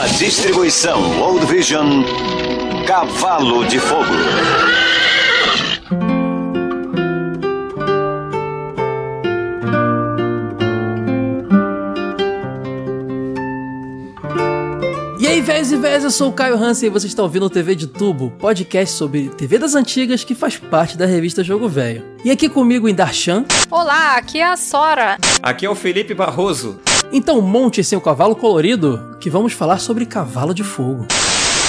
Uma 0.00 0.08
distribuição 0.08 1.18
World 1.20 1.44
Vision 1.44 2.02
Cavalo 2.86 3.66
de 3.66 3.78
Fogo. 3.78 4.06
E 15.18 15.26
aí, 15.26 15.42
véias 15.42 15.70
e 15.70 15.76
véias, 15.76 16.02
eu 16.02 16.10
sou 16.10 16.30
o 16.30 16.32
Caio 16.32 16.56
Hansen 16.56 16.86
e 16.86 16.90
você 16.90 17.06
está 17.06 17.22
ouvindo 17.22 17.44
o 17.44 17.50
TV 17.50 17.74
de 17.74 17.86
Tubo, 17.86 18.30
podcast 18.38 18.96
sobre 18.96 19.28
TV 19.28 19.58
das 19.58 19.74
antigas 19.74 20.24
que 20.24 20.34
faz 20.34 20.56
parte 20.56 20.96
da 20.96 21.04
revista 21.04 21.44
Jogo 21.44 21.68
Velho. 21.68 22.02
E 22.24 22.30
aqui 22.30 22.48
comigo 22.48 22.88
em 22.88 22.94
Darshan. 22.94 23.44
Olá, 23.70 24.16
aqui 24.16 24.38
é 24.38 24.46
a 24.46 24.56
Sora. 24.56 25.18
Aqui 25.42 25.66
é 25.66 25.68
o 25.68 25.74
Felipe 25.74 26.14
Barroso. 26.14 26.80
Então 27.12 27.40
monte 27.40 27.82
seu 27.82 28.00
cavalo 28.00 28.36
colorido 28.36 29.16
que 29.18 29.28
vamos 29.28 29.52
falar 29.52 29.78
sobre 29.78 30.06
cavalo 30.06 30.54
de 30.54 30.62
fogo. 30.62 31.06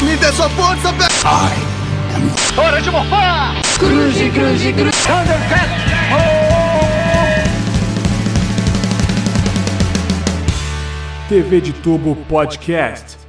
Me 0.02 0.16
dê 0.18 0.32
sua 0.34 0.50
força, 0.50 0.94
Pe... 0.94 2.60
Hora 2.60 2.82
de 2.82 2.92
morfar! 2.92 3.56
Cruze, 3.80 4.30
cruze, 4.30 4.74
cruze. 4.74 4.92
TV 11.30 11.62
de 11.62 11.72
Tubo 11.74 12.16
Podcast. 12.28 13.21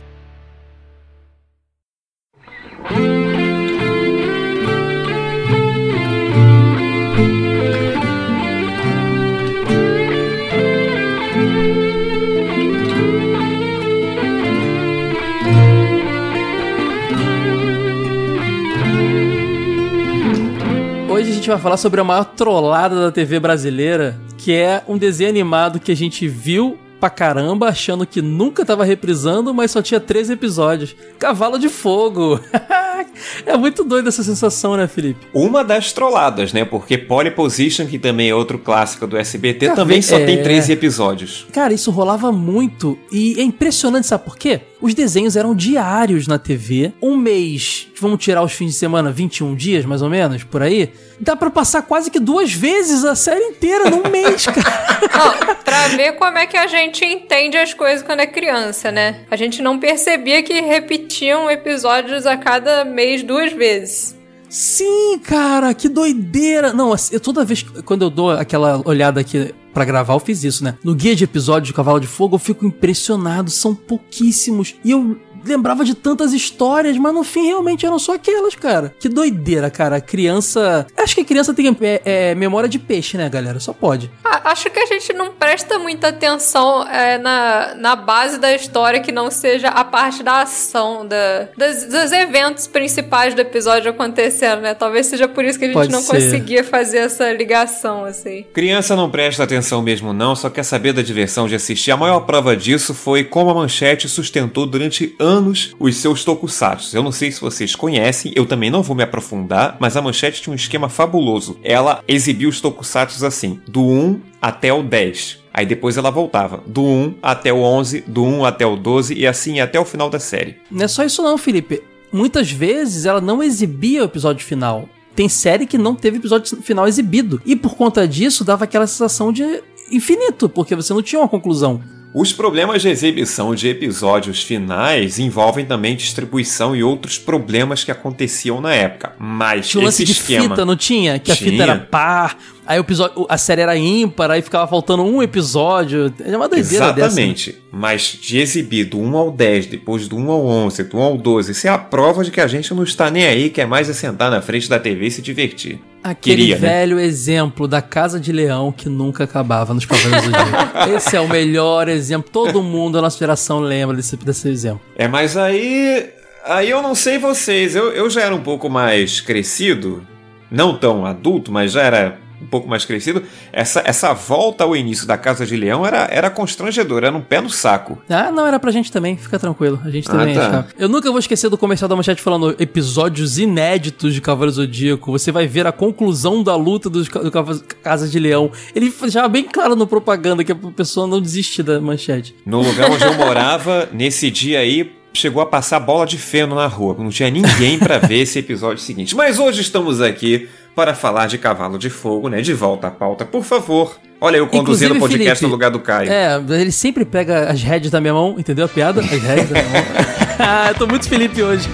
Gente 21.43 21.51
vai 21.51 21.59
falar 21.59 21.77
sobre 21.77 22.01
a 22.01 22.05
maior 22.05 22.25
trollada 22.25 23.01
da 23.01 23.11
TV 23.11 23.41
brasileira, 23.41 24.17
que 24.39 24.53
é 24.55 24.81
um 24.87 24.97
desenho 24.97 25.29
animado 25.29 25.81
que 25.81 25.91
a 25.91 25.97
gente 25.97 26.29
viu 26.29 26.79
pra 27.01 27.11
caramba, 27.11 27.67
achando 27.67 28.07
que 28.07 28.23
nunca 28.23 28.65
tava 28.65 28.85
reprisando, 28.85 29.53
mas 29.53 29.73
só 29.73 29.83
tinha 29.83 29.99
três 29.99 30.31
episódios. 30.31 30.95
Cavalo 31.19 31.59
de 31.59 31.69
Fogo! 31.69 32.39
é 33.47 33.57
muito 33.57 33.85
doido 33.85 34.09
essa 34.09 34.23
sensação, 34.23 34.77
né, 34.77 34.87
Felipe? 34.87 35.27
Uma 35.33 35.63
das 35.65 35.93
trolladas, 35.93 36.53
né? 36.53 36.65
Porque 36.65 36.97
Pole 36.99 37.31
Position, 37.31 37.87
que 37.87 37.99
também 37.99 38.31
é 38.31 38.35
outro 38.35 38.59
clássico 38.59 39.07
do 39.07 39.17
SBT, 39.17 39.67
Cara, 39.67 39.77
também 39.77 40.03
só 40.03 40.19
é- 40.19 40.25
tem 40.25 40.43
13 40.43 40.73
episódios. 40.73 41.47
Cara, 41.53 41.73
isso 41.73 41.91
rolava 41.91 42.31
muito 42.33 42.99
e 43.11 43.39
é 43.39 43.43
impressionante, 43.43 44.07
sabe 44.07 44.25
por 44.25 44.37
quê? 44.37 44.61
Os 44.81 44.95
desenhos 44.95 45.37
eram 45.37 45.55
diários 45.55 46.27
na 46.27 46.39
TV. 46.41 46.93
Um 47.01 47.17
mês, 47.17 47.87
vamos 48.01 48.19
tirar 48.23 48.43
os 48.43 48.53
fins 48.53 48.73
de 48.73 48.77
semana, 48.79 49.13
21 49.13 49.55
dias 49.55 49.85
mais 49.85 50.03
ou 50.03 50.11
menos, 50.11 50.43
por 50.43 50.61
aí. 50.61 50.91
Dá 51.21 51.37
pra 51.37 51.51
passar 51.51 51.83
quase 51.83 52.11
que 52.11 52.19
duas 52.19 52.53
vezes 52.53 53.05
a 53.05 53.15
série 53.15 53.45
inteira 53.45 53.89
num 53.89 54.11
mês, 54.11 54.45
cara. 54.51 55.09
Não, 55.15 55.55
pra 55.63 55.89
ver 55.89 56.13
como 56.15 56.37
é 56.37 56.47
que 56.47 56.57
a 56.57 56.67
gente 56.67 57.05
entende 57.05 57.57
as 57.57 57.73
coisas 57.73 58.05
quando 58.05 58.21
é 58.21 58.27
criança, 58.27 58.91
né? 58.91 59.21
A 59.31 59.37
gente 59.37 59.63
não 59.63 59.79
percebia 59.79 60.43
que 60.43 60.61
repetiam 60.61 61.49
episódios 61.49 62.27
a 62.27 62.37
cada 62.37 62.85
mês 62.93 63.23
duas 63.23 63.53
vezes. 63.53 64.17
Sim, 64.49 65.19
cara, 65.21 65.73
que 65.73 65.89
doideira. 65.89 66.73
Não, 66.75 66.93
assim, 66.93 67.15
eu 67.15 67.21
toda 67.21 67.45
vez 67.45 67.63
que- 67.63 67.83
quando 67.83 68.03
eu 68.03 68.11
dou 68.11 68.31
aquela 68.31 68.83
olhada 68.87 69.19
aqui 69.21 69.55
pra 69.73 69.85
gravar, 69.85 70.13
eu 70.15 70.21
fiz 70.21 70.45
isso, 70.45 70.63
né? 70.63 70.77
No 70.85 70.95
guia 70.95 71.17
de 71.17 71.25
episódio 71.25 71.69
de 71.69 71.73
Cavalo 71.73 71.99
de 71.99 72.07
Fogo, 72.07 72.35
eu 72.35 72.39
fico 72.39 72.67
impressionado, 72.67 73.51
são 73.51 73.75
pouquíssimos. 73.75 74.75
E 74.85 74.91
eu 74.91 75.19
lembrava 75.45 75.85
de 75.85 75.95
tantas 75.95 76.33
histórias, 76.33 76.97
mas 76.97 77.13
no 77.15 77.25
fim 77.25 77.47
realmente 77.47 77.85
eram 77.87 77.99
só 77.99 78.15
aquelas, 78.15 78.55
cara. 78.55 78.95
Que 78.99 79.09
doideira, 79.09 79.71
cara. 79.71 80.01
Criança. 80.01 80.87
Acho 80.97 81.15
que 81.15 81.21
a 81.23 81.25
criança 81.25 81.53
tem 81.53 81.77
é, 81.81 82.03
é, 82.05 82.35
memória 82.35 82.69
de 82.69 82.79
peixe, 82.79 83.17
né, 83.17 83.29
galera? 83.29 83.59
Só 83.61 83.73
pode. 83.73 84.11
Ah, 84.25 84.51
acho 84.51 84.71
que 84.71 84.79
a 84.79 84.87
gente 84.87 85.13
não 85.13 85.33
presta 85.33 85.79
muita 85.79 86.09
atenção 86.09 86.87
é, 86.89 87.19
na, 87.19 87.75
na 87.77 87.97
base 87.97 88.39
da 88.39 88.55
história 88.55 89.01
que 89.01 89.13
não 89.13 89.31
seja 89.31 89.69
a 89.69 89.85
parte 89.85 90.23
da 90.23 90.43
ação, 90.43 91.07
da, 91.07 91.49
das- 91.57 91.85
dos 91.85 92.13
eventos 92.13 92.67
principais 92.67 93.35
do 93.35 93.41
episódio 93.41 93.91
acontecendo, 93.91 94.61
né? 94.61 94.75
Talvez 94.75 95.07
seja 95.07 95.27
por 95.29 95.45
isso 95.45 95.59
que 95.59 95.65
a 95.65 95.69
gente 95.69 95.75
Pode 95.75 95.93
não 95.93 96.01
ser. 96.01 96.15
conseguia 96.15 96.65
fazer 96.65 96.99
essa 96.99 97.33
ligação, 97.33 98.05
assim. 98.05 98.45
Criança 98.53 98.95
não 98.97 99.11
presta 99.11 99.43
atenção 99.43 99.83
mesmo 99.83 100.13
não, 100.13 100.35
só 100.37 100.49
quer 100.49 100.63
saber 100.63 100.93
da 100.93 101.03
diversão 101.03 101.47
de 101.49 101.55
assistir. 101.55 101.91
A 101.91 101.97
maior 101.97 102.21
prova 102.21 102.57
disso 102.57 102.95
foi 102.95 103.25
como 103.25 103.51
a 103.51 103.55
Manchete 103.55 104.09
sustentou 104.09 104.67
durante 104.67 105.15
anos 105.19 105.32
os 105.79 105.97
seus 105.97 106.25
tokusatsu. 106.25 106.97
Eu 106.97 107.03
não 107.03 107.13
sei 107.13 107.31
se 107.31 107.41
vocês 107.41 107.75
conhecem, 107.75 108.33
eu 108.35 108.47
também 108.47 108.71
não 108.71 108.83
vou 108.83 108.97
me 108.97 109.03
aprofundar, 109.03 109.77
mas 109.81 109.97
a 109.97 110.03
Manchete 110.03 110.43
tinha 110.43 110.53
um 110.53 110.57
esquema 110.57 110.89
fabuloso. 110.89 111.59
Ela 111.63 112.03
exibia 112.07 112.49
os 112.49 112.61
tokusatsu 112.61 113.25
assim, 113.25 113.61
do 113.67 113.83
1 113.83 114.21
até 114.41 114.73
o 114.73 114.83
10. 114.83 115.41
Aí 115.55 115.67
depois 115.67 115.97
ela 115.97 116.11
voltava, 116.11 116.63
do 116.67 116.83
1 116.83 117.15
até 117.23 117.53
o 117.53 117.59
11, 117.59 118.05
do 118.07 118.25
1 118.25 118.45
até 118.45 118.67
o 118.67 118.77
12 118.77 119.15
e 119.15 119.27
assim 119.27 119.61
até 119.61 119.79
o 119.79 119.85
final 119.85 120.09
da 120.09 120.19
série. 120.19 120.57
Não 120.71 120.85
é 120.85 120.89
só 120.89 121.05
isso 121.05 121.23
não, 121.23 121.37
Felipe. 121.37 121.83
Muitas 122.13 122.51
vezes 122.51 123.07
ela 123.07 123.21
não 123.21 123.43
exibia 123.43 124.03
o 124.03 124.07
episódio 124.07 124.45
final. 124.45 124.89
Tem 125.15 125.29
série 125.29 125.67
que 125.67 125.77
não 125.77 125.95
teve 125.95 126.17
episódio 126.17 126.57
final 126.63 126.89
exibido. 126.89 127.41
E 127.45 127.55
por 127.55 127.75
conta 127.75 128.09
disso, 128.09 128.45
dava 128.45 128.65
aquela 128.65 128.87
sensação 128.87 129.33
de 129.33 129.63
infinito, 129.91 130.49
porque 130.49 130.75
você 130.75 130.93
não 130.95 131.03
tinha 131.03 131.21
uma 131.21 131.29
conclusão. 131.29 131.83
Os 132.15 132.31
problemas 132.31 132.83
de 132.83 132.91
exibição 132.91 133.55
de 133.55 133.69
episódios 133.69 134.43
finais 134.43 135.19
envolvem 135.19 135.65
também 135.65 135.97
distribuição 135.97 136.77
e 136.77 136.83
outros 136.83 137.19
problemas 137.19 137.85
que 137.85 137.91
aconteciam 137.91 138.61
na 138.61 138.75
época. 138.75 139.15
Mas 139.19 139.69
Tinha 139.69 139.81
um 139.81 139.85
lance 139.87 140.03
esse 140.03 140.13
de 140.13 140.21
esquema 140.21 140.51
fita, 140.51 140.65
não 140.67 140.77
tinha? 140.77 141.19
Que 141.19 141.33
a 141.33 141.37
Tinha. 141.37 141.51
fita 141.51 141.63
era 141.63 141.77
par, 141.79 142.37
aí 142.67 142.79
o 142.79 142.83
episódio, 142.83 143.27
a 143.29 143.39
série 143.39 143.61
era 143.61 143.77
ímpar, 143.77 144.31
aí 144.31 144.43
ficava 144.43 144.67
faltando 144.67 145.03
um 145.03 145.23
episódio. 145.23 146.13
É 146.25 146.37
uma 146.37 146.49
doideira 146.49 146.93
dessa. 146.93 147.07
Exatamente. 147.07 147.63
Mas 147.71 148.19
de 148.21 148.39
exibir 148.39 148.85
do 148.85 148.99
1 148.99 149.17
ao 149.17 149.31
10, 149.31 149.67
depois 149.67 150.09
do 150.09 150.17
1 150.17 150.31
ao 150.31 150.47
11, 150.47 150.85
do 150.85 150.97
1 150.99 151.03
ao 151.03 151.17
12, 151.17 151.53
isso 151.53 151.67
é 151.67 151.71
a 151.71 151.79
prova 151.79 152.25
de 152.25 152.31
que 152.31 152.41
a 152.41 152.47
gente 152.47 152.73
não 152.75 152.85
está 152.85 153.11
nem 153.11 153.25
aí, 153.25 153.51
quer 153.51 153.67
mais 153.67 153.89
é 153.89 153.93
sentar 153.93 154.31
na 154.31 154.43
frente 154.43 154.69
da 154.69 154.79
TV 154.79 155.07
e 155.07 155.11
se 155.11 155.23
divertir. 155.23 155.81
Aquele 156.03 156.37
Queria, 156.37 156.59
né? 156.59 156.69
velho 156.69 156.99
exemplo 156.99 157.69
da 157.69 157.81
Casa 157.81 158.19
de 158.19 158.33
Leão 158.33 158.73
que 158.73 158.89
nunca 158.89 159.23
acabava 159.23 159.73
nos 159.73 159.87
Cavaleiros 159.87 160.25
do 160.25 160.31
Zodíaco. 160.37 160.91
Esse 160.97 161.17
é 161.17 161.21
o 161.21 161.29
melhor 161.29 161.89
exemplo. 161.89 162.29
Todo 162.31 162.61
mundo 162.63 162.95
da 162.95 163.03
nossa 163.03 163.19
geração 163.19 163.61
lembra 163.61 163.97
desse, 163.97 164.17
desse 164.17 164.49
exemplo. 164.49 164.81
É, 164.97 165.07
mas 165.07 165.37
aí. 165.37 166.11
Aí 166.45 166.69
eu 166.69 166.83
não 166.83 166.93
sei 166.93 167.19
vocês. 167.19 167.77
Eu, 167.77 167.93
eu 167.93 168.11
já 168.11 168.23
era 168.23 168.35
um 168.35 168.43
pouco 168.43 168.69
mais 168.69 169.21
crescido. 169.21 170.05
Não 170.51 170.77
tão 170.77 171.07
adulto, 171.07 171.53
mas 171.53 171.71
já 171.71 171.83
era 171.83 172.19
um 172.43 172.47
pouco 172.47 172.69
mais 172.69 172.85
crescido. 172.85 173.23
Essa, 173.53 173.83
essa 173.87 174.13
volta 174.13 174.65
ao 174.65 174.75
início 174.77 175.07
da 175.07 175.17
Casa 175.17 175.47
de 175.47 175.57
Leão 175.57 175.87
era, 175.87 176.09
era 176.11 176.29
constrangedora, 176.31 177.07
era 177.07 177.17
um 177.17 177.21
pé 177.21 177.41
no 177.41 177.49
saco. 177.51 177.99
Ah, 178.09 178.31
não, 178.33 178.47
era 178.47 178.59
pra 178.59 178.71
gente 178.71 178.91
também, 178.91 179.17
fica 179.17 179.39
tranquilo. 179.39 179.81
A 179.85 179.91
gente 179.91 180.09
Ah, 180.09 180.13
também 180.13 180.35
tá. 180.35 180.49
achava. 180.49 180.67
Eu 180.79 180.89
nunca 180.89 181.09
vou 181.11 181.19
esquecer 181.19 181.49
do 181.49 181.57
comercial 181.59 181.89
da 181.89 181.97
manchete 181.97 182.21
falando 182.23 182.55
episódios 182.59 183.39
inéditos 183.39 184.15
de 184.15 184.21
Cavaleiro 184.21 184.53
Zodíaco. 184.57 185.11
Você 185.13 185.31
vai 185.31 185.47
ver 185.47 185.67
a 185.67 185.73
conclusão 185.73 186.43
da 186.43 186.57
luta 186.57 186.91
do 186.91 187.05
Cava- 187.31 187.61
Casa 187.83 188.09
de 188.09 188.19
Leão. 188.19 188.51
Ele 188.75 188.93
já 189.09 189.27
bem 189.29 189.45
claro 189.45 189.77
no 189.77 189.87
propaganda 189.87 190.43
que 190.43 190.53
a 190.53 190.57
pessoa 190.57 191.07
não 191.07 191.21
desiste 191.21 191.63
da 191.63 191.81
manchete. 191.81 192.35
No 192.45 192.63
lugar 192.63 192.91
onde 192.91 193.05
eu 193.05 193.15
morava, 193.15 193.89
nesse 193.93 194.31
dia 194.31 194.59
aí, 194.61 194.91
chegou 195.15 195.43
a 195.43 195.47
passar 195.47 195.79
bola 195.79 196.07
de 196.07 196.17
feno 196.17 196.55
na 196.55 196.67
rua. 196.67 196.97
Não 196.99 197.11
tinha 197.11 197.31
ninguém 197.31 197.79
pra 197.79 197.99
ver 197.99 198.21
esse 198.21 198.39
episódio 198.39 198.83
seguinte. 198.83 199.15
Mas 199.15 199.39
hoje 199.39 199.61
estamos 199.61 200.01
aqui 200.01 200.49
para 200.75 200.95
falar 200.95 201.27
de 201.27 201.39
Cavalo 201.39 201.79
de 201.79 201.91
Fogo, 201.91 202.29
né? 202.29 202.41
De 202.41 202.55
volta 202.55 202.89
à 202.89 202.91
pauta, 202.91 203.25
por 203.25 203.45
favor. 203.45 203.99
Olha 204.21 204.37
eu 204.37 204.47
conduzindo 204.47 204.95
o 204.95 204.99
podcast 205.01 205.21
Felipe, 205.25 205.43
no 205.43 205.49
lugar 205.49 205.71
do 205.71 205.81
Caio. 205.81 206.11
É, 206.11 206.41
ele 206.51 206.71
sempre 206.71 207.05
pega 207.05 207.51
as 207.51 207.61
heads 207.61 207.91
da 207.91 208.01
minha 208.01 208.15
mão, 208.15 208.37
entendeu 208.39 208.65
a 208.65 208.69
piada? 208.69 209.01
As 209.01 209.11
heads 209.11 209.49
da 209.49 209.61
minha 209.61 209.73
mão. 209.73 209.83
ah, 210.39 210.69
eu 210.69 210.75
tô 210.77 210.87
muito 210.87 211.09
Felipe 211.09 211.43
hoje. 211.43 211.69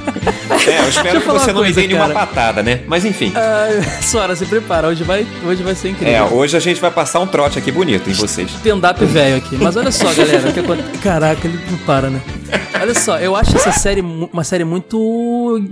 É, 0.67 0.81
eu 0.81 0.89
espero 0.89 1.19
eu 1.19 1.21
que 1.21 1.29
você 1.29 1.53
não 1.53 1.62
me 1.62 1.73
dê 1.73 1.87
nenhuma 1.87 2.09
patada, 2.09 2.62
né? 2.62 2.81
Mas 2.87 3.05
enfim. 3.05 3.33
Ah, 3.37 3.69
Sora, 4.00 4.35
se 4.35 4.47
prepara, 4.47 4.89
hoje 4.89 5.05
vai, 5.05 5.27
hoje 5.45 5.62
vai 5.62 5.75
ser 5.75 5.91
incrível. 5.91 6.15
É, 6.15 6.25
hoje 6.25 6.56
a 6.56 6.61
gente 6.61 6.81
vai 6.81 6.91
passar 6.91 7.21
um 7.21 7.27
trote 7.27 7.59
aqui 7.59 7.71
bonito 7.71 8.09
em 8.09 8.15
vocês. 8.15 8.50
stand-up 8.50 9.05
velho 9.05 9.37
aqui. 9.37 9.56
Mas 9.56 9.77
olha 9.77 9.93
só, 9.93 10.11
galera. 10.15 10.49
o 10.49 10.53
que 10.55 10.99
Caraca, 11.00 11.47
ele 11.47 11.61
não 11.71 11.79
para, 11.79 12.09
né? 12.09 12.23
Olha 12.81 12.95
só, 12.95 13.19
eu 13.19 13.37
acho 13.37 13.55
essa 13.56 13.73
série 13.73 14.00
uma 14.00 14.43
série 14.43 14.65
muito 14.65 15.62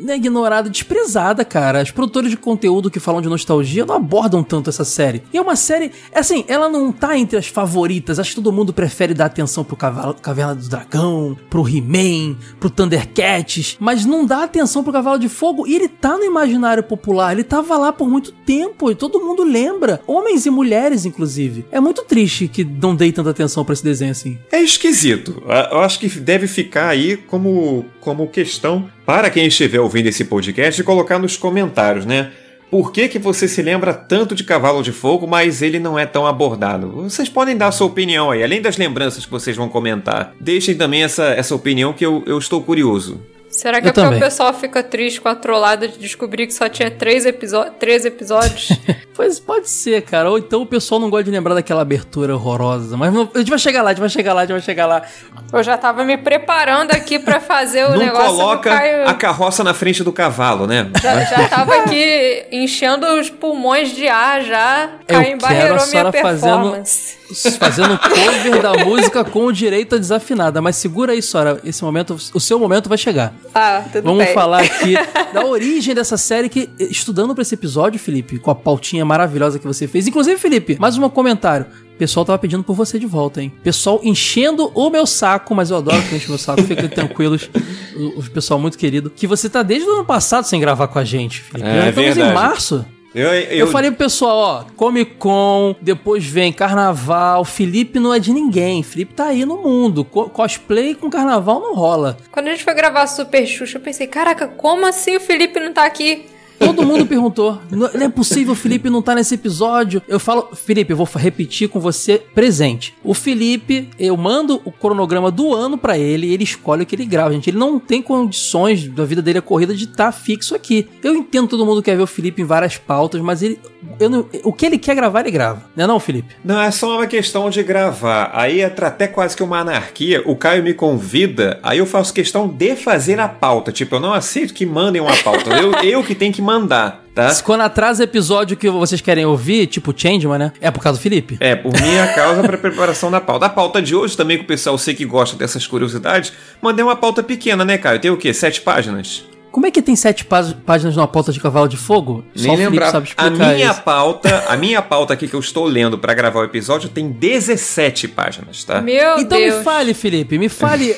né, 0.00 0.16
ignorada, 0.16 0.68
desprezada, 0.68 1.44
cara. 1.44 1.82
Os 1.82 1.90
produtores 1.90 2.30
de 2.30 2.36
conteúdo 2.36 2.90
que 2.90 3.00
falam 3.00 3.20
de 3.20 3.28
nostalgia 3.28 3.84
não 3.84 3.94
abordam 3.94 4.42
tanto 4.42 4.70
essa 4.70 4.84
série. 4.84 5.22
E 5.32 5.38
é 5.38 5.40
uma 5.40 5.56
série, 5.56 5.92
assim, 6.14 6.44
ela 6.48 6.68
não 6.68 6.92
tá 6.92 7.18
entre 7.18 7.38
as 7.38 7.46
favoritas. 7.46 8.18
Acho 8.18 8.30
que 8.30 8.36
todo 8.36 8.52
mundo 8.52 8.72
prefere 8.72 9.14
dar 9.14 9.26
atenção 9.26 9.64
pro 9.64 9.76
Cavalo, 9.76 10.14
Caverna 10.14 10.54
do 10.54 10.68
Dragão, 10.68 11.36
pro 11.48 11.68
He-Man, 11.68 12.36
pro 12.58 12.70
Thundercats, 12.70 13.76
mas 13.80 14.04
não 14.04 14.24
dá 14.24 14.44
atenção 14.44 14.82
pro 14.82 14.92
Cavalo 14.92 15.18
de 15.18 15.28
Fogo. 15.28 15.66
E 15.66 15.74
ele 15.74 15.88
tá 15.88 16.16
no 16.16 16.24
imaginário 16.24 16.82
popular, 16.82 17.32
ele 17.32 17.44
tava 17.44 17.76
lá 17.76 17.92
por 17.92 18.08
muito 18.08 18.32
tempo 18.32 18.90
e 18.90 18.94
todo 18.94 19.20
mundo 19.20 19.44
lembra. 19.44 20.00
Homens 20.06 20.46
e 20.46 20.50
mulheres, 20.50 21.04
inclusive. 21.04 21.64
É 21.70 21.80
muito 21.80 22.02
triste 22.04 22.48
que 22.48 22.64
não 22.64 22.94
dei 22.94 23.12
tanta 23.12 23.30
atenção 23.30 23.64
pra 23.64 23.72
esse 23.72 23.84
desenho 23.84 24.10
assim. 24.10 24.38
É 24.50 24.60
esquisito. 24.60 25.42
Eu 25.70 25.80
acho 25.80 25.98
que 25.98 26.08
deve 26.08 26.46
ficar 26.46 26.88
aí 26.88 27.16
como, 27.16 27.84
como 28.00 28.26
questão 28.28 28.88
para 29.06 29.30
quem 29.30 29.46
estiver 29.46 29.80
ouvindo 29.80 30.08
esse 30.08 30.24
podcast 30.24 30.82
colocar 30.82 31.18
nos 31.18 31.36
comentários, 31.36 32.04
né? 32.04 32.32
Por 32.68 32.92
que, 32.92 33.08
que 33.08 33.18
você 33.18 33.46
se 33.46 33.62
lembra 33.62 33.94
tanto 33.94 34.34
de 34.34 34.42
Cavalo 34.42 34.82
de 34.82 34.90
Fogo, 34.90 35.24
mas 35.24 35.62
ele 35.62 35.78
não 35.78 35.96
é 35.96 36.04
tão 36.04 36.26
abordado? 36.26 36.90
Vocês 36.90 37.28
podem 37.28 37.56
dar 37.56 37.70
sua 37.70 37.86
opinião 37.86 38.32
aí, 38.32 38.42
além 38.42 38.60
das 38.60 38.76
lembranças 38.76 39.24
que 39.24 39.30
vocês 39.30 39.56
vão 39.56 39.68
comentar. 39.68 40.34
Deixem 40.40 40.74
também 40.74 41.04
essa, 41.04 41.26
essa 41.26 41.54
opinião 41.54 41.92
que 41.92 42.04
eu, 42.04 42.24
eu 42.26 42.36
estou 42.36 42.60
curioso. 42.60 43.20
Será 43.56 43.80
que 43.80 43.86
Eu 43.86 43.90
é 43.90 43.92
porque 43.92 44.04
também. 44.06 44.18
o 44.20 44.22
pessoal 44.22 44.52
fica 44.52 44.82
triste 44.82 45.20
com 45.20 45.28
a 45.28 45.34
trollada 45.34 45.88
de 45.88 45.98
descobrir 45.98 46.46
que 46.46 46.52
só 46.54 46.68
tinha 46.68 46.90
três, 46.90 47.24
episo- 47.24 47.64
três 47.78 48.04
episódios? 48.04 48.68
Pois 49.16 49.40
pode 49.40 49.70
ser, 49.70 50.02
cara. 50.02 50.28
Ou 50.30 50.36
então 50.36 50.60
o 50.60 50.66
pessoal 50.66 51.00
não 51.00 51.08
gosta 51.08 51.24
de 51.24 51.30
lembrar 51.30 51.54
daquela 51.54 51.80
abertura 51.80 52.34
horrorosa. 52.34 52.98
Mas 52.98 53.10
não- 53.14 53.26
a 53.34 53.38
gente 53.38 53.48
vai 53.48 53.58
chegar 53.58 53.80
lá, 53.80 53.88
a 53.88 53.92
gente 53.94 54.00
vai 54.00 54.10
chegar 54.10 54.34
lá, 54.34 54.40
a 54.42 54.44
gente 54.44 54.52
vai 54.52 54.60
chegar 54.60 54.84
lá. 54.86 55.02
Eu 55.50 55.62
já 55.62 55.78
tava 55.78 56.04
me 56.04 56.18
preparando 56.18 56.90
aqui 56.90 57.18
pra 57.18 57.40
fazer 57.40 57.86
o 57.86 57.92
não 57.92 57.96
negócio 57.96 58.26
coloca 58.26 58.68
do 58.70 58.76
Caio. 58.76 59.08
a 59.08 59.14
carroça 59.14 59.64
na 59.64 59.72
frente 59.72 60.04
do 60.04 60.12
cavalo, 60.12 60.66
né? 60.66 60.90
Já, 61.02 61.24
já 61.24 61.48
tava 61.48 61.76
aqui 61.76 62.44
enchendo 62.52 63.06
os 63.18 63.30
pulmões 63.30 63.88
de 63.94 64.06
ar 64.06 64.42
já. 64.42 64.90
Eu 65.08 65.16
Caio 65.22 65.38
quero 65.38 65.54
a 65.64 65.68
minha 65.68 65.78
senhora 65.78 66.12
fazendo- 66.12 66.40
performance. 66.60 67.16
Fazendo 67.58 67.98
cover 67.98 68.62
da 68.62 68.84
música 68.84 69.24
com 69.24 69.46
o 69.46 69.52
direito 69.52 69.94
a 69.94 69.98
desafinada. 69.98 70.60
Mas 70.62 70.76
segura 70.76 71.12
aí, 71.12 71.22
Sora. 71.22 71.60
Esse 71.64 71.82
momento, 71.82 72.16
o 72.32 72.40
seu 72.40 72.58
momento 72.58 72.88
vai 72.88 72.98
chegar. 72.98 73.34
Ah, 73.54 73.84
tudo 73.92 74.04
Vamos 74.04 74.24
bem. 74.24 74.34
falar 74.34 74.62
aqui 74.62 74.94
da 75.34 75.44
origem 75.44 75.94
dessa 75.94 76.16
série 76.16 76.48
que, 76.48 76.68
estudando 76.78 77.34
pra 77.34 77.42
esse 77.42 77.54
episódio, 77.54 77.98
Felipe, 77.98 78.38
com 78.38 78.50
a 78.50 78.54
pautinha 78.54 79.04
maravilhosa 79.04 79.58
que 79.58 79.66
você 79.66 79.86
fez. 79.88 80.06
Inclusive, 80.06 80.38
Felipe, 80.38 80.76
mais 80.78 80.96
um 80.96 81.08
comentário. 81.08 81.66
O 81.94 81.98
pessoal 81.98 82.26
tava 82.26 82.38
pedindo 82.38 82.62
por 82.62 82.74
você 82.74 82.98
de 82.98 83.06
volta, 83.06 83.40
hein? 83.42 83.50
Pessoal 83.62 84.00
enchendo 84.02 84.70
o 84.74 84.90
meu 84.90 85.06
saco, 85.06 85.54
mas 85.54 85.70
eu 85.70 85.78
adoro 85.78 86.00
que 86.02 86.14
enche 86.14 86.26
o 86.26 86.30
meu 86.30 86.38
saco, 86.38 86.62
fiquem 86.62 86.88
tranquilos. 86.88 87.48
O, 87.96 88.20
o 88.20 88.30
pessoal 88.30 88.60
muito 88.60 88.76
querido. 88.76 89.08
Que 89.08 89.26
você 89.26 89.48
tá 89.48 89.62
desde 89.62 89.88
o 89.88 89.94
ano 89.94 90.04
passado 90.04 90.44
sem 90.44 90.60
gravar 90.60 90.88
com 90.88 90.98
a 90.98 91.04
gente, 91.04 91.40
Felipe. 91.40 91.66
É, 91.66 91.80
Já 91.80 91.88
Estamos 91.88 92.16
em 92.18 92.34
março. 92.34 92.84
Eu, 93.16 93.28
eu, 93.32 93.58
Eu, 93.60 93.66
falei 93.68 93.90
pro 93.90 94.00
pessoal, 94.04 94.36
ó, 94.36 94.64
Comic 94.76 95.14
Con, 95.14 95.74
depois 95.80 96.22
vem 96.26 96.52
Carnaval, 96.52 97.46
Felipe 97.46 97.98
não 97.98 98.12
é 98.12 98.18
de 98.18 98.30
ninguém, 98.30 98.82
Felipe 98.82 99.14
tá 99.14 99.28
aí 99.28 99.46
no 99.46 99.56
mundo, 99.56 100.04
Co- 100.04 100.28
cosplay 100.28 100.94
com 100.94 101.08
Carnaval 101.08 101.58
não 101.58 101.74
rola. 101.74 102.18
Quando 102.30 102.48
a 102.48 102.50
gente 102.50 102.62
foi 102.62 102.74
gravar 102.74 103.06
Super 103.06 103.46
Xuxa, 103.46 103.78
eu 103.78 103.82
pensei, 103.82 104.06
caraca, 104.06 104.46
como 104.46 104.84
assim 104.84 105.16
o 105.16 105.20
Felipe 105.20 105.58
não 105.58 105.72
tá 105.72 105.86
aqui? 105.86 106.26
Todo 106.58 106.84
mundo 106.84 107.06
perguntou, 107.06 107.60
não 107.70 107.86
é 107.86 108.08
possível 108.08 108.52
o 108.52 108.56
Felipe 108.56 108.88
não 108.90 109.02
tá 109.02 109.14
nesse 109.14 109.34
episódio. 109.34 110.02
Eu 110.08 110.18
falo, 110.18 110.48
Felipe, 110.54 110.92
eu 110.92 110.96
vou 110.96 111.08
repetir 111.14 111.68
com 111.68 111.80
você 111.80 112.22
presente. 112.34 112.94
O 113.04 113.14
Felipe, 113.14 113.88
eu 113.98 114.16
mando 114.16 114.60
o 114.64 114.72
cronograma 114.72 115.30
do 115.30 115.54
ano 115.54 115.76
pra 115.78 115.98
ele 115.98 116.32
ele 116.32 116.44
escolhe 116.44 116.82
o 116.82 116.86
que 116.86 116.94
ele 116.96 117.04
grava, 117.04 117.32
gente. 117.32 117.50
Ele 117.50 117.58
não 117.58 117.78
tem 117.78 118.00
condições 118.02 118.88
da 118.88 119.04
vida 119.04 119.22
dele 119.22 119.38
a 119.38 119.42
corrida 119.42 119.74
de 119.74 119.84
estar 119.84 120.12
fixo 120.12 120.54
aqui. 120.54 120.88
Eu 121.02 121.14
entendo 121.14 121.48
todo 121.48 121.64
mundo 121.66 121.82
quer 121.82 121.96
ver 121.96 122.02
o 122.02 122.06
Felipe 122.06 122.42
em 122.42 122.44
várias 122.44 122.76
pautas, 122.76 123.20
mas 123.20 123.42
ele 123.42 123.58
não- 124.00 124.26
o 124.44 124.52
que 124.52 124.66
ele 124.66 124.78
quer 124.78 124.94
gravar, 124.94 125.20
ele 125.20 125.30
grava. 125.30 125.64
Não 125.76 125.84
é 125.84 125.86
não, 125.86 126.00
Felipe? 126.00 126.34
Não, 126.44 126.60
é 126.60 126.70
só 126.70 126.96
uma 126.96 127.06
questão 127.06 127.48
de 127.50 127.62
gravar. 127.62 128.30
Aí 128.34 128.60
entra 128.60 128.88
até 128.88 129.06
quase 129.06 129.36
que 129.36 129.42
uma 129.42 129.58
anarquia. 129.60 130.22
O 130.26 130.34
Caio 130.36 130.62
me 130.62 130.74
convida, 130.74 131.58
aí 131.62 131.78
eu 131.78 131.86
faço 131.86 132.12
questão 132.12 132.48
de 132.48 132.74
fazer 132.76 133.20
a 133.20 133.28
pauta. 133.28 133.70
Tipo, 133.72 133.96
eu 133.96 134.00
não 134.00 134.12
aceito 134.12 134.54
que 134.54 134.66
mandem 134.66 135.00
uma 135.00 135.16
pauta. 135.18 135.50
Eu, 135.50 135.72
eu 135.82 136.02
que 136.02 136.14
tenho 136.14 136.32
que 136.32 136.42
mandar, 136.46 137.04
tá? 137.14 137.28
Se 137.28 137.42
Quando 137.42 137.60
atrasa 137.62 138.04
episódio 138.04 138.56
que 138.56 138.70
vocês 138.70 139.00
querem 139.00 139.26
ouvir, 139.26 139.66
tipo 139.66 139.92
Changeman, 139.94 140.38
né? 140.38 140.52
É 140.60 140.70
por 140.70 140.80
causa 140.82 140.98
do 140.98 141.02
Felipe. 141.02 141.36
É, 141.40 141.54
por 141.54 141.72
minha 141.80 142.06
causa 142.14 142.42
para 142.42 142.56
preparação 142.56 143.10
da 143.10 143.20
pauta. 143.20 143.46
A 143.46 143.50
pauta 143.50 143.82
de 143.82 143.94
hoje 143.94 144.16
também, 144.16 144.38
que 144.38 144.44
o 144.44 144.46
pessoal 144.46 144.78
sei 144.78 144.94
que 144.94 145.04
gosta 145.04 145.36
dessas 145.36 145.66
curiosidades, 145.66 146.32
mandei 146.62 146.84
uma 146.84 146.96
pauta 146.96 147.22
pequena, 147.22 147.64
né, 147.64 147.76
Caio? 147.76 148.00
Tem 148.00 148.10
o 148.10 148.16
quê? 148.16 148.32
Sete 148.32 148.60
páginas? 148.60 149.24
Como 149.56 149.64
é 149.66 149.70
que 149.70 149.80
tem 149.80 149.96
sete 149.96 150.22
pá- 150.22 150.52
páginas 150.66 150.94
numa 150.96 151.08
pauta 151.08 151.32
de 151.32 151.40
cavalo 151.40 151.66
de 151.66 151.78
fogo? 151.78 152.22
Nem 152.36 152.44
Felipe 152.58 152.62
lembrar. 152.72 152.90
sabe 152.90 153.08
A 153.16 153.26
explicar 153.26 153.54
minha 153.54 153.70
isso. 153.70 153.80
pauta, 153.80 154.44
a 154.48 154.54
minha 154.54 154.82
pauta 154.82 155.14
aqui 155.14 155.26
que 155.26 155.32
eu 155.32 155.40
estou 155.40 155.64
lendo 155.64 155.96
para 155.96 156.12
gravar 156.12 156.40
o 156.40 156.44
episódio 156.44 156.90
tem 156.90 157.10
17 157.10 158.06
páginas, 158.08 158.62
tá? 158.64 158.82
Meu 158.82 159.18
Então 159.18 159.38
Deus. 159.38 159.56
me 159.56 159.64
fale, 159.64 159.94
Felipe, 159.94 160.38
me 160.38 160.50
fale 160.50 160.94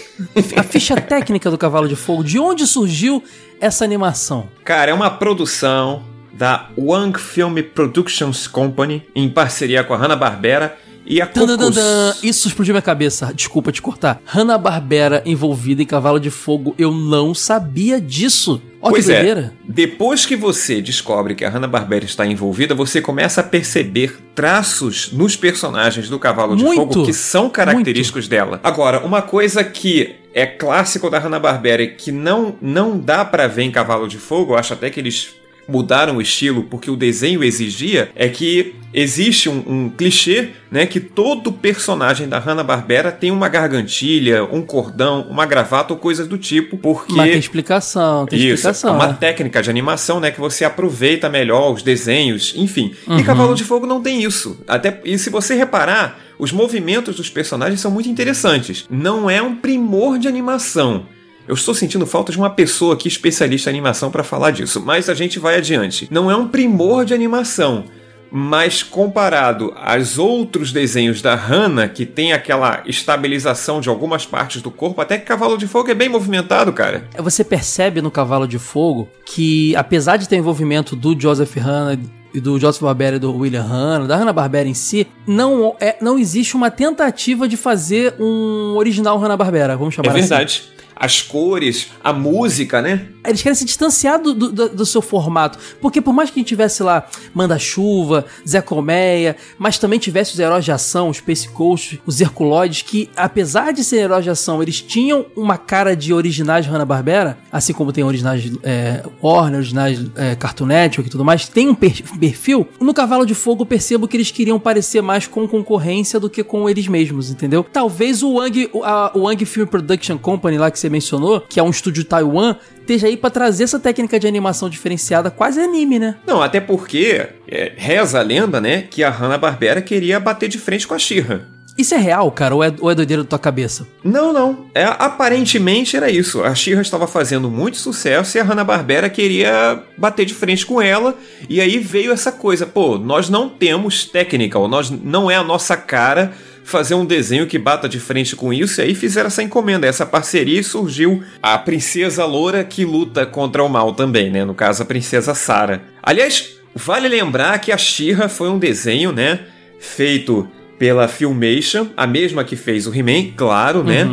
a 0.57 0.63
ficha 0.65 0.97
técnica 1.01 1.53
do 1.53 1.57
Cavalo 1.57 1.87
de 1.87 1.95
Fogo. 1.95 2.25
De 2.25 2.41
onde 2.41 2.67
surgiu 2.67 3.23
essa 3.61 3.85
animação? 3.85 4.49
Cara, 4.65 4.91
é 4.91 4.95
uma 4.95 5.09
produção 5.09 6.03
da 6.33 6.69
Wang 6.77 7.17
Film 7.17 7.59
Productions 7.73 8.49
Company 8.49 9.07
em 9.15 9.29
parceria 9.29 9.85
com 9.85 9.95
a 9.95 9.97
Hanna-Barbera 9.97 10.77
e 11.09 11.23
a 11.23 11.27
Cocos. 11.27 11.77
Isso 12.23 12.49
explodiu 12.49 12.75
minha 12.75 12.83
cabeça. 12.83 13.33
Desculpa 13.35 13.73
te 13.73 13.81
cortar. 13.81 14.21
Hanna-Barbera 14.25 15.23
envolvida 15.25 15.83
em 15.83 15.87
Cavalo 15.87 16.21
de 16.21 16.31
Fogo. 16.31 16.75
Eu 16.79 16.93
não 16.93 17.35
sabia 17.35 18.01
disso. 18.01 18.61
Ó 18.81 18.91
Pois 18.91 19.07
que 19.07 19.13
é, 19.13 19.51
depois 19.65 20.25
que 20.25 20.37
você 20.37 20.81
descobre 20.81 21.35
que 21.35 21.45
a 21.45 21.49
Hanna-Barbera 21.49 22.05
está 22.05 22.25
envolvida, 22.25 22.77
você 22.77 23.01
começa 23.01 23.41
a 23.41 23.45
perceber 23.45 24.17
traços 24.37 25.11
nos 25.11 25.35
personagens 25.35 26.09
do 26.09 26.17
Cavalo 26.17 26.55
de 26.55 26.63
Muito, 26.63 26.93
Fogo 26.93 27.05
que 27.05 27.13
são 27.13 27.51
característicos 27.51 28.29
dela. 28.29 28.61
Agora, 28.63 29.05
uma 29.05 29.21
coisa 29.21 29.65
que 29.65 30.15
é 30.33 30.47
clássico 30.47 31.11
da 31.11 31.19
Hanna-Barbera 31.19 31.89
que 31.89 32.13
não, 32.13 32.55
não 32.61 32.97
dá 32.97 33.25
pra 33.25 33.49
ver 33.49 33.63
em 33.63 33.73
Cavalo 33.73 34.07
de 34.07 34.19
Fogo, 34.19 34.53
eu 34.53 34.59
acho 34.59 34.75
até 34.75 34.91
que 34.91 35.01
eles 35.01 35.35
mudaram 35.69 36.17
o 36.17 36.23
estilo 36.23 36.65
porque 36.65 36.91
o 36.91 36.97
desenho 36.97 37.45
exigia, 37.45 38.11
é 38.17 38.29
que 38.29 38.75
existe 38.93 39.51
um, 39.51 39.63
um 39.67 39.91
clichê, 39.91 40.51
né, 40.71 40.87
que 40.87 40.99
todo 40.99 41.53
personagem 41.53 42.27
da 42.27 42.39
Hanna-Barbera 42.39 43.13
tem 43.13 43.31
uma 43.31 43.49
gargantilha, 43.49 44.45
um 44.45 44.63
cordão, 44.63 45.27
uma 45.29 45.45
gravata 45.45 45.93
ou 45.93 45.99
coisas 45.99 46.27
do 46.27 46.39
tipo, 46.39 46.79
porque... 46.79 47.13
Mas 47.13 47.31
tem 47.31 47.39
explicação, 47.39 48.27
tem 48.27 48.39
Isso, 48.39 48.55
explicação. 48.55 48.91
é 48.91 48.93
uma 48.95 49.07
né? 49.09 49.17
técnica 49.21 49.63
de 49.63 49.69
animação, 49.69 50.19
né, 50.21 50.31
que 50.31 50.41
você 50.41 50.65
aproveita 50.65 51.29
melhor 51.29 51.73
os 51.73 51.83
desenhos, 51.83 52.55
enfim. 52.57 52.95
Uhum. 53.07 53.19
E 53.19 53.23
Cavalo 53.23 53.55
de 53.55 53.65
Fogo 53.65 53.87
não 53.87 54.03
tem 54.03 54.23
isso. 54.23 54.59
Até 54.67 55.01
e 55.05 55.19
se 55.19 55.29
você 55.29 55.55
reparar, 55.55 56.19
os 56.39 56.53
movimentos 56.53 57.17
dos 57.17 57.29
personagens 57.29 57.81
são 57.81 57.91
muito 57.91 58.09
interessantes. 58.09 58.87
Não 58.89 59.29
é 59.29 59.43
um 59.43 59.57
primor 59.57 60.19
de 60.19 60.29
animação. 60.29 61.07
Eu 61.49 61.55
estou 61.55 61.75
sentindo 61.75 62.07
falta 62.07 62.31
de 62.31 62.37
uma 62.37 62.51
pessoa 62.51 62.93
aqui 62.93 63.09
especialista 63.09 63.71
em 63.71 63.73
animação 63.73 64.11
para 64.11 64.23
falar 64.23 64.51
disso, 64.51 64.83
mas 64.85 65.09
a 65.09 65.15
gente 65.15 65.39
vai 65.39 65.57
adiante. 65.57 66.07
Não 66.11 66.31
é 66.31 66.37
um 66.37 66.47
primor 66.47 67.07
de 67.07 67.15
animação, 67.15 67.85
mas 68.31 68.83
comparado 68.83 69.73
aos 69.75 70.19
outros 70.19 70.73
desenhos 70.73 71.23
da 71.23 71.35
Hanna, 71.35 71.89
que 71.89 72.05
tem 72.05 72.35
aquela 72.35 72.83
estabilização 72.85 73.81
de 73.81 73.89
algumas 73.89 74.27
partes 74.27 74.61
do 74.61 74.71
corpo, 74.71 75.01
até 75.01 75.17
que 75.17 75.25
Cavalo 75.25 75.57
de 75.57 75.67
Fogo 75.67 75.91
é 75.91 75.95
bem 75.95 76.11
movimentado, 76.11 76.71
cara. 76.71 77.09
Você 77.19 77.43
percebe 77.43 78.03
no 78.03 78.11
Cavalo 78.11 78.47
de 78.47 78.59
Fogo 78.59 79.09
que, 79.25 79.75
apesar 79.75 80.19
de 80.19 80.29
ter 80.29 80.37
envolvimento 80.37 80.95
do 80.95 81.19
Joseph 81.19 81.57
Hanna 81.57 81.99
e 82.35 82.41
do 82.41 82.59
Joseph 82.61 82.83
Barbera 82.83 83.17
e 83.17 83.19
do 83.19 83.35
William 83.35 83.63
Hanna, 83.63 84.07
da 84.07 84.17
Hanna-Barbera 84.17 84.69
em 84.69 84.75
si, 84.75 85.07
não, 85.27 85.75
é, 85.81 85.97
não 85.99 86.19
existe 86.19 86.55
uma 86.55 86.71
tentativa 86.71 87.49
de 87.49 87.57
fazer 87.57 88.15
um 88.21 88.75
original 88.77 89.17
Hanna-Barbera, 89.19 89.79
vamos 89.79 89.95
chamar 89.95 90.09
É 90.09 90.11
assim. 90.11 90.21
verdade. 90.21 90.77
As 91.01 91.23
cores, 91.23 91.89
a 92.03 92.13
música, 92.13 92.83
né? 92.83 93.07
Eles 93.25 93.43
querem 93.43 93.55
se 93.55 93.65
distanciar 93.65 94.21
do, 94.21 94.33
do, 94.35 94.69
do- 94.71 94.87
seu 94.87 95.01
formato. 95.03 95.59
Porque 95.81 96.01
por 96.01 96.13
mais 96.15 96.31
que 96.31 96.39
a 96.39 96.41
gente 96.41 96.49
tivesse 96.49 96.83
lá 96.83 97.07
Manda-Chuva, 97.35 98.25
Zé 98.47 98.61
Colmeia, 98.61 99.37
mas 99.59 99.79
também 99.79 99.99
tivesse 99.99 100.33
os 100.35 100.39
heróis 100.39 100.65
de 100.65 100.73
ação, 100.73 101.09
os 101.09 101.19
Space 101.19 101.49
Ghost, 101.49 102.01
os 102.07 102.21
Herculoides, 102.21 102.83
que 102.83 103.09
apesar 103.17 103.73
de 103.73 103.83
serem 103.85 104.05
heróis 104.05 104.25
de 104.25 104.31
ação, 104.31 104.63
eles 104.63 104.81
tinham 104.81 105.27
uma 105.37 105.57
cara 105.59 105.95
de 105.97 106.13
originais 106.13 106.67
Hanna-Barbera, 106.67 107.39
assim 107.53 107.73
como 107.73 107.93
tem 107.93 108.05
originais 108.05 108.51
é, 108.63 109.03
Warner, 109.23 109.59
originais 109.61 110.01
é, 110.17 110.35
Cartoon 110.37 110.67
Network 110.67 111.09
e 111.09 111.11
tudo 111.11 111.25
mais, 111.25 111.49
tem 111.49 111.69
um 111.69 111.75
per- 111.75 112.03
perfil. 112.19 112.67
No 112.81 112.93
Cavalo 112.95 113.25
de 113.27 113.35
Fogo 113.35 113.63
eu 113.63 113.67
percebo 113.67 114.07
que 114.09 114.17
eles 114.17 114.31
queriam 114.31 114.59
parecer 114.59 115.01
mais 115.03 115.27
com 115.27 115.47
concorrência 115.47 116.19
do 116.21 116.29
que 116.31 116.43
com 116.45 116.69
eles 116.69 116.87
mesmos, 116.89 117.31
entendeu? 117.31 117.65
Talvez 117.65 118.23
o 118.23 118.35
Wang, 118.35 118.71
a- 118.83 119.13
o 119.15 119.21
Wang 119.23 119.45
Film 119.45 119.67
Production 119.67 120.19
Company 120.19 120.59
lá 120.59 120.71
que 120.71 120.79
você 120.79 120.88
mencionou, 120.91 121.41
que 121.41 121.59
é 121.61 121.63
um 121.63 121.71
estúdio 121.71 122.03
de 122.03 122.09
Taiwan, 122.09 122.57
esteja 122.81 123.07
aí 123.07 123.17
pra 123.17 123.31
trazer 123.31 123.65
essa 123.65 123.79
técnica 123.79 124.19
de 124.19 124.27
animação 124.27 124.69
diferenciada, 124.69 125.31
quase 125.31 125.61
anime, 125.61 125.99
né? 125.99 126.17
Não, 126.27 126.43
até 126.43 126.61
porque 126.61 127.29
é, 127.47 127.73
reza 127.77 128.19
a 128.19 128.23
lenda, 128.23 128.61
né, 128.61 128.83
que 128.83 129.05
a 129.05 129.11
Hanna-Barbera 129.11 129.83
queria 129.83 130.19
bater 130.19 130.49
de 130.49 130.59
frente 130.59 130.87
com 130.87 130.95
a 130.95 130.99
She-Ra. 130.99 131.41
Isso 131.79 131.95
é 131.95 131.99
real, 131.99 132.29
cara, 132.33 132.57
ou 132.57 132.65
é, 132.65 132.75
ou 132.81 132.91
é 132.91 132.95
doideira 132.95 133.23
da 133.23 133.29
tua 133.29 133.39
cabeça? 133.39 133.87
Não, 134.03 134.33
não. 134.33 134.67
É, 134.75 134.83
aparentemente 134.83 135.97
era 135.97 136.11
isso. 136.11 136.43
A 136.43 136.53
She-Ra 136.53 136.83
estava 136.83 137.07
fazendo 137.07 137.49
muito 137.49 137.77
sucesso 137.77 138.37
e 138.37 138.41
a 138.41 138.45
Hanna-Barbera 138.45 139.09
queria 139.09 139.81
bater 139.97 140.27
de 140.27 140.35
frente 140.35 140.67
com 140.67 140.83
ela. 140.83 141.15
E 141.49 141.61
aí 141.61 141.79
veio 141.79 142.11
essa 142.11 142.33
coisa, 142.33 142.67
pô, 142.67 142.99
nós 142.99 143.29
não 143.29 143.49
temos 143.49 144.05
técnica, 144.05 144.59
ou 144.59 144.67
nós 144.67 144.91
não 144.91 145.31
é 145.31 145.37
a 145.37 145.45
nossa 145.45 145.77
cara 145.77 146.33
fazer 146.69 146.95
um 146.95 147.07
desenho 147.07 147.47
que 147.47 147.59
bata 147.59 147.89
de 147.89 147.99
frente 147.99 148.37
com 148.37 148.53
isso, 148.53 148.81
e 148.81 148.85
aí 148.85 148.95
fizeram 148.95 149.29
essa 149.29 149.43
encomenda, 149.43 149.87
essa 149.87 150.05
parceria 150.05 150.61
e 150.61 150.65
surgiu 150.65 151.23
a 151.43 151.57
princesa 151.57 152.27
loura 152.27 152.63
que 152.63 152.85
luta 152.85 153.25
contra 153.25 153.65
o 153.65 153.69
mal 153.69 153.95
também, 153.95 154.31
né? 154.31 154.45
No 154.45 154.55
caso, 154.55 154.83
a 154.83 154.87
princesa 154.87 155.35
Sara. 155.35 155.83
Aliás, 156.03 156.59
vale 156.75 157.09
lembrar 157.09 157.59
que 157.59 157.73
a 157.73 157.79
She-Ra 157.79 158.29
foi 158.29 158.51
um 158.51 158.59
desenho, 158.59 159.13
né? 159.13 159.41
Feito 159.81 160.47
pela 160.79 161.09
Filmation, 161.09 161.89
a 161.97 162.07
mesma 162.07 162.45
que 162.45 162.55
fez 162.55 162.87
o 162.87 162.95
He-Man, 162.95 163.33
claro, 163.35 163.83
né? 163.83 164.05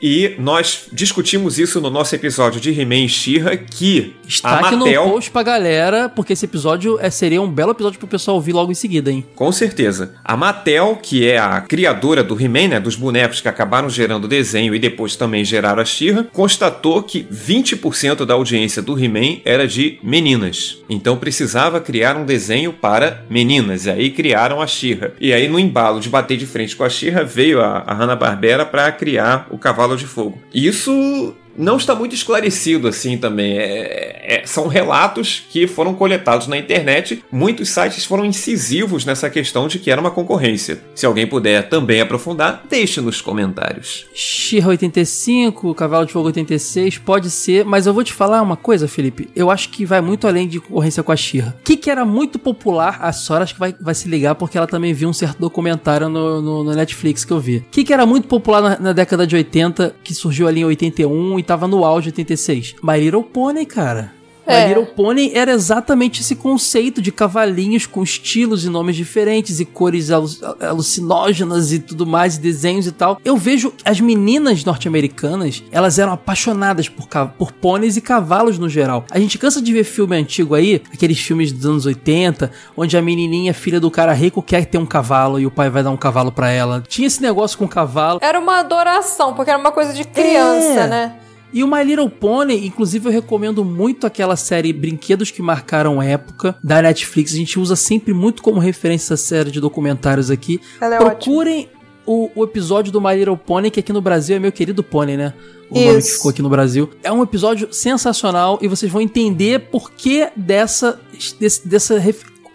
E 0.00 0.34
nós 0.38 0.88
discutimos 0.92 1.58
isso 1.58 1.80
no 1.80 1.90
nosso 1.90 2.14
episódio 2.14 2.60
de 2.60 2.70
He-Man 2.70 3.04
e 3.04 3.08
She-Ra, 3.08 3.56
que 3.56 4.14
Está 4.26 4.50
a 4.50 4.60
aqui 4.60 4.76
Mattel... 4.76 5.04
no 5.04 5.12
post 5.12 5.30
pra 5.30 5.42
galera, 5.42 6.08
porque 6.08 6.32
esse 6.32 6.44
episódio 6.44 6.98
é, 7.00 7.10
seria 7.10 7.40
um 7.40 7.50
belo 7.50 7.70
episódio 7.70 7.98
pro 7.98 8.08
pessoal 8.08 8.36
ouvir 8.36 8.52
logo 8.52 8.70
em 8.72 8.74
seguida, 8.74 9.10
hein? 9.10 9.24
Com 9.34 9.50
certeza. 9.52 10.14
A 10.24 10.36
Mattel, 10.36 10.98
que 11.00 11.26
é 11.28 11.38
a 11.38 11.60
criadora 11.60 12.22
do 12.22 12.40
He-Man, 12.40 12.68
né, 12.68 12.80
dos 12.80 12.96
bonecos 12.96 13.40
que 13.40 13.48
acabaram 13.48 13.88
gerando 13.88 14.24
o 14.24 14.28
desenho 14.28 14.74
e 14.74 14.78
depois 14.78 15.16
também 15.16 15.44
geraram 15.44 15.80
a 15.80 15.84
She-Ra, 15.84 16.24
constatou 16.32 17.02
que 17.02 17.24
20% 17.24 18.24
da 18.24 18.34
audiência 18.34 18.82
do 18.82 18.98
He-Man 18.98 19.40
era 19.44 19.66
de 19.66 19.98
meninas. 20.02 20.82
Então 20.88 21.16
precisava 21.16 21.80
criar 21.80 22.16
um 22.16 22.24
desenho 22.24 22.72
para 22.72 23.24
meninas. 23.30 23.86
E 23.86 23.90
aí 23.90 24.10
criaram 24.10 24.60
a 24.60 24.66
She-Ra. 24.66 25.12
E 25.20 25.32
aí 25.32 25.48
no 25.48 25.58
embalo 25.58 26.00
de 26.00 26.08
bater 26.08 26.36
de 26.36 26.46
frente 26.46 26.74
com 26.74 26.84
a 26.84 26.88
She-Ra, 26.88 27.22
veio 27.22 27.60
a, 27.60 27.84
a 27.86 27.94
Hanna-Barbera 27.94 28.66
para 28.66 28.90
criar 28.92 29.46
o 29.50 29.58
Cavalo 29.58 29.85
de 29.94 30.06
Fogo. 30.06 30.38
Isso 30.52 31.34
não 31.58 31.76
está 31.76 31.94
muito 31.94 32.14
esclarecido 32.14 32.88
assim 32.88 33.16
também. 33.18 33.56
É- 33.58 34.40
é- 34.42 34.46
são 34.46 34.66
relatos 34.68 35.44
que 35.50 35.66
foram 35.66 35.94
coletados 35.94 36.46
na 36.46 36.56
internet. 36.56 37.22
Muitos 37.30 37.68
sites 37.70 38.04
foram 38.04 38.24
incisivos 38.24 39.04
nessa 39.04 39.28
questão 39.30 39.68
de 39.68 39.78
que 39.78 39.90
era 39.90 40.00
uma 40.00 40.10
concorrência. 40.10 40.80
Se 40.94 41.06
alguém 41.06 41.26
puder 41.26 41.68
também 41.68 42.00
aprofundar, 42.00 42.62
deixe 42.68 43.00
nos 43.00 43.20
comentários. 43.20 44.06
She-Ra 44.14 44.68
85, 44.70 45.74
Cavalo 45.74 46.06
de 46.06 46.12
Fogo 46.12 46.26
86, 46.26 46.98
pode 46.98 47.30
ser, 47.30 47.64
mas 47.64 47.86
eu 47.86 47.94
vou 47.94 48.02
te 48.04 48.12
falar 48.12 48.42
uma 48.42 48.56
coisa, 48.56 48.88
Felipe. 48.88 49.28
Eu 49.34 49.50
acho 49.50 49.68
que 49.70 49.84
vai 49.84 50.00
muito 50.00 50.26
além 50.26 50.46
de 50.48 50.60
concorrência 50.60 51.02
com 51.02 51.12
a 51.12 51.16
She-Ra. 51.16 51.54
O 51.60 51.62
que, 51.62 51.76
que 51.76 51.90
era 51.90 52.04
muito 52.04 52.38
popular, 52.38 52.98
a 53.00 53.12
Sora 53.12 53.44
acho 53.44 53.54
que 53.54 53.60
vai, 53.60 53.74
vai 53.80 53.94
se 53.94 54.08
ligar 54.08 54.34
porque 54.34 54.56
ela 54.58 54.66
também 54.66 54.92
viu 54.92 55.08
um 55.08 55.12
certo 55.12 55.38
documentário 55.38 56.08
no, 56.08 56.40
no- 56.42 56.64
no 56.64 56.74
Netflix 56.74 57.24
que 57.24 57.32
eu 57.32 57.40
vi. 57.40 57.58
O 57.58 57.64
que, 57.70 57.84
que 57.84 57.92
era 57.92 58.04
muito 58.06 58.26
popular 58.28 58.60
na, 58.62 58.78
na 58.78 58.92
década 58.92 59.26
de 59.26 59.36
80, 59.36 59.94
que 60.02 60.14
surgiu 60.14 60.48
ali 60.48 60.60
em 60.60 60.64
81 60.64 61.38
e 61.38 61.42
tava 61.46 61.66
no 61.68 61.84
auge 61.84 62.08
em 62.08 62.12
86? 62.12 62.74
My 62.82 62.98
Little 62.98 63.22
Pony, 63.22 63.64
cara. 63.64 64.14
É. 64.48 64.62
My 64.62 64.68
Little 64.68 64.94
Pony 64.94 65.32
era 65.34 65.50
exatamente 65.50 66.20
esse 66.20 66.36
conceito 66.36 67.02
de 67.02 67.10
cavalinhos 67.10 67.84
com 67.84 68.00
estilos 68.00 68.64
e 68.64 68.68
nomes 68.68 68.94
diferentes 68.94 69.58
e 69.58 69.64
cores 69.64 70.08
alu- 70.12 70.28
alucinógenas 70.60 71.72
e 71.72 71.80
tudo 71.80 72.06
mais, 72.06 72.36
e 72.36 72.40
desenhos 72.40 72.86
e 72.86 72.92
tal. 72.92 73.20
Eu 73.24 73.36
vejo 73.36 73.72
as 73.84 74.00
meninas 74.00 74.64
norte-americanas, 74.64 75.64
elas 75.72 75.98
eram 75.98 76.12
apaixonadas 76.12 76.88
por, 76.88 77.08
por 77.36 77.50
pôneis 77.52 77.96
e 77.96 78.00
cavalos 78.00 78.56
no 78.56 78.68
geral. 78.68 79.04
A 79.10 79.18
gente 79.18 79.36
cansa 79.36 79.60
de 79.60 79.72
ver 79.72 79.82
filme 79.82 80.16
antigo 80.16 80.54
aí, 80.54 80.80
aqueles 80.94 81.18
filmes 81.18 81.50
dos 81.50 81.66
anos 81.66 81.84
80, 81.86 82.50
onde 82.76 82.96
a 82.96 83.02
menininha, 83.02 83.52
filha 83.52 83.80
do 83.80 83.90
cara 83.90 84.12
rico, 84.12 84.40
quer 84.42 84.64
ter 84.66 84.78
um 84.78 84.86
cavalo 84.86 85.40
e 85.40 85.46
o 85.46 85.50
pai 85.50 85.68
vai 85.70 85.82
dar 85.82 85.90
um 85.90 85.96
cavalo 85.96 86.30
pra 86.30 86.50
ela. 86.50 86.84
Tinha 86.86 87.08
esse 87.08 87.20
negócio 87.20 87.58
com 87.58 87.66
cavalo. 87.66 88.20
Era 88.22 88.38
uma 88.38 88.60
adoração, 88.60 89.34
porque 89.34 89.50
era 89.50 89.58
uma 89.58 89.72
coisa 89.72 89.92
de 89.92 90.04
criança, 90.04 90.82
É. 90.82 90.86
né? 90.86 91.12
E 91.56 91.64
o 91.64 91.66
My 91.66 91.82
Little 91.82 92.10
Pony, 92.10 92.66
inclusive 92.66 93.08
eu 93.08 93.12
recomendo 93.12 93.64
muito 93.64 94.06
aquela 94.06 94.36
série 94.36 94.74
Brinquedos 94.74 95.30
que 95.30 95.40
Marcaram 95.40 96.02
Época, 96.02 96.54
da 96.62 96.82
Netflix. 96.82 97.32
A 97.32 97.36
gente 97.36 97.58
usa 97.58 97.74
sempre 97.74 98.12
muito 98.12 98.42
como 98.42 98.60
referência 98.60 99.14
essa 99.14 99.16
série 99.16 99.50
de 99.50 99.58
documentários 99.58 100.30
aqui. 100.30 100.60
Ela 100.78 100.96
é 100.96 100.98
Procurem 100.98 101.70
o, 102.04 102.28
o 102.34 102.44
episódio 102.44 102.92
do 102.92 103.00
My 103.00 103.14
Little 103.16 103.38
Pony, 103.38 103.70
que 103.70 103.80
aqui 103.80 103.90
no 103.90 104.02
Brasil 104.02 104.36
é 104.36 104.38
meu 104.38 104.52
querido 104.52 104.82
Pony, 104.82 105.16
né? 105.16 105.32
O 105.70 105.74
nome 105.80 105.92
que 105.94 105.98
Isso. 105.98 106.16
ficou 106.18 106.30
aqui 106.30 106.42
no 106.42 106.50
Brasil. 106.50 106.90
É 107.02 107.10
um 107.10 107.22
episódio 107.22 107.68
sensacional 107.72 108.58
e 108.60 108.68
vocês 108.68 108.92
vão 108.92 109.00
entender 109.00 109.70
por 109.70 109.90
que 109.92 110.28
dessa, 110.36 111.00
desse- 111.40 111.66
dessa 111.66 111.98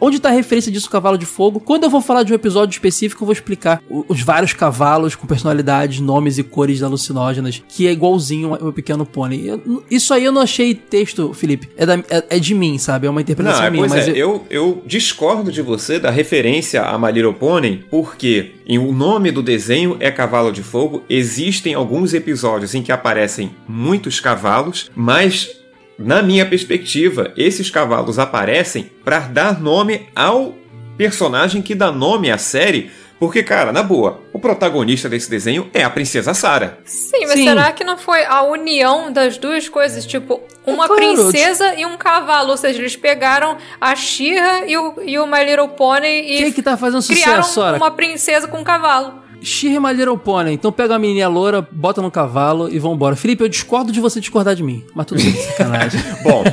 Onde 0.03 0.19
tá 0.19 0.29
a 0.29 0.31
referência 0.31 0.71
disso, 0.71 0.89
Cavalo 0.89 1.15
de 1.17 1.27
Fogo? 1.27 1.59
Quando 1.59 1.83
eu 1.83 1.89
vou 1.89 2.01
falar 2.01 2.23
de 2.23 2.31
um 2.31 2.35
episódio 2.35 2.73
específico, 2.73 3.21
eu 3.21 3.25
vou 3.27 3.33
explicar 3.33 3.81
os 3.89 4.21
vários 4.21 4.51
cavalos 4.51 5.13
com 5.15 5.27
personalidades, 5.27 5.99
nomes 5.99 6.39
e 6.39 6.43
cores 6.43 6.81
alucinógenas, 6.81 7.61
que 7.67 7.85
é 7.87 7.91
igualzinho 7.91 8.53
ao 8.55 8.61
meu 8.63 8.73
pequeno 8.73 9.05
pônei. 9.05 9.47
Eu- 9.47 9.83
isso 9.91 10.11
aí 10.13 10.25
eu 10.25 10.31
não 10.31 10.41
achei 10.41 10.73
texto, 10.73 11.33
Felipe. 11.35 11.69
É, 11.77 11.85
da- 11.85 11.99
é- 12.09 12.25
é 12.31 12.39
de 12.39 12.55
mim, 12.55 12.79
sabe? 12.79 13.05
É 13.05 13.09
uma 13.11 13.21
interpretação 13.21 13.59
Não, 13.61 13.67
é, 13.67 13.69
minha. 13.69 13.83
pois 13.87 13.91
mas 13.93 14.07
é, 14.07 14.11
eu- 14.11 14.15
eu, 14.17 14.45
eu 14.49 14.83
discordo 14.87 15.51
de 15.51 15.61
você 15.61 15.99
da 15.99 16.09
referência 16.09 16.81
a 16.81 16.97
My 16.97 17.11
Little 17.11 17.33
Pony, 17.35 17.85
porque 17.91 18.53
em 18.65 18.79
o 18.79 18.91
nome 18.91 19.29
do 19.31 19.43
desenho 19.43 19.97
é 19.99 20.09
Cavalo 20.09 20.51
de 20.51 20.63
Fogo, 20.63 21.03
existem 21.07 21.75
alguns 21.75 22.13
episódios 22.15 22.73
em 22.73 22.81
que 22.81 22.91
aparecem 22.91 23.51
muitos 23.67 24.19
cavalos, 24.19 24.89
mas 24.95 25.60
na 26.03 26.21
minha 26.21 26.45
perspectiva, 26.45 27.31
esses 27.37 27.69
cavalos 27.69 28.19
aparecem 28.19 28.91
para 29.03 29.19
dar 29.19 29.59
nome 29.61 30.07
ao 30.15 30.55
personagem 30.97 31.61
que 31.61 31.73
dá 31.73 31.91
nome 31.91 32.29
à 32.29 32.37
série, 32.37 32.91
porque 33.19 33.43
cara, 33.43 33.71
na 33.71 33.83
boa, 33.83 34.19
o 34.33 34.39
protagonista 34.39 35.07
desse 35.07 35.29
desenho 35.29 35.69
é 35.73 35.83
a 35.83 35.89
princesa 35.89 36.33
Sara. 36.33 36.79
Sim, 36.85 37.21
mas 37.21 37.33
Sim. 37.33 37.45
será 37.45 37.71
que 37.71 37.83
não 37.83 37.97
foi 37.97 38.23
a 38.25 38.41
união 38.43 39.11
das 39.11 39.37
duas 39.37 39.69
coisas? 39.69 40.05
Tipo, 40.05 40.41
uma 40.65 40.85
É 40.85 40.87
claro, 40.87 40.95
princesa 40.95 41.75
e 41.75 41.85
um 41.85 41.97
cavalo. 41.97 42.49
Ou 42.51 42.57
seja, 42.57 42.79
eles 42.79 42.95
pegaram 42.95 43.57
a 43.79 43.95
She-Ra 43.95 44.65
e 44.65 44.75
o, 44.77 44.95
e 45.03 45.19
o 45.19 45.27
My 45.27 45.43
Little 45.43 45.69
Pony 45.69 46.07
e 46.07 46.37
Quem 46.37 46.47
é 46.47 46.51
que 46.51 46.61
tá 46.63 46.75
fazendo 46.77 47.03
criaram 47.05 47.43
sucesso, 47.43 47.53
Sora? 47.53 47.77
uma 47.77 47.91
princesa 47.91 48.47
com 48.47 48.57
um 48.59 48.63
cavalo. 48.63 49.21
She 49.41 49.79
My 49.79 49.93
Little 49.93 50.17
Pony. 50.17 50.53
Então 50.53 50.71
pega 50.71 50.95
a 50.95 50.99
menininha 50.99 51.27
loura, 51.27 51.67
bota 51.71 52.01
no 52.01 52.11
cavalo 52.11 52.69
e 52.69 52.77
vambora. 52.79 53.15
Felipe, 53.15 53.43
eu 53.43 53.49
discordo 53.49 53.91
de 53.91 53.99
você 53.99 54.19
discordar 54.19 54.55
de 54.55 54.63
mim. 54.63 54.83
Mas 54.93 55.05
tudo 55.05 55.23
bem, 55.23 55.33
sacanagem. 55.33 56.01
Bom, 56.23 56.43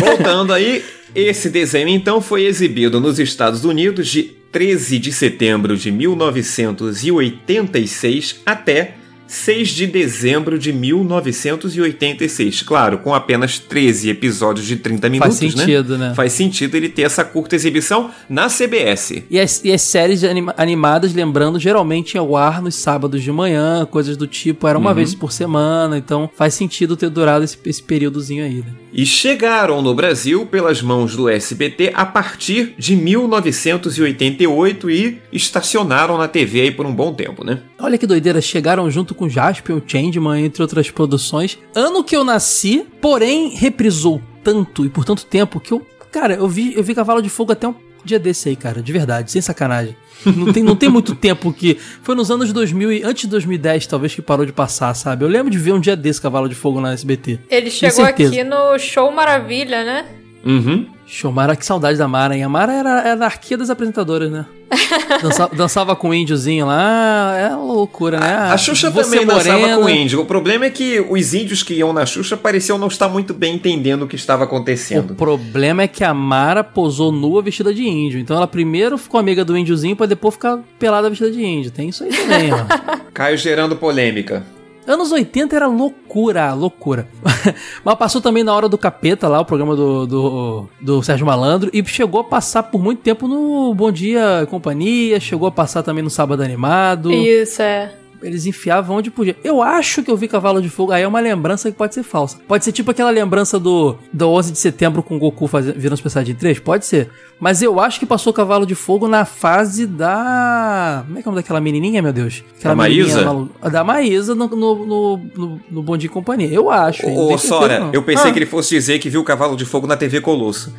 voltando 0.00 0.52
aí, 0.52 0.84
esse 1.14 1.48
desenho 1.50 1.88
então 1.88 2.20
foi 2.20 2.44
exibido 2.44 3.00
nos 3.00 3.18
Estados 3.18 3.64
Unidos 3.64 4.06
de 4.08 4.22
13 4.22 4.98
de 4.98 5.12
setembro 5.12 5.76
de 5.76 5.90
1986 5.90 8.40
até 8.44 8.96
6 9.32 9.68
de 9.70 9.86
dezembro 9.86 10.58
de 10.58 10.72
1986. 10.72 12.62
Claro, 12.62 12.98
com 12.98 13.14
apenas 13.14 13.58
13 13.58 14.10
episódios 14.10 14.66
de 14.66 14.76
30 14.76 15.08
minutos, 15.08 15.36
sentido, 15.38 15.96
né? 15.96 16.12
Faz 16.14 16.32
sentido 16.34 16.74
ele 16.76 16.88
ter 16.88 17.02
essa 17.02 17.24
curta 17.24 17.54
exibição 17.56 18.10
na 18.28 18.48
CBS. 18.48 19.22
E 19.30 19.40
as, 19.40 19.64
e 19.64 19.72
as 19.72 19.80
séries 19.82 20.22
anima- 20.22 20.54
animadas, 20.56 21.14
lembrando, 21.14 21.58
geralmente 21.58 22.18
ao 22.18 22.36
ar 22.36 22.60
nos 22.60 22.74
sábados 22.74 23.22
de 23.22 23.32
manhã, 23.32 23.86
coisas 23.90 24.16
do 24.16 24.26
tipo, 24.26 24.68
era 24.68 24.76
uma 24.78 24.90
Uhum. 24.90 24.96
vez 24.96 25.14
por 25.14 25.32
semana, 25.32 25.96
então 25.96 26.28
faz 26.36 26.52
sentido 26.54 26.96
ter 26.96 27.08
durado 27.08 27.42
esse, 27.44 27.56
esse 27.64 27.82
períodozinho 27.82 28.44
aí, 28.44 28.56
né? 28.56 28.66
E 28.92 29.06
chegaram 29.06 29.80
no 29.80 29.94
Brasil 29.94 30.44
pelas 30.44 30.82
mãos 30.82 31.16
do 31.16 31.26
SBT 31.28 31.92
a 31.94 32.04
partir 32.04 32.74
de 32.76 32.94
1988 32.94 34.90
e 34.90 35.18
estacionaram 35.32 36.18
na 36.18 36.28
TV 36.28 36.60
aí 36.60 36.70
por 36.70 36.84
um 36.84 36.94
bom 36.94 37.14
tempo, 37.14 37.42
né? 37.44 37.60
Olha 37.82 37.98
que 37.98 38.06
doideira, 38.06 38.40
chegaram 38.40 38.88
junto 38.88 39.12
com 39.12 39.28
Jaspion, 39.28 39.80
Changeman, 39.84 40.44
entre 40.44 40.62
outras 40.62 40.88
produções. 40.88 41.58
Ano 41.74 42.04
que 42.04 42.14
eu 42.14 42.22
nasci, 42.22 42.86
porém 43.00 43.48
reprisou 43.56 44.22
tanto 44.44 44.86
e 44.86 44.88
por 44.88 45.04
tanto 45.04 45.26
tempo 45.26 45.58
que 45.58 45.72
eu, 45.72 45.84
cara, 46.12 46.34
eu 46.34 46.48
vi, 46.48 46.74
eu 46.76 46.82
vi 46.84 46.94
Cavalo 46.94 47.20
de 47.20 47.28
Fogo 47.28 47.50
até 47.50 47.66
um 47.66 47.74
dia 48.04 48.20
desse 48.20 48.48
aí, 48.48 48.54
cara, 48.54 48.80
de 48.80 48.92
verdade, 48.92 49.32
sem 49.32 49.42
sacanagem. 49.42 49.96
Não 50.24 50.52
tem, 50.52 50.62
não 50.62 50.76
tem 50.76 50.88
muito 50.88 51.16
tempo 51.16 51.52
que. 51.52 51.76
Foi 52.02 52.14
nos 52.14 52.30
anos 52.30 52.52
2000 52.52 52.92
e 52.92 53.02
antes 53.02 53.22
de 53.22 53.28
2010, 53.30 53.88
talvez, 53.88 54.14
que 54.14 54.22
parou 54.22 54.46
de 54.46 54.52
passar, 54.52 54.94
sabe? 54.94 55.24
Eu 55.24 55.28
lembro 55.28 55.50
de 55.50 55.58
ver 55.58 55.72
um 55.72 55.80
dia 55.80 55.96
desse 55.96 56.20
Cavalo 56.20 56.48
de 56.48 56.54
Fogo 56.54 56.80
na 56.80 56.92
SBT. 56.92 57.40
Ele 57.50 57.68
chegou 57.68 58.04
aqui 58.04 58.44
no 58.44 58.78
Show 58.78 59.10
Maravilha, 59.10 59.84
né? 59.84 60.06
Uhum. 60.44 60.86
Mara, 61.32 61.54
que 61.54 61.64
saudade 61.66 61.98
da 61.98 62.08
Mara, 62.08 62.34
hein? 62.36 62.42
A 62.42 62.48
Mara 62.48 62.72
era, 62.72 63.00
era 63.00 63.10
a 63.10 63.12
anarquia 63.12 63.56
das 63.58 63.68
apresentadoras, 63.70 64.30
né? 64.30 64.46
Dança- 65.22 65.50
dançava 65.54 65.94
com 65.94 66.08
o 66.08 66.14
índiozinho 66.14 66.64
lá, 66.66 67.36
é 67.36 67.54
loucura, 67.54 68.18
né? 68.18 68.34
A 68.50 68.56
Xuxa 68.56 68.90
Você 68.90 69.16
também 69.18 69.26
dançava 69.26 69.58
morena. 69.58 69.76
com 69.82 69.88
índio. 69.90 70.20
O 70.22 70.24
problema 70.24 70.64
é 70.64 70.70
que 70.70 71.04
os 71.10 71.34
índios 71.34 71.62
que 71.62 71.74
iam 71.74 71.92
na 71.92 72.06
Xuxa 72.06 72.36
pareciam 72.36 72.78
não 72.78 72.88
estar 72.88 73.08
muito 73.08 73.34
bem 73.34 73.54
entendendo 73.56 74.02
o 74.04 74.08
que 74.08 74.16
estava 74.16 74.42
O 74.42 74.46
acontecendo. 74.46 75.14
problema 75.14 75.82
é 75.82 75.86
que 75.88 76.02
a 76.02 76.14
Mara 76.14 76.64
posou 76.64 77.12
nua 77.12 77.42
vestida 77.42 77.74
de 77.74 77.82
índio. 77.86 78.18
Então 78.18 78.34
ela 78.36 78.46
primeiro 78.46 78.96
ficou 78.96 79.20
amiga 79.20 79.44
do 79.44 79.56
índiozinho 79.56 79.94
pra 79.94 80.06
depois 80.06 80.34
ficar 80.34 80.60
pelada 80.78 81.10
vestida 81.10 81.30
de 81.30 81.44
índio. 81.44 81.70
Tem 81.70 81.90
isso 81.90 82.04
aí 82.04 82.10
também, 82.10 82.50
ó. 82.52 82.64
Caio 83.12 83.36
gerando 83.36 83.76
polêmica. 83.76 84.42
Anos 84.86 85.12
80 85.12 85.54
era 85.54 85.66
loucura, 85.66 86.52
loucura. 86.54 87.08
Mas 87.84 87.94
passou 87.94 88.20
também 88.20 88.42
na 88.42 88.54
hora 88.54 88.68
do 88.68 88.76
Capeta 88.76 89.28
lá, 89.28 89.40
o 89.40 89.44
programa 89.44 89.76
do, 89.76 90.06
do, 90.06 90.68
do 90.80 91.02
Sérgio 91.02 91.26
Malandro, 91.26 91.70
e 91.72 91.84
chegou 91.84 92.20
a 92.20 92.24
passar 92.24 92.64
por 92.64 92.82
muito 92.82 93.00
tempo 93.00 93.28
no 93.28 93.72
Bom 93.74 93.92
Dia 93.92 94.46
Companhia, 94.50 95.20
chegou 95.20 95.46
a 95.46 95.52
passar 95.52 95.82
também 95.82 96.02
no 96.02 96.10
Sábado 96.10 96.42
Animado. 96.42 97.12
Isso, 97.12 97.62
é. 97.62 98.01
Eles 98.22 98.46
enfiavam 98.46 98.96
onde 98.96 99.10
podia. 99.10 99.36
Eu 99.42 99.60
acho 99.62 100.02
que 100.02 100.10
eu 100.10 100.16
vi 100.16 100.28
Cavalo 100.28 100.62
de 100.62 100.68
Fogo, 100.68 100.92
aí 100.92 101.02
é 101.02 101.08
uma 101.08 101.20
lembrança 101.20 101.70
que 101.70 101.76
pode 101.76 101.94
ser 101.94 102.02
falsa. 102.02 102.38
Pode 102.46 102.64
ser 102.64 102.72
tipo 102.72 102.90
aquela 102.90 103.10
lembrança 103.10 103.58
do, 103.58 103.96
do 104.12 104.28
11 104.30 104.52
de 104.52 104.58
setembro 104.58 105.02
com 105.02 105.16
o 105.16 105.18
Goku 105.18 105.46
fazendo, 105.46 105.78
virando 105.78 105.96
Super 105.96 106.10
Saiyajin 106.10 106.34
3? 106.34 106.58
Pode 106.60 106.86
ser. 106.86 107.10
Mas 107.40 107.60
eu 107.62 107.80
acho 107.80 107.98
que 107.98 108.06
passou 108.06 108.32
Cavalo 108.32 108.64
de 108.64 108.74
Fogo 108.74 109.08
na 109.08 109.24
fase 109.24 109.86
da... 109.86 111.02
Como 111.06 111.18
é 111.18 111.22
que 111.22 111.28
é 111.28 111.30
o 111.30 111.32
nome 111.32 111.42
daquela 111.42 111.60
menininha, 111.60 112.00
meu 112.02 112.12
Deus? 112.12 112.44
Aquela 112.58 112.74
Da 112.74 112.76
Maísa? 112.76 113.24
malu- 113.24 113.50
Da 113.70 113.84
Maísa 113.84 114.34
no, 114.34 114.46
no, 114.48 114.86
no, 114.86 115.16
no, 115.36 115.60
no 115.70 115.82
Bom 115.82 115.96
Dia 115.96 116.06
e 116.06 116.10
Companhia. 116.10 116.48
Eu 116.52 116.70
acho. 116.70 117.06
Ô, 117.08 117.36
Sora, 117.38 117.90
eu 117.92 118.02
pensei 118.02 118.30
Ah. 118.30 118.32
que 118.32 118.38
ele 118.38 118.46
fosse 118.46 118.70
dizer 118.74 118.98
que 118.98 119.10
viu 119.10 119.24
Cavalo 119.24 119.56
de 119.56 119.64
Fogo 119.64 119.86
na 119.86 119.96
TV 119.96 120.20
Colosso. 120.20 120.72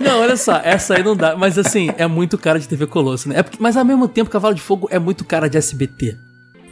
Não, 0.00 0.20
olha 0.20 0.36
só, 0.36 0.60
essa 0.64 0.94
aí 0.96 1.02
não 1.02 1.16
dá. 1.16 1.36
Mas 1.36 1.58
assim, 1.58 1.90
é 1.96 2.06
muito 2.06 2.38
cara 2.38 2.58
de 2.58 2.68
TV 2.68 2.86
Colosso, 2.86 3.28
né? 3.28 3.38
É 3.38 3.42
porque- 3.42 3.58
mas 3.60 3.76
ao 3.76 3.84
mesmo 3.84 4.06
tempo, 4.08 4.30
Cavalo 4.30 4.54
de 4.54 4.60
Fogo 4.62 4.88
é 4.90 4.98
muito 4.98 5.24
cara 5.24 5.48
de 5.48 5.56
SBT. 5.58 6.16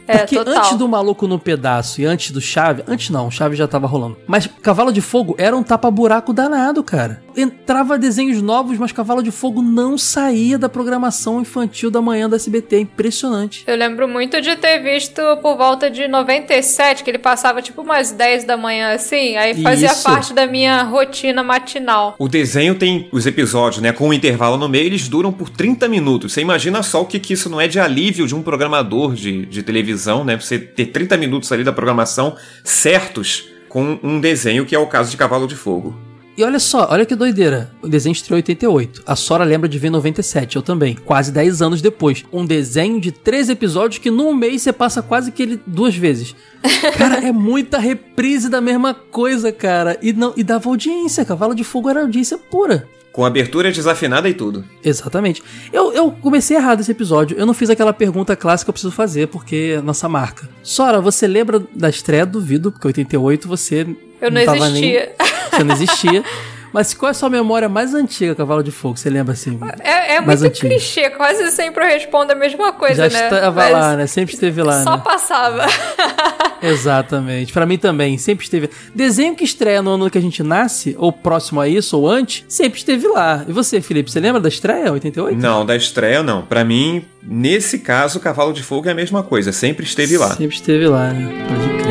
É, 0.07 0.19
Porque 0.19 0.35
total. 0.37 0.57
antes 0.57 0.77
do 0.77 0.87
Maluco 0.87 1.27
no 1.27 1.37
Pedaço 1.37 2.01
e 2.01 2.05
antes 2.05 2.31
do 2.31 2.39
Chave, 2.39 2.83
antes 2.87 3.09
não, 3.09 3.27
o 3.27 3.31
Chave 3.31 3.55
já 3.55 3.67
tava 3.67 3.87
rolando. 3.87 4.17
Mas 4.25 4.47
Cavalo 4.61 4.91
de 4.91 5.01
Fogo 5.01 5.35
era 5.37 5.55
um 5.55 5.63
tapa-buraco 5.63 6.33
danado, 6.33 6.83
cara. 6.83 7.21
Entrava 7.35 7.97
desenhos 7.97 8.41
novos, 8.41 8.77
mas 8.77 8.91
Cavalo 8.91 9.21
de 9.21 9.31
Fogo 9.31 9.61
não 9.61 9.97
saía 9.97 10.57
da 10.57 10.69
programação 10.69 11.41
infantil 11.41 11.91
da 11.91 12.01
manhã 12.01 12.29
da 12.29 12.35
SBT. 12.35 12.75
É 12.77 12.79
impressionante. 12.79 13.63
Eu 13.67 13.75
lembro 13.75 14.07
muito 14.07 14.41
de 14.41 14.55
ter 14.55 14.79
visto 14.79 15.21
por 15.41 15.57
volta 15.57 15.89
de 15.89 16.07
97, 16.07 17.03
que 17.03 17.09
ele 17.09 17.17
passava 17.19 17.61
tipo 17.61 17.81
umas 17.81 18.11
10 18.11 18.43
da 18.45 18.57
manhã 18.57 18.93
assim, 18.93 19.35
aí 19.35 19.61
fazia 19.61 19.91
Isso. 19.91 20.03
parte 20.03 20.33
da 20.33 20.45
minha 20.47 20.83
rotina 20.83 21.43
matinal. 21.43 22.15
O 22.17 22.27
desenho 22.27 22.75
tem 22.75 23.07
os 23.11 23.25
episódios, 23.25 23.81
né? 23.81 23.91
Com 23.91 24.09
um 24.09 24.13
intervalo 24.13 24.57
no 24.57 24.69
meio, 24.69 24.85
eles 24.85 25.07
duram 25.07 25.31
por 25.31 25.49
30 25.49 25.87
minutos. 25.87 26.33
Você 26.33 26.41
imagina 26.41 26.81
só 26.83 27.01
o 27.01 27.05
que, 27.05 27.19
que 27.19 27.33
isso 27.33 27.49
não 27.49 27.59
é 27.59 27.67
de 27.67 27.79
alívio 27.79 28.27
de 28.27 28.35
um 28.35 28.41
programador 28.41 29.13
de, 29.13 29.45
de 29.45 29.63
televisão, 29.63 29.96
né? 30.23 30.35
Você 30.39 30.59
ter 30.59 30.87
30 30.87 31.17
minutos 31.17 31.51
ali 31.51 31.63
da 31.63 31.73
programação 31.73 32.35
certos 32.63 33.49
com 33.67 33.99
um 34.03 34.19
desenho 34.19 34.65
que 34.65 34.75
é 34.75 34.79
o 34.79 34.87
caso 34.87 35.11
de 35.11 35.17
Cavalo 35.17 35.47
de 35.47 35.55
Fogo. 35.55 35.95
E 36.37 36.43
olha 36.43 36.59
só, 36.59 36.87
olha 36.91 37.03
que 37.03 37.15
doideira. 37.15 37.71
O 37.81 37.87
desenho 37.87 38.13
estreou 38.13 38.37
em 38.37 38.41
88. 38.41 39.01
A 39.07 39.15
Sora 39.15 39.43
lembra 39.43 39.67
de 39.67 39.79
ver 39.79 39.87
em 39.87 39.91
97, 39.91 40.55
eu 40.55 40.61
também. 40.61 40.93
Quase 40.93 41.31
10 41.31 41.63
anos 41.63 41.81
depois. 41.81 42.23
Um 42.31 42.45
desenho 42.45 43.01
de 43.01 43.11
13 43.11 43.53
episódios 43.53 43.97
que 43.97 44.11
num 44.11 44.35
mês 44.35 44.61
você 44.61 44.71
passa 44.71 45.01
quase 45.01 45.31
que 45.31 45.41
ele 45.41 45.59
duas 45.65 45.95
vezes. 45.95 46.35
Cara, 46.95 47.27
é 47.27 47.31
muita 47.31 47.79
reprise 47.79 48.49
da 48.49 48.61
mesma 48.61 48.93
coisa, 48.93 49.51
cara. 49.51 49.97
E, 49.99 50.13
não, 50.13 50.33
e 50.37 50.43
dava 50.43 50.69
audiência. 50.69 51.25
Cavalo 51.25 51.55
de 51.55 51.63
Fogo 51.63 51.89
era 51.89 52.01
audiência 52.01 52.37
pura. 52.37 52.87
Com 53.17 53.25
abertura 53.25 53.71
desafinada 53.71 54.29
e 54.29 54.33
tudo. 54.35 54.63
Exatamente. 54.85 55.41
Eu, 55.73 55.91
eu 55.91 56.11
comecei 56.11 56.55
errado 56.55 56.81
esse 56.81 56.91
episódio. 56.91 57.35
Eu 57.35 57.47
não 57.47 57.53
fiz 57.55 57.67
aquela 57.67 57.91
pergunta 57.91 58.35
clássica 58.35 58.67
que 58.67 58.69
eu 58.69 58.73
preciso 58.73 58.91
fazer, 58.93 59.27
porque 59.29 59.73
é 59.75 59.81
nossa 59.81 60.07
marca. 60.07 60.47
Sora, 60.61 61.01
você 61.01 61.25
lembra 61.25 61.63
da 61.73 61.89
estreia? 61.89 62.27
Duvido, 62.27 62.71
porque 62.71 62.85
88 62.85 63.47
você. 63.47 63.87
Eu 64.21 64.29
não 64.29 64.45
tava 64.45 64.69
nem- 64.69 64.93
existia. 64.93 65.15
Você 65.49 65.63
não 65.63 65.73
existia. 65.73 66.23
Mas 66.77 66.93
qual 66.93 67.07
é 67.07 67.11
a 67.11 67.13
sua 67.15 67.27
memória 67.27 67.67
mais 67.67 67.95
antiga, 67.95 68.35
Cavalo 68.35 68.61
de 68.61 68.69
Fogo? 68.69 68.97
Você 68.97 69.09
lembra 69.09 69.33
assim? 69.33 69.59
É, 69.79 70.17
é 70.17 70.21
Mais 70.21 70.41
muito 70.41 70.51
antigo. 70.51 70.67
clichê, 70.69 71.09
quase 71.09 71.49
sempre 71.49 71.83
eu 71.83 71.87
respondo 71.87 72.31
a 72.31 72.35
mesma 72.35 72.71
coisa, 72.71 73.09
Já 73.09 73.19
né? 73.19 73.25
estava 73.25 73.63
Mas 73.63 73.71
lá, 73.71 73.95
né? 73.95 74.05
Sempre 74.05 74.35
esteve 74.35 74.61
lá, 74.61 74.83
Só 74.83 74.95
né? 74.95 75.01
passava. 75.03 75.65
Exatamente. 76.61 77.51
Pra 77.51 77.65
mim 77.65 77.79
também, 77.79 78.19
sempre 78.19 78.45
esteve. 78.45 78.69
Desenho 78.93 79.35
que 79.35 79.43
estreia 79.43 79.81
no 79.81 79.95
ano 79.95 80.07
que 80.07 80.19
a 80.19 80.21
gente 80.21 80.43
nasce, 80.43 80.95
ou 80.99 81.11
próximo 81.11 81.59
a 81.59 81.67
isso, 81.67 81.97
ou 81.97 82.07
antes, 82.07 82.45
sempre 82.47 82.77
esteve 82.77 83.07
lá. 83.07 83.43
E 83.47 83.51
você, 83.51 83.81
Felipe, 83.81 84.11
você 84.11 84.19
lembra 84.19 84.39
da 84.39 84.47
estreia, 84.47 84.91
88? 84.91 85.35
Não, 85.35 85.65
da 85.65 85.75
estreia 85.75 86.21
não. 86.21 86.43
Pra 86.43 86.63
mim, 86.63 87.03
nesse 87.23 87.79
caso, 87.79 88.19
Cavalo 88.19 88.53
de 88.53 88.61
Fogo 88.61 88.87
é 88.87 88.91
a 88.91 88.95
mesma 88.95 89.23
coisa. 89.23 89.51
Sempre 89.51 89.83
esteve 89.83 90.15
lá. 90.15 90.35
Sempre 90.35 90.55
esteve 90.55 90.87
lá, 90.87 91.11
né? 91.11 91.27
Pode 91.47 91.86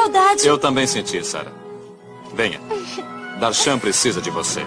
saudade. 0.00 0.46
Eu 0.46 0.58
também 0.58 0.86
senti, 0.86 1.24
Sarah. 1.24 1.52
Venha. 2.32 2.60
Darshan 3.38 3.78
precisa 3.78 4.20
de 4.20 4.30
você. 4.30 4.64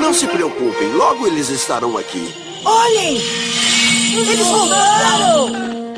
Não 0.00 0.12
se 0.12 0.26
preocupem, 0.26 0.92
logo 0.92 1.26
eles 1.26 1.48
estarão 1.48 1.96
aqui. 1.96 2.34
Olhem! 2.64 3.16
Eles 4.14 4.46
voltaram! 4.46 5.91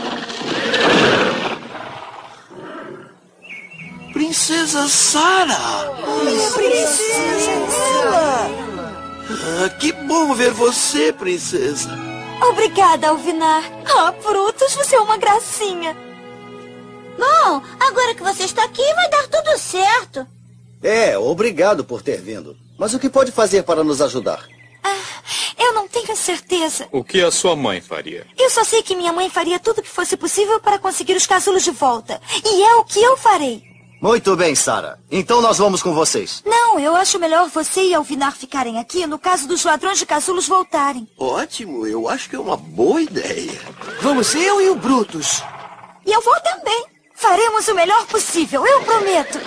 Princesa 4.24 4.88
Sara! 4.88 5.58
Princesa! 6.54 7.52
Ah, 9.28 9.68
que 9.78 9.92
bom 9.92 10.32
ver 10.34 10.50
você, 10.50 11.12
princesa. 11.12 11.90
Obrigada, 12.48 13.10
Alvinar. 13.10 13.62
Ah, 13.84 14.12
Brutus, 14.12 14.74
você 14.76 14.96
é 14.96 15.00
uma 15.00 15.18
gracinha. 15.18 15.94
Bom, 17.18 17.62
agora 17.78 18.14
que 18.14 18.22
você 18.22 18.44
está 18.44 18.64
aqui, 18.64 18.82
vai 18.94 19.10
dar 19.10 19.28
tudo 19.28 19.58
certo. 19.58 20.26
É, 20.82 21.18
obrigado 21.18 21.84
por 21.84 22.00
ter 22.00 22.18
vindo. 22.22 22.56
Mas 22.78 22.94
o 22.94 22.98
que 22.98 23.10
pode 23.10 23.30
fazer 23.30 23.62
para 23.62 23.84
nos 23.84 24.00
ajudar? 24.00 24.48
Eu 25.58 25.74
não 25.74 25.86
tenho 25.86 26.16
certeza. 26.16 26.88
O 26.90 27.04
que 27.04 27.20
a 27.20 27.30
sua 27.30 27.54
mãe 27.54 27.82
faria? 27.82 28.26
Eu 28.38 28.48
só 28.48 28.64
sei 28.64 28.82
que 28.82 28.96
minha 28.96 29.12
mãe 29.12 29.28
faria 29.28 29.58
tudo 29.58 29.80
o 29.80 29.82
que 29.82 29.88
fosse 29.88 30.16
possível 30.16 30.58
para 30.60 30.78
conseguir 30.78 31.14
os 31.14 31.26
casulos 31.26 31.62
de 31.62 31.70
volta. 31.72 32.18
E 32.42 32.62
é 32.62 32.74
o 32.76 32.84
que 32.84 33.02
eu 33.02 33.18
farei. 33.18 33.73
Muito 34.04 34.36
bem, 34.36 34.54
Sara. 34.54 34.98
Então 35.10 35.40
nós 35.40 35.56
vamos 35.56 35.82
com 35.82 35.94
vocês. 35.94 36.42
Não, 36.44 36.78
eu 36.78 36.94
acho 36.94 37.18
melhor 37.18 37.48
você 37.48 37.84
e 37.84 37.94
Alvinar 37.94 38.36
ficarem 38.36 38.78
aqui 38.78 39.06
no 39.06 39.18
caso 39.18 39.48
dos 39.48 39.64
ladrões 39.64 39.98
de 39.98 40.04
casulos 40.04 40.46
voltarem. 40.46 41.08
Ótimo, 41.16 41.86
eu 41.86 42.06
acho 42.06 42.28
que 42.28 42.36
é 42.36 42.38
uma 42.38 42.54
boa 42.54 43.00
ideia. 43.00 43.58
Vamos 44.02 44.34
eu 44.34 44.60
e 44.60 44.68
o 44.68 44.74
Brutus. 44.74 45.42
E 46.04 46.12
eu 46.12 46.20
vou 46.20 46.38
também. 46.42 46.84
Faremos 47.14 47.66
o 47.66 47.74
melhor 47.74 48.04
possível, 48.04 48.66
eu 48.66 48.82
prometo. 48.82 49.40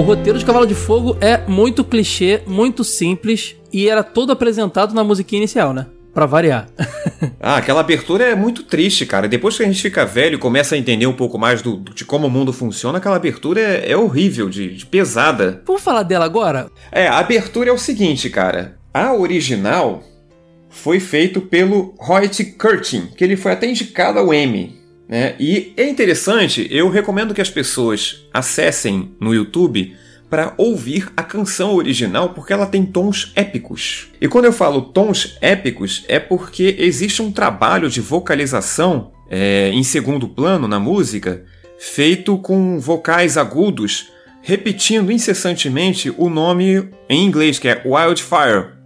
O 0.00 0.02
roteiro 0.02 0.38
de 0.38 0.46
Cavalo 0.46 0.66
de 0.66 0.74
Fogo 0.74 1.14
é 1.20 1.36
muito 1.46 1.84
clichê, 1.84 2.40
muito 2.46 2.82
simples 2.82 3.54
e 3.70 3.86
era 3.86 4.02
todo 4.02 4.32
apresentado 4.32 4.94
na 4.94 5.04
musiquinha 5.04 5.40
inicial, 5.40 5.74
né? 5.74 5.88
Pra 6.14 6.24
variar. 6.24 6.68
Ah, 7.38 7.56
aquela 7.56 7.80
abertura 7.80 8.24
é 8.24 8.34
muito 8.34 8.62
triste, 8.62 9.04
cara. 9.04 9.28
Depois 9.28 9.56
que 9.56 9.62
a 9.62 9.66
gente 9.66 9.80
fica 9.80 10.04
velho 10.06 10.36
e 10.36 10.38
começa 10.38 10.74
a 10.74 10.78
entender 10.78 11.06
um 11.06 11.12
pouco 11.12 11.38
mais 11.38 11.60
do, 11.60 11.78
de 11.78 12.04
como 12.04 12.26
o 12.26 12.30
mundo 12.30 12.52
funciona, 12.52 12.98
aquela 12.98 13.16
abertura 13.16 13.60
é, 13.60 13.92
é 13.92 13.96
horrível, 13.96 14.48
de, 14.48 14.74
de 14.74 14.86
pesada. 14.86 15.62
Vamos 15.66 15.82
falar 15.82 16.02
dela 16.02 16.24
agora? 16.24 16.70
É, 16.92 17.06
a 17.06 17.18
abertura 17.18 17.70
é 17.70 17.72
o 17.72 17.78
seguinte, 17.78 18.30
cara. 18.30 18.76
A 18.92 19.12
original 19.14 20.02
foi 20.68 21.00
feito 21.00 21.42
pelo 21.42 21.94
Hoyt 21.98 22.44
Curtin, 22.58 23.08
que 23.16 23.24
ele 23.24 23.36
foi 23.36 23.52
até 23.52 23.68
indicado 23.68 24.18
ao 24.18 24.32
Emmy. 24.32 24.79
Né? 25.10 25.34
E 25.40 25.72
é 25.76 25.88
interessante, 25.88 26.68
eu 26.70 26.88
recomendo 26.88 27.34
que 27.34 27.40
as 27.40 27.50
pessoas 27.50 28.28
acessem 28.32 29.10
no 29.18 29.34
YouTube 29.34 29.92
para 30.30 30.54
ouvir 30.56 31.08
a 31.16 31.24
canção 31.24 31.74
original, 31.74 32.28
porque 32.28 32.52
ela 32.52 32.64
tem 32.64 32.86
tons 32.86 33.32
épicos. 33.34 34.06
E 34.20 34.28
quando 34.28 34.44
eu 34.44 34.52
falo 34.52 34.82
tons 34.82 35.36
épicos, 35.40 36.04
é 36.06 36.20
porque 36.20 36.76
existe 36.78 37.20
um 37.20 37.32
trabalho 37.32 37.90
de 37.90 38.00
vocalização 38.00 39.10
é, 39.28 39.70
em 39.72 39.82
segundo 39.82 40.28
plano 40.28 40.68
na 40.68 40.78
música, 40.78 41.44
feito 41.76 42.38
com 42.38 42.78
vocais 42.78 43.36
agudos, 43.36 44.12
repetindo 44.40 45.10
incessantemente 45.10 46.14
o 46.16 46.30
nome 46.30 46.88
em 47.08 47.24
inglês, 47.24 47.58
que 47.58 47.66
é 47.66 47.82
Wildfire. 47.84 48.79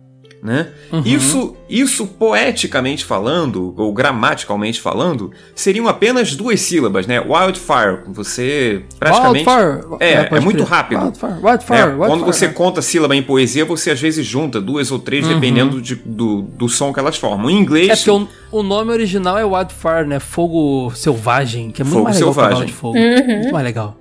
Né? 0.45 0.69
Uhum. 0.93 1.03
Isso, 1.07 1.57
isso 1.71 2.07
poeticamente 2.07 3.03
falando, 3.05 3.75
ou 3.79 3.93
gramaticalmente 3.95 4.79
falando, 4.79 5.31
seriam 5.55 5.89
apenas 5.89 6.37
duas 6.37 6.61
sílabas, 6.61 7.07
né? 7.07 7.19
Wildfire, 7.19 8.01
você 8.09 8.83
praticamente... 9.01 9.49
Wildfire. 9.49 9.97
É, 10.01 10.13
é, 10.13 10.25
pode 10.25 10.45
muito 10.45 10.63
rápido. 10.63 11.01
Wildfire, 11.03 11.33
wildfire, 11.43 11.79
É, 11.79 11.85
wildfire, 11.87 12.07
quando 12.09 12.25
você 12.27 12.47
né? 12.47 12.53
conta 12.53 12.83
sílaba 12.83 13.17
em 13.17 13.23
poesia, 13.23 13.65
você 13.65 13.91
às 13.91 14.01
vezes 14.01 14.27
junta 14.27 14.61
duas 14.61 14.93
ou 14.93 14.99
três, 14.99 15.27
dependendo 15.27 15.81
de- 15.81 15.95
do, 15.97 16.43
do 16.43 16.69
som 16.69 16.93
que 16.93 17.01
elas 17.01 17.17
formam. 17.17 17.49
Em 17.49 17.59
inglês, 17.59 17.87
Uhum. 17.89 17.93
É 17.93 17.97
porque 17.97 18.11
o, 18.53 18.59
o 18.61 18.63
nome 18.63 18.91
original 18.93 19.39
é 19.39 19.45
Wildfire, 19.45 20.07
né? 20.07 20.21
Fogo 20.21 20.93
Selvagem, 20.95 21.71
que 21.71 21.81
é 21.81 21.85
muito 21.85 21.95
Fogo 21.95 22.05
mais 22.05 22.17
legal 22.19 22.35
Selvagem. 22.35 22.67
De 22.67 22.73
Fogo. 22.75 22.99
Muito 22.99 23.53
mais 23.53 23.65
legal. 23.65 23.97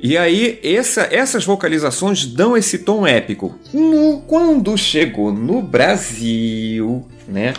E 0.00 0.16
aí, 0.16 0.58
essa- 0.62 1.08
essas 1.10 1.44
vocalizações 1.44 2.26
dão 2.26 2.56
esse 2.56 2.78
tom 2.80 3.06
épico. 3.06 3.58
No- 3.72 4.22
quando 4.26 4.76
chegou 4.76 5.32
no 5.32 5.62
Brasil, 5.62 7.06
né? 7.26 7.54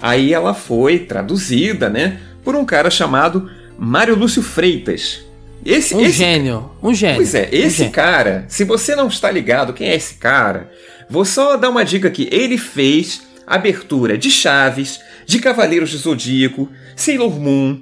Aí 0.00 0.32
ela 0.32 0.54
foi 0.54 1.00
traduzida, 1.00 1.88
né? 1.88 2.18
Por 2.44 2.54
um 2.54 2.64
cara 2.64 2.90
chamado 2.90 3.50
Mário 3.78 4.14
Lúcio 4.16 4.42
Freitas. 4.42 5.24
Esse, 5.64 5.94
Um 5.94 6.00
esse 6.00 6.12
gênio. 6.12 6.70
Um 6.82 6.94
gênio. 6.94 7.16
Pois 7.16 7.34
é, 7.34 7.42
Um 7.52 7.56
esse 7.56 7.76
gênio. 7.78 7.92
cara, 7.92 8.44
se 8.48 8.62
você 8.64 8.94
não 8.94 9.08
está 9.08 9.30
ligado 9.30 9.72
quem 9.72 9.88
é 9.88 9.96
esse 9.96 10.14
cara, 10.14 10.70
vou 11.10 11.24
só 11.24 11.56
dar 11.56 11.70
uma 11.70 11.84
dica 11.84 12.08
aqui. 12.08 12.28
Ele 12.30 12.56
fez 12.56 13.22
abertura 13.46 14.16
de 14.16 14.30
Chaves, 14.30 15.00
de 15.26 15.38
Cavaleiros 15.38 15.90
do 15.92 15.98
Zodíaco, 15.98 16.68
Sailor 16.94 17.38
Moon, 17.38 17.80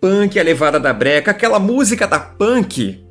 Punk, 0.00 0.38
A 0.38 0.42
Levada 0.42 0.78
da 0.78 0.92
Breca, 0.92 1.30
aquela 1.32 1.58
música 1.58 2.06
da 2.06 2.18
Punk 2.20 3.03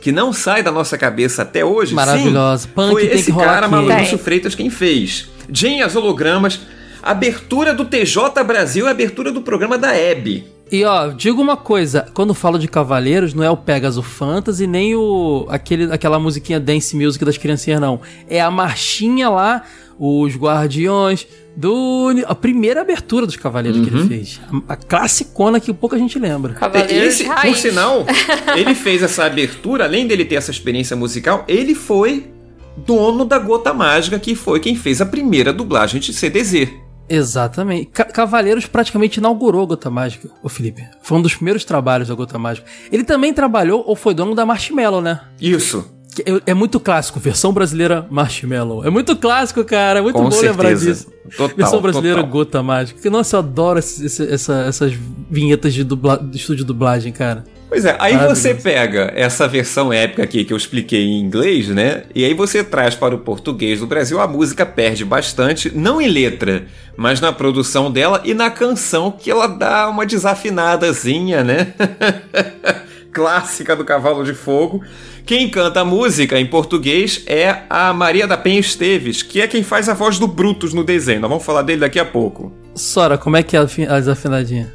que 0.00 0.12
não 0.12 0.32
sai 0.32 0.62
da 0.62 0.70
nossa 0.70 0.96
cabeça 0.96 1.42
até 1.42 1.64
hoje. 1.64 1.94
Maravilhosa. 1.94 2.66
Sim, 2.66 2.72
Punk 2.74 2.92
foi 2.92 3.06
tem 3.06 3.18
esse 3.18 3.26
que 3.26 3.32
rolar 3.32 3.68
cara, 3.68 3.68
Tem. 3.68 4.18
Freitas, 4.18 4.54
quem 4.54 4.70
fez. 4.70 5.28
Jane 5.52 5.82
as 5.82 5.96
hologramas, 5.96 6.60
abertura 7.02 7.74
do 7.74 7.84
TJ 7.84 8.44
Brasil 8.46 8.86
e 8.86 8.90
abertura 8.90 9.32
do 9.32 9.42
programa 9.42 9.76
da 9.78 9.94
Hebe. 9.96 10.46
E 10.70 10.84
ó, 10.84 11.08
digo 11.08 11.40
uma 11.40 11.56
coisa, 11.56 12.06
quando 12.12 12.34
falo 12.34 12.58
de 12.58 12.68
Cavaleiros, 12.68 13.32
não 13.32 13.42
é 13.42 13.50
o 13.50 13.56
Pegasus 13.56 14.04
Fantasy, 14.04 14.66
nem 14.66 14.94
o 14.94 15.46
aquele, 15.48 15.90
aquela 15.90 16.18
musiquinha 16.18 16.60
Dance 16.60 16.94
Music 16.94 17.24
das 17.24 17.38
criancinhas, 17.38 17.80
não. 17.80 18.00
É 18.28 18.40
a 18.40 18.50
marchinha 18.50 19.30
lá, 19.30 19.62
os 19.98 20.36
Guardiões 20.36 21.26
do... 21.58 22.08
A 22.26 22.34
primeira 22.34 22.80
abertura 22.82 23.26
dos 23.26 23.34
Cavaleiros 23.36 23.80
que 23.80 23.88
ele 23.92 24.00
Uhum. 24.02 24.08
fez. 24.08 24.40
A, 24.68 24.74
a 24.74 24.76
classicona 24.76 25.58
que 25.58 25.74
pouca 25.74 25.98
gente 25.98 26.18
lembra. 26.18 26.54
Cavaleiros 26.54 27.20
Esse, 27.20 27.24
por 27.24 27.56
sinal, 27.56 28.06
ele 28.56 28.74
fez 28.74 29.02
essa 29.02 29.24
abertura, 29.24 29.84
além 29.84 30.06
dele 30.06 30.24
ter 30.24 30.36
essa 30.36 30.50
experiência 30.52 30.94
musical, 30.96 31.44
ele 31.48 31.74
foi 31.74 32.30
dono 32.76 33.24
da 33.24 33.38
Gota 33.40 33.74
Mágica, 33.74 34.18
que 34.20 34.36
foi 34.36 34.60
quem 34.60 34.76
fez 34.76 35.00
a 35.00 35.06
primeira 35.06 35.52
dublagem 35.52 36.00
de 36.00 36.12
CDZ. 36.12 36.68
Exatamente. 37.08 37.86
Ca- 37.86 38.04
Cavaleiros 38.04 38.66
praticamente 38.66 39.18
inaugurou 39.18 39.62
a 39.62 39.66
Gota 39.66 39.90
Mágica, 39.90 40.28
o 40.42 40.48
Felipe. 40.48 40.86
Foi 41.02 41.18
um 41.18 41.22
dos 41.22 41.34
primeiros 41.34 41.64
trabalhos 41.64 42.06
da 42.08 42.14
Gota 42.14 42.38
Mágica. 42.38 42.66
Ele 42.92 43.02
também 43.02 43.32
trabalhou 43.32 43.82
ou 43.86 43.96
foi 43.96 44.14
dono 44.14 44.34
da 44.34 44.46
Marshmallow, 44.46 45.00
né? 45.00 45.20
Isso. 45.40 45.90
É, 46.26 46.50
é 46.50 46.54
muito 46.54 46.78
clássico, 46.80 47.18
versão 47.20 47.52
brasileira 47.52 48.06
Marshmallow. 48.10 48.84
É 48.84 48.90
muito 48.90 49.14
clássico, 49.16 49.64
cara. 49.64 49.98
É 49.98 50.02
muito 50.02 50.14
Com 50.16 50.28
bom 50.28 50.40
lembrar 50.40 50.68
certeza. 50.68 50.86
disso. 50.92 51.06
Total, 51.36 51.56
versão 51.56 51.80
brasileira 51.82 52.16
total. 52.18 52.30
Gota 52.30 52.62
Mágica. 52.62 53.00
Que, 53.00 53.10
nossa, 53.10 53.36
eu 53.36 53.40
adoro 53.40 53.78
esse- 53.78 54.06
esse- 54.06 54.32
essa- 54.32 54.64
essas 54.66 54.92
vinhetas 55.30 55.74
de, 55.74 55.84
dubla, 55.84 56.16
de 56.18 56.36
estúdio 56.36 56.64
de 56.64 56.66
dublagem, 56.66 57.12
cara. 57.12 57.44
Pois 57.68 57.84
é, 57.84 57.94
aí 58.00 58.16
você 58.26 58.54
pega 58.54 59.12
essa 59.14 59.46
versão 59.46 59.92
épica 59.92 60.22
aqui 60.22 60.42
que 60.42 60.54
eu 60.54 60.56
expliquei 60.56 61.04
em 61.04 61.20
inglês, 61.20 61.68
né? 61.68 62.04
E 62.14 62.24
aí 62.24 62.32
você 62.32 62.64
traz 62.64 62.94
para 62.94 63.14
o 63.14 63.18
português 63.18 63.80
do 63.80 63.86
Brasil, 63.86 64.18
a 64.18 64.26
música 64.26 64.64
perde 64.64 65.04
bastante, 65.04 65.70
não 65.76 66.00
em 66.00 66.08
letra, 66.08 66.64
mas 66.96 67.20
na 67.20 67.30
produção 67.30 67.90
dela 67.92 68.22
e 68.24 68.32
na 68.32 68.50
canção 68.50 69.10
que 69.10 69.30
ela 69.30 69.46
dá 69.46 69.86
uma 69.90 70.06
desafinadazinha, 70.06 71.44
né? 71.44 71.74
Clássica 73.22 73.74
do 73.74 73.84
Cavalo 73.84 74.22
de 74.24 74.32
Fogo. 74.32 74.80
Quem 75.26 75.50
canta 75.50 75.80
a 75.80 75.84
música 75.84 76.38
em 76.38 76.46
português 76.46 77.24
é 77.26 77.62
a 77.68 77.92
Maria 77.92 78.28
da 78.28 78.36
Penha 78.36 78.60
Esteves, 78.60 79.24
que 79.24 79.40
é 79.40 79.48
quem 79.48 79.64
faz 79.64 79.88
a 79.88 79.94
voz 79.94 80.20
do 80.20 80.28
Brutus 80.28 80.72
no 80.72 80.84
desenho. 80.84 81.20
Nós 81.20 81.28
vamos 81.28 81.44
falar 81.44 81.62
dele 81.62 81.80
daqui 81.80 81.98
a 81.98 82.04
pouco. 82.04 82.52
Sora, 82.76 83.18
como 83.18 83.36
é 83.36 83.42
que 83.42 83.56
é 83.56 83.58
a 83.58 83.64
afi- 83.64 83.86
a 83.88 83.98
desafinadinha? 83.98 84.72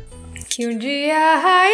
Que 0.50 0.68
um 0.68 0.78
dia 0.78 1.16
a 1.18 1.38
raiz. 1.38 1.74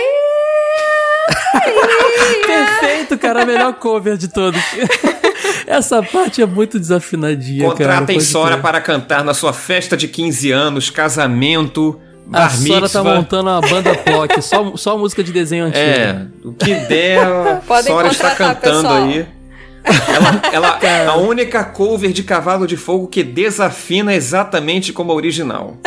Perfeito, 2.45 3.17
cara. 3.17 3.41
A 3.41 3.45
melhor 3.47 3.73
cover 3.73 4.15
de 4.15 4.27
todos. 4.27 4.61
Essa 5.65 6.03
parte 6.03 6.39
é 6.41 6.45
muito 6.45 6.79
desafinadinha, 6.79 7.63
cara. 7.73 7.77
Contratem 7.77 8.19
Sora 8.19 8.51
crer. 8.51 8.61
para 8.61 8.79
cantar 8.79 9.23
na 9.23 9.33
sua 9.33 9.53
festa 9.53 9.97
de 9.97 10.07
15 10.07 10.51
anos, 10.51 10.89
casamento, 10.91 11.99
A 12.31 12.41
bar 12.41 12.49
Sora 12.51 12.89
tá 12.89 13.03
montando 13.03 13.49
uma 13.49 13.61
banda 13.61 13.95
POC, 13.95 14.41
só, 14.41 14.75
só 14.77 14.97
música 14.97 15.23
de 15.23 15.31
desenho 15.31 15.65
antigo. 15.65 15.83
É, 15.83 16.27
o 16.43 16.53
que 16.53 16.75
der, 16.75 17.19
a 17.67 17.83
Sora 17.83 18.07
está 18.09 18.35
cantando 18.35 18.81
pessoal. 18.81 19.03
aí. 19.03 19.25
Ela, 20.53 20.77
ela 20.77 21.11
a 21.11 21.15
única 21.15 21.63
cover 21.63 22.11
de 22.11 22.21
Cavalo 22.21 22.67
de 22.67 22.77
Fogo 22.77 23.07
que 23.07 23.23
desafina 23.23 24.13
exatamente 24.13 24.93
como 24.93 25.11
a 25.11 25.15
original. 25.15 25.77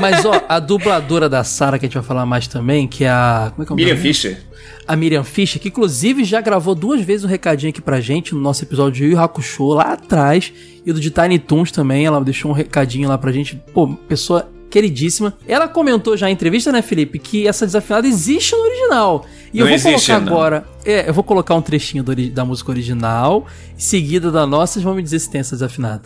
Mas, 0.00 0.24
ó, 0.24 0.32
a 0.48 0.58
dubladora 0.58 1.28
da 1.28 1.42
Sara, 1.42 1.78
que 1.78 1.84
a 1.84 1.88
gente 1.88 1.94
vai 1.94 2.04
falar 2.04 2.24
mais 2.24 2.46
também, 2.46 2.86
que 2.86 3.04
é 3.04 3.10
a... 3.10 3.52
Como 3.54 3.62
é 3.62 3.66
que 3.66 3.72
é 3.72 3.74
o 3.74 3.76
Miriam 3.76 3.94
nome? 3.94 4.02
Fischer. 4.06 4.38
A 4.86 4.96
Miriam 4.96 5.24
Fischer, 5.24 5.60
que 5.60 5.68
inclusive 5.68 6.24
já 6.24 6.40
gravou 6.40 6.74
duas 6.74 7.00
vezes 7.00 7.24
um 7.24 7.28
recadinho 7.28 7.70
aqui 7.70 7.80
pra 7.80 8.00
gente 8.00 8.34
no 8.34 8.40
nosso 8.40 8.64
episódio 8.64 8.92
de 8.92 9.04
Yu 9.04 9.10
Yu 9.12 9.20
Hakusho, 9.20 9.66
lá 9.68 9.92
atrás, 9.92 10.52
e 10.86 10.92
do 10.92 11.00
de 11.00 11.10
Tiny 11.10 11.38
Toons 11.38 11.70
também, 11.70 12.06
ela 12.06 12.22
deixou 12.22 12.50
um 12.50 12.54
recadinho 12.54 13.08
lá 13.08 13.18
pra 13.18 13.32
gente. 13.32 13.60
Pô, 13.74 13.88
pessoa 14.08 14.48
queridíssima. 14.70 15.34
Ela 15.46 15.68
comentou 15.68 16.16
já 16.16 16.30
em 16.30 16.32
entrevista, 16.32 16.70
né, 16.72 16.80
Felipe, 16.80 17.18
que 17.18 17.46
essa 17.46 17.66
desafinada 17.66 18.06
existe 18.06 18.54
no 18.54 18.62
original. 18.62 19.26
E 19.52 19.58
eu 19.58 19.66
Não 19.66 19.76
vou 19.78 19.90
existe, 19.90 20.06
colocar 20.06 20.24
não. 20.24 20.32
agora... 20.32 20.64
É, 20.84 21.08
eu 21.08 21.12
vou 21.12 21.22
colocar 21.22 21.54
um 21.54 21.60
trechinho 21.60 22.02
do 22.02 22.16
da 22.30 22.42
música 22.42 22.70
original, 22.70 23.46
seguida 23.76 24.30
da 24.30 24.46
nossa, 24.46 24.74
vocês 24.74 24.82
vão 24.82 24.94
me 24.94 25.02
dizer 25.02 25.18
se 25.18 25.28
tem 25.28 25.40
essa 25.42 25.54
desafinada. 25.54 26.02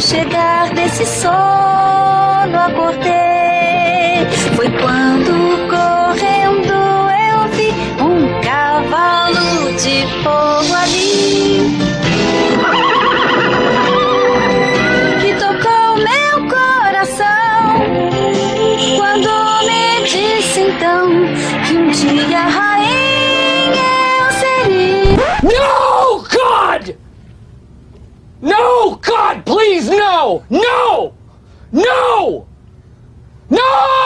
Chegar 0.00 0.72
desse 0.74 1.04
sono 1.04 2.56
acordei. 2.56 4.26
Foi 4.54 4.70
quando 4.70 5.68
correndo 5.68 6.72
eu 6.72 7.48
vi 7.50 7.72
um 8.00 8.40
cavalo 8.40 9.72
de 9.72 10.06
fogo 10.22 10.74
ali. 10.74 11.78
que 15.20 15.34
tocou 15.34 15.96
meu 15.96 16.48
coração 16.48 17.26
quando 18.96 19.28
me 19.66 20.04
disse 20.04 20.60
então 20.60 21.08
que 21.66 21.74
um 21.76 21.90
dia 21.90 22.40
rainha 22.40 23.88
eu 24.20 24.30
seria. 24.32 25.16
No, 25.42 26.22
God! 26.22 26.94
No! 28.40 28.97
Please, 29.48 29.88
no! 29.88 30.44
No! 30.50 31.14
No! 31.72 32.46
No! 33.48 33.97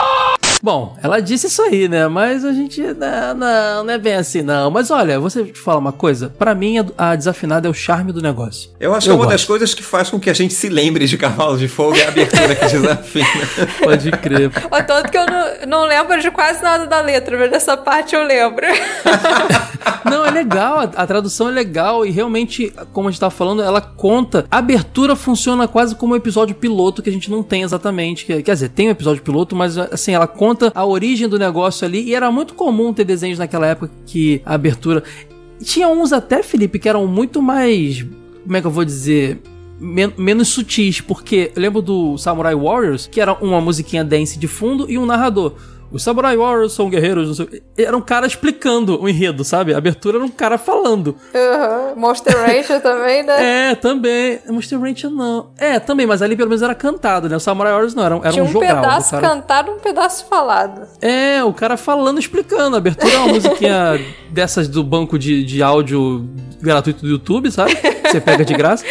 Bom, 0.63 0.95
ela 1.03 1.19
disse 1.21 1.47
isso 1.47 1.61
aí, 1.61 1.89
né? 1.89 2.07
Mas 2.07 2.45
a 2.45 2.53
gente 2.53 2.81
não, 2.81 3.33
não, 3.35 3.83
não 3.83 3.93
é 3.93 3.97
bem 3.97 4.13
assim, 4.15 4.41
não. 4.41 4.71
Mas 4.71 4.89
olha, 4.89 5.19
você 5.19 5.43
te 5.43 5.59
falar 5.59 5.77
uma 5.79 5.91
coisa. 5.91 6.29
Pra 6.39 6.55
mim, 6.55 6.75
a, 6.97 7.15
desafinada 7.17 7.67
é 7.67 7.69
o 7.69 7.73
charme 7.73 8.13
do 8.13 8.21
negócio. 8.21 8.69
Eu 8.79 8.95
acho 8.95 9.07
que 9.07 9.11
é 9.11 9.13
uma 9.13 9.27
das 9.27 9.43
coisas 9.43 9.73
que 9.73 9.83
faz 9.83 10.09
com 10.09 10.17
que 10.17 10.29
a 10.29 10.33
gente 10.33 10.53
se 10.53 10.69
lembre 10.69 11.05
de 11.05 11.17
Cavalo 11.17 11.57
de 11.57 11.67
Fogo 11.67 11.97
é 11.97 12.05
a 12.05 12.07
abertura 12.07 12.55
que 12.55 12.65
desafina. 12.65 13.27
Pode 13.83 14.09
crer. 14.11 14.51
Ó, 14.71 14.81
Tanto 14.83 15.11
que 15.11 15.17
eu 15.17 15.25
não, 15.25 15.45
não 15.67 15.85
lembro 15.85 16.21
de 16.21 16.31
quase 16.31 16.63
nada 16.63 16.85
da 16.87 17.01
letra, 17.01 17.37
mas 17.37 17.51
dessa 17.51 17.75
parte 17.75 18.15
eu 18.15 18.23
lembro. 18.23 18.65
Não, 20.05 20.25
é 20.25 20.31
legal, 20.31 20.79
a, 20.79 20.83
a 20.83 21.07
tradução 21.07 21.47
é 21.47 21.51
legal 21.51 22.05
e 22.05 22.11
realmente, 22.11 22.73
como 22.91 23.07
a 23.07 23.11
gente 23.11 23.19
tava 23.19 23.31
falando, 23.31 23.61
ela 23.63 23.79
conta. 23.81 24.45
A 24.51 24.57
abertura 24.57 25.15
funciona 25.15 25.67
quase 25.67 25.95
como 25.95 26.13
um 26.13 26.15
episódio 26.15 26.53
piloto 26.55 27.01
que 27.01 27.09
a 27.09 27.13
gente 27.13 27.31
não 27.31 27.41
tem 27.41 27.63
exatamente. 27.63 28.25
que- 28.25 28.43
Quer 28.43 28.53
dizer, 28.53 28.69
tem 28.69 28.89
um 28.89 28.91
episódio 28.91 29.23
piloto, 29.23 29.55
mas 29.55 29.77
assim, 29.77 30.13
ela 30.13 30.27
conta 30.27 30.52
a 30.73 30.85
origem 30.85 31.27
do 31.27 31.37
negócio 31.39 31.85
ali 31.85 32.01
e 32.03 32.15
era 32.15 32.31
muito 32.31 32.53
comum 32.53 32.93
ter 32.93 33.03
desenhos 33.03 33.39
naquela 33.39 33.67
época 33.67 33.91
que 34.05 34.41
a 34.45 34.53
abertura. 34.53 35.03
Tinha 35.61 35.87
uns 35.87 36.11
até, 36.11 36.43
Felipe, 36.43 36.79
que 36.79 36.89
eram 36.89 37.07
muito 37.07 37.41
mais. 37.41 38.05
Como 38.43 38.57
é 38.57 38.61
que 38.61 38.67
eu 38.67 38.71
vou 38.71 38.83
dizer? 38.85 39.41
men- 39.79 40.13
menos 40.17 40.47
sutis, 40.49 41.01
porque 41.01 41.51
eu 41.55 41.61
lembro 41.61 41.81
do 41.81 42.17
Samurai 42.17 42.55
Warriors, 42.55 43.07
que 43.07 43.19
era 43.19 43.33
uma 43.33 43.59
musiquinha 43.59 44.03
dance 44.03 44.39
de 44.39 44.47
fundo 44.47 44.89
e 44.89 44.97
um 44.97 45.05
narrador. 45.05 45.55
Os 45.93 46.01
Samurai 46.03 46.35
Warriors 46.35 46.73
são 46.73 46.89
guerreiros, 46.89 47.27
não 47.27 47.35
sei. 47.35 47.61
Era 47.77 47.95
um 47.95 48.01
cara 48.01 48.25
explicando 48.25 48.99
o 49.01 49.07
enredo, 49.07 49.43
sabe? 49.43 49.73
A 49.73 49.77
abertura 49.77 50.17
era 50.17 50.25
um 50.25 50.29
cara 50.29 50.57
falando. 50.57 51.15
Uhum. 51.33 52.01
Monster 52.01 52.35
Rancher 52.35 52.81
também, 52.81 53.23
né? 53.23 53.33
É, 53.71 53.75
também. 53.75 54.39
Monster 54.49 54.79
Rancher 54.79 55.09
não. 55.11 55.51
É, 55.57 55.79
também, 55.79 56.07
mas 56.07 56.21
ali 56.23 56.35
pelo 56.35 56.49
menos 56.49 56.61
era 56.63 56.73
cantado, 56.73 57.29
né? 57.29 57.35
O 57.35 57.39
Samurai 57.39 57.71
Warriors 57.71 57.93
não, 57.93 58.03
era, 58.03 58.15
era 58.15 58.31
Tinha 58.31 58.43
um 58.43 58.47
um 58.47 58.51
jogal. 58.51 58.75
pedaço 58.81 59.07
o 59.15 59.21
cara... 59.21 59.27
cantado 59.35 59.71
um 59.71 59.79
pedaço 59.79 60.25
falado. 60.27 60.87
É, 61.01 61.43
o 61.43 61.53
cara 61.53 61.77
falando, 61.77 62.19
explicando. 62.19 62.75
A 62.75 62.79
abertura 62.79 63.13
é 63.13 63.17
uma 63.19 63.33
musiquinha 63.33 63.99
dessas 64.31 64.67
do 64.67 64.83
banco 64.83 65.19
de, 65.19 65.43
de 65.43 65.61
áudio 65.61 66.27
gratuito 66.59 67.01
do 67.01 67.07
YouTube, 67.07 67.51
sabe? 67.51 67.77
Você 68.09 68.19
pega 68.21 68.43
de 68.45 68.53
graça. 68.53 68.83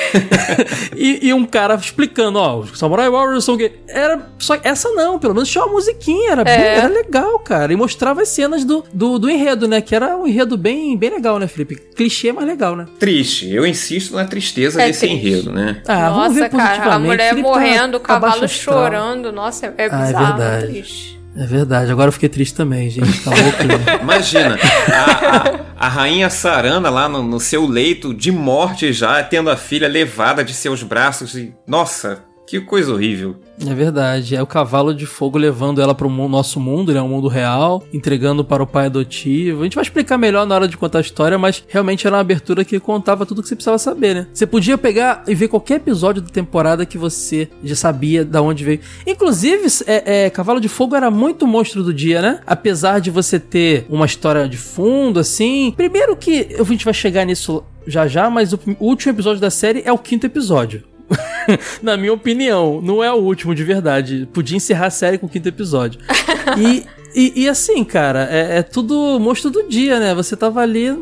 e, 0.96 1.28
e 1.28 1.32
um 1.34 1.44
cara 1.44 1.74
explicando, 1.74 2.38
ó, 2.38 2.58
os 2.58 2.78
Samurai 2.78 3.08
Warriors 3.10 3.44
são 3.44 3.56
gay. 3.56 3.80
Era 3.88 4.20
só 4.38 4.56
essa 4.62 4.90
não, 4.90 5.18
pelo 5.18 5.34
menos 5.34 5.48
tinha 5.48 5.64
uma 5.64 5.72
musiquinha, 5.72 6.32
era, 6.32 6.44
bem- 6.44 6.52
É. 6.54 6.76
era 6.78 6.88
legal, 6.92 7.38
cara. 7.40 7.72
E 7.72 7.76
mostrava 7.76 8.22
as 8.22 8.28
cenas 8.28 8.64
do, 8.64 8.84
do, 8.92 9.18
do 9.18 9.28
enredo, 9.30 9.66
né? 9.66 9.80
Que 9.80 9.94
era 9.94 10.16
um 10.16 10.26
enredo 10.26 10.56
bem, 10.56 10.96
bem 10.96 11.10
legal, 11.10 11.38
né, 11.38 11.46
Felipe? 11.48 11.76
Clichê, 11.96 12.32
mas 12.32 12.46
legal, 12.46 12.76
né? 12.76 12.86
Triste. 12.98 13.48
Eu 13.52 13.66
insisto 13.66 14.14
na 14.14 14.24
tristeza 14.24 14.80
É 14.82 14.86
desse 14.86 15.00
triste. 15.06 15.14
enredo, 15.26 15.52
né? 15.52 15.82
Ah, 15.88 16.10
vamos 16.10 16.28
Nossa, 16.28 16.40
ver 16.40 16.50
cara, 16.50 16.94
a 16.94 16.98
mulher 16.98 17.30
Felipe 17.30 17.42
tá- 17.48 17.54
morrendo, 17.54 17.96
o 17.96 18.00
tá 18.00 18.18
baixo 18.18 18.34
cavalo 18.36 18.44
astral. 18.44 18.76
chorando. 18.84 19.32
Nossa, 19.32 19.66
é, 19.66 19.68
é 19.76 19.88
Ah, 19.90 20.02
é 20.02 20.06
bizarro, 20.06 20.24
é 20.42 20.46
verdade. 20.48 20.66
triste. 20.72 21.22
É 21.34 21.46
verdade, 21.46 21.90
agora 21.90 22.08
eu 22.08 22.12
fiquei 22.12 22.28
triste 22.28 22.54
também, 22.54 22.90
gente. 22.90 23.24
Tá 23.24 23.30
louco, 23.30 23.64
né? 23.64 23.74
Imagina, 24.02 24.58
a, 24.92 25.36
a- 25.36 25.60
a 25.86 25.88
rainha 25.88 26.28
Sarana 26.28 26.90
lá 26.90 27.08
no, 27.08 27.22
no 27.22 27.40
seu 27.40 27.66
leito 27.66 28.12
de 28.12 28.30
morte 28.30 28.92
já, 28.92 29.22
tendo 29.22 29.48
a 29.48 29.56
filha 29.56 29.88
levada 29.88 30.44
de 30.44 30.52
seus 30.52 30.82
braços 30.82 31.34
e... 31.34 31.54
Nossa, 31.66 32.22
que 32.52 32.60
coisa 32.60 32.92
horrível. 32.92 33.36
É 33.66 33.72
verdade, 33.72 34.36
é 34.36 34.42
o 34.42 34.46
cavalo 34.46 34.94
de 34.94 35.06
fogo 35.06 35.38
levando 35.38 35.80
ela 35.80 35.94
para 35.94 36.06
o 36.06 36.28
nosso 36.28 36.60
mundo, 36.60 36.92
né, 36.92 37.00
o 37.00 37.08
mundo 37.08 37.26
real, 37.26 37.82
entregando 37.94 38.44
para 38.44 38.62
o 38.62 38.66
pai 38.66 38.86
adotivo. 38.86 39.62
A 39.62 39.64
gente 39.64 39.74
vai 39.74 39.82
explicar 39.82 40.18
melhor 40.18 40.46
na 40.46 40.54
hora 40.54 40.68
de 40.68 40.76
contar 40.76 40.98
a 40.98 41.00
história, 41.00 41.38
mas 41.38 41.64
realmente 41.66 42.06
era 42.06 42.14
uma 42.14 42.20
abertura 42.20 42.62
que 42.62 42.78
contava 42.78 43.24
tudo 43.24 43.40
que 43.40 43.48
você 43.48 43.54
precisava 43.54 43.78
saber, 43.78 44.14
né? 44.14 44.26
Você 44.34 44.46
podia 44.46 44.76
pegar 44.76 45.24
e 45.26 45.34
ver 45.34 45.48
qualquer 45.48 45.76
episódio 45.76 46.20
da 46.20 46.28
temporada 46.28 46.84
que 46.84 46.98
você 46.98 47.48
já 47.64 47.74
sabia 47.74 48.22
da 48.22 48.42
onde 48.42 48.64
veio. 48.64 48.80
Inclusive, 49.06 49.68
é, 49.86 50.26
é, 50.26 50.30
Cavalo 50.30 50.60
de 50.60 50.68
Fogo 50.68 50.94
era 50.94 51.10
muito 51.10 51.46
monstro 51.46 51.82
do 51.82 51.94
dia, 51.94 52.20
né? 52.20 52.40
Apesar 52.46 52.98
de 52.98 53.10
você 53.10 53.40
ter 53.40 53.86
uma 53.88 54.04
história 54.04 54.46
de 54.46 54.58
fundo, 54.58 55.18
assim. 55.18 55.72
Primeiro 55.74 56.14
que 56.14 56.54
a 56.58 56.64
gente 56.64 56.84
vai 56.84 56.92
chegar 56.92 57.24
nisso 57.24 57.64
já 57.86 58.06
já, 58.06 58.28
mas 58.30 58.52
o 58.52 58.60
o 58.78 58.86
último 58.86 59.12
episódio 59.12 59.40
da 59.40 59.50
série 59.50 59.82
é 59.84 59.92
o 59.92 59.98
quinto 59.98 60.26
episódio. 60.26 60.84
Na 61.82 61.96
minha 61.96 62.12
opinião, 62.12 62.80
não 62.82 63.02
é 63.02 63.10
o 63.12 63.16
último 63.16 63.54
de 63.54 63.64
verdade. 63.64 64.28
Podia 64.32 64.56
encerrar 64.56 64.86
a 64.86 64.90
série 64.90 65.18
com 65.18 65.26
o 65.26 65.28
quinto 65.28 65.48
episódio. 65.48 66.00
E, 66.58 66.84
e, 67.14 67.42
e 67.42 67.48
assim, 67.48 67.84
cara, 67.84 68.26
é, 68.30 68.58
é 68.58 68.62
tudo 68.62 69.18
monstro 69.20 69.48
do 69.50 69.62
dia, 69.68 70.00
né? 70.00 70.12
Você 70.14 70.36
tava 70.36 70.60
ali, 70.60 70.92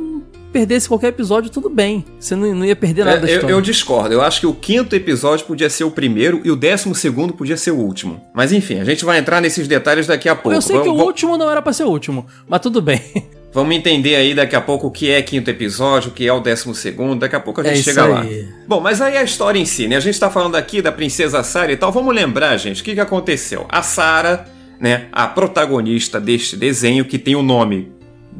perdesse 0.52 0.86
qualquer 0.88 1.08
episódio, 1.08 1.50
tudo 1.50 1.70
bem. 1.70 2.04
Você 2.18 2.36
não, 2.36 2.54
não 2.54 2.64
ia 2.64 2.76
perder 2.76 3.04
nada 3.04 3.20
da 3.20 3.26
É, 3.26 3.30
eu, 3.30 3.34
história. 3.36 3.54
eu 3.54 3.60
discordo. 3.60 4.12
Eu 4.14 4.20
acho 4.20 4.40
que 4.40 4.46
o 4.46 4.52
quinto 4.52 4.94
episódio 4.94 5.46
podia 5.46 5.70
ser 5.70 5.84
o 5.84 5.90
primeiro 5.90 6.40
e 6.44 6.50
o 6.50 6.56
décimo 6.56 6.94
segundo 6.94 7.32
podia 7.32 7.56
ser 7.56 7.70
o 7.70 7.76
último. 7.76 8.20
Mas 8.34 8.52
enfim, 8.52 8.80
a 8.80 8.84
gente 8.84 9.04
vai 9.04 9.18
entrar 9.18 9.40
nesses 9.40 9.66
detalhes 9.66 10.06
daqui 10.06 10.28
a 10.28 10.34
pouco. 10.36 10.54
Eu 10.56 10.60
sei 10.60 10.78
que 10.78 10.86
Vamos- 10.88 11.02
o 11.02 11.06
último 11.06 11.36
não 11.38 11.50
era 11.50 11.62
pra 11.62 11.72
ser 11.72 11.84
o 11.84 11.88
último, 11.88 12.26
mas 12.46 12.60
tudo 12.60 12.82
bem. 12.82 13.00
Vamos 13.52 13.74
entender 13.74 14.14
aí 14.14 14.32
daqui 14.32 14.54
a 14.54 14.60
pouco 14.60 14.86
o 14.86 14.90
que 14.90 15.10
é 15.10 15.20
quinto 15.22 15.50
episódio, 15.50 16.10
o 16.10 16.14
que 16.14 16.26
é 16.26 16.32
o 16.32 16.40
décimo 16.40 16.74
segundo, 16.74 17.20
daqui 17.20 17.34
a 17.34 17.40
pouco 17.40 17.60
a 17.60 17.64
É 17.64 17.74
gente 17.74 17.80
isso 17.80 17.90
chega 17.90 18.06
lá. 18.06 18.24
Bom, 18.66 18.80
mas 18.80 19.00
aí 19.00 19.16
a 19.16 19.24
história 19.24 19.58
em 19.58 19.64
si, 19.64 19.88
né? 19.88 19.96
A 19.96 20.00
gente 20.00 20.18
tá 20.20 20.30
falando 20.30 20.54
aqui 20.54 20.80
da 20.80 20.92
princesa 20.92 21.42
Sarah 21.42 21.72
e 21.72 21.76
tal. 21.76 21.90
Vamos 21.90 22.14
lembrar, 22.14 22.56
gente, 22.56 22.80
o 22.80 22.84
que, 22.84 22.94
que 22.94 23.00
aconteceu? 23.00 23.66
A 23.68 23.82
Sarah, 23.82 24.46
né, 24.78 25.06
a 25.10 25.26
protagonista 25.26 26.20
deste 26.20 26.56
desenho, 26.56 27.04
que 27.04 27.18
tem 27.18 27.34
o 27.34 27.42
nome 27.42 27.90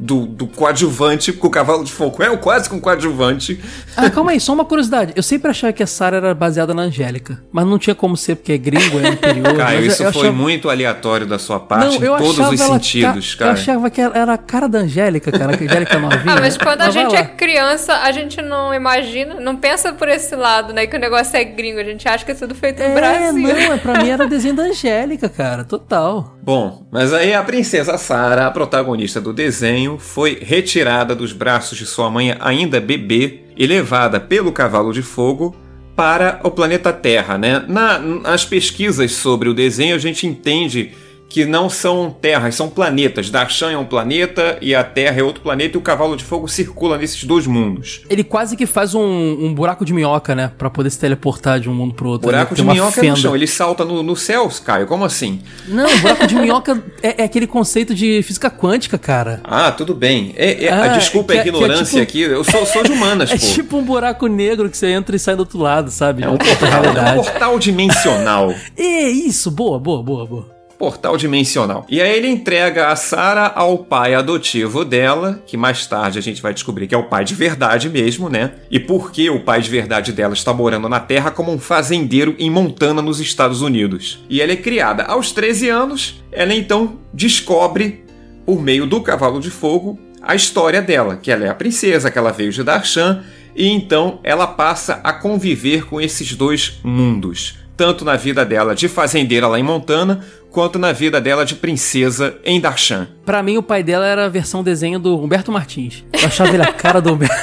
do, 0.03 0.25
do 0.25 0.47
coadjuvante, 0.47 1.31
porque 1.31 1.45
o 1.45 1.49
Cavalo 1.51 1.83
de 1.83 1.91
Fogo 1.91 2.23
é 2.23 2.29
o 2.31 2.37
quase 2.39 2.67
com 2.67 2.81
coadjuvante. 2.81 3.59
Ah, 3.95 4.09
calma 4.09 4.31
aí, 4.31 4.39
só 4.39 4.51
uma 4.51 4.65
curiosidade. 4.65 5.13
Eu 5.15 5.21
sempre 5.21 5.51
achava 5.51 5.71
que 5.71 5.83
a 5.83 5.87
Sarah 5.87 6.17
era 6.17 6.33
baseada 6.33 6.73
na 6.73 6.81
Angélica, 6.83 7.39
mas 7.51 7.67
não 7.67 7.77
tinha 7.77 7.93
como 7.95 8.17
ser, 8.17 8.35
porque 8.35 8.51
é 8.53 8.57
gringo, 8.57 8.99
é 8.99 9.09
interior. 9.09 9.55
Caio, 9.55 9.85
isso 9.85 10.01
eu 10.01 10.11
foi 10.11 10.21
achava- 10.23 10.35
muito 10.35 10.69
aleatório 10.71 11.27
da 11.27 11.37
sua 11.37 11.59
parte, 11.59 11.99
Não, 11.99 12.03
eu 12.05 12.15
em 12.15 12.17
todos 12.17 12.39
os 12.39 12.59
sentidos, 12.59 13.35
ca- 13.35 13.39
cara. 13.45 13.51
Eu 13.51 13.61
achava 13.61 13.89
que 13.91 14.01
ela 14.01 14.17
era 14.17 14.33
a 14.33 14.37
cara 14.39 14.67
da 14.67 14.79
Angélica, 14.79 15.31
cara, 15.31 15.55
que 15.55 15.65
a 15.65 15.67
Angélica 15.67 15.99
novinha. 15.99 16.23
Ah, 16.35 16.39
mas 16.39 16.57
quando 16.57 16.81
a 16.81 16.85
Mas 16.85 16.93
gente 16.95 17.15
é 17.15 17.23
criança, 17.23 17.93
a 17.97 18.11
gente 18.11 18.41
não 18.41 18.73
imagina, 18.73 19.35
não 19.39 19.55
pensa 19.55 19.93
por 19.93 20.07
esse 20.09 20.35
lado, 20.35 20.73
né? 20.73 20.87
Que 20.87 20.95
o 20.95 20.99
negócio 20.99 21.37
é 21.37 21.43
gringo, 21.43 21.79
a 21.79 21.83
gente 21.83 22.07
acha 22.07 22.25
que 22.25 22.31
é 22.31 22.35
tudo 22.35 22.55
feito 22.55 22.79
no 22.79 22.85
É, 22.85 22.93
Brasil. 22.95 23.33
não, 23.43 23.73
é, 23.73 23.77
pra 23.77 24.01
mim 24.01 24.09
era 24.09 24.25
desenho 24.27 24.55
da 24.55 24.63
Angélica, 24.63 25.29
cara, 25.29 25.63
total. 25.63 26.37
Bom, 26.41 26.87
mas 26.91 27.13
aí 27.13 27.35
a 27.35 27.43
princesa 27.43 27.99
Sarah, 27.99 28.47
a 28.47 28.51
protagonista 28.51 29.21
do 29.21 29.31
desenho, 29.31 29.90
foi 29.99 30.37
retirada 30.41 31.15
dos 31.15 31.33
braços 31.33 31.77
de 31.77 31.85
sua 31.85 32.09
mãe 32.09 32.35
ainda 32.39 32.79
bebê 32.79 33.41
e 33.57 33.65
levada 33.67 34.19
pelo 34.19 34.51
cavalo 34.51 34.91
de 34.93 35.01
fogo 35.01 35.55
para 35.95 36.39
o 36.43 36.49
planeta 36.51 36.91
Terra, 36.93 37.37
né? 37.37 37.63
Na- 37.67 37.99
nas 37.99 38.45
pesquisas 38.45 39.11
sobre 39.11 39.49
o 39.49 39.53
desenho 39.53 39.95
a 39.95 39.99
gente 39.99 40.25
entende 40.25 40.91
que 41.31 41.45
não 41.45 41.69
são 41.69 42.11
terras, 42.11 42.55
são 42.55 42.69
planetas. 42.69 43.29
Darshan 43.29 43.71
é 43.71 43.77
um 43.77 43.85
planeta 43.85 44.57
e 44.61 44.75
a 44.75 44.83
Terra 44.83 45.21
é 45.21 45.23
outro 45.23 45.41
planeta 45.41 45.77
e 45.77 45.79
o 45.79 45.81
cavalo 45.81 46.17
de 46.17 46.23
fogo 46.25 46.45
circula 46.47 46.97
nesses 46.97 47.23
dois 47.23 47.47
mundos. 47.47 48.01
Ele 48.09 48.21
quase 48.23 48.57
que 48.57 48.65
faz 48.65 48.93
um, 48.93 49.01
um 49.01 49.53
buraco 49.53 49.85
de 49.85 49.93
minhoca, 49.93 50.35
né? 50.35 50.51
Pra 50.57 50.69
poder 50.69 50.89
se 50.89 50.99
teleportar 50.99 51.59
de 51.59 51.69
um 51.69 51.73
mundo 51.73 51.93
pro 51.93 52.09
outro. 52.09 52.27
Buraco 52.27 52.53
de 52.53 52.63
minhoca 52.63 52.99
é 52.99 53.03
no 53.03 53.07
fenda. 53.07 53.15
chão, 53.15 53.33
ele 53.35 53.47
salta 53.47 53.85
no, 53.85 54.03
no 54.03 54.15
céu, 54.15 54.51
Caio, 54.65 54.85
como 54.87 55.05
assim? 55.05 55.39
Não, 55.67 55.97
buraco 55.99 56.27
de 56.27 56.35
minhoca 56.35 56.83
é, 57.01 57.21
é 57.21 57.23
aquele 57.23 57.47
conceito 57.47 57.95
de 57.95 58.21
física 58.23 58.49
quântica, 58.51 58.97
cara. 58.97 59.39
Ah, 59.45 59.71
tudo 59.71 59.95
bem. 59.95 60.33
É, 60.35 60.65
é- 60.65 60.69
Ah, 60.71 60.87
desculpa 60.89 61.31
a 61.31 61.37
é- 61.37 61.39
é 61.39 61.41
ignorância 61.47 61.85
tipo- 61.85 62.01
aqui, 62.03 62.21
eu 62.21 62.43
sou, 62.43 62.65
sou 62.65 62.83
de 62.83 62.91
humanas, 62.91 63.31
É 63.31 63.37
pô. 63.37 63.45
tipo 63.45 63.77
um 63.77 63.83
buraco 63.83 64.27
negro 64.27 64.69
que 64.69 64.75
você 64.77 64.87
entra 64.87 65.15
e 65.15 65.19
sai 65.19 65.35
do 65.35 65.39
outro 65.39 65.59
lado, 65.59 65.89
sabe? 65.91 66.23
É 66.23 66.27
um 66.29 66.37
portal, 66.37 66.83
é 66.83 67.11
um 67.11 67.15
portal 67.23 67.57
dimensional. 67.59 68.53
É 68.77 69.09
isso, 69.09 69.49
boa, 69.49 69.79
boa, 69.79 70.03
boa, 70.03 70.25
boa. 70.25 70.60
Portal 70.81 71.15
dimensional. 71.15 71.85
E 71.87 72.01
aí 72.01 72.17
ele 72.17 72.27
entrega 72.27 72.87
a 72.87 72.95
Sarah 72.95 73.53
ao 73.55 73.77
pai 73.77 74.15
adotivo 74.15 74.83
dela, 74.83 75.39
que 75.45 75.55
mais 75.55 75.85
tarde 75.85 76.17
a 76.17 76.21
gente 76.23 76.41
vai 76.41 76.55
descobrir 76.55 76.87
que 76.87 76.95
é 76.95 76.97
o 76.97 77.03
pai 77.03 77.23
de 77.23 77.35
verdade 77.35 77.87
mesmo, 77.87 78.27
né? 78.27 78.53
E 78.71 78.79
por 78.79 79.11
que 79.11 79.29
o 79.29 79.41
pai 79.41 79.61
de 79.61 79.69
verdade 79.69 80.11
dela 80.11 80.33
está 80.33 80.51
morando 80.51 80.89
na 80.89 80.99
Terra 80.99 81.29
como 81.29 81.51
um 81.53 81.59
fazendeiro 81.59 82.35
em 82.39 82.49
Montana, 82.49 82.99
nos 82.99 83.19
Estados 83.19 83.61
Unidos. 83.61 84.25
E 84.27 84.41
ela 84.41 84.53
é 84.53 84.55
criada 84.55 85.03
aos 85.03 85.31
13 85.31 85.69
anos, 85.69 86.23
ela 86.31 86.55
então 86.55 86.97
descobre, 87.13 88.03
por 88.43 88.59
meio 88.59 88.87
do 88.87 89.01
Cavalo 89.01 89.39
de 89.39 89.51
Fogo, 89.51 89.99
a 90.19 90.33
história 90.33 90.81
dela, 90.81 91.15
que 91.15 91.31
ela 91.31 91.45
é 91.45 91.49
a 91.49 91.53
princesa, 91.53 92.09
que 92.09 92.17
ela 92.17 92.31
veio 92.31 92.51
de 92.51 92.63
Darshan, 92.63 93.23
e 93.55 93.67
então 93.67 94.19
ela 94.23 94.47
passa 94.47 94.99
a 95.03 95.13
conviver 95.13 95.85
com 95.85 96.01
esses 96.01 96.33
dois 96.33 96.79
mundos, 96.83 97.59
tanto 97.77 98.03
na 98.03 98.15
vida 98.15 98.43
dela 98.43 98.73
de 98.73 98.87
fazendeira 98.87 99.47
lá 99.47 99.59
em 99.59 99.63
Montana, 99.63 100.23
quanto 100.51 100.77
na 100.77 100.91
vida 100.91 101.19
dela 101.21 101.45
de 101.45 101.55
princesa 101.55 102.37
em 102.43 102.59
Darshan. 102.59 103.07
Pra 103.25 103.41
mim, 103.41 103.57
o 103.57 103.63
pai 103.63 103.81
dela 103.81 104.05
era 104.05 104.25
a 104.25 104.29
versão 104.29 104.61
desenho 104.61 104.99
do 104.99 105.17
Humberto 105.17 105.51
Martins. 105.51 106.03
Eu 106.13 106.27
achava 106.27 106.53
ele 106.53 106.61
a 106.63 106.71
cara 106.73 107.01
do 107.01 107.13
Humberto. 107.13 107.33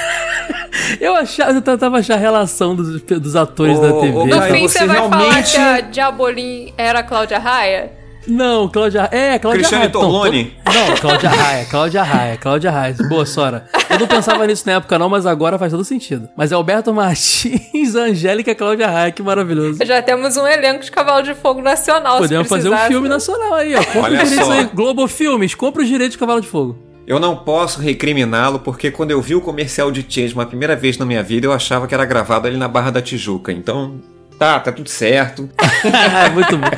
Eu 1.01 1.14
achava, 1.14 1.51
eu 1.53 1.61
tentava 1.61 1.99
achar 1.99 2.14
a 2.14 2.18
relação 2.18 2.75
dos, 2.75 3.03
dos 3.03 3.37
atores 3.37 3.77
Ô, 3.77 3.81
da 3.83 3.92
TV. 4.01 4.25
No 4.25 4.42
fim, 4.42 4.66
você 4.66 4.79
você 4.79 4.87
vai 4.87 4.97
falar 4.97 5.18
realmente- 5.18 5.51
que 5.51 5.57
a 5.59 5.81
Diabolim 5.81 6.73
era 6.79 7.01
a 7.01 7.03
Cláudia 7.03 7.38
Raia? 7.38 7.92
Não, 8.29 8.69
Cláudia 8.69 9.09
É, 9.12 9.38
Cláudia 9.38 9.61
Cristiane 9.61 9.85
Raia. 9.85 9.88
Então, 9.88 10.01
Torlone? 10.03 10.45
to- 10.45 10.73
Não, 10.73 10.97
Cláudia 10.97 11.29
Raia, 11.31 11.64
Cláudia 11.64 12.03
Raia, 12.03 12.37
Cláudia 12.37 12.71
Raia. 12.71 12.95
Boa, 13.09 13.25
Sora. 13.27 13.64
Eu 13.88 13.99
não 13.99 14.07
pensava 14.07 14.47
nisso 14.47 14.64
na 14.67 14.75
época 14.75 14.99
não, 14.99 15.09
mas 15.09 15.25
agora 15.27 15.59
faz 15.59 15.73
todo 15.73 15.83
sentido. 15.85 16.29
Mas 16.37 16.53
é 16.53 16.55
Alberto 16.55 16.93
Martins, 16.93 17.95
Angélica 17.97 18.55
Cláudia 18.55 18.87
Raia, 18.88 19.11
que 19.11 19.23
maravilhoso. 19.23 19.79
Já 19.85 20.03
temos 20.03 20.37
um 20.37 20.47
elenco 20.47 20.85
de 20.85 20.91
Cavalo 20.91 21.23
de 21.23 21.35
Fogo 21.35 21.62
nacional. 21.62 22.19
Podemos 22.19 22.47
se 22.47 22.55
fazer 22.55 22.69
um 22.69 22.77
filme 22.87 23.09
nacional 23.09 23.55
aí, 23.55 23.75
ó. 23.75 23.83
Compra 23.83 24.01
Olha 24.03 24.23
os 24.23 24.29
direitos 24.31 24.47
só. 24.47 24.53
aí. 24.61 24.71
Globo 24.75 25.09
Filmes, 25.09 25.55
compra 25.55 25.83
os 25.83 25.88
direitos 25.88 26.12
de 26.12 26.19
Cavalo 26.19 26.41
de 26.41 26.49
Fogo. 26.49 26.79
Eu 27.07 27.19
não 27.19 27.35
posso 27.37 27.81
recriminá-lo 27.81 28.59
porque 28.59 28.91
quando 28.91 29.11
eu 29.12 29.23
vi 29.23 29.35
o 29.35 29.41
comercial 29.41 29.91
de 29.91 30.05
Change 30.07 30.35
uma 30.35 30.45
primeira 30.45 30.77
vez 30.77 30.99
na 30.99 31.07
minha 31.07 31.23
vida, 31.23 31.47
eu 31.47 31.53
achava 31.55 31.87
que 31.87 31.95
era 31.95 32.05
gravado 32.05 32.47
ali 32.47 32.59
na 32.59 32.69
Barra 32.69 32.91
da 32.91 33.01
Tijuca. 33.01 33.51
Então, 33.51 33.99
tá, 34.38 34.61
tá 34.61 34.71
tudo 34.71 34.91
certo. 34.91 35.49
é 36.27 36.29
muito 36.29 36.55
bom. 36.59 36.69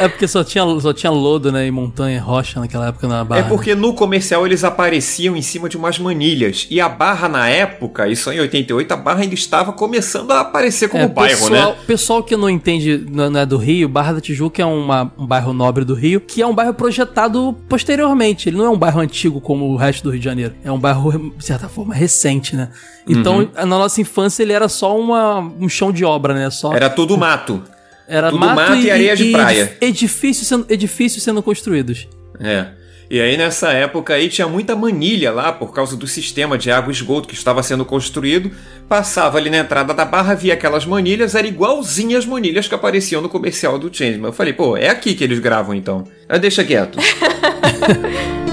É 0.00 0.08
porque 0.08 0.26
só 0.26 0.42
tinha, 0.42 0.64
só 0.80 0.92
tinha 0.92 1.10
lodo, 1.12 1.52
né? 1.52 1.66
E 1.66 1.70
montanha, 1.70 2.16
e 2.16 2.18
rocha 2.18 2.58
naquela 2.58 2.88
época 2.88 3.06
na 3.06 3.22
barra. 3.24 3.40
É 3.42 3.44
porque 3.44 3.74
no 3.74 3.94
comercial 3.94 4.44
eles 4.46 4.64
apareciam 4.64 5.36
em 5.36 5.42
cima 5.42 5.68
de 5.68 5.76
umas 5.76 5.98
manilhas. 5.98 6.66
E 6.70 6.80
a 6.80 6.88
Barra 6.88 7.28
na 7.28 7.48
época, 7.48 8.08
isso 8.08 8.30
em 8.32 8.40
88, 8.40 8.92
a 8.92 8.96
Barra 8.96 9.20
ainda 9.22 9.34
estava 9.34 9.72
começando 9.72 10.30
a 10.32 10.40
aparecer 10.40 10.88
como 10.88 11.04
É, 11.04 11.08
bairro, 11.08 11.38
pessoal, 11.38 11.70
né? 11.72 11.76
pessoal 11.86 12.22
que 12.22 12.36
não 12.36 12.48
entende, 12.50 13.06
não 13.10 13.30
não 13.30 13.40
é 13.40 13.46
do 13.46 13.56
Rio, 13.56 13.88
Barra 13.88 14.14
da 14.14 14.20
Tijuca 14.20 14.60
é 14.62 14.64
uma- 14.66 15.12
um 15.16 15.26
bairro 15.26 15.52
nobre 15.52 15.84
do 15.84 15.94
Rio, 15.94 16.20
que 16.20 16.42
é 16.42 16.46
um 16.46 16.54
bairro 16.54 16.74
projetado 16.74 17.56
posteriormente. 17.68 18.48
Ele 18.48 18.56
não 18.56 18.64
é 18.66 18.70
um 18.70 18.76
bairro 18.78 19.00
antigo 19.00 19.40
como 19.40 19.66
o 19.66 19.76
resto 19.76 20.02
do 20.04 20.10
Rio 20.10 20.18
de 20.18 20.24
Janeiro. 20.24 20.54
É 20.64 20.70
um 20.72 20.78
bairro, 20.78 21.32
de 21.36 21.44
certa 21.44 21.68
forma, 21.68 21.94
recente, 21.94 22.56
né? 22.56 22.70
Então, 23.08 23.38
Uhum. 23.38 23.48
na 23.54 23.66
nossa 23.66 24.00
infância, 24.00 24.42
ele 24.42 24.52
era 24.52 24.68
só 24.68 24.96
uma, 24.98 25.38
um 25.60 25.68
chão 25.68 25.92
de 25.92 26.04
obra, 26.04 26.34
né? 26.34 26.50
Só, 26.50 26.72
Era 26.72 26.88
tudo 26.90 27.16
mato. 27.16 27.62
Era 28.06 28.30
tudo 28.30 28.44
mato 28.44 28.74
e 28.76 28.90
areia 28.90 29.16
de 29.16 29.30
praia. 29.30 29.76
Edifícios 29.80 30.46
sendo, 30.46 30.66
edifícios 30.68 31.22
sendo 31.22 31.42
construídos. 31.42 32.08
É. 32.40 32.66
E 33.10 33.20
aí 33.20 33.36
nessa 33.36 33.70
época 33.72 34.14
aí 34.14 34.28
tinha 34.28 34.48
muita 34.48 34.74
manilha 34.74 35.30
lá 35.30 35.52
por 35.52 35.74
causa 35.74 35.94
do 35.96 36.06
sistema 36.06 36.56
de 36.56 36.70
água 36.70 36.90
e 36.90 36.94
esgoto 36.94 37.28
que 37.28 37.34
estava 37.34 37.62
sendo 37.62 37.84
construído. 37.84 38.50
Passava 38.88 39.36
ali 39.36 39.50
na 39.50 39.58
entrada 39.58 39.92
da 39.92 40.04
barra, 40.04 40.34
via 40.34 40.54
aquelas 40.54 40.86
manilhas, 40.86 41.34
era 41.34 41.46
igualzinha 41.46 42.16
as 42.16 42.24
manilhas 42.24 42.66
que 42.66 42.74
apareciam 42.74 43.20
no 43.20 43.28
comercial 43.28 43.78
do 43.78 43.94
Changeman. 43.94 44.28
Eu 44.28 44.32
falei, 44.32 44.54
pô, 44.54 44.76
é 44.76 44.88
aqui 44.88 45.14
que 45.14 45.22
eles 45.24 45.40
gravam 45.40 45.74
então. 45.74 46.04
Mas 46.26 46.40
deixa 46.40 46.64
quieto. 46.64 46.98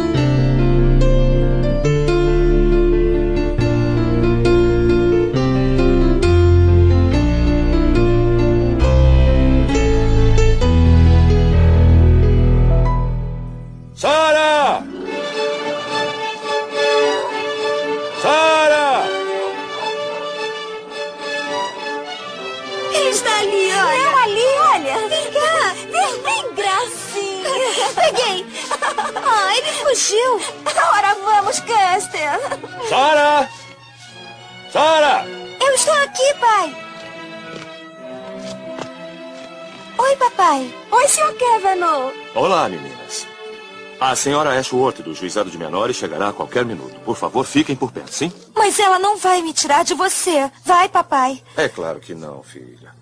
fugiu. 29.89 30.39
Ora, 30.93 31.15
vamos, 31.15 31.59
Custer. 31.59 32.87
Sara! 32.87 33.49
Sara! 34.71 35.25
Eu 35.59 35.73
estou 35.73 35.93
aqui, 35.95 36.33
pai. 36.39 36.77
Oi, 39.97 40.15
papai. 40.15 40.73
Oi, 40.91 41.07
Sr. 41.07 41.33
Kavanaugh. 41.37 42.13
Olá, 42.35 42.69
meninas. 42.69 43.27
A 43.99 44.15
senhora 44.15 44.57
Ashworth 44.57 45.01
do 45.01 45.13
Juizado 45.13 45.51
de 45.51 45.57
Menores 45.57 45.97
chegará 45.97 46.29
a 46.29 46.33
qualquer 46.33 46.63
minuto. 46.63 46.99
Por 47.01 47.17
favor, 47.17 47.45
fiquem 47.45 47.75
por 47.75 47.91
perto, 47.91 48.13
sim? 48.13 48.31
Mas 48.55 48.79
ela 48.79 48.97
não 48.97 49.17
vai 49.17 49.41
me 49.41 49.53
tirar 49.53 49.83
de 49.83 49.93
você. 49.93 50.49
Vai, 50.63 50.87
papai. 50.87 51.43
É 51.57 51.67
claro 51.67 51.99
que 51.99 52.15
não, 52.15 52.41
filha. 52.41 52.93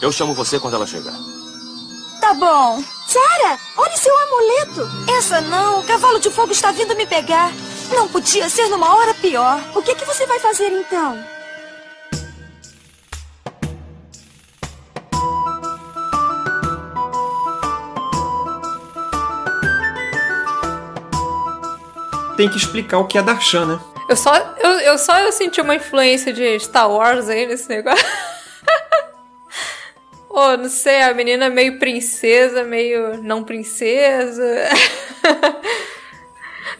Eu 0.00 0.10
chamo 0.10 0.32
você 0.32 0.58
quando 0.58 0.74
ela 0.74 0.86
chegar. 0.86 1.12
Tá 2.20 2.34
bom. 2.34 2.82
Sara, 3.06 3.58
olhe 3.76 3.96
seu 3.96 4.14
amuleto. 4.18 4.88
Essa 5.18 5.40
não. 5.40 5.80
O 5.80 5.84
cavalo 5.84 6.18
de 6.18 6.30
fogo 6.30 6.52
está 6.52 6.70
vindo 6.72 6.94
me 6.96 7.06
pegar. 7.06 7.50
Não 7.90 8.08
podia 8.08 8.48
ser 8.48 8.68
numa 8.68 8.94
hora 8.94 9.14
pior. 9.14 9.60
O 9.74 9.82
que, 9.82 9.94
que 9.94 10.04
você 10.04 10.26
vai 10.26 10.38
fazer 10.38 10.68
então? 10.70 11.18
Tem 22.36 22.48
que 22.48 22.56
explicar 22.56 22.98
o 22.98 23.06
que 23.06 23.18
é 23.18 23.22
Darshan, 23.22 23.64
né? 23.64 23.80
Eu 24.08 24.16
só 24.16 24.34
eu, 24.36 24.70
eu 24.80 24.98
só 24.98 25.18
eu 25.18 25.32
senti 25.32 25.60
uma 25.60 25.74
influência 25.74 26.32
de 26.32 26.58
Star 26.60 26.90
Wars 26.90 27.28
aí 27.28 27.46
nesse 27.46 27.68
negócio. 27.68 28.04
Ô, 30.38 30.56
não 30.56 30.68
sei, 30.68 31.02
a 31.02 31.12
menina 31.14 31.46
é 31.46 31.48
meio 31.50 31.78
princesa, 31.78 32.62
meio 32.64 33.22
não 33.22 33.42
princesa. 33.42 34.44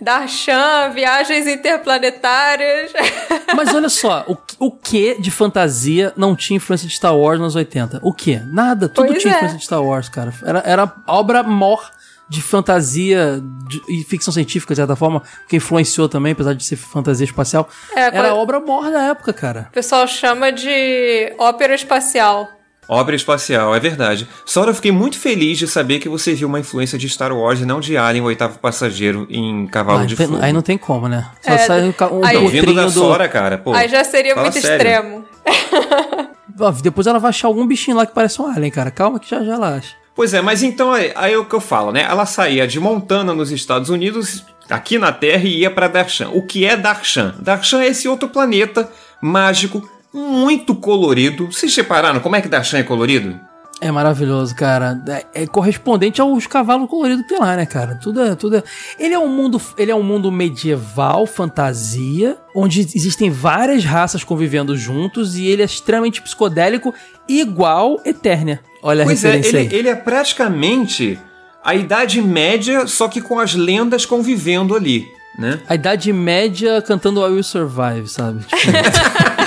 Darshan, 0.01 0.91
viagens 0.95 1.47
interplanetárias. 1.47 2.93
Mas 3.57 3.75
olha 3.75 3.89
só, 3.89 4.25
o, 4.29 4.37
o 4.67 4.71
que 4.71 5.21
de 5.21 5.31
fantasia 5.31 6.13
não 6.17 6.37
tinha 6.37 6.57
influência 6.59 6.87
de 6.87 6.95
Star 6.95 7.17
Wars 7.17 7.41
nos 7.41 7.57
80? 7.57 8.01
O 8.03 8.13
que? 8.13 8.37
Nada, 8.53 8.89
tudo 8.89 9.09
Pois 9.09 9.21
tinha 9.21 9.33
é. 9.33 9.37
influência 9.37 9.59
de 9.59 9.65
Star 9.65 9.83
Wars, 9.83 10.09
cara. 10.09 10.33
Era, 10.45 10.63
era 10.65 10.95
obra 11.07 11.43
mor 11.43 11.91
de 12.29 12.43
fantasia 12.43 13.41
de- 13.67 13.83
e 13.89 14.05
ficção 14.05 14.33
científica, 14.33 14.75
de 14.75 14.77
certa 14.77 14.95
forma, 14.95 15.23
que 15.49 15.57
influenciou 15.57 16.09
também, 16.09 16.33
apesar 16.33 16.53
de 16.55 16.63
ser 16.63 16.77
fantasia 16.77 17.25
espacial. 17.25 17.69
É, 17.97 18.03
era 18.03 18.11
quando- 18.13 18.37
obra 18.37 18.61
mor 18.61 18.91
da 18.91 19.03
época, 19.05 19.33
cara. 19.33 19.67
O 19.71 19.73
pessoal 19.73 20.07
chama 20.07 20.53
de 20.53 21.33
ópera 21.39 21.75
espacial. 21.75 22.47
Obra 22.89 23.15
espacial, 23.15 23.75
é 23.75 23.81
verdade. 23.81 24.27
Sora, 24.47 24.71
eu 24.71 24.75
fiquei 24.75 24.91
muito 24.91 25.19
feliz 25.19 25.59
de 25.59 25.67
saber 25.69 25.99
que 25.99 26.09
você 26.09 26.33
viu 26.35 26.49
uma 26.49 26.59
influência 26.59 26.99
de 26.99 27.07
Star 27.09 27.37
Wars 27.37 27.61
e 27.61 27.67
não 27.67 27.81
de 27.81 27.97
Alien, 27.99 28.23
o 28.23 28.27
oitavo 28.29 28.59
passageiro, 28.59 29.27
em 29.29 29.67
Cavalo 29.67 30.01
Ah, 30.01 30.07
de 30.07 30.17
Fogo. 30.17 30.39
aí 30.41 30.53
não 30.53 30.63
tem 30.63 30.79
como, 30.79 31.07
né? 31.07 31.29
Só 31.43 31.53
É, 31.53 31.59
sai 31.59 31.83
um, 31.83 31.93
um 32.13 32.25
aí- 32.25 32.37
vindo 32.49 32.73
da 32.73 32.83
potrinho 32.83 32.85
do... 32.87 32.91
Sora, 32.91 33.29
cara, 33.29 33.59
pô. 33.59 33.75
Aí 33.75 33.89
já 33.89 34.03
seria 34.05 34.35
muito 34.35 34.59
sério. 34.59 34.77
extremo. 34.77 35.25
Depois 36.83 37.07
ela 37.07 37.19
vai 37.19 37.29
achar 37.29 37.47
algum 37.49 37.67
bichinho 37.67 37.97
lá 37.97 38.05
que 38.07 38.15
parece 38.15 38.41
um 38.43 38.47
alien, 38.47 38.71
cara. 38.71 38.91
Calma 38.91 39.21
que 39.21 39.29
já 39.31 39.43
já 39.45 39.55
ela 39.55 39.77
acha. 39.77 39.95
Pois 40.15 40.35
é, 40.35 40.41
mas 40.41 40.63
então 40.65 40.93
aí, 40.93 41.13
aí 41.15 41.33
é 41.35 41.39
o 41.39 41.45
que 41.45 41.55
eu 41.55 41.61
falo, 41.61 41.93
né? 41.93 42.03
Ela 42.09 42.27
saía 42.27 42.67
de 42.67 42.81
Montana, 42.81 43.33
nos 43.33 43.53
Estados 43.53 43.89
Unidos, 43.89 44.45
aqui 44.69 44.99
na 44.99 45.13
Terra, 45.13 45.45
e 45.45 45.61
ia 45.61 45.71
pra 45.71 45.87
Darshan. 45.87 46.31
O 46.31 46.43
que 46.43 46.65
é 46.65 46.77
Darshan? 46.77 47.35
Darshan 47.39 47.83
é 47.83 47.87
esse 47.89 48.09
outro 48.09 48.29
planeta 48.29 48.91
mágico, 49.23 49.89
muito 50.13 50.75
colorido. 50.75 51.47
Vocês 51.47 51.75
repararam 51.77 52.21
como 52.21 52.37
é 52.37 52.41
que 52.41 52.49
Darshan 52.49 52.79
é 52.79 52.83
colorido? 52.83 53.39
É 53.81 53.93
maravilhoso, 53.93 54.55
cara. 54.57 55.01
É, 55.07 55.43
é 55.43 55.47
correspondente 55.47 56.21
aos 56.21 56.47
cavalos 56.47 56.91
coloridos 56.91 57.23
que 57.23 57.29
tem 57.29 57.39
lá, 57.39 57.57
né, 57.57 57.65
cara? 57.65 57.95
Tudo 58.03 58.23
é, 58.23 58.35
tudo 58.35 58.57
é... 58.57 58.63
Ele 58.99 59.15
é 59.15 59.19
um 59.19 59.29
mundo, 59.29 59.61
ele 59.77 59.93
é 59.93 59.95
um 59.95 60.03
mundo 60.03 60.33
medieval, 60.33 61.27
fantasia, 61.27 62.37
onde 62.55 62.81
existem 62.81 63.31
várias 63.31 63.85
raças 63.85 64.25
convivendo 64.25 64.77
juntos 64.77 65.37
e 65.37 65.47
ele 65.47 65.63
é 65.63 65.65
extremamente 65.65 66.21
psicodélico, 66.21 66.93
igual 67.29 68.01
Eternia. 68.05 68.61
Olha 68.83 69.05
pois 69.05 69.25
a 69.25 69.29
é, 69.29 69.33
referência 69.33 69.59
ele, 69.59 69.69
aí. 69.69 69.79
ele 69.79 69.89
é 69.89 69.95
praticamente 69.95 71.19
a 71.65 71.75
Idade 71.75 72.21
Média, 72.21 72.87
só 72.87 73.07
que 73.07 73.21
com 73.21 73.39
as 73.39 73.55
lendas 73.55 74.05
convivendo 74.05 74.75
ali, 74.75 75.07
né? 75.39 75.61
A 75.69 75.77
Idade 75.77 76.13
Média 76.13 76.83
cantando 76.83 77.21
I 77.21 77.31
Will 77.31 77.45
Survive, 77.45 78.09
sabe? 78.09 78.41
Tipo... 78.45 78.59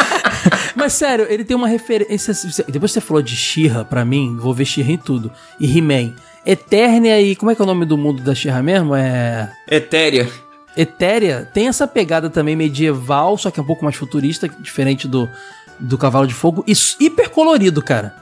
Mas 0.82 0.94
sério, 0.94 1.28
ele 1.30 1.44
tem 1.44 1.56
uma 1.56 1.68
referência. 1.68 2.34
Depois 2.68 2.92
que 2.92 3.00
você 3.00 3.02
falou 3.02 3.22
de 3.22 3.36
She-Ra, 3.36 3.86
pra 3.86 4.04
mim, 4.04 4.36
vou 4.36 4.52
ver 4.52 4.66
She-Ra 4.66 4.94
em 4.94 4.98
tudo. 4.98 5.32
E 5.60 5.78
He-Man. 5.78 6.16
Eternia 6.44 7.22
e. 7.22 7.36
Como 7.36 7.52
é 7.52 7.56
que 7.56 7.62
é 7.62 7.64
o 7.64 7.68
nome 7.68 7.86
do 7.86 7.96
mundo 7.96 8.24
da 8.24 8.34
She-Ra 8.34 8.64
mesmo? 8.64 8.96
É. 8.96 9.52
Etéria. 9.70 10.28
Etéria 10.76 11.48
tem 11.54 11.68
essa 11.68 11.88
pegada 11.88 12.32
também 12.32 12.56
medieval, 12.56 13.38
só 13.38 13.52
que 13.52 13.60
é 13.60 13.64
um 13.64 13.66
pouco 13.66 13.84
mais 13.84 13.96
futurista, 13.96 14.50
diferente 14.50 15.08
do, 15.08 15.30
do 15.80 16.00
Cavalo 16.00 16.26
de 16.26 16.34
Fogo. 16.34 16.66
E 16.68 16.74
hiper 17.00 17.30
colorido, 17.30 17.84
cara. 17.84 18.16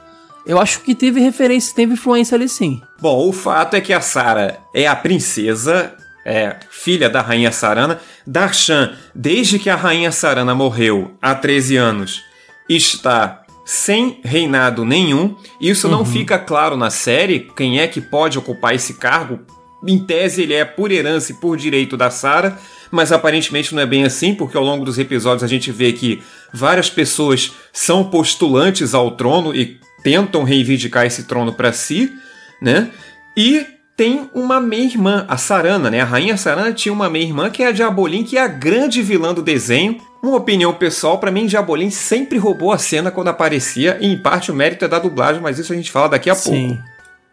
Eu 0.44 0.60
acho 0.60 0.80
que 0.80 0.94
teve 0.94 1.18
referência, 1.18 1.74
teve 1.74 1.94
influência 1.94 2.34
ali 2.34 2.46
sim. 2.46 2.82
Bom, 3.00 3.26
o 3.26 3.32
fato 3.32 3.74
é 3.74 3.80
que 3.80 3.94
a 3.94 4.02
Sara 4.02 4.58
é 4.74 4.86
a 4.86 4.94
princesa, 4.94 5.94
é 6.26 6.56
filha 6.70 7.08
da 7.08 7.22
rainha 7.22 7.52
Sarana. 7.52 7.98
Darshan, 8.26 8.92
desde 9.14 9.58
que 9.58 9.70
a 9.70 9.76
rainha 9.76 10.12
Sarana 10.12 10.54
morreu 10.54 11.16
há 11.22 11.34
13 11.34 11.76
anos, 11.78 12.28
está 12.76 13.42
sem 13.64 14.20
reinado 14.24 14.84
nenhum. 14.84 15.36
Isso 15.60 15.88
não 15.88 16.04
fica 16.04 16.38
claro 16.38 16.76
na 16.76 16.90
série, 16.90 17.50
quem 17.56 17.80
é 17.80 17.86
que 17.86 18.00
pode 18.00 18.38
ocupar 18.38 18.74
esse 18.74 18.94
cargo. 18.94 19.40
Em 19.86 19.98
tese, 19.98 20.42
ele 20.42 20.54
é 20.54 20.64
por 20.64 20.90
herança 20.90 21.32
e 21.32 21.34
por 21.36 21.56
direito 21.56 21.96
da 21.96 22.10
Sara, 22.10 22.58
mas 22.90 23.12
aparentemente 23.12 23.74
não 23.74 23.82
é 23.82 23.86
bem 23.86 24.04
assim, 24.04 24.34
porque 24.34 24.56
ao 24.56 24.64
longo 24.64 24.84
dos 24.84 24.98
episódios 24.98 25.42
a 25.42 25.46
gente 25.46 25.72
vê 25.72 25.92
que 25.92 26.22
várias 26.52 26.90
pessoas 26.90 27.52
são 27.72 28.04
postulantes 28.04 28.94
ao 28.94 29.12
trono 29.12 29.54
e 29.54 29.78
tentam 30.02 30.42
reivindicar 30.42 31.06
esse 31.06 31.24
trono 31.24 31.52
para 31.52 31.72
si, 31.72 32.12
né? 32.60 32.90
E 33.36 33.64
tem 33.96 34.28
uma 34.34 34.60
meia-irmã, 34.60 35.24
a 35.28 35.36
Sarana, 35.36 35.90
né? 35.90 36.00
A 36.00 36.04
rainha 36.04 36.36
Sarana 36.36 36.72
tinha 36.72 36.92
uma 36.92 37.08
meia-irmã 37.08 37.50
que 37.50 37.62
é 37.62 37.68
a 37.68 37.72
Diabolim, 37.72 38.24
que 38.24 38.36
é 38.36 38.42
a 38.42 38.48
grande 38.48 39.02
vilã 39.02 39.32
do 39.32 39.42
desenho. 39.42 40.00
Uma 40.22 40.36
opinião 40.36 40.74
pessoal, 40.74 41.18
pra 41.18 41.30
mim, 41.30 41.46
Diabolim 41.46 41.88
sempre 41.88 42.36
roubou 42.36 42.72
a 42.72 42.78
cena 42.78 43.10
quando 43.10 43.28
aparecia, 43.28 43.96
e 44.00 44.06
em 44.06 44.18
parte 44.18 44.52
o 44.52 44.54
mérito 44.54 44.84
é 44.84 44.88
da 44.88 44.98
dublagem, 44.98 45.40
mas 45.40 45.58
isso 45.58 45.72
a 45.72 45.76
gente 45.76 45.90
fala 45.90 46.10
daqui 46.10 46.28
a 46.28 46.34
Sim. 46.34 46.68
pouco. 46.76 46.90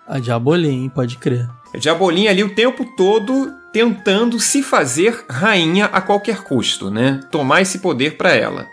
A 0.08 0.20
Diabolim, 0.20 0.88
pode 0.88 1.18
crer. 1.18 1.50
A 1.74 1.78
Diabolim 1.78 2.28
ali 2.28 2.44
o 2.44 2.56
tempo 2.56 2.86
todo 2.96 3.54
tentando 3.74 4.40
se 4.40 4.64
fazer 4.64 5.26
rainha 5.30 5.86
a 5.86 6.00
qualquer 6.00 6.44
custo, 6.44 6.90
né? 6.90 7.20
Tomar 7.30 7.62
esse 7.62 7.80
poder 7.80 8.16
pra 8.16 8.34
ela. 8.34 8.66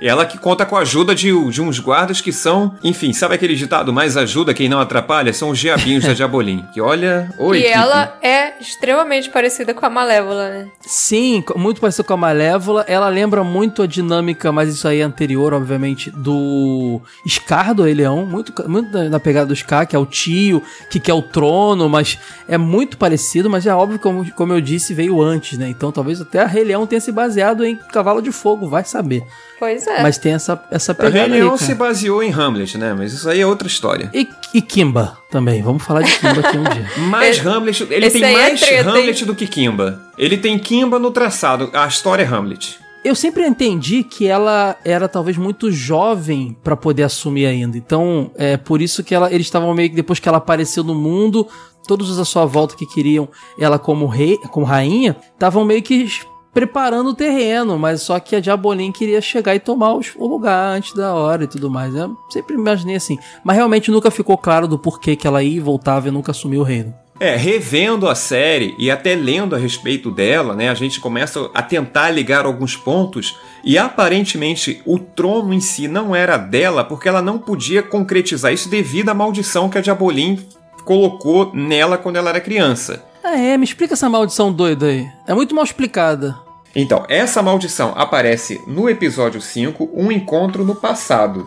Ela 0.00 0.24
que 0.24 0.38
conta 0.38 0.64
com 0.64 0.76
a 0.76 0.80
ajuda 0.80 1.14
de, 1.14 1.28
de 1.50 1.60
uns 1.60 1.78
guardas 1.78 2.20
que 2.20 2.32
são, 2.32 2.74
enfim, 2.82 3.12
sabe 3.12 3.34
aquele 3.34 3.54
ditado 3.54 3.92
mais 3.92 4.16
ajuda 4.16 4.54
quem 4.54 4.68
não 4.68 4.80
atrapalha? 4.80 5.32
São 5.32 5.50
os 5.50 5.58
diabinhos 5.58 6.04
da 6.04 6.12
Diabolim. 6.14 6.64
Que 6.72 6.80
olha, 6.80 7.32
oi. 7.38 7.60
e 7.60 7.66
ela 7.66 8.16
é 8.22 8.54
extremamente 8.60 9.28
parecida 9.30 9.74
com 9.74 9.84
a 9.84 9.90
Malévola, 9.90 10.48
né? 10.48 10.68
Sim, 10.80 11.44
muito 11.56 11.80
parecido 11.80 12.04
com 12.04 12.14
a 12.14 12.16
Malévola. 12.16 12.84
Ela 12.88 13.08
lembra 13.08 13.44
muito 13.44 13.82
a 13.82 13.86
dinâmica, 13.86 14.50
mas 14.50 14.70
isso 14.70 14.88
aí 14.88 15.00
é 15.00 15.02
anterior, 15.02 15.52
obviamente, 15.52 16.10
do 16.10 17.00
Scar 17.28 17.74
do 17.74 17.82
Rei 17.82 17.94
Leão. 17.94 18.24
Muito, 18.24 18.52
muito 18.68 18.90
na- 18.96 19.08
na 19.10 19.20
pegada 19.20 19.46
do 19.46 19.56
Scar, 19.56 19.86
que 19.86 19.94
é 19.94 19.98
o 19.98 20.06
tio, 20.06 20.62
que 20.88 20.98
quer 20.98 21.14
o 21.14 21.22
trono, 21.22 21.88
mas 21.88 22.18
é 22.48 22.56
muito 22.56 22.96
parecido, 22.96 23.50
mas 23.50 23.66
é 23.66 23.74
óbvio, 23.74 23.98
como, 23.98 24.30
como 24.32 24.52
eu 24.52 24.60
disse, 24.60 24.94
veio 24.94 25.20
antes, 25.20 25.58
né? 25.58 25.68
Então 25.68 25.92
talvez 25.92 26.20
até 26.20 26.40
a 26.40 26.46
Rei 26.46 26.64
Leão 26.64 26.86
tenha 26.86 27.00
se 27.00 27.12
baseado 27.12 27.64
em 27.64 27.76
Cavalo 27.76 28.22
de 28.22 28.32
Fogo, 28.32 28.68
vai 28.68 28.84
saber. 28.84 29.24
Pois 29.60 29.86
é. 29.86 30.02
Mas 30.02 30.16
tem 30.16 30.32
essa, 30.32 30.60
essa 30.70 30.92
A 30.92 30.94
pegada 30.94 31.34
aí, 31.34 31.40
Leão 31.42 31.56
se 31.58 31.74
baseou 31.74 32.22
em 32.22 32.32
Hamlet, 32.32 32.78
né? 32.78 32.94
Mas 32.94 33.12
isso 33.12 33.28
aí 33.28 33.40
é 33.42 33.46
outra 33.46 33.68
história. 33.68 34.10
E, 34.14 34.26
e 34.54 34.62
Kimba 34.62 35.18
também, 35.30 35.60
vamos 35.62 35.82
falar 35.84 36.00
de 36.00 36.18
Kimba 36.18 36.40
aqui 36.40 36.56
um 36.56 36.62
dia. 36.64 36.90
Mais 37.08 37.36
Esse- 37.36 37.46
Hamlet, 37.46 37.86
ele 37.90 38.10
tem 38.10 38.24
é 38.24 38.32
mais 38.32 38.58
treta, 38.60 38.88
Hamlet 38.90 39.20
hein? 39.20 39.26
do 39.26 39.34
que 39.34 39.46
Kimba. 39.46 40.00
Ele 40.16 40.38
tem 40.38 40.58
Kimba 40.58 40.98
no 40.98 41.10
traçado, 41.10 41.70
a 41.74 41.86
história 41.86 42.22
é 42.22 42.26
Hamlet. 42.26 42.78
Eu 43.04 43.14
sempre 43.14 43.46
entendi 43.46 44.02
que 44.02 44.26
ela 44.26 44.76
era 44.84 45.08
talvez 45.08 45.36
muito 45.36 45.70
jovem 45.70 46.56
pra 46.62 46.76
poder 46.76 47.02
assumir 47.02 47.46
ainda. 47.46 47.76
Então, 47.78 48.30
é 48.36 48.56
por 48.58 48.82
isso 48.82 49.02
que 49.04 49.14
ela, 49.14 49.32
eles 49.32 49.46
estavam 49.46 49.72
meio 49.74 49.88
que 49.90 49.96
depois 49.96 50.18
que 50.18 50.28
ela 50.28 50.36
apareceu 50.38 50.82
no 50.84 50.94
mundo, 50.94 51.46
todos 51.88 52.10
os 52.10 52.18
à 52.18 52.24
sua 52.26 52.44
volta 52.44 52.76
que 52.76 52.84
queriam 52.86 53.26
ela 53.58 53.78
como 53.78 54.06
rei, 54.06 54.36
como 54.50 54.66
rainha, 54.66 55.16
estavam 55.32 55.64
meio 55.64 55.82
que 55.82 56.08
preparando 56.52 57.10
o 57.10 57.14
terreno, 57.14 57.78
mas 57.78 58.02
só 58.02 58.18
que 58.18 58.36
a 58.36 58.40
Diabolim 58.40 58.92
queria 58.92 59.20
chegar 59.20 59.54
e 59.54 59.60
tomar 59.60 59.94
o 59.94 60.26
lugar 60.26 60.76
antes 60.76 60.94
da 60.94 61.14
hora 61.14 61.44
e 61.44 61.46
tudo 61.46 61.70
mais. 61.70 61.94
Eu 61.94 62.16
sempre 62.30 62.54
imaginei 62.54 62.96
assim, 62.96 63.18
mas 63.44 63.56
realmente 63.56 63.90
nunca 63.90 64.10
ficou 64.10 64.36
claro 64.36 64.66
do 64.66 64.78
porquê 64.78 65.16
que 65.16 65.26
ela 65.26 65.42
ia 65.42 65.56
e 65.56 65.60
voltava 65.60 66.08
e 66.08 66.10
nunca 66.10 66.32
assumiu 66.32 66.60
o 66.60 66.64
reino. 66.64 66.94
É, 67.20 67.36
revendo 67.36 68.08
a 68.08 68.14
série 68.14 68.74
e 68.78 68.90
até 68.90 69.14
lendo 69.14 69.54
a 69.54 69.58
respeito 69.58 70.10
dela, 70.10 70.56
né, 70.56 70.70
a 70.70 70.74
gente 70.74 70.98
começa 70.98 71.50
a 71.52 71.62
tentar 71.62 72.10
ligar 72.10 72.46
alguns 72.46 72.76
pontos 72.76 73.38
e 73.62 73.76
aparentemente 73.76 74.80
o 74.86 74.98
trono 74.98 75.52
em 75.52 75.60
si 75.60 75.86
não 75.86 76.16
era 76.16 76.38
dela 76.38 76.82
porque 76.82 77.10
ela 77.10 77.20
não 77.20 77.38
podia 77.38 77.82
concretizar 77.82 78.54
isso 78.54 78.70
devido 78.70 79.10
à 79.10 79.14
maldição 79.14 79.68
que 79.68 79.76
a 79.76 79.82
Diabolim 79.82 80.38
colocou 80.86 81.50
nela 81.54 81.98
quando 81.98 82.16
ela 82.16 82.30
era 82.30 82.40
criança. 82.40 83.04
Ah, 83.22 83.38
é, 83.38 83.56
me 83.56 83.64
explica 83.64 83.94
essa 83.94 84.08
maldição 84.08 84.52
doida 84.52 84.86
aí. 84.86 85.08
É 85.26 85.34
muito 85.34 85.54
mal 85.54 85.64
explicada. 85.64 86.36
Então, 86.74 87.04
essa 87.08 87.42
maldição 87.42 87.92
aparece 87.96 88.60
no 88.66 88.88
episódio 88.88 89.40
5, 89.40 89.90
um 89.92 90.10
encontro 90.10 90.64
no 90.64 90.74
passado. 90.74 91.46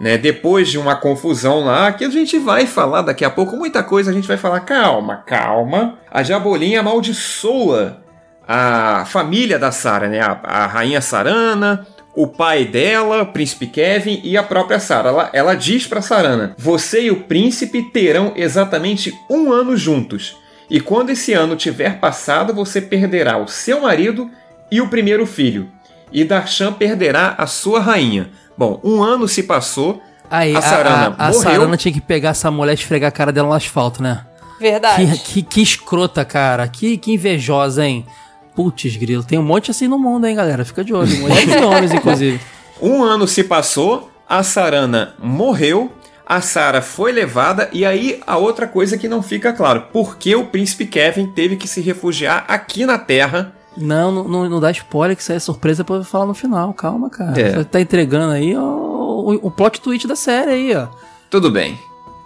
Né? 0.00 0.18
Depois 0.18 0.68
de 0.68 0.78
uma 0.78 0.96
confusão 0.96 1.64
lá, 1.64 1.92
que 1.92 2.04
a 2.04 2.10
gente 2.10 2.38
vai 2.38 2.66
falar 2.66 3.02
daqui 3.02 3.24
a 3.24 3.30
pouco, 3.30 3.56
muita 3.56 3.82
coisa 3.82 4.10
a 4.10 4.14
gente 4.14 4.28
vai 4.28 4.36
falar. 4.36 4.60
Calma, 4.60 5.22
calma. 5.26 5.98
A 6.10 6.22
Diabolinha 6.22 6.80
amaldiçoa 6.80 8.02
a 8.46 9.04
família 9.06 9.58
da 9.58 9.72
Sara, 9.72 10.08
né? 10.08 10.20
A, 10.20 10.38
a 10.42 10.66
rainha 10.66 11.00
Sarana, 11.00 11.86
o 12.14 12.26
pai 12.26 12.64
dela, 12.64 13.22
o 13.22 13.26
príncipe 13.26 13.66
Kevin 13.66 14.20
e 14.22 14.36
a 14.36 14.42
própria 14.42 14.78
Sara. 14.78 15.08
Ela, 15.08 15.30
ela 15.32 15.54
diz 15.54 15.86
pra 15.86 16.02
Sarana: 16.02 16.54
Você 16.58 17.04
e 17.04 17.10
o 17.10 17.22
príncipe 17.22 17.82
terão 17.82 18.32
exatamente 18.36 19.14
um 19.30 19.52
ano 19.52 19.76
juntos. 19.76 20.36
E 20.70 20.80
quando 20.80 21.10
esse 21.10 21.32
ano 21.32 21.56
tiver 21.56 22.00
passado, 22.00 22.54
você 22.54 22.80
perderá 22.80 23.36
o 23.38 23.46
seu 23.46 23.82
marido 23.82 24.30
e 24.70 24.80
o 24.80 24.88
primeiro 24.88 25.26
filho. 25.26 25.68
E 26.12 26.24
Darshan 26.24 26.72
perderá 26.72 27.34
a 27.36 27.46
sua 27.46 27.80
rainha. 27.80 28.30
Bom, 28.56 28.80
um 28.84 29.02
ano 29.02 29.26
se 29.26 29.42
passou. 29.42 30.00
Aí, 30.30 30.56
a 30.56 30.62
Sarana 30.62 31.14
a, 31.18 31.26
a 31.26 31.28
morreu. 31.28 31.42
Sarana 31.42 31.76
tinha 31.76 31.92
que 31.92 32.00
pegar 32.00 32.30
essa 32.30 32.50
mulher 32.50 32.72
e 32.72 32.74
esfregar 32.74 33.08
a 33.08 33.12
cara 33.12 33.32
dela 33.32 33.48
no 33.48 33.54
asfalto, 33.54 34.02
né? 34.02 34.24
Verdade. 34.58 35.06
Que, 35.06 35.18
que, 35.18 35.42
que 35.42 35.62
escrota, 35.62 36.24
cara. 36.24 36.66
Que, 36.68 36.96
que 36.96 37.12
invejosa, 37.12 37.84
hein? 37.84 38.06
Putz, 38.54 38.96
grilo. 38.96 39.24
Tem 39.24 39.38
um 39.38 39.42
monte 39.42 39.70
assim 39.70 39.88
no 39.88 39.98
mundo, 39.98 40.26
hein, 40.26 40.36
galera? 40.36 40.64
Fica 40.64 40.84
de 40.84 40.94
olho. 40.94 41.12
Um 41.16 41.28
monte 41.28 41.46
de 41.46 41.56
homens, 41.64 41.92
inclusive. 41.92 42.40
Um 42.80 43.02
ano 43.02 43.26
se 43.26 43.44
passou, 43.44 44.10
a 44.28 44.42
Sarana 44.42 45.14
morreu, 45.18 45.92
a 46.26 46.40
Sara 46.40 46.80
foi 46.80 47.12
levada, 47.12 47.68
e 47.72 47.84
aí 47.84 48.20
a 48.26 48.36
outra 48.36 48.66
coisa 48.66 48.96
que 48.96 49.08
não 49.08 49.22
fica 49.22 49.52
claro: 49.52 49.84
por 49.92 50.16
que 50.16 50.34
o 50.34 50.46
príncipe 50.46 50.86
Kevin 50.86 51.26
teve 51.26 51.56
que 51.56 51.68
se 51.68 51.80
refugiar 51.80 52.44
aqui 52.48 52.86
na 52.86 52.98
Terra? 52.98 53.52
Não, 53.76 54.10
não, 54.10 54.48
não, 54.48 54.60
dá 54.60 54.70
spoiler, 54.70 55.16
que 55.16 55.22
isso 55.22 55.32
é 55.32 55.38
surpresa 55.38 55.82
pra 55.82 55.96
eu 55.96 56.04
falar 56.04 56.26
no 56.26 56.34
final. 56.34 56.72
Calma, 56.74 57.10
cara. 57.10 57.38
É. 57.40 57.54
Você 57.54 57.64
tá 57.64 57.80
entregando 57.80 58.32
aí 58.32 58.56
ó, 58.56 58.60
o, 58.60 59.46
o 59.46 59.50
plot 59.50 59.80
twist 59.80 60.06
da 60.06 60.14
série 60.14 60.50
aí, 60.50 60.76
ó. 60.76 60.86
Tudo 61.28 61.50
bem. 61.50 61.76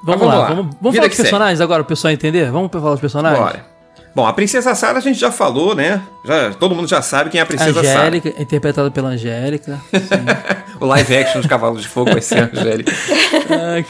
Vamos, 0.02 0.26
Mas 0.26 0.38
lá, 0.38 0.48
vamos, 0.48 0.76
vamos 0.80 0.92
Vida 0.92 0.96
falar 0.96 1.08
dos 1.08 1.16
personagens 1.16 1.60
agora, 1.60 1.82
o 1.82 1.84
pessoal 1.84 2.12
entender? 2.12 2.50
Vamos 2.50 2.70
falar 2.70 2.90
dos 2.90 3.00
personagens? 3.00 3.42
Bora. 3.42 3.77
Bom, 4.18 4.26
a 4.26 4.32
Princesa 4.32 4.74
Sara 4.74 4.98
a 4.98 5.00
gente 5.00 5.16
já 5.16 5.30
falou, 5.30 5.76
né? 5.76 6.02
Já, 6.24 6.50
todo 6.52 6.74
mundo 6.74 6.88
já 6.88 7.00
sabe 7.00 7.30
quem 7.30 7.38
é 7.38 7.42
a 7.44 7.46
Princesa 7.46 7.72
Sara. 7.84 8.00
Angélica, 8.00 8.34
interpretada 8.42 8.90
pela 8.90 9.10
Angélica. 9.10 9.80
O 10.80 10.86
live 10.86 11.16
action 11.16 11.40
de 11.40 11.46
Cavalos 11.48 11.82
de 11.82 11.88
Fogo 11.88 12.10
vai 12.12 12.20
ser 12.20 12.38
a 12.40 12.50
Angélica. 12.52 12.92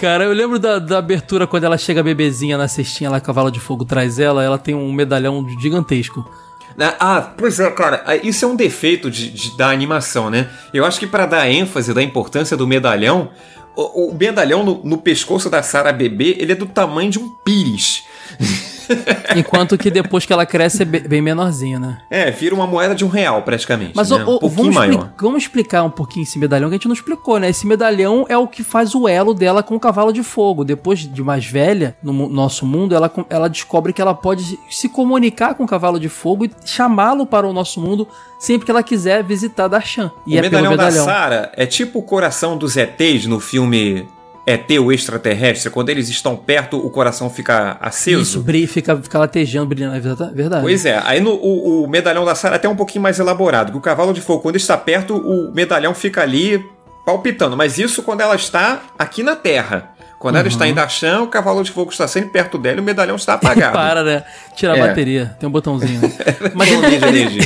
Cara, 0.01 0.25
eu 0.25 0.33
lembro 0.35 0.59
da, 0.59 0.79
da 0.79 0.99
abertura 0.99 1.47
quando 1.47 1.65
ela 1.65 1.79
chega 1.79 2.03
bebezinha 2.03 2.59
na 2.59 2.69
cestinha 2.69 3.09
lá, 3.09 3.21
Cavalo 3.21 3.51
de 3.51 3.59
Fogo 3.61 3.87
traz 3.87 4.19
ela, 4.19 4.43
ela 4.45 4.59
tem 4.59 4.75
um 4.75 4.93
medalhão 4.93 5.47
gigantesco. 5.61 6.31
Né? 6.77 6.93
Ah, 7.01 7.21
pois 7.37 7.59
é, 7.59 7.71
cara, 7.71 8.05
isso 8.23 8.45
é 8.45 8.49
um 8.49 8.57
defeito 8.57 9.11
de, 9.11 9.31
de- 9.31 9.57
da 9.57 9.69
animação, 9.71 10.29
né? 10.29 10.49
Eu 10.75 10.85
acho 10.85 10.99
que 11.01 11.07
pra 11.07 11.25
dar 11.25 11.49
ênfase 11.51 11.93
da 11.95 12.03
importância 12.03 12.55
do 12.55 12.67
medalhão, 12.67 13.31
o, 13.75 14.11
o 14.11 14.15
medalhão 14.15 14.63
no, 14.63 14.81
no 14.85 14.99
pescoço 14.99 15.49
da 15.51 15.63
Sara 15.63 15.91
bebê, 15.93 16.37
ele 16.39 16.53
é 16.53 16.55
do 16.55 16.67
tamanho 16.67 17.11
de 17.11 17.19
um 17.19 17.31
pires. 17.45 18.03
Enquanto 19.37 19.77
que 19.77 19.91
depois 19.91 20.25
que 20.27 20.33
ela 20.33 20.47
cresce 20.47 20.83
é 20.83 20.85
be- 20.85 21.01
bem 21.01 21.21
menorzinha, 21.23 21.79
né? 21.79 21.99
É, 22.11 22.31
vira 22.31 22.55
uma 22.55 22.67
moeda 22.67 22.95
de 22.95 23.05
um 23.05 23.09
real, 23.09 23.43
praticamente. 23.43 23.93
Mas 23.95 24.11
né? 24.11 24.17
ô, 24.17 24.19
ô, 24.19 24.37
um 24.37 24.39
pouquinho 24.39 24.51
vamos, 24.57 24.75
maior. 24.75 25.13
vamos 25.21 25.43
explicar 25.43 25.83
um 25.83 25.91
pouquinho 25.91 26.25
esse 26.25 26.39
medalhão 26.39 26.69
que 26.69 26.75
a 26.75 26.79
gente 26.79 26.89
não 26.89 26.95
explicou, 26.95 27.39
né? 27.39 27.49
Esse 27.51 27.67
medalhão 27.67 28.25
é 28.29 28.37
o 28.37 28.47
que 28.47 28.63
faz 28.63 28.95
o 28.95 29.09
elo 29.09 29.35
dela 29.35 29.63
com 29.63 29.75
o 29.77 29.81
cavalo 29.81 30.13
de 30.13 30.23
fogo. 30.23 30.65
Depois 30.65 31.01
de 31.01 31.23
mais 31.23 31.45
velha, 31.47 31.97
no 32.03 32.29
nosso 32.29 32.67
mundo, 32.67 32.95
ela, 32.95 33.11
ela 33.31 33.49
descobre 33.49 33.93
que 33.93 34.01
ela 34.01 34.15
pode 34.15 34.59
se 34.71 34.89
comunicar 34.89 35.55
com 35.55 35.65
o 35.65 35.69
cavalo 35.69 35.99
de 35.99 36.09
fogo 36.09 36.45
e 36.45 36.51
chamá-lo 36.65 37.27
para 37.27 37.47
o 37.47 37.53
nosso 37.53 37.81
mundo 37.81 38.07
sempre 38.39 38.65
que 38.65 38.71
ela 38.71 38.83
quiser 38.83 39.23
visitar 39.25 39.69
Darshan. 39.69 40.11
E 40.27 40.37
o 40.37 40.39
é 40.39 40.43
medalhão, 40.43 40.71
medalhão. 40.71 41.05
da 41.07 41.13
Sara 41.13 41.53
é 41.57 41.67
tipo 41.67 41.99
o 41.99 42.03
coração 42.03 42.57
dos 42.57 42.77
ETs 42.77 43.27
no 43.27 43.41
filme 43.41 44.07
ET 44.49 44.71
o 44.81 44.91
extraterrestre. 44.91 45.71
Quando 45.71 45.91
eles 45.91 46.09
estão 46.09 46.37
perto, 46.37 46.79
o 46.79 46.89
coração 46.91 47.29
fica 47.29 47.77
aceso. 47.81 48.23
Isso, 48.23 48.41
brilha, 48.41 48.67
fica, 48.69 48.97
fica 48.97 49.19
latejando, 49.19 49.67
brilhando, 49.67 49.95
é 49.97 50.01
verdade-. 50.01 50.63
Pois 50.63 50.87
é, 50.87 51.01
aí 51.05 51.21
no, 51.21 51.33
o, 51.35 51.85
o 51.85 51.89
medalhão 51.89 52.25
da 52.25 52.35
Sara 52.35 52.55
é 52.55 52.57
até 52.57 52.69
um 52.69 52.77
pouquinho 52.77 53.03
mais 53.03 53.19
elaborado, 53.19 53.73
que 53.73 53.79
o 53.79 53.81
cavalo 53.81 54.13
de 54.15 54.21
fogo, 54.21 54.41
quando 54.43 54.57
está 54.57 54.77
perto, 54.77 55.17
o 55.17 55.53
medalhão 55.55 55.93
fica 55.95 56.23
ali 56.23 56.65
palpitando. 57.05 57.57
Mas 57.57 57.79
isso 57.79 58.03
quando 58.03 58.21
ela 58.23 58.35
está 58.37 58.81
aqui 58.99 59.23
na 59.23 59.37
Terra. 59.37 59.91
Quando 60.19 60.35
ela 60.35 60.43
Uhum. 60.45 60.49
está 60.51 60.67
em 60.67 60.75
Darshan, 60.75 61.21
o 61.23 61.29
cavalo 61.29 61.63
de 61.63 61.71
fogo 61.71 61.93
está 61.93 62.09
sempre 62.09 62.31
perto 62.31 62.59
dela 62.59 62.79
e 62.79 62.81
o 62.81 62.83
medalhão 62.83 63.15
está 63.15 63.35
apagado. 63.39 63.73
Para, 63.73 64.03
né? 64.03 64.25
Tira 64.57 64.73
a 64.73 64.77
É. 64.77 64.89
bateria, 64.89 65.37
tem 65.39 65.49
um 65.49 65.53
botãozinho. 65.53 66.01
né? 66.01 66.11
Mas 66.55 66.69
Coluna 66.69 66.89
ele, 66.89 67.19
ele. 67.21 67.41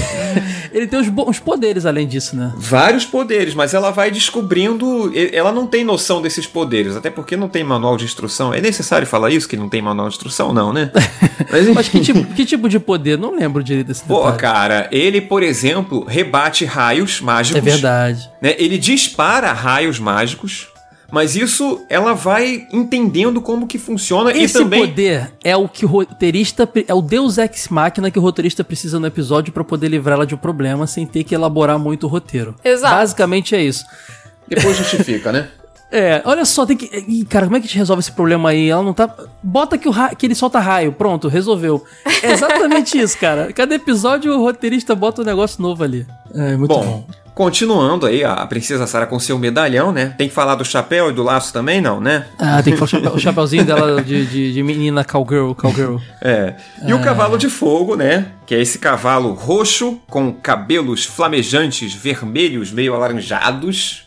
Ele 0.73 0.87
tem 0.87 0.99
uns, 0.99 1.09
bo- 1.09 1.29
uns 1.29 1.39
poderes 1.39 1.87
além 1.87 2.07
disso, 2.07 2.35
né? 2.37 2.53
Vários 2.57 3.05
poderes, 3.05 3.55
mas 3.55 3.75
ela 3.75 3.91
vai 3.91 4.11
descobrindo. 4.11 5.13
Ela 5.33 5.53
não 5.53 5.67
tem 5.67 5.85
noção 5.85 6.21
desses 6.23 6.47
poderes, 6.47 6.97
até 6.97 7.11
porque 7.11 7.37
não 7.37 7.49
tem 7.49 7.63
manual 7.65 7.97
de 7.97 8.05
instrução. 8.05 8.53
É 8.53 8.61
necessário 8.61 9.07
falar 9.07 9.31
isso, 9.31 9.49
que 9.49 9.57
não 9.57 9.69
tem 9.69 9.81
manual 9.83 10.09
de 10.09 10.15
instrução, 10.15 10.53
não, 10.53 10.73
né? 10.73 10.91
Mas, 11.51 11.69
Mas 11.69 11.89
que 11.89 12.01
tipo, 12.01 12.25
que 12.35 12.45
tipo 12.45 12.69
de 12.69 12.79
poder? 12.79 13.19
Não 13.19 13.35
lembro 13.37 13.63
direito 13.63 13.89
desse 13.89 14.03
Pô, 14.05 14.19
detalhe. 14.21 14.39
cara, 14.39 14.89
ele, 14.91 15.21
por 15.21 15.43
exemplo, 15.43 16.05
rebate 16.05 16.65
raios 16.65 17.21
mágicos. 17.21 17.59
É 17.59 17.61
verdade. 17.61 18.31
né? 18.41 18.55
Ele 18.59 18.79
dispara 18.79 19.53
raios 19.53 19.99
mágicos, 19.99 20.69
mas 21.13 21.37
isso 21.37 21.85
ela 21.91 22.15
vai 22.15 22.67
entendendo 22.73 23.43
como 23.43 23.67
que 23.67 23.77
funciona 23.79 24.33
Esse 24.33 24.57
e 24.57 24.63
também. 24.63 24.89
poder 24.89 25.31
é 25.45 25.55
o 25.55 25.69
que 25.69 25.85
o 25.85 25.89
roteirista. 25.89 26.67
É 26.89 26.95
o 26.95 27.03
Deus 27.03 27.37
Ex 27.37 27.69
Machina 27.69 28.11
que 28.11 28.19
o 28.19 28.23
roteirista 28.23 28.65
precisa 28.65 28.99
no 28.99 29.07
episódio 29.07 29.53
pra 29.53 29.63
poder 29.63 29.89
livrá-la 29.89 30.25
de 30.25 30.35
um 30.35 30.39
problema 30.39 30.87
sem 30.87 31.05
ter 31.05 31.23
que 31.23 31.35
elaborar 31.35 31.79
muito 31.79 32.05
o 32.05 32.09
roteiro. 32.09 32.57
Exato. 32.65 32.95
Basicamente 32.95 33.55
é 33.55 33.63
isso. 33.63 33.85
Depois 34.49 34.75
justifica, 34.75 35.31
né? 35.31 35.51
É, 35.95 36.23
olha 36.25 36.47
só, 36.47 36.65
tem 36.65 36.75
que. 36.75 36.87
Ih, 37.07 37.27
cara, 37.27 37.45
como 37.45 37.59
é 37.59 37.61
que 37.61 37.67
a 37.67 37.69
gente 37.69 37.77
resolve 37.77 38.01
esse 38.01 38.13
problema 38.13 38.49
aí? 38.49 38.71
Ela 38.71 38.83
não 38.83 38.95
tá. 38.95 39.15
Bota 39.43 39.77
que, 39.77 39.87
o 39.87 39.91
ra... 39.91 40.15
que 40.15 40.25
ele 40.25 40.35
solta 40.35 40.59
raio. 40.59 40.91
Pronto, 40.91 41.29
resolveu. 41.29 41.85
É 42.23 42.33
exatamente 42.33 42.97
isso, 42.99 43.19
cara. 43.19 43.53
Cada 43.53 43.75
episódio 43.75 44.33
o 44.33 44.43
roteirista 44.43 44.95
bota 44.95 45.21
um 45.21 45.25
negócio 45.27 45.61
novo 45.61 45.85
ali. 45.85 46.07
É 46.35 46.57
muito 46.57 46.71
bom. 46.75 46.83
Bom, 46.83 47.07
continuando 47.35 48.07
aí, 48.07 48.23
a 48.25 48.45
princesa 48.47 48.87
Sarah 48.87 49.07
com 49.07 49.19
seu 49.19 49.39
medalhão, 49.39 49.91
né? 49.93 50.15
Tem 50.19 50.29
que 50.29 50.35
falar 50.35 50.55
do 50.55 50.65
chapéu 50.65 51.11
e 51.11 51.13
do 51.13 51.23
laço 51.23 51.53
também, 51.53 51.81
não, 51.81 52.01
né? 52.01 52.27
Ah, 52.39 52.63
tem 52.63 52.73
que 52.75 52.79
falar 52.79 52.87
o, 52.87 52.89
chapéu- 52.91 53.15
o 53.15 53.19
chapéuzinho 53.19 53.65
dela 53.65 54.03
de, 54.03 54.27
de, 54.27 54.53
de 54.53 54.63
menina 54.63 55.05
cowgirl, 55.05 55.53
cowgirl. 55.55 55.97
É. 56.21 56.55
E 56.87 56.93
o 56.93 56.97
Ah. 56.99 57.01
cavalo 57.01 57.39
de 57.39 57.49
fogo, 57.49 57.97
né? 57.97 58.27
Que 58.47 58.55
é 58.55 58.61
esse 58.61 58.79
cavalo 58.79 59.33
roxo 59.33 59.99
com 60.09 60.33
cabelos 60.33 61.05
flamejantes 61.05 61.93
vermelhos 61.95 62.71
meio 62.71 62.95
alaranjados, 62.95 64.07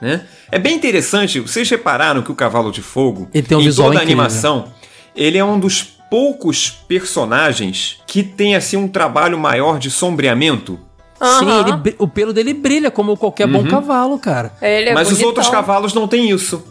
né? 0.00 0.22
É 0.50 0.58
bem 0.58 0.74
interessante, 0.76 1.40
vocês 1.40 1.68
repararam 1.70 2.22
que 2.22 2.32
o 2.32 2.34
cavalo 2.34 2.70
de 2.72 2.82
fogo, 2.82 3.28
Ele 3.32 3.46
tem 3.46 3.56
um 3.56 3.60
em 3.60 3.64
visual 3.64 3.88
toda 3.88 4.00
a 4.00 4.02
incrível. 4.02 4.22
animação, 4.24 4.64
ele 5.14 5.38
é 5.38 5.44
um 5.44 5.58
dos 5.60 5.82
poucos 6.10 6.68
personagens 6.68 7.98
que 8.06 8.22
tem 8.22 8.54
assim 8.54 8.76
um 8.76 8.88
trabalho 8.88 9.38
maior 9.38 9.78
de 9.78 9.90
sombreamento. 9.90 10.78
Sim, 11.38 11.48
Aham. 11.48 11.82
ele 11.84 11.94
o 11.98 12.08
pelo 12.08 12.32
dele 12.32 12.52
brilha 12.52 12.90
como 12.90 13.16
qualquer 13.16 13.46
bom 13.46 13.60
Uhum. 13.60 13.68
cavalo, 13.68 14.18
cara. 14.18 14.52
Ele 14.60 14.90
é 14.90 14.94
mas 14.94 15.06
os 15.08 15.12
bonitão. 15.14 15.28
outros 15.28 15.48
cavalos 15.48 15.94
não 15.94 16.08
têm 16.08 16.30
isso. 16.30 16.62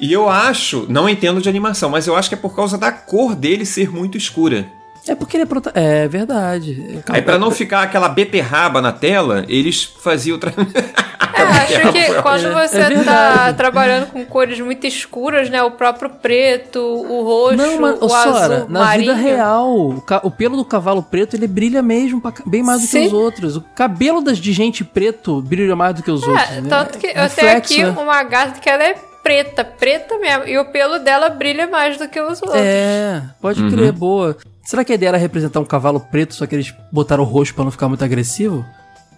E 0.00 0.12
eu 0.12 0.28
acho, 0.28 0.86
não 0.88 1.08
entendo 1.08 1.40
de 1.40 1.48
animação, 1.48 1.88
mas 1.88 2.06
eu 2.06 2.16
acho 2.16 2.28
que 2.28 2.34
é 2.34 2.38
por 2.38 2.56
causa 2.56 2.76
da 2.76 2.90
cor 2.90 3.34
dele 3.36 3.64
ser 3.64 3.90
muito 3.90 4.18
escura. 4.18 4.66
É 5.06 5.14
porque 5.14 5.36
ele 5.36 5.42
é 5.44 5.46
prota... 5.46 5.70
É 5.74 6.06
verdade. 6.08 7.00
Aí 7.08 7.22
pra 7.22 7.36
não 7.38 7.50
ficar 7.50 7.82
aquela 7.82 8.08
beterraba 8.08 8.80
na 8.80 8.92
tela, 8.92 9.44
eles 9.48 9.82
faziam 9.84 10.34
outra. 10.34 10.52
É, 11.34 11.42
acho 11.42 11.92
que 11.92 12.22
quando 12.22 12.46
É- 12.46 12.68
você 12.68 12.78
é 12.78 12.82
tá 12.82 12.88
verdade. 12.88 13.56
trabalhando 13.56 14.06
com 14.06 14.24
cores 14.24 14.60
muito 14.60 14.86
escuras, 14.86 15.48
né? 15.48 15.62
O 15.62 15.70
próprio 15.72 16.10
preto, 16.10 16.78
o 16.80 17.22
roxo, 17.22 17.56
Não, 17.56 17.80
mas, 17.80 18.00
o 18.00 18.06
ô, 18.06 18.14
azul 18.14 18.32
Sora, 18.32 18.66
na 18.68 18.80
marinho. 18.80 19.14
vida 19.14 19.22
real, 19.28 19.94
o, 20.22 20.30
pelo 20.30 20.56
do 20.56 20.64
cavalo 20.64 21.02
preto, 21.02 21.34
ele 21.36 21.46
brilha 21.46 21.82
mesmo, 21.82 22.20
pra 22.20 22.32
bem 22.46 22.62
mais 22.62 22.80
do 22.80 22.86
que 22.86 22.92
Sim. 22.92 23.06
os 23.06 23.12
outros. 23.12 23.56
O 23.56 23.60
cabelo 23.74 24.20
das 24.20 24.38
de 24.38 24.52
gente 24.52 24.84
preto 24.84 25.40
brilha 25.42 25.76
mais 25.76 25.94
do 25.94 26.02
que 26.02 26.10
os 26.10 26.22
outros. 26.26 26.50
É, 26.50 26.60
né? 26.60 26.68
tanto 26.68 26.98
que 26.98 27.06
eu 27.06 27.28
tenho 27.30 27.56
aqui 27.56 27.82
né? 27.84 27.90
uma 27.90 28.22
gata 28.22 28.60
que 28.60 28.68
ela 28.68 28.82
é 28.82 28.94
preta, 29.22 29.64
preta 29.64 30.18
mesmo. 30.18 30.44
E 30.48 30.58
o 30.58 30.64
pelo 30.72 30.98
dela 30.98 31.28
brilha 31.28 31.66
mais 31.68 31.96
do 31.96 32.08
que 32.08 32.20
os 32.20 32.42
outros. 32.42 32.60
É, 32.60 33.22
pode 33.40 33.62
Uhum. 33.62 33.70
crer, 33.70 33.92
boa. 33.92 34.36
Será 34.64 34.84
que 34.84 34.92
a 34.92 34.94
ideia 34.94 35.10
era 35.10 35.18
representar 35.18 35.60
um 35.60 35.64
cavalo 35.64 36.00
preto, 36.00 36.34
só 36.34 36.46
que 36.46 36.54
eles 36.54 36.74
botaram 36.90 37.22
o 37.22 37.26
roxo 37.26 37.54
pra 37.54 37.64
não 37.64 37.70
ficar 37.70 37.88
muito 37.88 38.04
agressivo? 38.04 38.64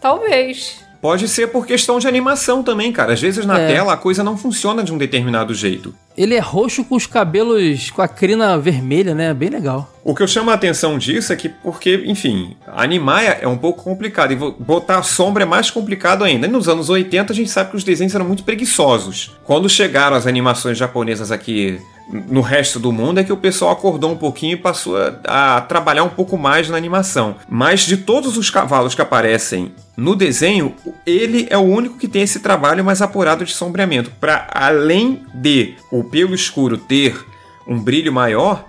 Talvez. 0.01 0.84
Pode 1.05 1.29
ser 1.29 1.49
por 1.49 1.67
questão 1.67 1.99
de 1.99 2.09
animação 2.09 2.63
também, 2.63 2.91
cara. 2.91 3.13
Às 3.13 3.21
vezes 3.21 3.45
na 3.45 3.61
É. 3.61 3.67
tela 3.67 3.93
a 3.93 3.97
coisa 3.99 4.25
não 4.25 4.39
funciona 4.39 4.83
de 4.83 4.91
um 4.91 4.97
determinado 4.97 5.53
jeito. 5.53 5.95
Ele 6.17 6.35
é 6.35 6.39
roxo 6.39 6.85
com 6.85 6.95
os 6.95 7.07
cabelos 7.07 7.91
com 7.91 8.01
a 8.01 8.09
crina 8.09 8.57
vermelha, 8.59 9.15
né? 9.15 9.35
Bem 9.35 9.49
legal. 9.49 9.91
O 10.05 10.15
que 10.15 10.23
eu 10.23 10.29
chamo 10.29 10.51
a 10.51 10.55
atenção 10.55 10.99
disso 10.99 11.33
é 11.33 11.37
que, 11.37 11.49
porque, 11.49 12.05
enfim, 12.07 12.57
animar 12.67 13.25
é 13.41 13.49
um 13.49 13.57
pouco 13.57 13.83
complicado 13.83 14.33
e 14.33 14.37
botar 14.37 15.03
sombra 15.03 15.45
é 15.45 15.47
mais 15.47 15.71
complicado 15.71 16.23
ainda. 16.23 16.47
E 16.47 16.51
nos 16.51 16.69
anos 16.69 16.91
80 16.91 17.33
a 17.33 17.37
gente 17.37 17.51
sabe 17.51 17.71
que 17.71 17.77
os 17.77 17.85
desenhos 17.85 18.15
eram 18.15 18.27
muito 18.27 18.45
preguiçosos. 18.45 19.35
Quando 19.45 19.69
chegaram 19.69 20.15
as 20.15 20.27
animações 20.27 20.77
japonesas 20.77 21.33
aqui 21.33 21.81
no 22.09 22.41
resto 22.41 22.79
do 22.79 22.93
mundo 22.93 23.19
é 23.19 23.25
que 23.25 23.33
o 23.33 23.37
pessoal 23.37 23.73
acordou 23.73 24.13
um 24.13 24.17
pouquinho 24.17 24.53
e 24.53 24.57
passou 24.57 24.97
a, 24.97 25.57
a 25.57 25.61
trabalhar 25.63 26.05
um 26.05 26.09
pouco 26.11 26.37
mais 26.37 26.69
na 26.69 26.77
animação. 26.77 27.37
Mas 27.49 27.81
de 27.81 27.97
todos 27.97 28.37
os 28.37 28.51
cavalos 28.51 28.95
que 28.95 29.03
aparecem 29.03 29.73
no 29.97 30.15
desenho, 30.15 30.75
ele 31.07 31.47
é 31.49 31.57
o 31.57 31.63
único 31.63 31.97
que 31.97 32.09
tem 32.09 32.23
esse 32.23 32.41
trabalho 32.41 32.85
mais 32.85 33.01
apurado 33.01 33.45
de 33.45 33.53
sombreamento. 33.53 34.11
Para 34.21 34.49
além 34.53 35.23
de 35.33 35.75
o 35.91 36.04
pelo 36.05 36.35
escuro 36.35 36.77
ter 36.79 37.19
um 37.67 37.79
brilho 37.79 38.13
maior, 38.13 38.67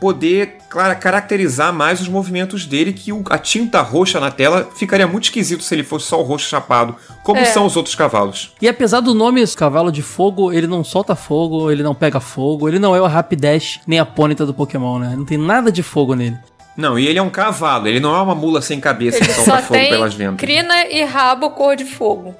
poder 0.00 0.58
caracterizar 1.00 1.72
mais 1.72 2.00
os 2.00 2.08
movimentos 2.08 2.66
dele, 2.66 2.92
que 2.92 3.12
o- 3.12 3.24
a 3.30 3.38
tinta 3.38 3.80
roxa 3.80 4.20
na 4.20 4.30
tela 4.30 4.68
ficaria 4.76 5.06
muito 5.06 5.24
esquisito 5.24 5.62
se 5.64 5.74
ele 5.74 5.82
fosse 5.82 6.06
só 6.06 6.20
o 6.20 6.22
roxo 6.22 6.48
chapado, 6.48 6.94
como 7.22 7.40
É. 7.40 7.44
são 7.46 7.64
os 7.64 7.76
outros 7.76 7.94
cavalos. 7.94 8.52
E 8.60 8.68
apesar 8.68 9.00
do 9.00 9.14
nome 9.14 9.40
esse 9.40 9.56
cavalo 9.56 9.90
de 9.90 10.02
fogo, 10.02 10.52
ele 10.52 10.66
não 10.66 10.84
solta 10.84 11.16
fogo, 11.16 11.70
ele 11.70 11.82
não 11.82 11.94
pega 11.94 12.20
fogo, 12.20 12.68
ele 12.68 12.78
não 12.78 12.94
é 12.94 13.00
o 13.00 13.06
Rapidash 13.06 13.80
nem 13.86 13.98
a 13.98 14.04
Ponyta 14.06 14.44
do 14.44 14.52
Pokémon, 14.52 14.98
né? 14.98 15.14
Não 15.16 15.24
tem 15.24 15.38
nada 15.38 15.72
de 15.72 15.82
fogo 15.82 16.14
nele. 16.14 16.36
Não, 16.76 16.98
e 16.98 17.06
ele 17.06 17.18
é 17.18 17.22
um 17.22 17.30
cavalo, 17.30 17.88
ele 17.88 17.98
não 18.00 18.14
é 18.14 18.20
uma 18.20 18.34
mula 18.34 18.60
sem 18.60 18.78
cabeça 18.78 19.16
Ele 19.16 19.26
que 19.28 19.32
só 19.32 19.44
solta 19.44 19.62
fogo 19.62 19.80
tem 19.80 19.88
pelas 19.88 20.12
ventas. 20.14 20.36
crina 20.36 20.86
e 20.88 21.02
rabo 21.04 21.48
cor 21.50 21.74
de 21.74 21.86
fogo. 21.86 22.34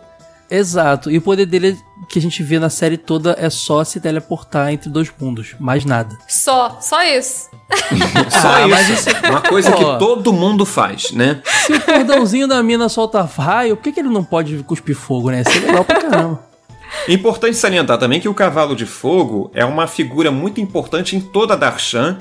Exato. 0.51 1.11
E 1.11 1.19
o 1.19 1.23
poder 1.23 1.47
dele 1.47 1.79
que 2.09 2.19
a 2.19 2.23
gente 2.23 2.43
vê 2.43 2.59
na 2.59 2.71
série 2.71 2.97
toda 2.97 3.35
é 3.39 3.51
só 3.51 3.83
se 3.83 4.01
teleportar 4.01 4.71
entre 4.73 4.89
dois 4.89 5.11
mundos, 5.21 5.55
mais 5.59 5.85
nada. 5.85 6.17
Só, 6.29 6.79
só 6.81 7.03
isso. 7.03 7.51
Só 8.31 8.63
Ah, 8.63 8.69
mas 8.69 8.89
isso. 8.89 9.09
Uma 9.29 9.41
coisa 9.43 9.73
Pô. 9.73 9.79
que 9.79 9.99
todo 9.99 10.33
mundo 10.33 10.65
faz, 10.65 11.11
né? 11.11 11.43
Se 11.67 11.73
o 11.73 11.81
cordãozinho 11.81 12.47
da 12.47 12.63
mina 12.63 12.89
solta 12.89 13.23
raio, 13.23 13.77
por 13.77 13.83
que, 13.83 13.93
que 13.93 13.99
ele 13.99 14.09
não 14.09 14.23
pode 14.23 14.63
cuspir 14.63 14.95
fogo, 14.95 15.31
né? 15.31 15.41
Isso 15.41 15.59
é 15.59 15.61
legal 15.67 15.85
pra 15.85 16.01
caramba. 16.01 16.47
Importante 17.09 17.57
salientar 17.57 17.99
também 17.99 18.21
que 18.21 18.29
o 18.29 18.35
cavalo 18.35 18.77
de 18.77 18.87
fogo 18.87 19.51
é 19.53 19.65
uma 19.65 19.89
figura 19.89 20.31
muito 20.31 20.61
importante 20.61 21.17
em 21.17 21.21
toda 21.21 21.57
Darshan. 21.57 22.19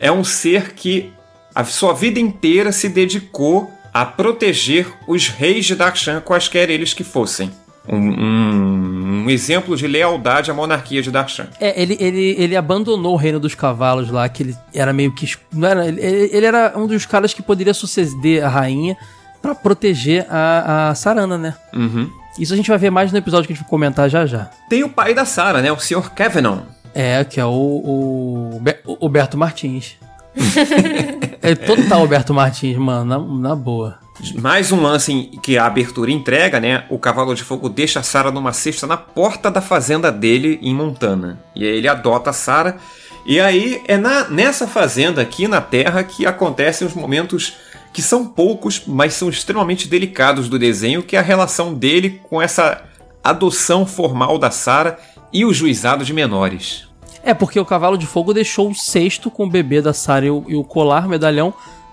É 0.00 0.10
um 0.10 0.24
ser 0.24 0.74
que 0.74 1.12
a 1.54 1.64
sua 1.64 1.92
vida 1.92 2.18
inteira 2.18 2.72
se 2.72 2.88
dedicou 2.88 3.70
a 3.94 4.04
proteger 4.04 4.86
os 5.06 5.28
reis 5.28 5.64
de 5.64 5.74
Darshan, 5.74 6.20
quaisquer 6.20 6.70
eles 6.70 6.92
que 6.92 7.04
fossem. 7.04 7.50
Um, 7.90 7.96
um- 7.96 9.24
um 9.26 9.30
exemplo 9.30 9.76
de 9.76 9.86
lealdade 9.86 10.50
à 10.50 10.54
monarquia 10.54 11.02
de 11.02 11.10
Darshan. 11.10 11.46
É, 11.60 11.80
ele, 11.80 11.96
ele, 12.00 12.34
ele 12.38 12.56
abandonou 12.56 13.12
o 13.14 13.16
reino 13.16 13.38
dos 13.38 13.54
cavalos 13.54 14.10
lá, 14.10 14.28
que 14.28 14.42
ele 14.42 14.56
era 14.74 14.92
meio 14.92 15.12
que. 15.12 15.36
Não 15.52 15.68
era, 15.68 15.86
ele, 15.86 16.00
ele 16.00 16.46
era 16.46 16.72
um 16.76 16.86
dos 16.86 17.04
caras 17.04 17.34
que 17.34 17.42
poderia 17.42 17.74
suceder 17.74 18.44
a 18.44 18.48
rainha 18.48 18.96
pra 19.42 19.54
proteger 19.54 20.26
a, 20.30 20.88
a 20.90 20.94
Sarana, 20.94 21.36
né? 21.38 21.54
Uhum. 21.74 22.10
Isso 22.38 22.54
a 22.54 22.56
gente 22.56 22.68
vai 22.68 22.78
ver 22.78 22.90
mais 22.90 23.10
no 23.12 23.18
episódio 23.18 23.46
que 23.46 23.52
a 23.52 23.56
gente 23.56 23.64
vai 23.64 23.70
comentar 23.70 24.08
já 24.08 24.24
já. 24.24 24.50
Tem 24.68 24.84
o 24.84 24.88
pai 24.88 25.12
da 25.12 25.24
Sarah, 25.24 25.60
né? 25.60 25.72
O 25.72 25.78
Sr. 25.78 26.10
Kavanagh. 26.14 26.60
É, 26.94 27.22
que 27.24 27.38
é 27.40 27.44
o, 27.44 27.50
o, 27.50 29.10
Martins. 29.36 29.96
é 31.42 31.54
total 31.54 32.00
Roberto 32.00 32.32
Martins, 32.32 32.76
mano, 32.76 33.04
na, 33.04 33.50
na 33.50 33.56
boa. 33.56 33.98
Mais 34.34 34.72
um 34.72 34.82
lance 34.82 35.30
que 35.42 35.56
a 35.56 35.66
abertura 35.66 36.10
entrega, 36.10 36.58
né? 36.58 36.84
O 36.90 36.98
Cavalo 36.98 37.34
de 37.34 37.44
Fogo 37.44 37.68
deixa 37.68 38.00
a 38.00 38.02
Sarah 38.02 38.32
numa 38.32 38.52
cesta 38.52 38.86
na 38.86 38.96
porta 38.96 39.50
da 39.50 39.60
fazenda 39.60 40.10
dele 40.10 40.58
em 40.60 40.74
Montana. 40.74 41.38
E 41.54 41.64
aí 41.64 41.76
ele 41.76 41.88
adota 41.88 42.30
a 42.30 42.32
Sarah. 42.32 42.76
E 43.24 43.38
aí 43.38 43.82
é 43.86 43.96
na, 43.96 44.28
nessa 44.28 44.66
fazenda 44.66 45.22
aqui 45.22 45.46
na 45.46 45.60
Terra 45.60 46.02
que 46.02 46.26
acontecem 46.26 46.86
os 46.86 46.94
momentos 46.94 47.54
que 47.92 48.02
são 48.02 48.26
poucos, 48.26 48.82
mas 48.86 49.14
são 49.14 49.28
extremamente 49.28 49.88
delicados 49.88 50.48
do 50.48 50.58
desenho, 50.58 51.02
que 51.02 51.16
é 51.16 51.18
a 51.18 51.22
relação 51.22 51.72
dele 51.72 52.20
com 52.28 52.42
essa 52.42 52.82
adoção 53.22 53.86
formal 53.86 54.38
da 54.38 54.50
Sarah 54.50 54.98
e 55.32 55.44
o 55.44 55.52
juizado 55.52 56.04
de 56.04 56.12
menores. 56.12 56.88
É 57.22 57.34
porque 57.34 57.58
o 57.60 57.64
Cavalo 57.64 57.98
de 57.98 58.06
Fogo 58.06 58.32
deixou 58.32 58.70
o 58.70 58.74
cesto 58.74 59.30
com 59.30 59.44
o 59.44 59.50
bebê 59.50 59.82
da 59.82 59.92
Sarah 59.92 60.26
e 60.26 60.28
e 60.28 60.56
o 60.56 60.64
colar, 60.64 61.08
medalhão, 61.08 61.52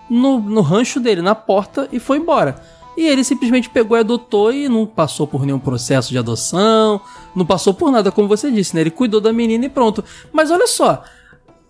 no, 0.09 0.39
no 0.39 0.61
rancho 0.61 0.99
dele, 0.99 1.21
na 1.21 1.35
porta, 1.35 1.87
e 1.91 1.99
foi 1.99 2.17
embora. 2.17 2.55
E 2.97 3.05
ele 3.07 3.23
simplesmente 3.25 3.69
pegou 3.69 3.97
e 3.97 3.99
adotou 3.99 4.53
e 4.53 4.69
não 4.69 4.85
passou 4.85 5.27
por 5.27 5.45
nenhum 5.45 5.59
processo 5.59 6.09
de 6.11 6.17
adoção, 6.17 7.01
não 7.35 7.45
passou 7.45 7.73
por 7.73 7.91
nada, 7.91 8.11
como 8.11 8.27
você 8.27 8.49
disse, 8.49 8.73
né? 8.73 8.81
Ele 8.81 8.91
cuidou 8.91 9.19
da 9.19 9.33
menina 9.33 9.65
e 9.65 9.69
pronto. 9.69 10.03
Mas 10.31 10.49
olha 10.49 10.65
só, 10.67 11.03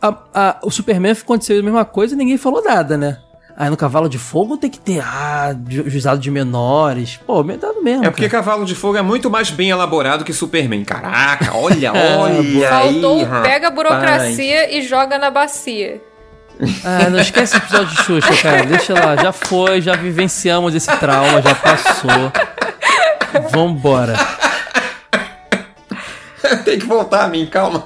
a- 0.02 0.18
a- 0.34 0.60
o 0.64 0.70
Superman 0.70 1.14
aconteceu 1.14 1.60
a 1.60 1.64
mesma 1.64 1.84
coisa 1.86 2.14
e 2.14 2.18
ninguém 2.18 2.38
falou 2.38 2.64
nada, 2.64 2.96
né? 2.96 3.18
Aí 3.58 3.70
no 3.70 3.78
Cavalo 3.78 4.10
de 4.10 4.18
Fogo 4.20 4.58
tem 4.58 4.70
que 4.70 4.78
ter, 4.78 5.00
ah, 5.02 5.56
ju- 5.68 5.90
juizado 5.90 6.20
de 6.20 6.30
menores. 6.30 7.18
Pô, 7.26 7.42
me 7.42 7.56
dá 7.56 7.72
mesmo. 7.82 8.04
É 8.06 8.10
porque 8.12 8.28
cara. 8.28 8.44
Cavalo 8.44 8.66
de 8.66 8.76
Fogo 8.76 8.98
é 8.98 9.02
muito 9.02 9.30
mais 9.30 9.50
bem 9.50 9.70
elaborado 9.70 10.26
que 10.26 10.34
Superman. 10.34 10.84
Caraca, 10.84 11.56
olha, 11.56 11.94
olha 12.20 12.68
Faltou 12.70 13.20
aí, 13.20 13.26
pega 13.44 13.68
a 13.68 13.70
rapaz. 13.70 13.74
burocracia 13.74 14.78
e 14.78 14.82
joga 14.82 15.18
na 15.18 15.32
bacia. 15.32 16.04
Ah, 16.84 17.10
não 17.10 17.20
esquece 17.20 17.56
o 17.56 17.58
episódio 17.58 17.88
de 17.88 18.04
Xuxa, 18.04 18.42
cara. 18.42 18.66
Deixa 18.66 18.94
lá, 18.94 19.16
já 19.16 19.32
foi, 19.32 19.82
já 19.82 19.96
vivenciamos 19.96 20.74
esse 20.74 20.92
trauma, 20.98 21.42
já 21.42 21.56
passou. 21.56 22.32
Vambora. 23.52 24.16
Tem 26.64 26.80
que 26.80 26.86
voltar 26.86 27.26
a 27.26 27.28
mim, 27.28 27.46
calma. 27.48 27.86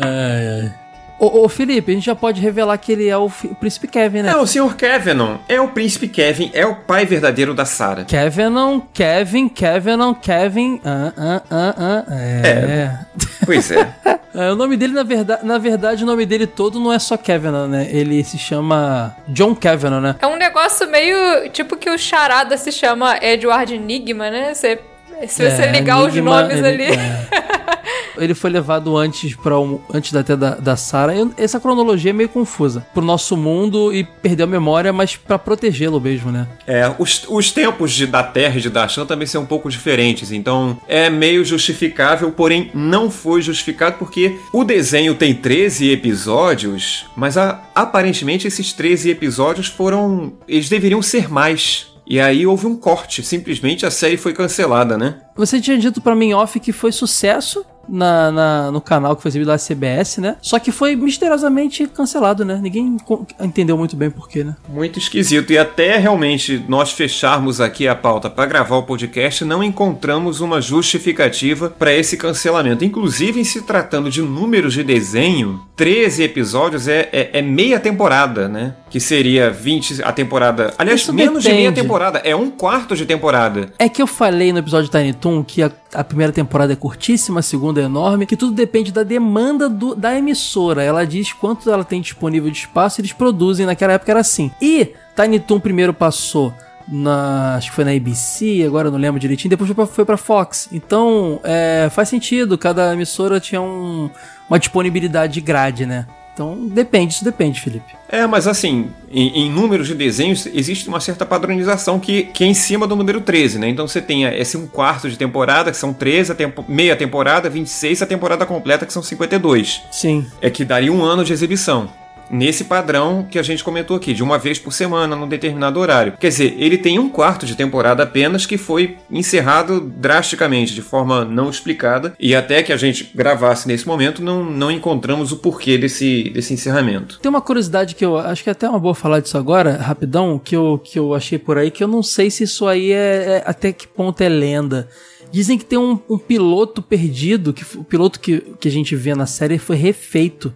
Ai, 0.00 0.62
ai. 0.62 0.74
Ô, 1.18 1.44
ô, 1.44 1.48
Felipe, 1.48 1.90
a 1.90 1.94
gente 1.94 2.04
já 2.04 2.14
pode 2.14 2.40
revelar 2.42 2.76
que 2.76 2.92
ele 2.92 3.08
é 3.08 3.16
o, 3.16 3.24
o 3.26 3.54
príncipe 3.54 3.88
Kevin, 3.88 4.22
né? 4.22 4.32
É, 4.32 4.36
o 4.36 4.46
Sr. 4.46 4.74
Kavanagh 4.76 5.38
é 5.48 5.58
o 5.60 5.68
príncipe 5.68 6.08
Kevin, 6.08 6.50
é 6.52 6.66
o 6.66 6.74
pai 6.76 7.06
verdadeiro 7.06 7.54
da 7.54 7.64
Sarah. 7.64 8.04
Kevinon, 8.04 8.80
Kevin, 8.92 9.48
Kevinon, 9.48 10.12
Kevin. 10.14 10.78
Ah, 10.84 11.12
ah, 11.16 11.42
ah, 11.50 11.74
ah. 11.78 12.04
É. 12.14 12.98
Pois 13.44 13.70
é. 13.70 13.88
É, 14.38 14.52
o 14.52 14.54
nome 14.54 14.76
dele, 14.76 14.92
na 14.92 15.02
verdade, 15.02 15.46
na 15.46 15.56
verdade, 15.56 16.04
o 16.04 16.06
nome 16.06 16.26
dele 16.26 16.46
todo 16.46 16.78
não 16.78 16.92
é 16.92 16.98
só 16.98 17.16
Kevinon, 17.16 17.68
né? 17.68 17.88
Ele 17.90 18.22
se 18.22 18.36
chama 18.36 19.16
John 19.28 19.54
Kevinon, 19.54 19.98
né? 19.98 20.14
É 20.20 20.26
um 20.26 20.36
negócio 20.36 20.86
meio 20.90 21.48
tipo 21.48 21.74
que 21.74 21.88
o 21.88 21.96
charada 21.96 22.54
se 22.58 22.70
chama 22.70 23.16
Edward 23.22 23.74
Enigma, 23.74 24.28
né? 24.30 24.52
Você 24.52 24.78
Se 25.26 25.42
você 25.50 25.62
É, 25.62 25.72
ligar 25.72 26.00
os 26.02 26.08
Enigma, 26.14 26.42
nomes 26.42 26.58
ele- 26.62 26.84
ali. 26.84 26.98
é. 26.98 27.26
Ele 28.18 28.34
foi 28.34 28.50
levado 28.50 28.96
antes 28.96 29.34
para 29.34 29.58
um, 29.58 29.80
antes 29.92 30.12
da, 30.12 30.20
até 30.20 30.36
da, 30.36 30.54
da 30.56 30.76
Sarah. 30.76 31.12
Essa 31.36 31.58
cronologia 31.60 32.10
é 32.10 32.12
meio 32.12 32.28
confusa 32.28 32.86
pro 32.94 33.04
nosso 33.04 33.36
mundo 33.36 33.92
e 33.94 34.04
perdeu 34.04 34.44
a 34.44 34.48
memória, 34.48 34.92
mas 34.92 35.16
pra 35.16 35.38
protegê-lo 35.38 36.00
mesmo, 36.00 36.30
né? 36.30 36.46
É, 36.66 36.92
os, 36.98 37.24
os 37.28 37.50
tempos 37.52 37.92
de, 37.92 38.06
da 38.06 38.22
Terra 38.22 38.56
e 38.58 38.60
de 38.60 38.70
Dashan 38.70 39.06
também 39.06 39.26
são 39.26 39.42
um 39.42 39.46
pouco 39.46 39.68
diferentes, 39.70 40.32
então 40.32 40.78
é 40.88 41.08
meio 41.10 41.44
justificável, 41.44 42.30
porém 42.32 42.70
não 42.74 43.10
foi 43.10 43.40
justificado 43.42 43.96
porque 43.98 44.38
o 44.52 44.64
desenho 44.64 45.14
tem 45.14 45.34
13 45.34 45.90
episódios, 45.90 47.06
mas 47.16 47.36
a- 47.38 47.62
aparentemente 47.74 48.46
esses 48.46 48.72
13 48.72 49.10
episódios 49.10 49.66
foram. 49.68 50.32
Eles 50.48 50.68
deveriam 50.68 51.00
ser 51.02 51.28
mais. 51.30 51.94
E 52.08 52.20
aí 52.20 52.46
houve 52.46 52.66
um 52.66 52.76
corte, 52.76 53.20
simplesmente 53.24 53.84
a 53.84 53.90
série 53.90 54.16
foi 54.16 54.32
cancelada, 54.32 54.96
né? 54.96 55.16
Você 55.36 55.60
tinha 55.60 55.76
dito 55.76 56.00
pra 56.00 56.14
mim 56.14 56.32
off 56.34 56.60
que 56.60 56.70
foi 56.70 56.92
sucesso 56.92 57.64
na, 57.88 58.30
na- 58.32 58.70
no 58.70 58.80
canal 58.80 59.14
que 59.16 59.22
foi 59.22 59.28
exibido 59.30 59.50
da 59.50 59.58
CBS, 59.58 60.18
né? 60.18 60.36
Só 60.42 60.58
que 60.58 60.70
foi 60.72 60.94
misteriosamente 60.96 61.86
cancelado, 61.86 62.44
né? 62.44 62.58
Ninguém 62.62 62.96
entendeu 63.40 63.76
muito 63.76 63.96
bem 63.96 64.10
porquê, 64.10 64.44
né? 64.44 64.56
Muito 64.68 64.98
esquisito. 64.98 65.52
E 65.52 65.58
até 65.58 65.96
realmente 65.96 66.64
nós 66.68 66.92
fecharmos 66.92 67.60
aqui 67.60 67.86
a 67.88 67.94
pauta 67.94 68.28
para 68.30 68.46
gravar 68.46 68.76
o 68.76 68.82
podcast, 68.82 69.44
não 69.44 69.62
encontramos 69.62 70.40
uma 70.40 70.60
justificativa 70.60 71.70
para 71.70 71.92
esse 71.94 72.16
cancelamento. 72.16 72.84
Inclusive, 72.84 73.40
em 73.40 73.44
se 73.44 73.62
tratando 73.62 74.10
de 74.10 74.22
números 74.22 74.72
de 74.74 74.82
desenho, 74.82 75.60
13 75.76 76.22
episódios 76.22 76.88
é, 76.88 77.08
é, 77.12 77.30
é 77.38 77.42
meia 77.42 77.78
temporada, 77.78 78.48
né? 78.48 78.74
Que 78.96 79.00
seria 79.00 79.50
20 79.50 80.02
a 80.02 80.10
temporada. 80.10 80.72
Aliás, 80.78 81.02
Isso 81.02 81.12
menos 81.12 81.42
de 81.42 81.50
meia 81.50 81.68
depende. 81.68 81.82
temporada. 81.82 82.18
É 82.24 82.34
um 82.34 82.50
quarto 82.50 82.96
de 82.96 83.04
temporada. 83.04 83.70
É 83.78 83.90
que 83.90 84.00
eu 84.00 84.06
falei 84.06 84.54
no 84.54 84.58
episódio 84.60 84.88
de 84.90 84.98
Tiny 84.98 85.12
Toon 85.12 85.44
que 85.44 85.62
a, 85.62 85.70
a 85.92 86.02
primeira 86.02 86.32
temporada 86.32 86.72
é 86.72 86.76
curtíssima, 86.76 87.40
a 87.40 87.42
segunda 87.42 87.78
é 87.78 87.84
enorme, 87.84 88.24
que 88.24 88.34
tudo 88.38 88.52
depende 88.52 88.90
da 88.90 89.02
demanda 89.02 89.68
do- 89.68 89.94
da 89.94 90.16
emissora. 90.16 90.82
Ela 90.82 91.04
diz 91.04 91.30
quanto 91.34 91.70
ela 91.70 91.84
tem 91.84 92.00
disponível 92.00 92.50
de 92.50 92.56
espaço, 92.56 92.98
eles 93.02 93.12
produzem. 93.12 93.66
Naquela 93.66 93.92
época 93.92 94.12
era 94.12 94.20
assim. 94.20 94.50
E 94.62 94.94
Tiny 95.14 95.40
Toon 95.40 95.60
primeiro 95.60 95.92
passou 95.92 96.50
na. 96.88 97.56
Acho 97.56 97.68
que 97.68 97.74
foi 97.76 97.84
na 97.84 97.90
ABC, 97.90 98.64
agora 98.66 98.88
eu 98.88 98.92
não 98.92 98.98
lembro 98.98 99.20
direitinho, 99.20 99.50
depois 99.50 99.68
foi 99.68 99.74
pra, 99.74 99.86
foi 99.86 100.04
pra 100.06 100.16
Fox. 100.16 100.70
Então, 100.72 101.38
é, 101.44 101.88
faz 101.90 102.08
sentido, 102.08 102.56
cada 102.56 102.94
emissora 102.94 103.38
tinha 103.40 103.60
um- 103.60 104.08
uma 104.48 104.58
disponibilidade 104.58 105.34
de 105.34 105.42
grade, 105.42 105.84
né? 105.84 106.06
Então, 106.36 106.68
depende, 106.68 107.14
isso 107.14 107.24
depende, 107.24 107.58
Felipe. 107.62 107.94
É, 108.10 108.26
mas 108.26 108.46
assim, 108.46 108.90
em, 109.10 109.46
em 109.46 109.50
números 109.50 109.86
de 109.86 109.94
desenhos, 109.94 110.44
existe 110.52 110.86
uma 110.86 111.00
certa 111.00 111.24
padronização 111.24 111.98
que, 111.98 112.24
que 112.24 112.44
é 112.44 112.46
em 112.46 112.52
cima 112.52 112.86
do 112.86 112.94
número 112.94 113.22
13, 113.22 113.58
né? 113.58 113.70
Então 113.70 113.88
você 113.88 114.02
tem 114.02 114.24
esse 114.24 114.54
um 114.54 114.66
quarto 114.66 115.08
de 115.08 115.16
temporada, 115.16 115.70
que 115.70 115.78
são 115.78 115.94
13, 115.94 116.32
a 116.32 116.34
tempo- 116.34 116.62
meia 116.68 116.94
temporada, 116.94 117.48
26, 117.48 118.02
a 118.02 118.06
temporada 118.06 118.44
completa, 118.44 118.84
que 118.84 118.92
são 118.92 119.02
52. 119.02 119.82
Sim. 119.90 120.26
É 120.42 120.50
que 120.50 120.62
daria 120.62 120.92
um 120.92 121.02
ano 121.02 121.24
de 121.24 121.32
exibição. 121.32 121.88
Nesse 122.30 122.64
padrão 122.64 123.26
que 123.30 123.38
a 123.38 123.42
gente 123.42 123.62
comentou 123.62 123.96
aqui, 123.96 124.12
de 124.12 124.22
uma 124.22 124.38
vez 124.38 124.58
por 124.58 124.72
semana, 124.72 125.14
num 125.14 125.28
determinado 125.28 125.78
horário. 125.78 126.14
Quer 126.18 126.28
dizer, 126.28 126.54
ele 126.58 126.76
tem 126.76 126.98
um 126.98 127.08
quarto 127.08 127.46
de 127.46 127.54
temporada 127.54 128.02
apenas 128.02 128.46
que 128.46 128.58
foi 128.58 128.96
encerrado 129.10 129.80
drasticamente, 129.80 130.74
de 130.74 130.82
forma 130.82 131.24
não 131.24 131.48
explicada. 131.50 132.14
E 132.18 132.34
até 132.34 132.62
que 132.62 132.72
a 132.72 132.76
gente 132.76 133.10
gravasse 133.14 133.68
nesse 133.68 133.86
momento, 133.86 134.22
não, 134.22 134.44
não 134.44 134.70
encontramos 134.70 135.32
o 135.32 135.36
porquê 135.36 135.78
desse, 135.78 136.30
desse 136.30 136.52
encerramento. 136.52 137.18
Tem 137.20 137.28
uma 137.30 137.40
curiosidade 137.40 137.94
que 137.94 138.04
eu 138.04 138.16
acho 138.16 138.42
que 138.42 138.48
é 138.50 138.52
até 138.52 138.68
uma 138.68 138.78
boa 138.78 138.94
falar 138.94 139.20
disso 139.20 139.38
agora, 139.38 139.76
rapidão, 139.76 140.38
que 140.38 140.56
eu, 140.56 140.80
que 140.82 140.98
eu 140.98 141.14
achei 141.14 141.38
por 141.38 141.58
aí, 141.58 141.70
que 141.70 141.82
eu 141.82 141.88
não 141.88 142.02
sei 142.02 142.30
se 142.30 142.44
isso 142.44 142.66
aí 142.66 142.92
é, 142.92 142.96
é- 142.96 143.42
até 143.46 143.72
que 143.72 143.86
ponto 143.86 144.20
é 144.20 144.28
lenda. 144.28 144.88
Dizem 145.30 145.58
que 145.58 145.64
tem 145.64 145.78
um, 145.78 145.98
um 146.08 146.18
piloto 146.18 146.80
perdido, 146.80 147.52
que 147.52 147.64
o 147.76 147.84
piloto 147.84 148.18
que, 148.20 148.40
que 148.60 148.68
a 148.68 148.70
gente 148.70 148.94
vê 148.96 149.14
na 149.14 149.26
série 149.26 149.58
foi 149.58 149.76
refeito. 149.76 150.52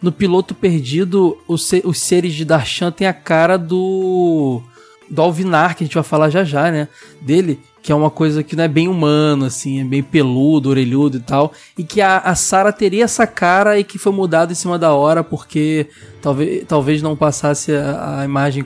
No 0.00 0.12
piloto 0.12 0.54
perdido, 0.54 1.38
os, 1.48 1.70
os 1.84 1.98
seres 1.98 2.34
de 2.34 2.44
Darshan 2.44 2.92
têm 2.92 3.06
a 3.06 3.12
cara 3.12 3.56
do. 3.56 4.62
do 5.10 5.22
Alvinar, 5.22 5.76
que 5.76 5.82
a 5.82 5.86
gente 5.86 5.94
vai 5.94 6.04
falar 6.04 6.30
já 6.30 6.44
já, 6.44 6.70
né? 6.70 6.86
Dele, 7.20 7.58
que 7.82 7.90
é 7.90 7.94
uma 7.94 8.10
coisa 8.10 8.42
que 8.42 8.54
não 8.54 8.64
é 8.64 8.68
bem 8.68 8.86
humano, 8.86 9.46
assim, 9.46 9.80
é 9.80 9.84
bem 9.84 10.02
peludo, 10.02 10.68
orelhudo 10.68 11.16
e 11.16 11.20
tal. 11.20 11.52
E 11.76 11.82
que 11.82 12.00
a, 12.00 12.18
a 12.18 12.34
Sarah 12.34 12.70
teria 12.70 13.04
essa 13.04 13.26
cara 13.26 13.78
e 13.78 13.82
que 13.82 13.98
foi 13.98 14.12
mudado 14.12 14.52
em 14.52 14.54
cima 14.54 14.78
da 14.78 14.92
hora 14.92 15.24
porque 15.24 15.88
talvez, 16.20 16.64
talvez 16.68 17.02
não 17.02 17.16
passasse 17.16 17.72
a, 17.72 18.20
a 18.20 18.24
imagem 18.24 18.64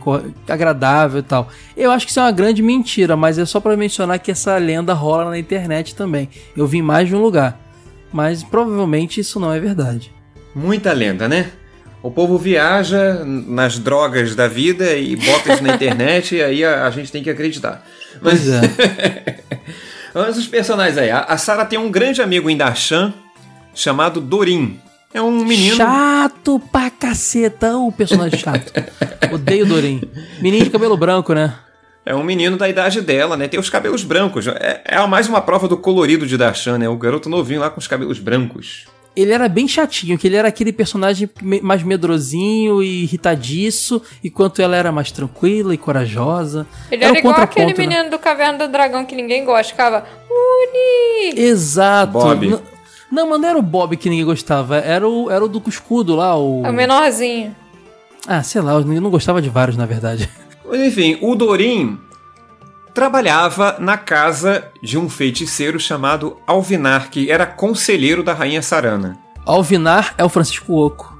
agradável 0.49 1.21
e 1.21 1.23
tal. 1.23 1.49
Eu 1.77 1.91
acho 1.93 2.05
que 2.05 2.11
isso 2.11 2.21
é 2.21 2.25
uma 2.25 2.33
grande 2.33 2.63
mentira, 2.63 3.17
mas 3.17 3.39
é 3.39 3.47
só 3.47 3.61
pra 3.61 3.77
mencionar 3.77 4.19
que 4.19 4.31
essa 4.31 4.57
lenda 4.57 4.93
rola 4.93 5.31
na 5.31 5.39
internet 5.39 5.95
também. 5.95 6.29
Eu 6.57 6.67
vi 6.67 6.79
em 6.79 6.83
mais 6.83 7.09
de 7.09 7.15
um 7.15 7.23
lugar. 7.23 7.59
Mas 8.13 8.43
provavelmente 8.43 9.21
isso 9.21 9.41
não 9.41 9.53
é 9.53 9.59
verdade. 9.59 10.13
Muita 10.55 10.93
lenda, 10.93 11.29
né? 11.29 11.51
O 12.03 12.11
povo 12.11 12.37
viaja 12.37 13.25
nas 13.25 13.79
drogas 13.79 14.35
da 14.35 14.49
vida 14.49 14.97
e 14.97 15.15
bota 15.15 15.53
isso 15.53 15.63
na 15.63 15.75
internet 15.77 16.35
e 16.35 16.43
aí 16.43 16.65
a, 16.65 16.87
a 16.87 16.91
gente 16.91 17.13
tem 17.13 17.23
que 17.23 17.31
acreditar. 17.31 17.87
Pois 18.21 18.49
é. 18.49 18.61
Mas 20.13 20.37
os 20.37 20.47
personagens 20.47 20.99
aí. 20.99 21.11
A, 21.11 21.21
a 21.21 21.39
Sarah 21.39 21.65
tem 21.65 21.79
um 21.79 21.91
grande 21.91 22.21
amigo 22.21 22.51
em 22.51 22.57
Darshan 22.57 23.15
chamado 23.75 24.21
Dorin. 24.21 24.79
É 25.15 25.23
um 25.23 25.45
menino. 25.45 25.77
Chato 25.77 26.61
pra 26.73 26.91
caceta, 26.91 27.77
o 27.77 27.93
personagem 27.93 28.39
chato. 28.39 28.73
Odeio 29.33 29.65
o 29.65 29.69
Dorin. 29.69 30.03
Menino 30.41 30.65
de 30.65 30.71
cabelo 30.71 30.97
branco, 30.97 31.33
né? 31.35 31.55
É 32.05 32.15
um 32.15 32.25
menino 32.25 32.57
da 32.57 32.69
idade 32.69 33.01
dela, 33.01 33.37
né? 33.37 33.47
Tem 33.47 33.61
os 33.61 33.71
cabelos 33.71 34.03
brancos. 34.03 34.47
É, 34.49 34.83
é 34.85 35.07
mais 35.07 35.29
uma 35.29 35.41
prova 35.41 35.69
do 35.69 35.77
colorido 35.77 36.27
de 36.27 36.37
Darshan, 36.37 36.79
né? 36.79 36.89
O 36.89 36.97
garoto 36.97 37.29
novinho 37.29 37.61
lá 37.61 37.71
com 37.71 37.79
os 37.79 37.87
cabelos 37.87 38.19
brancos. 38.19 38.87
Ele 39.15 39.33
era 39.33 39.47
bem 39.49 39.69
chatinho, 39.69 40.17
que 40.17 40.27
ele 40.27 40.37
era 40.37 40.49
aquele 40.49 40.73
personagem 40.73 41.29
mais 41.63 41.83
medrosinho 41.83 42.83
e 42.83 43.03
irritadiço, 43.03 44.01
enquanto 44.25 44.63
ela 44.63 44.75
era 44.75 44.91
mais 44.91 45.13
tranquila 45.13 45.75
e 45.75 45.79
corajosa. 45.79 46.67
Ele 46.91 47.05
Era 47.05 47.13
era 47.13 47.15
o 47.15 47.19
igual 47.19 47.35
aquele 47.35 47.67
contraponto, 47.67 47.81
né? 47.81 47.87
menino 47.97 48.11
do 48.11 48.19
Caverna 48.19 48.59
do 48.67 48.73
Dragão 48.73 49.05
que 49.05 49.15
ninguém 49.15 49.45
gosta. 49.45 49.71
Ficava. 49.73 50.05
Uni! 50.31 51.39
Exato. 51.41 52.13
Bob. 52.13 52.47
N- 52.47 52.59
Não, 53.11 53.29
mas 53.29 53.41
não 53.41 53.49
era 53.49 53.59
o 53.59 53.63
Bob 53.63 53.97
que 53.97 54.09
ninguém 54.09 54.25
gostava, 54.25 54.79
era 54.79 55.07
o, 55.07 55.31
era 55.31 55.45
o 55.45 55.49
do 55.49 55.63
escudo 55.69 56.17
lá, 56.17 56.35
o... 56.39 56.65
É 56.65 56.71
o 56.71 56.73
menorzinho. 56.73 57.55
Ah, 58.27 58.43
sei 58.43 58.63
lá, 58.63 58.73
eu 58.73 58.85
não 58.85 59.11
gostava 59.11 59.43
de 59.43 59.51
vários, 59.51 59.77
na 59.77 59.85
verdade. 59.85 60.29
Mas 60.65 60.81
enfim, 60.81 61.19
o 61.21 61.35
Dorin 61.35 61.99
trabalhava 62.95 63.77
na 63.79 63.97
casa 63.97 64.71
de 64.83 64.99
um 64.99 65.09
feiticeiro 65.09 65.81
chamado 65.81 66.37
Alvinar, 66.47 67.11
que 67.11 67.31
era 67.31 67.47
conselheiro 67.47 68.23
da 68.23 68.33
rainha 68.33 68.63
Sarana. 68.63 69.19
Alvinar 69.45 70.15
é 70.17 70.25
o 70.25 70.29
Francisco 70.29 70.75
Oco, 70.75 71.12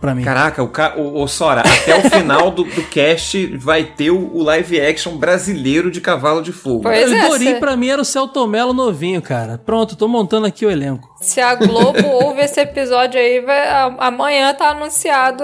pra 0.00 0.14
mim. 0.14 0.22
Caraca, 0.22 0.62
o, 0.62 0.68
ca... 0.68 0.94
o, 0.96 1.22
o 1.22 1.28
Sora, 1.28 1.62
até 1.62 1.96
o 1.96 2.10
final 2.10 2.50
do, 2.50 2.64
do 2.64 2.82
cast 2.84 3.46
vai 3.56 3.84
ter 3.84 4.10
o, 4.10 4.34
o 4.34 4.42
live 4.42 4.80
action 4.80 5.16
brasileiro 5.16 5.90
de 5.90 6.00
Cavalo 6.00 6.42
de 6.42 6.52
Fogo. 6.52 6.82
Pois 6.82 7.10
o 7.10 7.14
é, 7.14 7.28
Dorim, 7.28 7.60
pra 7.60 7.76
mim, 7.76 7.88
era 7.88 8.00
o 8.00 8.04
Celto 8.04 8.46
Mello 8.46 8.72
novinho, 8.72 9.20
cara. 9.22 9.58
Pronto, 9.58 9.96
tô 9.96 10.08
montando 10.08 10.46
aqui 10.46 10.64
o 10.64 10.70
elenco. 10.70 11.08
Se 11.20 11.40
a 11.40 11.54
Globo 11.54 12.06
ouve 12.06 12.42
esse 12.42 12.60
episódio 12.60 13.18
aí, 13.18 13.40
vai, 13.40 13.68
amanhã 13.98 14.52
tá 14.54 14.70
anunciado. 14.70 15.42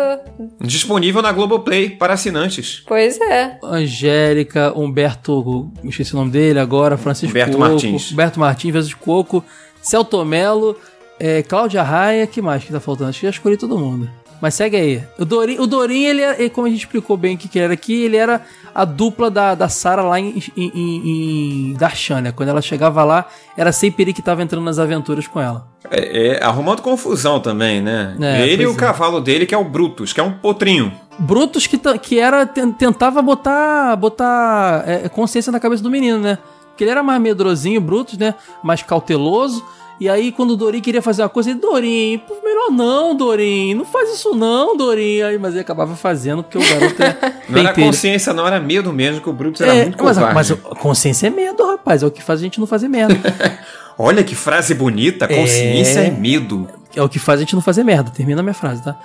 Disponível 0.61 1.23
na 1.23 1.33
Globoplay 1.33 1.91
para 1.91 2.15
assinantes. 2.15 2.83
Pois 2.87 3.21
é. 3.21 3.59
Angélica, 3.63 4.73
Humberto, 4.77 5.71
me 5.83 5.91
esqueci 5.91 6.13
o 6.15 6.17
nome 6.17 6.31
dele 6.31 6.59
agora, 6.59 6.97
Francisco 6.97 7.31
Humberto 7.31 7.57
Coco, 7.57 7.71
Martins. 7.71 8.13
Humberto 8.13 8.41
Martins, 8.41 8.73
Francisco 8.73 9.01
Coco, 9.05 9.45
Celto 9.81 10.25
Mello, 10.25 10.77
é, 11.19 11.43
Cláudia 11.43 11.83
Raia, 11.83 12.27
que 12.27 12.43
mais 12.43 12.65
que 12.65 12.73
tá 12.73 12.81
faltando? 12.81 13.11
Acho 13.11 13.21
que 13.21 13.27
já 13.27 13.31
escolhi 13.31 13.57
todo 13.57 13.79
mundo. 13.79 14.11
Mas 14.43 14.55
segue 14.55 14.77
aí. 14.77 15.05
O 15.21 15.25
Dorim, 15.25 15.57
o 15.61 15.69
Dorim 15.69 16.03
ele, 16.03 16.21
é- 16.21 16.41
ele, 16.41 16.51
como 16.51 16.67
a 16.67 16.71
gente 16.71 16.81
explicou 16.81 17.17
bem 17.17 17.37
o 17.37 17.39
que, 17.39 17.47
que 17.49 17.61
era 17.61 17.73
aqui, 17.73 18.03
ele 18.03 18.17
era 18.17 18.43
a 18.75 18.85
dupla 18.85 19.31
da, 19.31 19.55
da 19.55 19.69
Sarah 19.69 20.03
lá 20.03 20.19
em, 20.19 20.43
em, 20.57 21.71
em, 21.71 21.75
Darshan, 21.75 22.21
né? 22.23 22.33
Quando 22.33 22.49
ela 22.49 22.61
chegava 22.61 23.05
lá, 23.05 23.27
era 23.57 23.71
sempre 23.71 24.03
ele 24.03 24.13
que 24.13 24.21
tava 24.21 24.43
entrando 24.43 24.65
nas 24.65 24.81
aventuras 24.81 25.29
com 25.29 25.41
ela. 25.41 25.69
É, 25.89 26.39
é, 26.39 26.45
arrumando 26.45 26.83
confusão 26.83 27.39
também, 27.39 27.81
né? 27.81 28.17
É, 28.21 28.49
Ele 28.49 28.65
e 28.65 28.67
o 28.67 28.73
é. 28.73 28.75
cavalo 28.75 29.21
dele, 29.21 29.47
que 29.47 29.55
é 29.55 29.59
o 29.59 29.63
Brutus, 29.65 30.13
que 30.13 30.19
é 30.19 30.23
um 30.25 30.33
potrinho. 30.33 30.93
Brutus 31.21 31.69
que, 31.69 31.79
que 32.01 32.19
era 32.19 32.45
ten- 32.45 32.73
tentava 32.73 33.23
botar 33.23 33.95
botar 33.95 34.83
é, 34.89 35.09
consciência 35.09 35.53
na 35.53 35.61
cabeça 35.61 35.85
do 35.85 35.91
menino, 35.91 36.19
né? 36.19 36.37
Porque 36.69 36.83
ele 36.83 36.91
era 36.91 37.03
mais 37.03 37.21
medrosinho, 37.23 37.81
Brutus, 37.81 38.19
né? 38.19 38.35
Mais 38.65 38.83
cauteloso. 38.83 39.63
E 40.01 40.09
aí, 40.09 40.33
quando 40.33 40.53
o 40.53 40.57
Dorim 40.57 40.81
queria 40.81 41.01
fazer 41.03 41.23
uma 41.23 41.29
coisa, 41.29 41.51
ele, 41.51 41.61
Dorim, 41.61 42.21
pô, 42.27 42.35
melhor 42.43 42.71
não, 42.71 43.15
Dorim, 43.15 43.75
não 43.75 43.85
faz 43.85 44.13
isso 44.13 44.35
não, 44.35 44.77
Dorim. 44.77 45.23
Aí, 45.23 45.39
mas 45.39 45.53
ele 45.53 45.61
acabava 45.61 45.95
fazendo, 45.95 46.43
porque 46.43 46.59
o 46.59 46.61
garoto 46.61 47.03
é 47.03 47.35
Não 47.49 47.59
era 47.61 47.73
consciência, 47.73 48.33
não 48.33 48.47
era 48.47 48.59
medo 48.59 48.93
mesmo, 48.93 49.21
que 49.21 49.29
o 49.29 49.33
Brutus 49.33 49.61
era 49.61 49.75
É, 49.75 49.83
muito 49.85 50.03
mas, 50.03 50.17
covarde. 50.17 50.35
mas 50.35 50.51
consciência 50.81 51.27
é 51.29 51.31
medo, 51.31 51.65
rapaz. 51.67 52.03
É 52.03 52.07
o 52.07 52.11
que 52.11 52.23
faz 52.23 52.41
a 52.41 52.43
gente 52.43 52.59
não 52.59 52.67
fazer 52.67 52.89
merda. 52.89 53.15
Olha 53.99 54.25
que 54.25 54.35
frase 54.35 54.75
bonita, 54.75 55.29
consciência 55.29 56.01
É. 56.01 56.07
é, 56.07 56.11
medo. 56.11 56.69
é 56.97 57.03
o 57.03 57.09
que 57.09 57.19
faz 57.19 57.39
a 57.39 57.43
gente 57.43 57.55
não 57.55 57.63
fazer 57.63 57.85
merda. 57.85 58.11
Termina 58.11 58.41
a 58.41 58.43
minha 58.43 58.55
frase, 58.55 58.83
tá? 58.83 58.97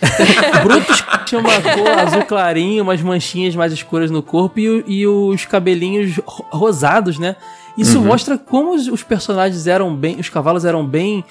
Brutus 0.62 1.02
tinha 1.24 1.40
uma 1.40 1.52
cor 1.60 1.88
azul 1.98 2.22
clarinho, 2.24 2.82
umas 2.82 3.00
manchinhas 3.00 3.54
mais 3.56 3.72
escuras 3.72 4.10
no 4.10 4.22
corpo 4.22 4.58
e, 4.60 4.84
e 4.86 5.06
os 5.06 5.44
cabelinhos 5.46 6.16
ro- 6.26 6.44
rosados, 6.50 7.18
né? 7.18 7.36
Isso 7.76 7.98
Uhum. 7.98 8.04
mostra 8.06 8.38
como 8.38 8.74
os, 8.74 8.86
os 8.88 9.02
personagens 9.02 9.66
eram 9.66 9.94
bem, 9.94 10.16
os 10.20 10.28
cavalos 10.28 10.64
eram 10.64 10.86
bem, 10.86 11.24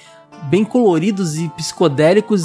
bem 0.43 0.63
coloridos 0.65 1.37
e 1.37 1.47
psicodélicos, 1.49 2.43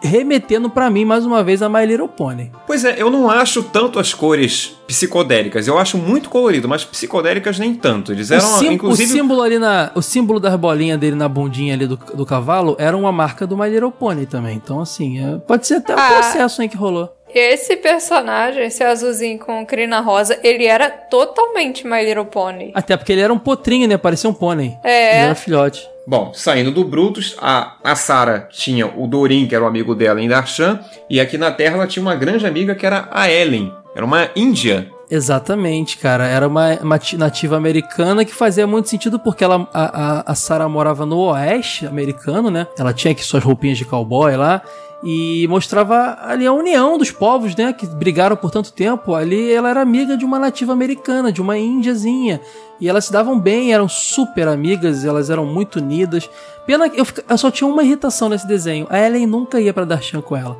remetendo 0.00 0.70
pra 0.70 0.88
mim 0.88 1.04
mais 1.04 1.26
uma 1.26 1.42
vez 1.42 1.60
a 1.60 1.68
My 1.68 1.84
Little 1.84 2.06
Pony. 2.08 2.52
Pois 2.66 2.84
é, 2.84 3.00
eu 3.02 3.10
não 3.10 3.28
acho 3.28 3.62
tanto 3.64 3.98
as 3.98 4.14
cores 4.14 4.76
psicodélicas. 4.86 5.66
Eu 5.66 5.76
acho 5.76 5.98
muito 5.98 6.30
colorido, 6.30 6.68
mas 6.68 6.84
psicodélicas 6.84 7.58
nem 7.58 7.74
tanto. 7.74 8.12
Eles 8.12 8.30
O, 8.30 8.34
eram, 8.34 8.46
sim- 8.58 8.72
inclusive. 8.74 9.12
o 9.12 9.16
símbolo 9.16 9.42
ali 9.42 9.58
na, 9.58 9.90
o 9.96 10.00
símbolo 10.02 10.38
das 10.38 10.54
bolinhas 10.56 10.98
dele 11.00 11.16
na 11.16 11.28
bundinha 11.28 11.74
ali 11.74 11.86
do, 11.86 11.96
do 12.14 12.24
cavalo 12.24 12.76
era 12.78 12.96
uma 12.96 13.10
marca 13.10 13.44
do 13.46 13.56
My 13.56 13.68
Little 13.68 13.90
Pony 13.90 14.24
também. 14.26 14.56
Então 14.56 14.80
assim, 14.80 15.18
é- 15.18 15.36
pode 15.38 15.66
ser 15.66 15.74
até 15.74 15.94
um 15.94 15.98
Ah. 15.98 16.08
processo 16.12 16.62
aí 16.62 16.68
que 16.68 16.76
rolou. 16.76 17.12
Esse 17.34 17.76
personagem, 17.76 18.64
esse 18.64 18.82
azulzinho 18.82 19.38
com 19.38 19.64
crina 19.66 20.00
rosa, 20.00 20.38
ele 20.42 20.66
era 20.66 20.88
totalmente 20.90 21.86
My 21.86 22.02
Little 22.04 22.24
Pony. 22.24 22.72
Até 22.74 22.96
porque 22.96 23.12
ele 23.12 23.20
era 23.20 23.32
um 23.32 23.38
potrinho, 23.38 23.86
né? 23.88 23.96
Parecia 23.96 24.28
um 24.30 24.34
pônei. 24.34 24.76
É. 24.82 25.16
Ele 25.16 25.24
era 25.26 25.34
filhote. 25.34 25.88
Bom, 26.06 26.32
saindo 26.32 26.70
do 26.70 26.84
Brutus, 26.84 27.36
a, 27.38 27.74
a 27.84 27.94
Sarah 27.94 28.48
tinha 28.50 28.86
o 28.86 29.06
Dorin, 29.06 29.46
que 29.46 29.54
era 29.54 29.62
o 29.62 29.66
amigo 29.66 29.94
dela 29.94 30.20
em 30.22 30.28
Darshan, 30.28 30.80
e 31.10 31.20
aqui 31.20 31.36
na 31.36 31.50
Terra 31.50 31.74
ela 31.76 31.86
tinha 31.86 32.02
uma 32.02 32.14
grande 32.14 32.46
amiga 32.46 32.74
que 32.74 32.86
era 32.86 33.08
a 33.12 33.30
Ellen. 33.30 33.70
Era 33.94 34.04
uma 34.06 34.30
índia. 34.34 34.90
Exatamente, 35.10 35.98
cara. 35.98 36.26
Era 36.26 36.46
uma, 36.48 36.74
uma 36.80 36.98
ti- 36.98 37.16
nativa 37.18 37.56
americana 37.56 38.24
que 38.24 38.34
fazia 38.34 38.66
muito 38.66 38.88
sentido 38.88 39.18
porque 39.18 39.42
ela, 39.44 39.68
a, 39.72 40.20
a, 40.28 40.32
a 40.32 40.34
Sarah 40.34 40.68
morava 40.68 41.04
no 41.04 41.18
oeste 41.30 41.86
americano, 41.86 42.50
né? 42.50 42.66
Ela 42.78 42.92
tinha 42.94 43.12
aqui 43.12 43.22
suas 43.24 43.42
roupinhas 43.42 43.76
de 43.78 43.84
cowboy 43.84 44.34
lá. 44.36 44.62
E 45.02 45.46
mostrava 45.48 46.18
ali 46.22 46.44
a 46.46 46.52
união 46.52 46.98
dos 46.98 47.10
povos, 47.12 47.54
né? 47.54 47.72
Que 47.72 47.86
brigaram 47.86 48.36
por 48.36 48.50
tanto 48.50 48.72
tempo. 48.72 49.14
Ali 49.14 49.52
ela 49.52 49.70
era 49.70 49.80
amiga 49.80 50.16
de 50.16 50.24
uma 50.24 50.38
nativa 50.40 50.72
americana, 50.72 51.30
de 51.30 51.40
uma 51.40 51.56
índiazinha. 51.56 52.40
E 52.80 52.88
elas 52.88 53.04
se 53.04 53.12
davam 53.12 53.38
bem, 53.38 53.72
eram 53.72 53.88
super 53.88 54.48
amigas, 54.48 55.04
elas 55.04 55.30
eram 55.30 55.46
muito 55.46 55.76
unidas. 55.76 56.28
Pena 56.66 56.88
que 56.88 57.00
eu, 57.00 57.06
eu 57.28 57.38
só 57.38 57.50
tinha 57.50 57.68
uma 57.70 57.82
irritação 57.84 58.28
nesse 58.28 58.46
desenho. 58.46 58.86
A 58.90 58.98
Ellen 58.98 59.26
nunca 59.26 59.60
ia 59.60 59.72
pra 59.72 59.84
Darshan 59.84 60.20
com 60.20 60.36
ela. 60.36 60.56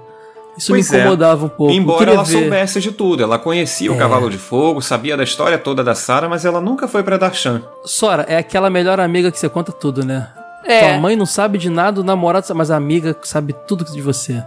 Isso 0.56 0.72
Pois 0.72 0.90
me 0.90 0.96
é. 0.96 1.00
incomodava 1.00 1.46
um 1.46 1.48
pouco. 1.48 1.72
Embora 1.72 2.12
ela 2.12 2.24
ver. 2.24 2.32
soubesse 2.32 2.80
de 2.80 2.90
tudo. 2.92 3.22
Ela 3.22 3.38
conhecia 3.38 3.90
o 3.92 3.94
É. 3.94 3.98
Cavalo 3.98 4.28
de 4.30 4.38
Fogo, 4.38 4.80
sabia 4.80 5.16
da 5.16 5.22
história 5.22 5.58
toda 5.58 5.82
da 5.84 5.94
Sarah, 5.94 6.28
mas 6.28 6.44
ela 6.44 6.60
nunca 6.60 6.86
foi 6.88 7.02
pra 7.02 7.16
Darshan. 7.16 7.62
Sora, 7.84 8.24
é 8.28 8.36
aquela 8.36 8.68
melhor 8.70 8.98
amiga 9.00 9.30
que 9.30 9.38
você 9.38 9.48
conta 9.48 9.70
tudo, 9.72 10.04
né? 10.04 10.28
É. 10.68 10.90
Tua 10.90 10.98
mãe 11.00 11.16
não 11.16 11.26
sabe 11.26 11.58
de 11.58 11.70
nada, 11.70 12.00
o 12.00 12.04
namorado 12.04 12.46
sabe, 12.46 12.58
mas 12.58 12.70
a 12.70 12.76
amiga 12.76 13.16
sabe 13.22 13.54
tudo 13.66 13.84
de 13.84 14.00
você. 14.02 14.44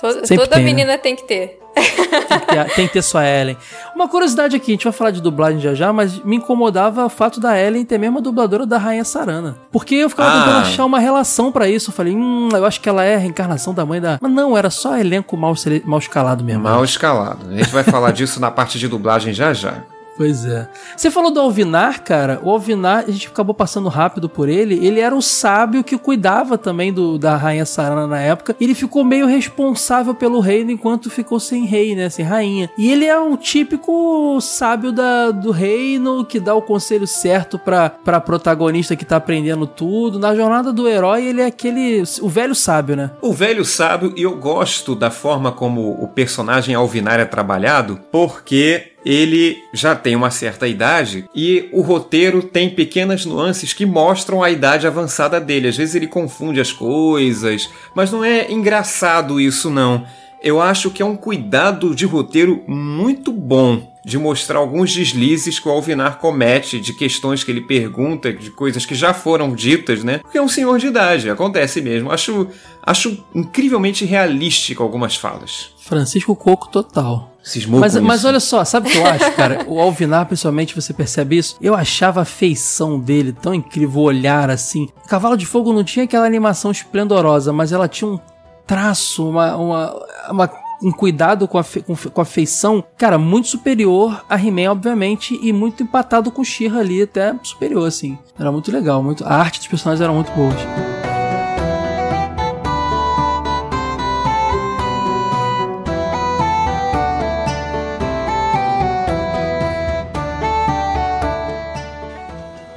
To- 0.00 0.26
Sempre 0.26 0.36
toda 0.44 0.56
tem, 0.56 0.64
né? 0.64 0.70
menina 0.72 0.98
tem 0.98 1.14
que 1.14 1.22
ter. 1.22 1.58
Tem 1.74 2.38
que, 2.40 2.46
ter, 2.46 2.74
tem 2.74 2.86
que 2.88 2.92
ter 2.94 3.02
sua 3.02 3.24
Ellen. 3.26 3.56
Uma 3.94 4.06
curiosidade 4.08 4.54
aqui, 4.56 4.72
a 4.72 4.74
gente 4.74 4.84
vai 4.84 4.92
falar 4.92 5.10
de 5.10 5.22
dublagem 5.22 5.58
já 5.60 5.72
já, 5.74 5.92
mas 5.92 6.18
me 6.24 6.36
incomodava 6.36 7.06
o 7.06 7.08
fato 7.08 7.38
da 7.40 7.58
Ellen 7.58 7.84
ter 7.84 7.96
mesmo 7.98 8.18
a 8.18 8.20
dubladora 8.20 8.66
da 8.66 8.76
Rainha 8.76 9.04
Sarana. 9.04 9.56
Porque 9.70 9.94
eu 9.94 10.10
ficava 10.10 10.28
Ah. 10.28 10.38
tentando 10.42 10.58
achar 10.66 10.84
uma 10.84 10.98
relação 10.98 11.50
pra 11.52 11.68
isso. 11.68 11.90
Eu 11.90 11.94
falei, 11.94 12.14
hum, 12.14 12.48
eu 12.52 12.64
acho 12.66 12.80
que 12.80 12.88
ela 12.88 13.04
é 13.04 13.14
a 13.14 13.18
reencarnação 13.18 13.72
da 13.72 13.86
mãe 13.86 14.00
da. 14.00 14.18
Mas 14.20 14.32
não, 14.32 14.56
era 14.58 14.68
só 14.70 14.98
elenco 14.98 15.36
mal, 15.36 15.54
mal 15.84 15.98
escalado 15.98 16.42
mesmo. 16.44 16.62
Mal 16.64 16.84
escalado. 16.84 17.46
A 17.50 17.56
gente 17.56 17.70
vai 17.70 17.84
falar 17.84 18.10
disso 18.12 18.38
na 18.40 18.50
parte 18.50 18.78
de 18.78 18.88
dublagem 18.88 19.32
já 19.32 19.54
já. 19.54 19.76
Pois 20.16 20.44
é. 20.44 20.68
Você 20.96 21.10
falou 21.10 21.30
do 21.30 21.40
Alvinar, 21.40 22.02
cara. 22.02 22.40
O 22.42 22.50
Alvinar, 22.50 23.04
a 23.08 23.10
gente 23.10 23.28
acabou 23.28 23.54
passando 23.54 23.88
rápido 23.88 24.28
por 24.28 24.48
ele. 24.48 24.84
Ele 24.84 25.00
era 25.00 25.14
o 25.14 25.22
sábio 25.22 25.82
que 25.82 25.96
cuidava 25.96 26.58
também 26.58 26.92
do, 26.92 27.18
da 27.18 27.36
rainha 27.36 27.64
Sarana 27.64 28.06
na 28.06 28.20
época. 28.20 28.54
Ele 28.60 28.74
ficou 28.74 29.04
meio 29.04 29.26
responsável 29.26 30.14
pelo 30.14 30.40
reino 30.40 30.70
enquanto 30.70 31.10
ficou 31.10 31.40
sem 31.40 31.64
rei, 31.64 31.94
né? 31.94 32.10
Sem 32.10 32.24
rainha. 32.24 32.70
E 32.76 32.90
ele 32.90 33.06
é 33.06 33.18
um 33.18 33.36
típico 33.36 34.38
sábio 34.40 34.92
da, 34.92 35.30
do 35.30 35.50
reino 35.50 36.24
que 36.24 36.38
dá 36.38 36.54
o 36.54 36.62
conselho 36.62 37.06
certo 37.06 37.58
pra, 37.58 37.90
pra 37.90 38.20
protagonista 38.20 38.94
que 38.94 39.04
tá 39.04 39.16
aprendendo 39.16 39.66
tudo. 39.66 40.18
Na 40.18 40.34
jornada 40.34 40.72
do 40.72 40.86
herói, 40.86 41.26
ele 41.26 41.40
é 41.40 41.46
aquele. 41.46 42.02
o 42.20 42.28
velho 42.28 42.54
sábio, 42.54 42.96
né? 42.96 43.10
O 43.20 43.32
velho 43.32 43.64
sábio, 43.64 44.12
e 44.16 44.22
eu 44.22 44.36
gosto 44.36 44.94
da 44.94 45.10
forma 45.10 45.52
como 45.52 45.92
o 45.92 46.08
personagem 46.08 46.74
Alvinar 46.74 47.18
é 47.18 47.24
trabalhado, 47.24 47.98
porque 48.10 48.91
ele 49.04 49.64
já 49.72 49.94
tem 49.94 50.14
uma 50.16 50.30
certa 50.30 50.66
idade 50.66 51.24
e 51.34 51.68
o 51.72 51.80
roteiro 51.80 52.42
tem 52.42 52.70
pequenas 52.70 53.24
nuances 53.26 53.72
que 53.72 53.84
mostram 53.84 54.42
a 54.42 54.50
idade 54.50 54.86
avançada 54.86 55.40
dele. 55.40 55.68
Às 55.68 55.76
vezes 55.76 55.94
ele 55.94 56.06
confunde 56.06 56.60
as 56.60 56.72
coisas, 56.72 57.68
mas 57.94 58.10
não 58.10 58.24
é 58.24 58.50
engraçado 58.50 59.40
isso 59.40 59.68
não. 59.68 60.04
Eu 60.42 60.60
acho 60.60 60.90
que 60.90 61.02
é 61.02 61.06
um 61.06 61.16
cuidado 61.16 61.94
de 61.94 62.04
roteiro 62.04 62.62
muito 62.66 63.32
bom 63.32 63.91
de 64.04 64.18
mostrar 64.18 64.58
alguns 64.58 64.92
deslizes 64.94 65.58
que 65.58 65.68
o 65.68 65.70
Alvinar 65.70 66.18
comete, 66.18 66.80
de 66.80 66.92
questões 66.92 67.44
que 67.44 67.50
ele 67.50 67.60
pergunta, 67.60 68.32
de 68.32 68.50
coisas 68.50 68.84
que 68.84 68.94
já 68.94 69.14
foram 69.14 69.54
ditas, 69.54 70.02
né? 70.02 70.18
Porque 70.18 70.38
é 70.38 70.42
um 70.42 70.48
senhor 70.48 70.78
de 70.78 70.88
idade, 70.88 71.30
acontece 71.30 71.80
mesmo. 71.80 72.10
Acho, 72.10 72.48
acho 72.82 73.24
incrivelmente 73.34 74.04
realístico 74.04 74.82
algumas 74.82 75.14
falas. 75.16 75.70
Francisco 75.78 76.34
Coco 76.34 76.68
total. 76.68 77.30
Cismou 77.44 77.80
Mas, 77.80 77.96
mas 77.96 78.24
olha 78.24 78.38
só, 78.38 78.64
sabe 78.64 78.88
o 78.88 78.92
que 78.92 78.98
eu 78.98 79.06
acho, 79.06 79.32
cara? 79.32 79.64
O 79.66 79.80
Alvinar, 79.80 80.26
principalmente, 80.26 80.76
você 80.76 80.92
percebe 80.92 81.38
isso? 81.38 81.56
Eu 81.60 81.74
achava 81.74 82.22
a 82.22 82.24
feição 82.24 83.00
dele 83.00 83.32
tão 83.32 83.52
incrível, 83.52 84.00
o 84.00 84.04
olhar 84.04 84.48
assim. 84.48 84.88
Cavalo 85.08 85.36
de 85.36 85.44
Fogo 85.44 85.72
não 85.72 85.82
tinha 85.82 86.04
aquela 86.04 86.24
animação 86.24 86.70
esplendorosa, 86.70 87.52
mas 87.52 87.72
ela 87.72 87.88
tinha 87.88 88.08
um 88.08 88.18
traço, 88.64 89.28
uma, 89.28 89.56
uma, 89.56 90.06
uma- 90.30 90.50
um 90.82 90.90
cuidado 90.90 91.46
com 91.46 91.58
a, 91.58 91.64
com, 91.64 91.94
com 91.94 92.20
a 92.20 92.24
feição, 92.24 92.84
cara, 92.98 93.16
muito 93.16 93.48
superior 93.48 94.24
a 94.28 94.36
He-Man, 94.36 94.72
obviamente, 94.72 95.38
e 95.40 95.52
muito 95.52 95.82
empatado 95.82 96.30
com 96.30 96.42
She-Ra 96.42 96.80
ali, 96.80 97.02
até 97.02 97.34
superior, 97.42 97.86
assim. 97.86 98.18
Era 98.38 98.50
muito 98.50 98.72
legal, 98.72 99.02
muito, 99.02 99.24
a 99.24 99.34
arte 99.34 99.60
dos 99.60 99.68
personagens 99.68 100.02
era 100.02 100.12
muito 100.12 100.32
boa. 100.32 100.52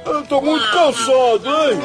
Eu 0.06 0.22
tô 0.26 0.40
muito 0.40 0.64
cansado, 0.70 1.46
hein? 1.46 1.80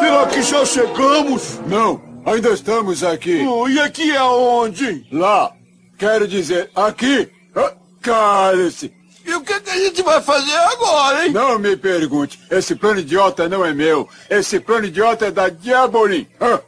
Será 0.00 0.26
que 0.26 0.42
já 0.42 0.64
chegamos? 0.64 1.60
Não, 1.66 2.09
ainda 2.24 2.50
estamos 2.50 3.02
aqui. 3.04 3.46
Oh, 3.46 3.68
e 3.68 3.80
aqui 3.80 4.10
é 4.10 4.16
aonde? 4.16 5.06
Lá. 5.12 5.52
Quero 5.98 6.26
dizer, 6.26 6.70
aqui. 6.74 7.28
Ah, 7.54 7.72
Cale-se. 8.00 8.92
E 9.26 9.34
o 9.34 9.42
que, 9.42 9.60
que 9.60 9.70
a 9.70 9.76
gente 9.76 10.02
vai 10.02 10.20
fazer 10.22 10.54
agora, 10.56 11.26
hein? 11.26 11.32
Não 11.32 11.58
me 11.58 11.76
pergunte. 11.76 12.40
Esse 12.50 12.74
plano 12.74 13.00
idiota 13.00 13.48
não 13.48 13.64
é 13.64 13.72
meu. 13.74 14.08
Esse 14.28 14.58
plano 14.58 14.86
idiota 14.86 15.26
é 15.26 15.30
da 15.30 15.48
Diabolim. 15.48 16.26
Ah, 16.40 16.60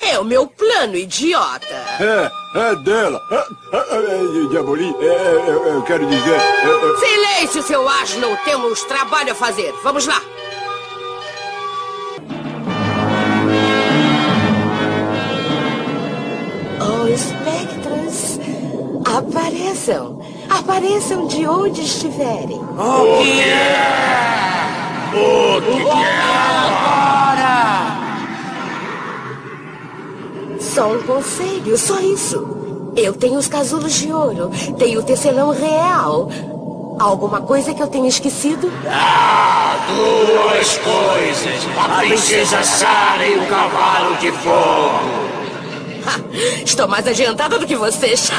É 0.00 0.18
o 0.18 0.24
meu 0.24 0.46
plano, 0.46 0.96
idiota. 0.96 1.66
é, 2.00 2.30
é 2.54 2.76
dela. 2.76 3.20
Ah, 3.30 3.46
ah, 3.72 3.84
ah, 3.90 4.48
Diabolim, 4.50 4.94
é, 5.00 5.04
é, 5.06 5.68
é, 5.70 5.74
eu 5.74 5.82
quero 5.82 6.06
dizer... 6.06 6.34
é, 6.34 6.36
é, 6.36 6.96
Silêncio, 6.98 7.62
seu 7.62 7.88
asno. 7.88 8.38
Temos 8.44 8.82
trabalho 8.84 9.32
a 9.32 9.34
fazer. 9.34 9.72
Vamos 9.82 10.06
lá. 10.06 10.22
Espectros, 17.18 18.38
apareçam. 19.04 20.20
Apareçam 20.48 21.26
de 21.26 21.46
onde 21.46 21.82
estiverem. 21.82 22.58
O 22.58 23.22
que 23.22 23.40
é? 23.42 24.08
O 25.12 25.60
que, 25.60 25.84
que 25.84 25.88
é 25.88 26.20
agora? 26.64 27.98
Só 30.60 30.92
um 30.92 31.02
conselho, 31.02 31.76
só 31.76 31.98
isso. 32.00 32.56
Eu 32.96 33.12
tenho 33.12 33.38
os 33.38 33.46
casulos 33.46 33.92
de 33.94 34.12
ouro, 34.12 34.50
tenho 34.78 35.00
o 35.00 35.02
tecelão 35.02 35.50
real. 35.50 36.30
Alguma 36.98 37.40
coisa 37.42 37.72
que 37.74 37.82
eu 37.82 37.86
tenha 37.86 38.08
esquecido? 38.08 38.72
Ah, 38.88 39.76
duas 39.86 40.78
coisas. 40.78 41.68
A 41.78 41.98
princesa 41.98 42.62
Sara 42.62 43.26
e 43.26 43.38
o 43.38 43.46
cavalo 43.46 44.16
de 44.16 44.32
fogo. 44.32 45.27
Estou 46.64 46.88
mais 46.88 47.06
adiantada 47.06 47.58
do 47.58 47.66
que 47.66 47.76
vocês. 47.76 48.30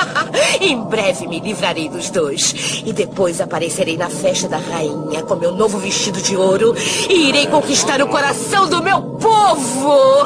em 0.60 0.80
breve 0.82 1.26
me 1.26 1.40
livrarei 1.40 1.88
dos 1.88 2.10
dois. 2.10 2.82
E 2.84 2.92
depois 2.92 3.40
aparecerei 3.40 3.96
na 3.96 4.10
festa 4.10 4.48
da 4.48 4.58
rainha 4.58 5.22
com 5.22 5.36
meu 5.36 5.52
novo 5.52 5.78
vestido 5.78 6.20
de 6.20 6.36
ouro 6.36 6.74
e 7.08 7.28
irei 7.28 7.46
conquistar 7.46 8.00
o 8.02 8.08
coração 8.08 8.68
do 8.68 8.82
meu 8.82 9.00
povo. 9.02 10.24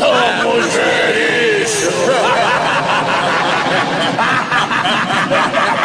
Vamos 0.00 0.66
ver 0.74 1.62
isso. 1.62 1.90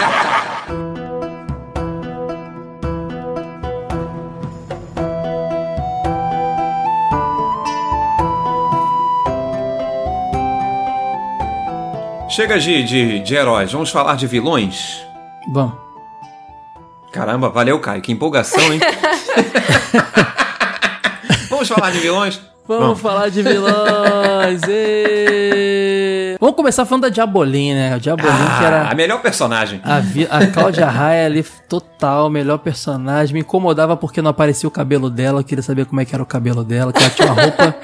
chega 12.37 12.59
de, 12.59 12.83
de, 12.83 13.19
de 13.21 13.35
heróis, 13.35 13.71
vamos 13.71 13.89
falar 13.89 14.15
de 14.15 14.27
vilões? 14.27 15.01
Vamos. 15.51 15.73
Caramba, 17.11 17.49
valeu, 17.49 17.79
Caio, 17.79 17.99
que 17.99 18.11
empolgação, 18.11 18.61
hein? 18.71 18.79
vamos 21.49 21.67
falar 21.67 21.89
de 21.89 21.97
vilões? 21.99 22.39
Vamos 22.67 22.99
falar 23.01 23.29
de 23.31 23.41
vilões. 23.41 24.61
ê! 24.67 26.35
Vamos 26.39 26.55
começar 26.55 26.85
falando 26.85 27.01
da 27.03 27.09
Diabolim, 27.09 27.73
né? 27.73 27.95
A 27.95 27.97
Diabolim 27.97 28.29
que 28.29 28.63
Ah, 28.63 28.63
era 28.63 28.89
a 28.91 28.93
melhor 28.93 29.19
personagem. 29.23 29.81
a, 29.83 29.99
vi- 29.99 30.27
a 30.29 30.45
Cláudia 30.53 30.85
Raia 30.85 31.25
ali, 31.25 31.43
total, 31.67 32.29
melhor 32.29 32.59
personagem. 32.59 33.33
Me 33.33 33.39
incomodava 33.39 33.97
porque 33.97 34.21
não 34.21 34.29
aparecia 34.29 34.67
o 34.67 34.71
cabelo 34.71 35.09
dela. 35.09 35.39
Eu 35.39 35.43
queria 35.43 35.63
saber 35.63 35.87
como 35.87 35.99
é 35.99 36.05
que 36.05 36.13
era 36.13 36.21
o 36.21 36.27
cabelo 36.27 36.63
dela. 36.63 36.93
Que 36.93 36.99
ela 36.99 37.09
tinha 37.09 37.31
uma 37.33 37.41
roupa. 37.41 37.75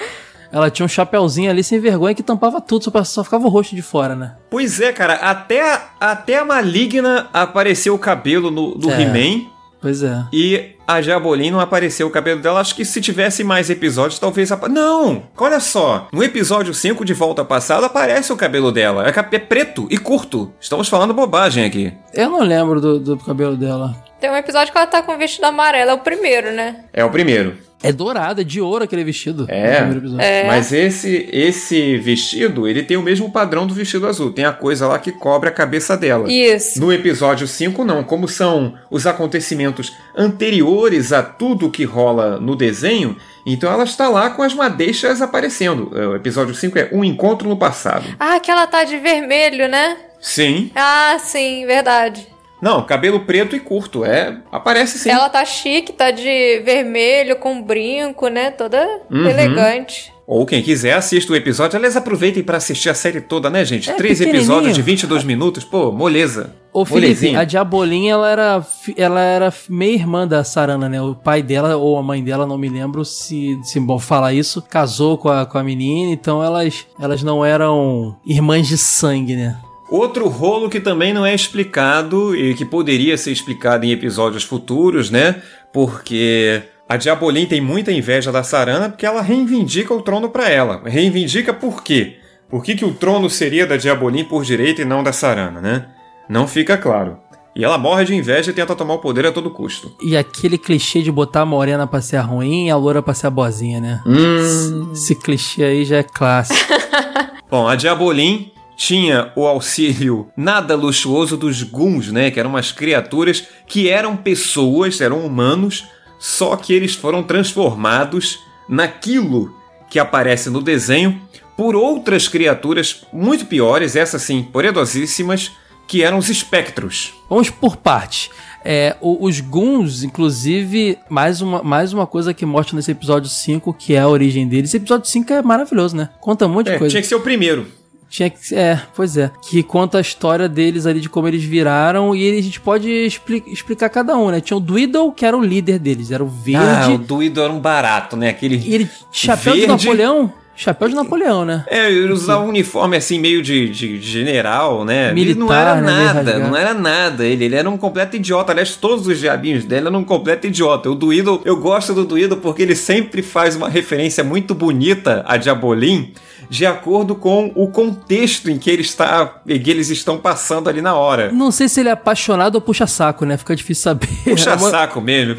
Ela 0.53 0.69
tinha 0.69 0.85
um 0.85 0.89
chapéuzinho 0.89 1.49
ali 1.49 1.63
sem 1.63 1.79
vergonha 1.79 2.13
que 2.13 2.21
tampava 2.21 2.61
tudo, 2.61 2.83
só, 2.83 3.03
só 3.03 3.23
ficava 3.23 3.47
o 3.47 3.49
rosto 3.49 3.75
de 3.75 3.81
fora, 3.81 4.15
né? 4.15 4.35
Pois 4.51 4.79
é, 4.79 4.93
cara, 4.93 5.15
até, 5.15 5.81
até 5.99 6.37
a 6.37 6.45
Maligna 6.45 7.27
apareceu 7.33 7.95
o 7.95 7.97
cabelo 7.97 8.51
no, 8.51 8.75
do 8.75 8.91
É. 8.91 9.01
He-Man. 9.01 9.47
Pois 9.81 10.03
é. 10.03 10.23
E 10.31 10.75
a 10.87 11.01
Jabolin 11.01 11.51
não 11.51 11.59
apareceu 11.59 12.07
o 12.07 12.11
cabelo 12.11 12.41
dela. 12.41 12.59
Acho 12.59 12.75
que 12.75 12.83
se 12.85 12.99
tivesse 13.01 13.43
mais 13.43 13.69
episódios, 13.69 14.19
talvez. 14.19 14.51
apa- 14.51 14.67
Não! 14.69 15.23
Olha 15.37 15.59
só. 15.59 16.07
No 16.11 16.23
episódio 16.23 16.73
5 16.73 17.03
de 17.05 17.13
Volta 17.13 17.43
Passada 17.45 17.85
aparece 17.87 18.31
o 18.33 18.37
cabelo 18.37 18.71
dela. 18.71 19.07
É 19.07 19.13
É 19.35 19.39
preto 19.39 19.87
e 19.89 19.97
curto. 19.97 20.53
Estamos 20.59 20.87
falando 20.89 21.13
bobagem 21.13 21.65
aqui. 21.65 21.93
Eu 22.13 22.29
não 22.29 22.41
lembro 22.41 22.79
do, 22.81 22.99
do 22.99 23.17
cabelo 23.17 23.55
dela. 23.55 23.95
Tem 24.19 24.29
um 24.29 24.35
episódio 24.35 24.71
que 24.71 24.77
ela 24.77 24.87
tá 24.87 25.01
com 25.01 25.17
vestido 25.17 25.45
amarelo, 25.45 25.91
é 25.91 25.93
o 25.93 25.99
primeiro, 25.99 26.51
né? 26.51 26.85
É 26.93 27.03
o 27.03 27.09
primeiro. 27.09 27.57
É 27.85 27.91
dourado, 27.91 28.39
é 28.39 28.43
de 28.45 28.61
ouro 28.61 28.85
aquele 28.85 29.03
vestido. 29.03 29.45
É, 29.49 29.71
no 29.71 29.75
primeiro 29.77 29.99
episódio. 29.99 30.25
É. 30.25 30.47
mas 30.47 30.71
esse 30.71 31.27
esse 31.33 31.97
vestido, 31.97 32.65
ele 32.65 32.81
tem 32.83 32.95
o 32.95 33.01
mesmo 33.01 33.29
padrão 33.29 33.67
do 33.67 33.73
vestido 33.73 34.07
azul. 34.07 34.31
Tem 34.31 34.45
a 34.45 34.53
coisa 34.53 34.87
lá 34.87 34.97
que 34.97 35.11
cobre 35.11 35.49
a 35.49 35.51
cabeça 35.51 35.97
dela. 35.97 36.31
Isso. 36.31 36.79
No 36.79 36.93
episódio 36.93 37.45
5, 37.45 37.83
não. 37.83 38.01
Como 38.01 38.25
são 38.25 38.75
os 38.89 39.05
acontecimentos 39.05 39.91
anteriores 40.15 40.72
a 41.11 41.21
tudo 41.23 41.69
que 41.69 41.83
rola 41.83 42.39
no 42.39 42.55
desenho, 42.55 43.15
então 43.45 43.71
ela 43.71 43.83
está 43.83 44.09
lá 44.09 44.29
com 44.31 44.41
as 44.43 44.53
madeixas 44.53 45.21
aparecendo. 45.21 45.91
É, 45.97 46.07
O 46.07 46.15
episódio 46.15 46.53
5 46.55 46.77
é 46.79 46.89
Um 46.91 47.03
Encontro 47.03 47.47
no 47.47 47.57
Passado. 47.57 48.05
Ah, 48.19 48.39
que 48.39 48.49
ela 48.51 48.65
tá 48.67 48.83
de 48.83 48.97
vermelho, 48.97 49.67
né? 49.67 49.97
Sim. 50.21 50.71
Ah, 50.75 51.17
sim, 51.19 51.65
verdade. 51.65 52.27
Não, 52.61 52.81
cabelo 52.85 53.21
preto 53.25 53.55
e 53.57 53.59
curto. 53.59 54.05
É. 54.05 54.37
Aparece 54.51 54.97
sim. 54.97 55.09
Ela 55.09 55.27
tá 55.29 55.43
chique, 55.43 55.91
tá 55.91 56.11
de 56.11 56.61
vermelho, 56.63 57.35
com 57.35 57.61
brinco, 57.61 58.27
né? 58.29 58.51
Toda 58.51 59.01
Uhum. 59.11 59.27
elegante. 59.27 60.12
Ou 60.25 60.45
quem 60.45 60.61
quiser, 60.61 60.93
assista 60.93 61.33
o 61.33 61.35
episódio. 61.35 61.77
Aliás, 61.77 61.97
aproveitem 61.97 62.41
para 62.43 62.57
assistir 62.57 62.89
a 62.89 62.93
série 62.93 63.19
toda, 63.19 63.49
né, 63.49 63.65
gente? 63.65 63.89
É, 63.89 63.93
Três 63.93 64.21
episódios 64.21 64.73
de 64.73 64.81
22 64.81 65.23
minutos. 65.23 65.65
Pô, 65.65 65.91
moleza. 65.91 66.55
Ô, 66.71 66.85
Felipe, 66.85 67.07
Molezinha. 67.07 67.39
a 67.39 67.43
Diabolim, 67.43 68.07
ela 68.07 68.29
era, 68.29 68.65
ela 68.97 69.21
era 69.21 69.53
meia 69.69 69.93
irmã 69.93 70.27
da 70.27 70.43
Sarana, 70.43 70.87
né? 70.87 71.01
O 71.01 71.13
pai 71.13 71.43
dela 71.43 71.75
ou 71.75 71.97
a 71.97 72.01
mãe 72.01 72.23
dela, 72.23 72.47
não 72.47 72.57
me 72.57 72.69
lembro 72.69 73.03
se, 73.03 73.59
se 73.63 73.79
bom 73.79 73.99
falar 73.99 74.33
isso, 74.33 74.61
casou 74.61 75.17
com 75.17 75.29
a, 75.29 75.45
com 75.45 75.57
a 75.57 75.63
menina, 75.63 76.11
então 76.11 76.41
elas, 76.41 76.87
elas 76.99 77.21
não 77.21 77.45
eram 77.45 78.17
irmãs 78.25 78.67
de 78.67 78.77
sangue, 78.77 79.35
né? 79.35 79.57
Outro 79.89 80.27
rolo 80.27 80.69
que 80.69 80.79
também 80.79 81.13
não 81.13 81.23
é 81.23 81.35
explicado 81.35 82.35
e 82.35 82.55
que 82.55 82.65
poderia 82.65 83.15
ser 83.17 83.31
explicado 83.31 83.85
em 83.85 83.91
episódios 83.91 84.43
futuros, 84.43 85.11
né? 85.11 85.43
Porque 85.71 86.63
a 86.93 86.97
Diabolim 86.97 87.47
tem 87.47 87.59
muita 87.59 87.91
inveja 87.91 88.31
da 88.31 88.43
Sarana 88.43 88.87
porque 88.87 89.03
ela 89.03 89.19
reivindica 89.19 89.91
o 89.95 90.01
trono 90.03 90.29
para 90.29 90.47
ela. 90.47 90.79
Reivindica 90.85 91.51
por 91.51 91.81
quê? 91.81 92.17
Por 92.47 92.63
que, 92.63 92.75
que 92.75 92.85
o 92.85 92.93
trono 92.93 93.31
seria 93.31 93.65
da 93.65 93.77
Diabolim 93.77 94.23
por 94.23 94.43
direito 94.43 94.79
e 94.79 94.85
não 94.85 95.01
da 95.01 95.11
Sarana, 95.11 95.59
né? 95.59 95.87
Não 96.29 96.47
fica 96.47 96.77
claro. 96.77 97.17
E 97.55 97.63
ela 97.63 97.79
morre 97.79 98.05
de 98.05 98.13
inveja 98.13 98.51
e 98.51 98.53
tenta 98.53 98.75
tomar 98.75 98.93
o 98.93 98.99
poder 98.99 99.25
a 99.25 99.31
todo 99.31 99.49
custo. 99.49 99.91
E 100.03 100.15
aquele 100.15 100.55
clichê 100.55 101.01
de 101.01 101.11
botar 101.11 101.41
a 101.41 101.45
morena 101.47 101.87
pra 101.87 101.99
ser 101.99 102.19
ruim 102.19 102.67
e 102.67 102.69
a 102.69 102.77
loura 102.77 103.01
pra 103.01 103.15
ser 103.15 103.25
a 103.25 103.31
boazinha, 103.31 103.81
né? 103.81 103.99
Hum. 104.05 104.91
Esse 104.93 105.15
clichê 105.15 105.63
aí 105.63 105.85
já 105.85 105.97
é 105.97 106.03
clássico. 106.03 106.59
Bom, 107.49 107.67
a 107.67 107.75
Diabolim 107.75 108.51
tinha 108.77 109.31
o 109.35 109.47
auxílio 109.47 110.27
nada 110.37 110.75
luxuoso 110.75 111.37
dos 111.37 111.63
Guns, 111.63 112.11
né? 112.11 112.29
Que 112.29 112.39
eram 112.39 112.51
umas 112.51 112.71
criaturas 112.71 113.47
que 113.65 113.89
eram 113.89 114.15
pessoas, 114.15 115.01
eram 115.01 115.25
humanos, 115.25 115.85
só 116.25 116.55
que 116.55 116.71
eles 116.71 116.95
foram 116.95 117.21
transformados 117.21 118.39
naquilo 118.69 119.53
que 119.89 119.99
aparece 119.99 120.49
no 120.49 120.61
desenho 120.61 121.21
por 121.57 121.75
outras 121.75 122.29
criaturas 122.29 123.05
muito 123.11 123.45
piores, 123.45 123.97
essas 123.97 124.21
sim, 124.21 124.41
poderosíssimas, 124.41 125.51
que 125.85 126.01
eram 126.01 126.17
os 126.17 126.29
espectros. 126.29 127.13
Vamos 127.29 127.49
por 127.49 127.75
parte. 127.75 128.31
É, 128.63 128.95
os 129.01 129.41
Guns, 129.41 130.01
inclusive, 130.03 130.97
mais 131.09 131.41
uma, 131.41 131.61
mais 131.61 131.91
uma 131.91 132.07
coisa 132.07 132.33
que 132.33 132.45
mostra 132.45 132.73
nesse 132.77 132.91
episódio 132.91 133.29
5, 133.29 133.73
que 133.73 133.93
é 133.93 133.99
a 133.99 134.07
origem 134.07 134.47
deles. 134.47 134.69
Esse 134.69 134.77
episódio 134.77 135.09
5 135.09 135.33
é 135.33 135.41
maravilhoso, 135.41 135.93
né? 135.97 136.09
Conta 136.21 136.45
um 136.45 136.49
monte 136.49 136.67
de 136.67 136.75
É, 136.75 136.79
coisa. 136.79 136.91
tinha 136.91 137.01
que 137.01 137.07
ser 137.07 137.15
o 137.15 137.19
primeiro. 137.19 137.67
Tinha 138.13 138.29
que 138.29 138.53
É, 138.53 138.79
pois 138.95 139.17
é. 139.17 139.31
Que 139.41 139.63
conta 139.63 139.97
a 139.97 140.01
história 140.01 140.47
deles 140.47 140.85
ali, 140.85 141.01
de 141.01 141.09
como 141.09 141.27
eles 141.27 141.43
viraram. 141.43 142.15
E 142.15 142.37
a 142.37 142.41
gente 142.43 142.59
pode 142.61 142.87
expli- 142.87 143.41
explicar 143.47 143.89
cada 143.89 144.15
um, 144.15 144.29
né? 144.29 144.39
Tinha 144.39 144.55
o 144.55 144.59
Dwiddle, 144.59 145.11
que 145.11 145.25
era 145.25 145.35
o 145.35 145.41
líder 145.43 145.79
deles. 145.79 146.11
Era 146.11 146.23
o 146.23 146.27
Ah, 146.27 146.29
o 146.29 146.43
verde. 146.43 146.97
Duído 147.05 147.41
era 147.41 147.51
um 147.51 147.59
barato, 147.59 148.15
né? 148.15 148.29
Aquele 148.29 148.57
E 148.57 148.75
ele, 148.75 148.89
chapéu 149.11 149.53
de 149.55 149.61
verde. 149.65 149.85
Napoleão. 149.87 150.31
Chapéu 150.55 150.87
de 150.87 150.95
Napoleão, 150.95 151.43
né? 151.43 151.65
É, 151.67 151.91
ele 151.91 152.11
usava 152.11 152.43
um 152.43 152.49
uniforme 152.49 152.95
assim, 152.95 153.19
meio 153.19 153.41
de, 153.41 153.69
de 153.69 153.99
general, 153.99 154.85
né? 154.85 155.07
ele 155.09 155.33
Militar, 155.33 155.39
não 155.39 155.53
era 155.53 155.75
né, 155.81 156.13
nada, 156.13 156.39
não 156.39 156.55
era 156.55 156.73
nada. 156.73 157.25
Ele, 157.25 157.45
ele 157.45 157.55
era 157.55 157.69
um 157.69 157.77
completo 157.77 158.15
idiota. 158.15 158.51
Aliás, 158.51 158.75
todos 158.75 159.07
os 159.07 159.19
diabinhos 159.19 159.65
dele 159.65 159.87
eram 159.87 159.99
um 159.99 160.03
completo 160.03 160.45
idiota. 160.45 160.89
O 160.89 160.95
Duído, 160.95 161.41
eu 161.43 161.57
gosto 161.57 161.93
do 161.93 162.05
Duído 162.05 162.37
porque 162.37 162.61
ele 162.61 162.75
sempre 162.75 163.23
faz 163.23 163.55
uma 163.55 163.67
referência 163.67 164.23
muito 164.23 164.53
bonita 164.53 165.23
a 165.27 165.37
Diabolim, 165.37 166.13
de 166.49 166.65
acordo 166.67 167.15
com 167.15 167.51
o 167.55 167.67
contexto 167.67 168.49
em 168.49 168.59
que 168.59 168.69
ele 168.69 168.83
está, 168.83 169.41
que 169.45 169.71
eles 169.71 169.89
estão 169.89 170.17
passando 170.17 170.69
ali 170.69 170.81
na 170.81 170.93
hora. 170.93 171.31
Não 171.31 171.49
sei 171.51 171.67
se 171.67 171.79
ele 171.79 171.89
é 171.89 171.93
apaixonado 171.93 172.55
ou 172.55 172.61
puxa 172.61 172.85
saco, 172.85 173.25
né? 173.25 173.37
Fica 173.37 173.55
difícil 173.55 173.83
saber. 173.83 174.07
Puxa 174.23 174.53
É 174.53 174.57
saco 174.57 175.01
mesmo. 175.01 175.35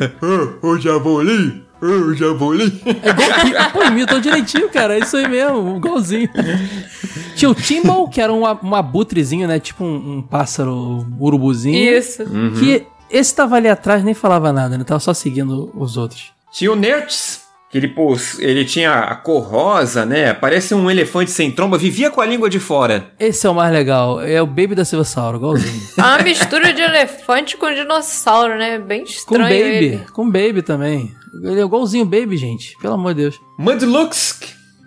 Ô, 0.60 0.70
ô 0.70 0.76
Diabolim, 0.76 1.62
ô 1.84 2.12
Diabolim. 2.14 2.80
É 2.84 3.10
igual, 3.10 3.70
pô, 3.72 3.82
imitou 3.84 4.20
direitinho, 4.20 4.68
cara. 4.70 4.96
É 4.96 5.00
isso 5.00 5.16
aí 5.16 5.28
mesmo, 5.28 5.76
igualzinho. 5.76 6.28
Tinha 7.36 7.50
o 7.50 7.54
Timbal, 7.54 8.08
que 8.08 8.20
era 8.20 8.32
um, 8.32 8.46
a- 8.46 8.58
um 8.62 8.74
abutrezinho, 8.74 9.46
né? 9.48 9.58
Tipo 9.58 9.84
um, 9.84 10.18
um 10.18 10.22
pássaro 10.22 11.06
urubuzinho. 11.20 11.76
Isso. 11.96 12.22
Uhum. 12.22 12.52
Que 12.58 12.86
esse 13.10 13.34
tava 13.34 13.56
ali 13.56 13.68
atrás 13.68 14.02
nem 14.04 14.14
falava 14.14 14.52
nada, 14.52 14.76
né? 14.78 14.84
Tava 14.84 15.00
só 15.00 15.12
seguindo 15.14 15.70
os 15.74 15.96
outros. 15.96 16.32
Tinha 16.52 16.70
o 16.72 16.76
Nertz, 16.76 17.42
que 17.70 17.78
ele, 17.78 17.88
pô, 17.88 18.16
ele 18.38 18.64
tinha 18.64 18.92
a 18.94 19.16
cor 19.16 19.40
rosa, 19.42 20.06
né? 20.06 20.32
Parece 20.32 20.74
um 20.74 20.88
elefante 20.88 21.32
sem 21.32 21.50
tromba, 21.50 21.76
vivia 21.76 22.08
com 22.10 22.20
a 22.20 22.26
língua 22.26 22.48
de 22.48 22.60
fora. 22.60 23.08
Esse 23.18 23.46
é 23.46 23.50
o 23.50 23.54
mais 23.54 23.72
legal. 23.72 24.20
É 24.20 24.40
o 24.40 24.46
Baby 24.46 24.76
da 24.76 24.84
Silvassauro, 24.84 25.38
igualzinho. 25.38 25.82
É 25.98 26.02
uma 26.02 26.18
mistura 26.18 26.72
de 26.72 26.80
elefante 26.82 27.56
com 27.56 27.72
dinossauro, 27.74 28.56
né? 28.56 28.78
Bem 28.78 29.00
Com 29.00 29.06
estranho 29.10 29.42
Baby. 29.42 29.86
ele. 29.86 30.00
Com 30.12 30.30
Baby 30.30 30.62
também. 30.62 31.12
Ele 31.42 31.60
é 31.60 31.64
igualzinho 31.64 32.04
o 32.04 32.08
Baby, 32.08 32.36
gente. 32.36 32.76
Pelo 32.80 32.94
amor 32.94 33.14
de 33.14 33.22
Deus. 33.22 33.40
Mudluxk, 33.58 34.46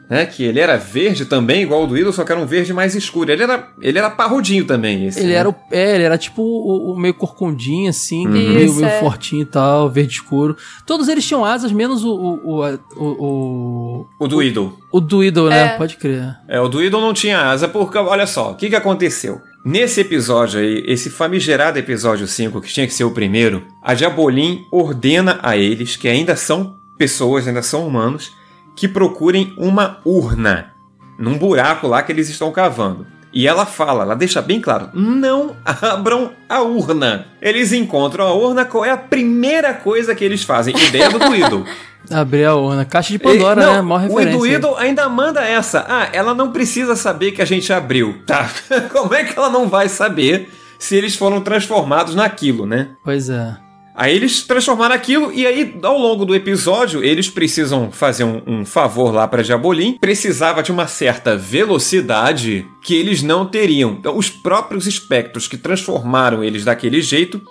né? 0.10 0.26
Que 0.26 0.44
ele 0.44 0.60
era 0.60 0.78
verde 0.78 1.26
também, 1.26 1.64
igual 1.64 1.84
o 1.84 1.88
do 1.88 1.98
Idol, 1.98 2.14
só 2.14 2.24
que 2.24 2.32
era 2.32 2.40
um 2.40 2.46
verde 2.46 2.74
mais 2.74 2.96
escuro. 2.96 3.32
Ele 3.32 3.44
era, 3.44 3.68
ele 3.82 3.98
era 4.00 4.10
parrudinho 4.10 4.66
também, 4.66 5.06
esse. 5.06 5.20
Ele 5.20 5.30
né? 5.30 5.34
era, 5.36 5.50
o, 5.50 5.56
é, 5.72 5.96
ele 5.96 6.04
era 6.04 6.18
tipo 6.18 6.42
o, 6.42 6.94
o 6.94 6.98
meio 6.98 7.14
corcundinho, 7.14 7.90
assim, 7.90 8.26
Uhum. 8.26 8.32
meio, 8.32 8.60
Isso, 8.60 8.76
meio 8.76 8.88
é. 8.88 9.00
fortinho 9.00 9.42
e 9.42 9.46
tal, 9.46 9.90
verde 9.90 10.14
escuro. 10.14 10.56
Todos 10.86 11.08
eles 11.10 11.26
tinham 11.28 11.44
asas, 11.44 11.72
menos 11.72 12.04
o. 12.06 12.10
O, 12.12 12.62
o, 12.62 12.80
o, 12.96 13.06
o, 13.06 14.06
O 14.20 14.28
do 14.28 14.42
Idol. 14.42 14.74
o 14.92 15.00
do 15.02 15.24
Idol, 15.24 15.50
né? 15.50 15.74
É. 15.74 15.78
Pode 15.78 15.98
crer. 15.98 16.36
É, 16.48 16.60
o 16.62 16.68
do 16.70 16.82
Idol 16.82 17.02
não 17.02 17.14
tinha 17.14 17.42
asa, 17.42 17.68
porque, 17.68 17.98
olha 17.98 18.26
só, 18.26 18.52
o 18.52 18.56
que, 18.56 18.70
que 18.70 18.76
aconteceu? 18.76 19.42
Nesse 19.70 20.00
episódio 20.00 20.62
aí, 20.62 20.82
esse 20.88 21.10
famigerado 21.10 21.78
episódio 21.78 22.26
5, 22.26 22.62
que 22.62 22.72
tinha 22.72 22.88
que 22.88 22.94
ser 22.94 23.04
o 23.04 23.12
primeiro, 23.12 23.68
a 23.84 23.94
Diabolim 23.94 24.66
ordena 24.72 25.42
a 25.44 25.58
eles, 25.58 25.98
que 25.98 26.08
ainda 26.08 26.38
são 26.38 26.78
pessoas, 26.98 27.46
ainda 27.46 27.62
são 27.62 27.86
humanos, 27.86 28.32
que 28.78 28.88
procurem 28.88 29.54
uma 29.58 30.00
urna 30.06 30.72
num 31.20 31.38
buraco 31.38 31.86
lá 31.86 32.02
que 32.02 32.14
eles 32.14 32.30
estão 32.30 32.50
cavando. 32.50 33.06
E 33.38 33.48
ela 33.48 33.68
fala, 33.68 34.02
ela 34.02 34.16
deixa 34.16 34.42
bem 34.42 34.60
claro: 34.60 34.90
não 34.96 35.56
abram 35.64 36.32
a 36.50 36.64
urna. 36.64 37.28
Eles 37.40 37.72
encontram 37.72 38.26
a 38.26 38.34
urna, 38.34 38.66
qual 38.66 38.84
é 38.84 38.90
a 38.90 38.98
primeira 38.98 39.76
coisa 39.76 40.16
que 40.16 40.26
eles 40.26 40.44
fazem? 40.44 40.76
Ideia 40.76 41.08
do 41.12 41.36
Idol. 41.36 41.64
Abrir 42.10 42.46
a 42.46 42.56
urna. 42.56 42.84
Caixa 42.84 43.12
de 43.12 43.20
Pandora, 43.20 43.62
E- 43.62 43.66
não, 43.66 43.74
né? 43.76 43.82
Mó 43.84 43.94
O 43.94 43.98
referência. 44.00 44.34
Eduído 44.38 44.76
ainda 44.76 45.08
manda 45.08 45.42
essa. 45.46 45.86
Ah, 45.88 46.10
ela 46.12 46.34
não 46.34 46.52
precisa 46.52 46.96
saber 46.96 47.32
que 47.32 47.40
a 47.42 47.46
gente 47.46 47.72
abriu. 47.72 48.24
Tá. 48.26 48.50
Como 48.92 49.14
é 49.14 49.24
que 49.24 49.38
ela 49.38 49.52
não 49.52 49.70
vai 49.70 49.88
saber 49.88 50.52
se 50.80 50.96
eles 50.96 51.16
foram 51.16 51.40
transformados 51.40 52.16
naquilo, 52.16 52.66
né? 52.66 52.88
Pois 53.04 53.30
é. 53.30 53.56
Aí 53.98 54.16
eles 54.16 54.44
transformaram 54.44 54.94
aquilo 54.94 55.34
e 55.34 55.48
aí, 55.48 55.76
ao 55.82 55.98
longo 55.98 56.24
do 56.24 56.36
episódio, 56.36 57.04
eles 57.04 57.32
precisam 57.32 57.92
fazer 57.92 58.24
um, 58.24 58.44
um 58.46 58.64
favor 58.64 59.12
lá 59.12 59.28
pra 59.28 59.42
Jabolim. 59.42 59.98
Precisava 60.00 60.62
de 60.62 60.72
uma 60.72 60.86
certa 60.86 61.36
velocidade 61.36 62.64
que 62.84 62.94
eles 62.94 63.24
não 63.24 63.48
teriam. 63.48 63.94
Então, 64.00 64.16
os 64.16 64.30
próprios 64.30 64.86
espectros 64.86 65.48
que 65.48 65.58
transformaram 65.58 66.44
eles 66.44 66.64
daquele 66.64 67.02
jeito 67.02 67.42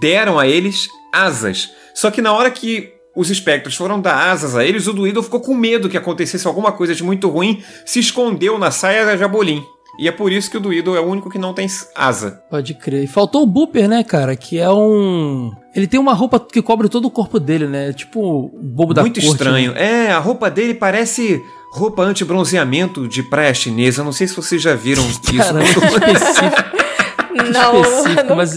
deram 0.00 0.38
a 0.38 0.46
eles 0.46 0.88
asas. 1.12 1.68
Só 1.96 2.12
que 2.12 2.22
na 2.22 2.32
hora 2.32 2.52
que 2.52 2.92
os 3.16 3.28
espectros 3.28 3.74
foram 3.74 4.00
dar 4.00 4.30
asas 4.30 4.54
a 4.54 4.64
eles, 4.64 4.86
o 4.86 4.92
Duído 4.92 5.20
ficou 5.20 5.40
com 5.40 5.52
medo 5.52 5.88
que 5.88 5.96
acontecesse 5.96 6.46
alguma 6.46 6.70
coisa 6.70 6.94
de 6.94 7.02
muito 7.02 7.28
ruim, 7.28 7.60
se 7.84 7.98
escondeu 7.98 8.56
na 8.56 8.70
saia 8.70 9.04
da 9.04 9.16
Jabolim. 9.16 9.64
E 9.98 10.06
é 10.06 10.12
por 10.12 10.30
isso 10.30 10.48
que 10.50 10.56
o 10.56 10.60
Duído 10.60 10.94
é 10.96 11.00
o 11.00 11.04
único 11.06 11.28
que 11.28 11.38
não 11.38 11.52
tem 11.52 11.66
asa. 11.94 12.40
Pode 12.48 12.72
crer. 12.74 13.02
E 13.02 13.06
faltou 13.08 13.42
o 13.42 13.46
Booper, 13.46 13.88
né, 13.88 14.04
cara? 14.04 14.36
Que 14.36 14.58
é 14.58 14.70
um. 14.70 15.50
Ele 15.74 15.86
tem 15.88 15.98
uma 15.98 16.12
roupa 16.14 16.38
que 16.38 16.62
cobre 16.62 16.88
todo 16.88 17.06
o 17.06 17.10
corpo 17.10 17.40
dele, 17.40 17.66
né? 17.66 17.92
Tipo 17.92 18.20
o 18.20 18.60
bobo 18.62 18.94
da 18.94 19.02
Muito 19.02 19.20
corte, 19.20 19.32
estranho. 19.32 19.72
né? 19.72 20.06
É, 20.06 20.12
a 20.12 20.18
roupa 20.18 20.48
dele 20.50 20.72
parece 20.74 21.42
roupa 21.72 22.02
anti-bronzeamento 22.02 23.08
de 23.08 23.22
praia 23.24 23.52
chinesa. 23.52 24.04
Não 24.04 24.12
sei 24.12 24.28
se 24.28 24.34
vocês 24.36 24.62
já 24.62 24.74
viram 24.74 25.02
isso. 25.10 25.20
Caramba, 25.36 25.64
que 26.00 26.10
específico. 26.12 27.52
Não, 27.52 27.80
específico, 27.82 28.28
não- 28.28 28.36
mas, 28.36 28.56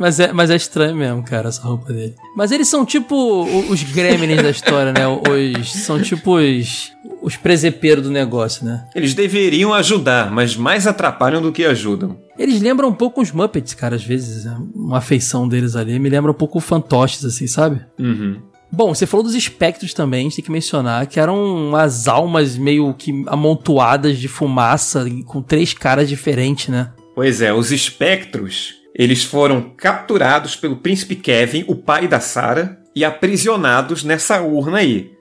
mas, 0.00 0.18
é, 0.18 0.32
mas 0.32 0.50
é 0.50 0.56
estranho 0.56 0.96
mesmo, 0.96 1.22
cara, 1.22 1.50
essa 1.50 1.60
roupa 1.60 1.92
dele. 1.92 2.14
Mas 2.34 2.50
eles 2.50 2.66
são 2.66 2.86
tipo 2.86 3.44
os 3.70 3.82
gremlins 3.82 4.42
da 4.42 4.48
história, 4.50 4.94
né? 4.94 5.06
Os, 5.06 5.72
são 5.74 6.00
tipo 6.00 6.38
os, 6.38 6.90
os 7.20 7.36
presepeiros 7.36 8.04
do 8.04 8.10
negócio, 8.10 8.64
né? 8.64 8.86
Eles 8.94 9.12
deveriam 9.12 9.74
ajudar, 9.74 10.30
mas 10.30 10.56
mais 10.56 10.86
atrapalham 10.86 11.42
do 11.42 11.52
que 11.52 11.66
ajudam. 11.66 12.18
Eles 12.38 12.62
lembram 12.62 12.88
um 12.88 12.94
pouco 12.94 13.20
os 13.20 13.30
Muppets, 13.30 13.74
cara, 13.74 13.94
às 13.94 14.02
vezes. 14.02 14.46
né? 14.46 14.56
Uma 14.74 14.98
afeição 14.98 15.46
deles 15.46 15.76
ali. 15.76 15.98
Me 15.98 16.08
lembra 16.08 16.30
um 16.30 16.34
pouco 16.34 16.58
Fantoches, 16.60 17.22
assim, 17.22 17.46
sabe? 17.46 17.84
Uhum. 17.98 18.40
Bom, 18.72 18.94
você 18.94 19.04
falou 19.04 19.24
dos 19.24 19.34
espectros 19.34 19.92
também, 19.92 20.20
a 20.20 20.22
gente 20.22 20.36
tem 20.36 20.44
que 20.44 20.50
mencionar, 20.50 21.06
que 21.06 21.20
eram 21.20 21.68
umas 21.68 22.08
almas 22.08 22.56
meio 22.56 22.94
que 22.94 23.24
amontoadas 23.26 24.16
de 24.16 24.28
fumaça, 24.28 25.04
com 25.26 25.42
três 25.42 25.74
caras 25.74 26.08
diferentes, 26.08 26.68
né? 26.68 26.90
Pois 27.14 27.42
é, 27.42 27.52
os 27.52 27.70
espectros, 27.72 28.79
eles 28.94 29.24
foram 29.24 29.72
capturados 29.76 30.56
pelo 30.56 30.76
príncipe 30.76 31.16
Kevin, 31.16 31.64
o 31.66 31.76
pai 31.76 32.08
da 32.08 32.20
Sarah, 32.20 32.78
e 32.94 33.04
aprisionados 33.04 34.02
nessa 34.02 34.40
urna 34.40 34.78
aí. 34.78 35.12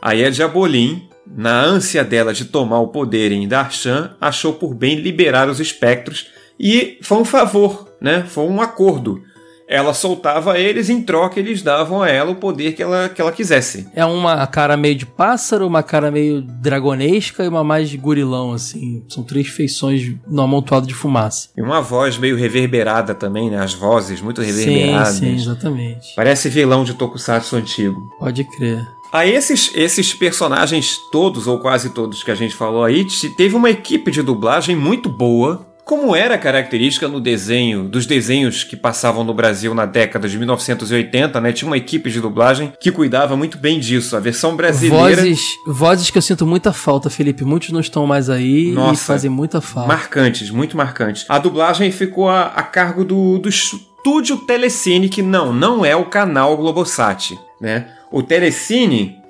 Aí 0.00 0.24
a 0.24 0.30
Diabolim, 0.30 1.08
na 1.26 1.60
ânsia 1.60 2.02
dela 2.02 2.32
de 2.32 2.46
tomar 2.46 2.80
o 2.80 2.88
poder 2.88 3.32
em 3.32 3.46
Darshan, 3.46 4.16
achou 4.20 4.54
por 4.54 4.74
bem 4.74 4.96
liberar 4.96 5.48
os 5.48 5.60
espectros 5.60 6.28
e 6.58 6.98
foi 7.02 7.18
um 7.18 7.24
favor, 7.24 7.88
né? 8.00 8.24
Foi 8.26 8.44
um 8.44 8.60
acordo. 8.60 9.22
Ela 9.68 9.92
soltava 9.92 10.58
eles, 10.58 10.88
em 10.88 11.02
troca 11.02 11.38
eles 11.38 11.60
davam 11.60 12.02
a 12.02 12.08
ela 12.08 12.30
o 12.30 12.36
poder 12.36 12.72
que 12.72 12.82
ela, 12.82 13.08
que 13.08 13.20
ela 13.20 13.30
quisesse. 13.30 13.86
É 13.94 14.04
uma 14.04 14.46
cara 14.46 14.76
meio 14.78 14.94
de 14.94 15.04
pássaro, 15.04 15.66
uma 15.66 15.82
cara 15.82 16.10
meio 16.10 16.40
dragonesca 16.40 17.44
e 17.44 17.48
uma 17.48 17.62
mais 17.62 17.90
de 17.90 17.96
gurilão, 17.98 18.52
assim. 18.52 19.02
São 19.08 19.22
três 19.22 19.48
feições 19.48 20.14
no 20.26 20.40
amontoado 20.42 20.86
de 20.86 20.94
fumaça. 20.94 21.50
E 21.56 21.60
uma 21.60 21.82
voz 21.82 22.16
meio 22.16 22.36
reverberada 22.36 23.14
também, 23.14 23.50
né? 23.50 23.58
As 23.58 23.74
vozes 23.74 24.20
muito 24.22 24.40
Sim, 24.42 24.46
reverberadas. 24.46 25.14
sim, 25.16 25.34
exatamente. 25.34 26.14
Parece 26.16 26.48
vilão 26.48 26.82
de 26.84 26.94
Tokusatsu 26.94 27.56
antigo. 27.56 28.00
Pode 28.18 28.44
crer. 28.44 28.82
A 29.12 29.26
esses, 29.26 29.70
esses 29.74 30.12
personagens 30.12 30.96
todos, 31.10 31.46
ou 31.46 31.58
quase 31.58 31.90
todos 31.90 32.22
que 32.22 32.30
a 32.30 32.34
gente 32.34 32.54
falou 32.54 32.84
aí, 32.84 33.04
te- 33.06 33.30
teve 33.36 33.54
uma 33.56 33.70
equipe 33.70 34.10
de 34.10 34.22
dublagem 34.22 34.76
muito 34.76 35.08
boa. 35.08 35.66
Como 35.88 36.14
era 36.14 36.36
característica 36.36 37.08
no 37.08 37.18
desenho, 37.18 37.84
dos 37.84 38.04
desenhos 38.04 38.62
que 38.62 38.76
passavam 38.76 39.24
no 39.24 39.32
Brasil 39.32 39.74
na 39.74 39.86
década 39.86 40.28
de 40.28 40.36
1980, 40.36 41.40
né? 41.40 41.50
Tinha 41.50 41.66
uma 41.66 41.78
equipe 41.78 42.10
de 42.10 42.20
dublagem 42.20 42.74
que 42.78 42.92
cuidava 42.92 43.34
muito 43.38 43.56
bem 43.56 43.80
disso. 43.80 44.14
A 44.14 44.20
versão 44.20 44.54
brasileira. 44.54 45.22
Vozes, 45.22 45.40
vozes 45.66 46.10
que 46.10 46.18
eu 46.18 46.20
sinto 46.20 46.46
muita 46.46 46.74
falta, 46.74 47.08
Felipe. 47.08 47.42
Muitos 47.42 47.70
não 47.70 47.80
estão 47.80 48.06
mais 48.06 48.28
aí 48.28 48.68
e 48.68 48.72
Nossa. 48.72 49.02
fazem 49.02 49.30
muita 49.30 49.62
falta. 49.62 49.88
Marcantes, 49.88 50.50
muito 50.50 50.76
marcantes. 50.76 51.24
A 51.26 51.38
dublagem 51.38 51.90
ficou 51.90 52.28
a, 52.28 52.48
a 52.48 52.62
cargo 52.62 53.02
do, 53.02 53.38
do 53.38 53.48
estúdio 53.48 54.36
Telecine, 54.36 55.08
que 55.08 55.22
não, 55.22 55.54
não 55.54 55.86
é 55.86 55.96
o 55.96 56.04
canal 56.04 56.54
Globosat, 56.58 57.30
né? 57.58 57.88
O 58.12 58.22
Telecine 58.22 59.22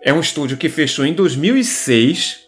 é 0.00 0.12
um 0.12 0.20
estúdio 0.20 0.56
que 0.56 0.68
fechou 0.68 1.04
em 1.04 1.12
2006, 1.12 2.42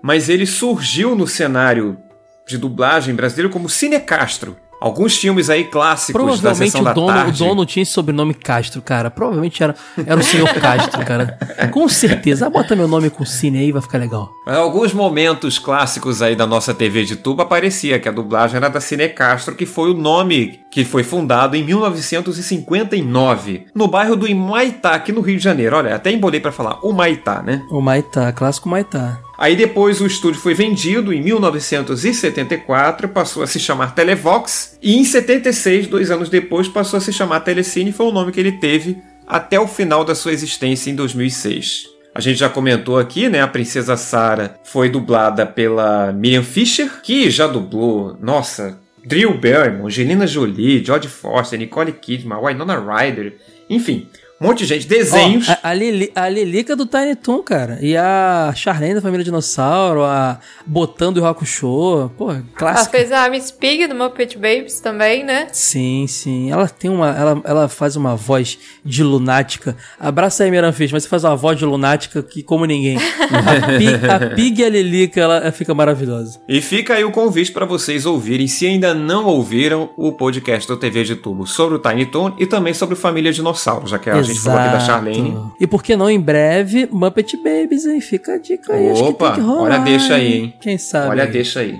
mas 0.00 0.30
ele 0.30 0.46
surgiu 0.46 1.14
no 1.14 1.26
cenário 1.26 1.98
de 2.46 2.58
dublagem 2.58 3.14
brasileiro 3.14 3.50
como 3.50 3.68
Cinecastro. 3.68 4.56
Alguns 4.80 5.16
filmes 5.16 5.48
aí 5.48 5.62
clássicos 5.62 6.40
da 6.40 6.50
Provavelmente 6.50 6.70
sessão 6.72 6.80
o 6.80 6.84
da 6.84 6.92
dono, 6.92 7.06
o 7.06 7.14
tarde. 7.14 7.38
dono 7.38 7.64
tinha 7.64 7.84
esse 7.84 7.92
sobrenome 7.92 8.34
Castro, 8.34 8.82
cara. 8.82 9.12
Provavelmente 9.12 9.62
era, 9.62 9.76
era 10.04 10.18
o 10.18 10.24
senhor 10.24 10.52
Castro, 10.54 11.04
cara. 11.06 11.38
Com 11.70 11.88
certeza. 11.88 12.48
Ah, 12.48 12.50
bota 12.50 12.74
meu 12.74 12.88
nome 12.88 13.08
com 13.08 13.24
Cine 13.24 13.60
aí, 13.60 13.70
vai 13.70 13.80
ficar 13.80 13.98
legal. 13.98 14.28
Alguns 14.44 14.92
momentos 14.92 15.56
clássicos 15.56 16.20
aí 16.20 16.34
da 16.34 16.48
nossa 16.48 16.74
TV 16.74 17.04
de 17.04 17.14
tubo 17.14 17.42
aparecia 17.42 18.00
que 18.00 18.08
a 18.08 18.12
dublagem 18.12 18.56
era 18.56 18.68
da 18.68 18.80
Cine 18.80 19.08
Castro, 19.08 19.54
que 19.54 19.66
foi 19.66 19.88
o 19.88 19.94
nome 19.94 20.58
que 20.72 20.84
foi 20.86 21.04
fundado 21.04 21.54
em 21.54 21.62
1959, 21.62 23.66
no 23.74 23.86
bairro 23.86 24.16
do 24.16 24.24
Humaitá, 24.24 24.94
aqui 24.94 25.12
no 25.12 25.20
Rio 25.20 25.36
de 25.36 25.44
Janeiro. 25.44 25.76
Olha, 25.76 25.94
até 25.94 26.10
embolei 26.10 26.40
pra 26.40 26.50
falar 26.50 26.82
Humaitá, 26.82 27.42
né? 27.42 27.62
O 27.70 27.82
Maitá, 27.82 28.32
clássico 28.32 28.70
Maitá. 28.70 29.20
Aí 29.36 29.54
depois 29.54 30.00
o 30.00 30.06
estúdio 30.06 30.40
foi 30.40 30.54
vendido 30.54 31.12
em 31.12 31.20
1974, 31.20 33.06
passou 33.10 33.42
a 33.42 33.46
se 33.46 33.60
chamar 33.60 33.94
Televox, 33.94 34.78
e 34.80 34.96
em 34.96 35.04
76, 35.04 35.88
dois 35.88 36.10
anos 36.10 36.30
depois, 36.30 36.68
passou 36.68 36.96
a 36.96 37.00
se 37.00 37.12
chamar 37.12 37.40
Telecine, 37.40 37.92
foi 37.92 38.06
o 38.06 38.12
nome 38.12 38.32
que 38.32 38.40
ele 38.40 38.52
teve 38.52 38.96
até 39.26 39.60
o 39.60 39.68
final 39.68 40.06
da 40.06 40.14
sua 40.14 40.32
existência 40.32 40.90
em 40.90 40.94
2006. 40.94 41.92
A 42.14 42.20
gente 42.20 42.38
já 42.38 42.48
comentou 42.48 42.98
aqui, 42.98 43.28
né? 43.28 43.42
A 43.42 43.48
Princesa 43.48 43.94
Sarah 43.96 44.54
foi 44.64 44.88
dublada 44.88 45.44
pela 45.44 46.12
Miriam 46.12 46.42
Fisher, 46.42 47.02
que 47.02 47.30
já 47.30 47.46
dublou, 47.46 48.16
nossa, 48.20 48.78
Drew 49.04 49.36
Barrymore, 49.38 49.86
Angelina 49.86 50.26
Jolie, 50.26 50.82
Jodie 50.82 51.08
Foster, 51.08 51.58
Nicole 51.58 51.92
Kidman, 51.92 52.40
Winona 52.40 52.78
Ryder, 52.78 53.32
enfim, 53.68 54.08
um 54.42 54.48
monte 54.48 54.58
de 54.58 54.66
gente. 54.66 54.88
Desenhos. 54.88 55.48
Ó, 55.48 55.52
a, 55.52 55.70
a, 55.70 55.74
Lili, 55.74 56.10
a 56.14 56.28
Lilica 56.28 56.74
do 56.74 56.84
Tiny 56.84 57.14
Toon, 57.14 57.42
cara. 57.42 57.78
E 57.80 57.96
a 57.96 58.52
Charlene 58.56 58.94
da 58.94 59.00
Família 59.00 59.24
Dinossauro, 59.24 60.02
a 60.02 60.40
Botando 60.66 61.20
e 61.20 61.24
Hakusho. 61.24 62.10
Pô, 62.18 62.32
Ela 62.32 62.44
clássica. 62.54 62.90
fez 62.98 63.12
a 63.12 63.28
Miss 63.28 63.50
Pig 63.52 63.86
do 63.86 63.94
Muppet 63.94 64.36
Babies 64.36 64.80
também, 64.80 65.24
né? 65.24 65.46
Sim, 65.52 66.06
sim. 66.08 66.50
Ela 66.50 66.68
tem 66.68 66.90
uma. 66.90 67.10
Ela, 67.10 67.40
ela 67.44 67.68
faz 67.68 67.94
uma 67.94 68.16
voz 68.16 68.58
de 68.84 69.02
lunática. 69.02 69.76
Abraça 69.98 70.42
aí, 70.42 70.50
Miranfish, 70.50 70.92
mas 70.92 71.04
você 71.04 71.08
faz 71.08 71.22
uma 71.24 71.36
voz 71.36 71.56
de 71.58 71.64
lunática 71.64 72.22
que 72.22 72.42
como 72.42 72.64
ninguém. 72.64 72.96
A 72.96 73.78
Pig, 73.78 74.06
a 74.08 74.30
Pig 74.34 74.60
e 74.60 74.64
a 74.64 74.68
Lilica, 74.68 75.20
ela 75.20 75.52
fica 75.52 75.72
maravilhosa. 75.72 76.40
E 76.48 76.60
fica 76.60 76.94
aí 76.94 77.04
o 77.04 77.12
convite 77.12 77.52
para 77.52 77.64
vocês 77.64 78.04
ouvirem, 78.06 78.48
se 78.48 78.66
ainda 78.66 78.92
não 78.92 79.26
ouviram, 79.26 79.90
o 79.96 80.12
podcast 80.12 80.66
do 80.66 80.76
TV 80.76 81.04
de 81.04 81.16
Tubo 81.16 81.46
sobre 81.46 81.76
o 81.76 81.78
Tiny 81.78 82.06
Toon 82.06 82.34
e 82.38 82.46
também 82.46 82.74
sobre 82.74 82.96
Família 82.96 83.32
Dinossauro, 83.32 83.86
já 83.86 83.98
que 83.98 84.10
a 84.10 84.31
gente 84.32 84.42
falou 84.42 84.58
aqui 84.60 84.72
da 84.72 84.80
Charlene. 84.80 85.36
E 85.60 85.66
por 85.66 85.82
que 85.82 85.96
não, 85.96 86.10
em 86.10 86.20
breve, 86.20 86.88
Muppet 86.90 87.36
Babies, 87.36 87.86
hein? 87.86 88.00
Fica 88.00 88.34
a 88.34 88.38
dica 88.38 88.74
aí. 88.74 88.90
Opa, 88.92 89.36
olha, 89.40 89.78
deixa 89.78 90.14
aí, 90.14 90.34
hein? 90.34 90.54
Quem 90.60 90.78
sabe? 90.78 91.08
Olha, 91.08 91.26
deixa 91.26 91.60
aí. 91.60 91.78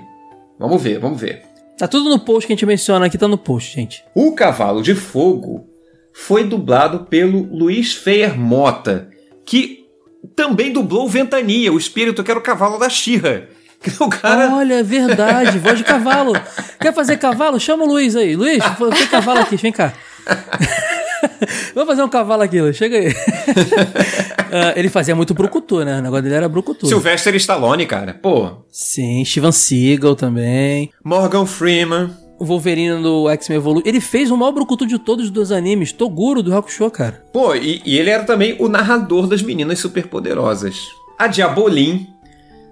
Vamos 0.59 0.81
ver, 0.81 0.99
vamos 0.99 1.19
ver. 1.19 1.43
Tá 1.77 1.87
tudo 1.87 2.09
no 2.09 2.19
post 2.19 2.47
que 2.47 2.53
a 2.53 2.55
gente 2.55 2.65
menciona 2.65 3.05
aqui, 3.07 3.17
tá 3.17 3.27
no 3.27 3.37
post, 3.37 3.75
gente. 3.75 4.03
O 4.15 4.33
Cavalo 4.33 4.81
de 4.81 4.95
Fogo 4.95 5.65
foi 6.13 6.43
dublado 6.43 7.05
pelo 7.05 7.41
Luiz 7.51 7.93
Feyer 7.93 8.37
Mota, 8.37 9.09
que 9.45 9.85
também 10.35 10.71
dublou 10.71 11.09
Ventania, 11.09 11.73
o 11.73 11.77
espírito 11.77 12.23
que 12.23 12.31
era 12.31 12.39
o 12.39 12.43
cavalo 12.43 12.77
da 12.77 12.89
Xirra. 12.89 13.47
O 13.99 14.07
cara... 14.07 14.55
Olha, 14.55 14.75
é 14.75 14.83
verdade, 14.83 15.59
voz 15.59 15.77
de 15.77 15.83
cavalo. 15.83 16.31
Quer 16.79 16.93
fazer 16.93 17.17
cavalo? 17.17 17.59
Chama 17.59 17.83
o 17.83 17.87
Luiz 17.87 18.15
aí. 18.15 18.33
Luiz, 18.33 18.63
tem 18.97 19.07
cavalo 19.07 19.41
aqui, 19.41 19.57
vem 19.57 19.73
cá. 19.73 19.91
Vamos 21.73 21.89
fazer 21.89 22.03
um 22.03 22.09
cavalo 22.09 22.43
aqui, 22.43 22.73
chega 22.73 22.97
aí. 22.97 23.13
Ah, 24.55 24.71
ele 24.75 24.87
fazia 24.87 25.15
muito 25.15 25.33
brucutu, 25.33 25.83
né? 25.83 25.97
O 25.97 26.01
negócio 26.03 26.21
dele 26.21 26.35
era 26.35 26.47
brucutu. 26.47 26.85
Sylvester 26.85 27.33
Stallone, 27.37 27.87
cara. 27.87 28.13
Pô. 28.13 28.51
Sim, 28.69 29.25
Steven 29.25 29.51
Seagal 29.51 30.15
também. 30.15 30.91
Morgan 31.03 31.47
Freeman. 31.47 32.11
O 32.37 32.45
Wolverine 32.45 33.01
do 33.01 33.27
X-Men 33.31 33.57
Evolui. 33.57 33.81
Ele 33.83 33.99
fez 33.99 34.29
o 34.29 34.37
maior 34.37 34.51
brucutu 34.51 34.85
de 34.85 34.99
todos 34.99 35.31
dos 35.31 35.51
animes, 35.51 35.91
Toguro 35.91 36.43
do 36.43 36.55
Hakusho, 36.55 36.91
cara. 36.91 37.23
Pô, 37.33 37.55
e, 37.55 37.81
e 37.83 37.97
ele 37.97 38.11
era 38.11 38.25
também 38.25 38.55
o 38.59 38.67
narrador 38.67 39.25
das 39.25 39.41
Meninas 39.41 39.79
Superpoderosas. 39.79 40.77
A 41.17 41.25
Diabolim, 41.25 42.05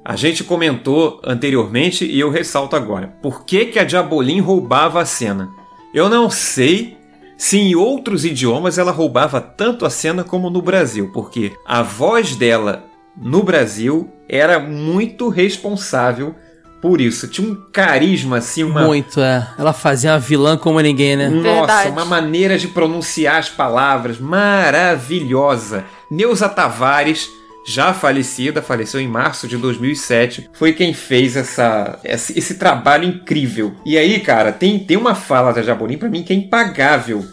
a 0.05 0.15
gente 0.15 0.43
comentou 0.43 1.19
anteriormente 1.23 2.05
e 2.05 2.19
eu 2.19 2.29
ressalto 2.29 2.75
agora. 2.75 3.07
Por 3.23 3.43
que, 3.43 3.65
que 3.65 3.79
a 3.79 3.83
Diabolim 3.83 4.39
roubava 4.39 5.01
a 5.01 5.05
cena? 5.05 5.49
Eu 5.93 6.09
não 6.09 6.29
sei 6.29 6.97
se 7.41 7.57
em 7.57 7.73
outros 7.73 8.23
idiomas 8.23 8.77
ela 8.77 8.91
roubava 8.91 9.41
tanto 9.41 9.83
a 9.83 9.89
cena 9.89 10.23
como 10.23 10.47
no 10.51 10.61
Brasil, 10.61 11.09
porque 11.11 11.51
a 11.65 11.81
voz 11.81 12.35
dela 12.35 12.85
no 13.19 13.41
Brasil 13.41 14.11
era 14.29 14.59
muito 14.59 15.27
responsável 15.27 16.35
por 16.79 17.01
isso. 17.01 17.27
Tinha 17.27 17.51
um 17.51 17.55
carisma, 17.73 18.37
assim, 18.37 18.63
uma. 18.63 18.83
Muito, 18.83 19.19
é. 19.19 19.47
Ela 19.57 19.73
fazia 19.73 20.11
uma 20.11 20.19
vilã 20.19 20.55
como 20.55 20.79
ninguém, 20.79 21.15
né? 21.15 21.29
Nossa, 21.29 21.51
Verdade. 21.51 21.89
uma 21.89 22.05
maneira 22.05 22.59
de 22.59 22.67
pronunciar 22.67 23.39
as 23.39 23.49
palavras 23.49 24.19
maravilhosa. 24.19 25.83
Neuza 26.11 26.47
Tavares, 26.47 27.27
já 27.65 27.93
falecida, 27.93 28.61
faleceu 28.61 28.99
em 28.99 29.07
março 29.07 29.47
de 29.47 29.57
2007, 29.57 30.49
foi 30.53 30.73
quem 30.73 30.93
fez 30.93 31.35
essa, 31.35 31.99
esse, 32.03 32.37
esse 32.37 32.55
trabalho 32.55 33.05
incrível. 33.05 33.75
E 33.85 33.97
aí, 33.97 34.19
cara, 34.19 34.51
tem, 34.51 34.79
tem 34.79 34.97
uma 34.97 35.15
fala 35.15 35.51
da 35.51 35.61
Jabolim 35.61 35.97
pra 35.97 36.09
mim 36.09 36.23
que 36.23 36.33
é 36.33 36.35
impagável. 36.35 37.25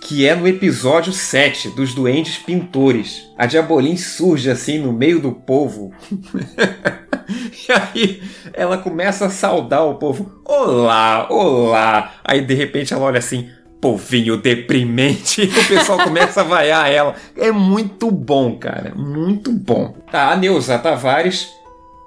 Que 0.00 0.24
é 0.24 0.36
no 0.36 0.46
episódio 0.46 1.12
7 1.12 1.70
dos 1.70 1.92
Duendes 1.92 2.36
Pintores. 2.38 3.24
A 3.36 3.44
Diabolim 3.44 3.96
surge 3.96 4.48
assim 4.48 4.78
no 4.78 4.92
meio 4.92 5.20
do 5.20 5.32
povo. 5.32 5.92
E 7.68 7.72
aí 7.72 8.22
ela 8.52 8.78
começa 8.78 9.26
a 9.26 9.30
saudar 9.30 9.84
o 9.84 9.96
povo. 9.96 10.40
Olá, 10.44 11.26
olá. 11.28 12.14
Aí 12.24 12.40
de 12.40 12.54
repente 12.54 12.94
ela 12.94 13.04
olha 13.04 13.18
assim, 13.18 13.50
povinho 13.86 14.36
deprimente. 14.36 15.42
E 15.42 15.46
o 15.60 15.68
pessoal 15.68 15.98
começa 15.98 16.40
a 16.40 16.44
vaiar 16.44 16.90
ela. 16.90 17.14
É 17.36 17.52
muito 17.52 18.10
bom, 18.10 18.56
cara. 18.56 18.92
Muito 18.96 19.52
bom. 19.52 19.94
Tá, 20.10 20.32
a 20.32 20.36
Neuza 20.36 20.76
Tavares, 20.76 21.48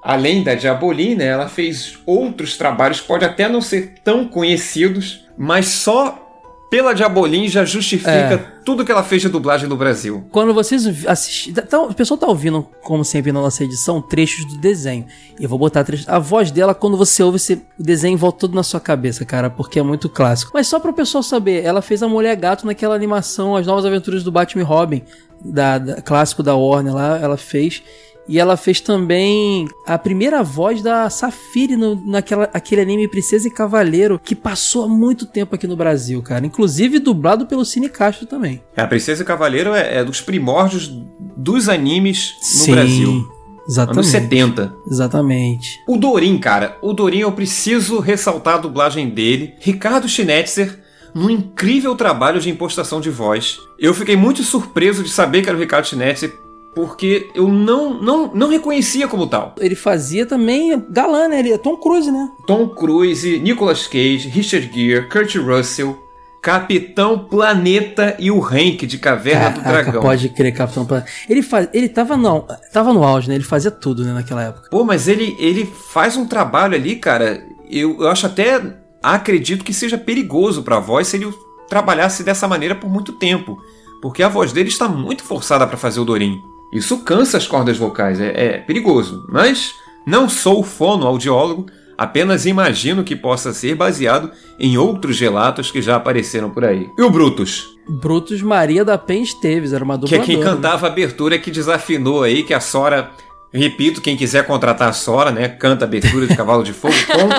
além 0.04 0.44
da 0.44 0.56
Diabolim, 0.56 1.16
né, 1.16 1.28
ela 1.28 1.48
fez 1.48 1.98
outros 2.06 2.58
trabalhos, 2.58 3.00
pode 3.00 3.24
até 3.24 3.48
não 3.48 3.62
ser 3.62 3.94
tão 4.04 4.28
conhecidos, 4.28 5.26
mas 5.38 5.68
só 5.68 6.29
pela 6.70 6.94
Diabolim 6.94 7.48
já 7.48 7.66
justifica 7.66 8.12
É. 8.12 8.38
tudo 8.64 8.86
que 8.86 8.92
ela 8.92 9.02
fez 9.04 9.22
de 9.24 9.30
dublagem 9.30 9.68
no 9.68 9.76
Brasil. 9.76 10.24
Quando 10.32 10.54
vocês 10.54 10.86
assistirem. 11.08 11.64
Tá, 11.66 11.80
o 11.82 11.94
pessoal 11.94 12.18
tá 12.18 12.28
ouvindo, 12.28 12.68
como 12.84 13.04
sempre 13.04 13.32
na 13.32 13.42
nossa 13.42 13.64
edição, 13.64 14.02
trechos 14.02 14.46
do 14.46 14.58
desenho. 14.60 15.06
E 15.40 15.44
eu 15.44 15.50
vou 15.50 15.58
botar 15.58 15.84
trechos. 15.84 16.08
A 16.08 16.20
voz 16.20 16.52
dela, 16.52 16.76
quando 16.76 16.96
você 16.98 17.24
ouve, 17.24 17.40
você, 17.40 17.56
o 17.80 17.84
desenho 17.84 18.18
volta 18.18 18.40
todo 18.40 18.54
na 18.56 18.64
sua 18.64 18.80
cabeça, 18.80 19.26
cara, 19.26 19.50
porque 19.50 19.80
é 19.80 19.84
muito 19.84 20.08
clássico. 20.10 20.52
Mas 20.54 20.68
só 20.68 20.80
para 20.80 20.92
o 20.92 20.94
pessoal 20.94 21.24
saber, 21.24 21.64
ela 21.66 21.82
fez 21.82 22.04
a 22.04 22.08
Mulher 22.08 22.36
Gato 22.36 22.66
naquela 22.66 22.94
animação, 22.96 23.56
As 23.56 23.66
Novas 23.66 23.86
Aventuras 23.86 24.24
do 24.24 24.32
Batman 24.32 24.62
e 24.62 24.66
Robin, 24.66 25.02
da, 25.44 25.78
da- 25.80 26.02
clássico 26.02 26.44
da 26.44 26.56
Warner 26.56 26.94
lá, 26.94 27.18
ela 27.18 27.38
fez. 27.38 27.82
E 28.30 28.38
ela 28.38 28.56
fez 28.56 28.80
também 28.80 29.68
a 29.88 29.98
primeira 29.98 30.44
voz 30.44 30.84
da 30.84 31.10
Safiri 31.10 31.76
no, 31.76 31.96
naquela 32.06 32.48
aquele 32.54 32.80
anime 32.80 33.08
Princesa 33.08 33.48
e 33.48 33.52
Cavaleiro, 33.52 34.22
que 34.24 34.36
passou 34.36 34.86
há 34.86 34.88
muito 34.88 35.26
tempo 35.26 35.56
aqui 35.56 35.66
no 35.66 35.76
Brasil, 35.76 36.22
cara. 36.22 36.46
Inclusive 36.46 37.00
dublado 37.00 37.48
pelo 37.48 37.66
Cine 37.66 37.90
Castro 37.90 38.28
também. 38.28 38.62
A 38.78 38.86
Princesa 38.86 39.24
e 39.24 39.26
Cavaleiro 39.26 39.74
é, 39.74 39.98
é 39.98 40.04
dos 40.04 40.22
primórdios 40.22 40.94
dos 41.36 41.68
animes 41.68 42.36
no 42.40 42.46
Sim, 42.46 42.72
Brasil. 42.72 43.40
Exatamente. 43.68 43.98
Anos 43.98 44.08
70. 44.12 44.74
Exatamente. 44.92 45.80
O 45.88 45.98
Dorim, 45.98 46.38
cara, 46.38 46.78
o 46.84 46.94
Dorim 46.94 47.20
eu 47.20 47.32
preciso 47.32 48.00
ressaltar 48.00 48.56
a 48.56 48.60
dublagem 48.60 49.10
dele. 49.10 49.56
Ricardo 49.60 50.08
Schnetzer, 50.08 50.80
num 51.16 51.32
incrível 51.32 51.96
trabalho 51.96 52.40
de 52.40 52.52
impostação 52.52 53.02
de 53.02 53.10
voz. 53.10 53.58
Eu 53.80 53.92
fiquei 53.96 54.16
muito 54.16 54.44
surpreso 54.44 55.04
de 55.04 55.10
saber 55.10 55.42
que 55.42 55.50
era 55.50 55.58
o 55.58 55.62
Ricardo 55.62 55.88
Schnetzer, 55.88 56.32
porque 56.76 57.30
eu 57.34 57.48
não, 57.48 58.02
não, 58.02 58.32
não 58.34 58.50
reconhecia 58.50 59.08
como 59.08 59.28
tal. 59.28 59.56
Ele 59.60 59.76
fazia 59.76 60.26
também 60.26 60.82
galã, 60.90 61.28
né? 61.28 61.40
Ele 61.40 61.54
é 61.54 61.58
Tom 61.58 61.78
Cruise, 61.78 62.12
né? 62.12 62.30
Tom 62.46 62.70
Cruise, 62.70 63.40
Nicolas 63.40 63.88
Cage, 63.88 64.30
Richard 64.30 64.70
Gere, 64.74 65.10
Kurt 65.10 65.36
Russell, 65.36 65.98
Capitão 66.42 67.20
Planeta 67.20 68.16
e 68.18 68.32
o 68.32 68.42
Hank 68.42 68.86
de 68.86 68.98
Caverna 68.98 69.50
do 69.50 69.62
Caraca, 69.62 69.84
Dragão. 69.84 70.02
pode 70.02 70.30
crer, 70.30 70.54
Capitão 70.54 70.86
Planeta. 70.86 71.10
Ele 71.28 71.42
faz, 71.42 71.68
ele 71.74 71.90
tava 71.90 72.16
não, 72.16 72.48
tava 72.72 72.94
no 72.94 73.04
auge, 73.04 73.28
né? 73.28 73.36
Ele 73.36 73.44
fazia 73.44 73.72
tudo, 73.72 74.04
né, 74.04 74.14
naquela 74.14 74.44
época. 74.44 74.70
Pô, 74.70 74.84
mas 74.84 75.08
ele, 75.08 75.36
ele 75.40 75.66
faz 75.66 76.16
um 76.16 76.26
trabalho 76.26 76.76
ali, 76.76 76.96
cara. 76.96 77.44
Eu, 77.70 77.98
eu 78.02 78.08
acho 78.08 78.26
até. 78.26 78.78
Acredito 79.02 79.64
que 79.64 79.74
seja 79.74 79.98
perigoso 79.98 80.62
pra 80.62 80.80
voz 80.80 81.08
se 81.08 81.16
ele 81.16 81.34
trabalhasse 81.70 82.22
dessa 82.24 82.48
maneira 82.48 82.76
por 82.76 82.90
muito 82.90 83.14
tempo. 83.14 83.58
Porque 84.02 84.24
a 84.24 84.30
voz 84.30 84.52
dele 84.52 84.70
está 84.70 84.88
muito 84.88 85.24
forçada 85.24 85.66
pra 85.68 85.78
fazer 85.78 86.00
o 86.00 86.06
Dorim. 86.06 86.42
Isso 86.72 87.00
cansa 87.04 87.38
as 87.38 87.48
cordas 87.48 87.78
vocais, 87.78 88.20
é, 88.20 88.34
é 88.36 88.58
perigoso. 88.60 89.26
Mas 89.30 89.74
não 90.06 90.30
sou 90.30 90.64
fonoaudiólogo, 90.64 91.66
apenas 91.98 92.46
imagino 92.46 93.04
que 93.04 93.16
possa 93.16 93.52
ser 93.54 93.76
baseado 93.76 94.32
em 94.60 94.78
outros 94.78 95.20
relatos 95.20 95.72
que 95.72 95.82
já 95.82 95.96
apareceram 95.96 96.50
por 96.50 96.64
aí. 96.66 96.90
E 96.98 97.02
o 97.02 97.10
Brutus? 97.10 97.76
Brutus 97.88 98.42
Maria 98.42 98.86
da 98.86 98.98
Penha 98.98 99.24
Esteves, 99.24 99.74
era 99.74 99.84
uma 99.84 99.98
Que 99.98 100.14
é 100.16 100.20
dubladora. 100.20 100.26
quem 100.26 100.40
cantava 100.40 100.86
a 100.88 100.90
abertura 100.92 101.40
que 101.40 101.50
desafinou 101.50 102.24
aí, 102.24 102.44
que 102.44 102.54
a 102.54 102.60
Sora. 102.60 103.12
Repito, 103.52 104.00
quem 104.02 104.16
quiser 104.16 104.46
contratar 104.46 104.90
a 104.90 104.94
Sora, 104.94 105.32
né? 105.32 105.48
Canta 105.50 105.86
abertura 105.86 106.28
de 106.28 106.36
Cavalo 106.36 106.64
de 106.64 106.72
Fogo 106.72 106.94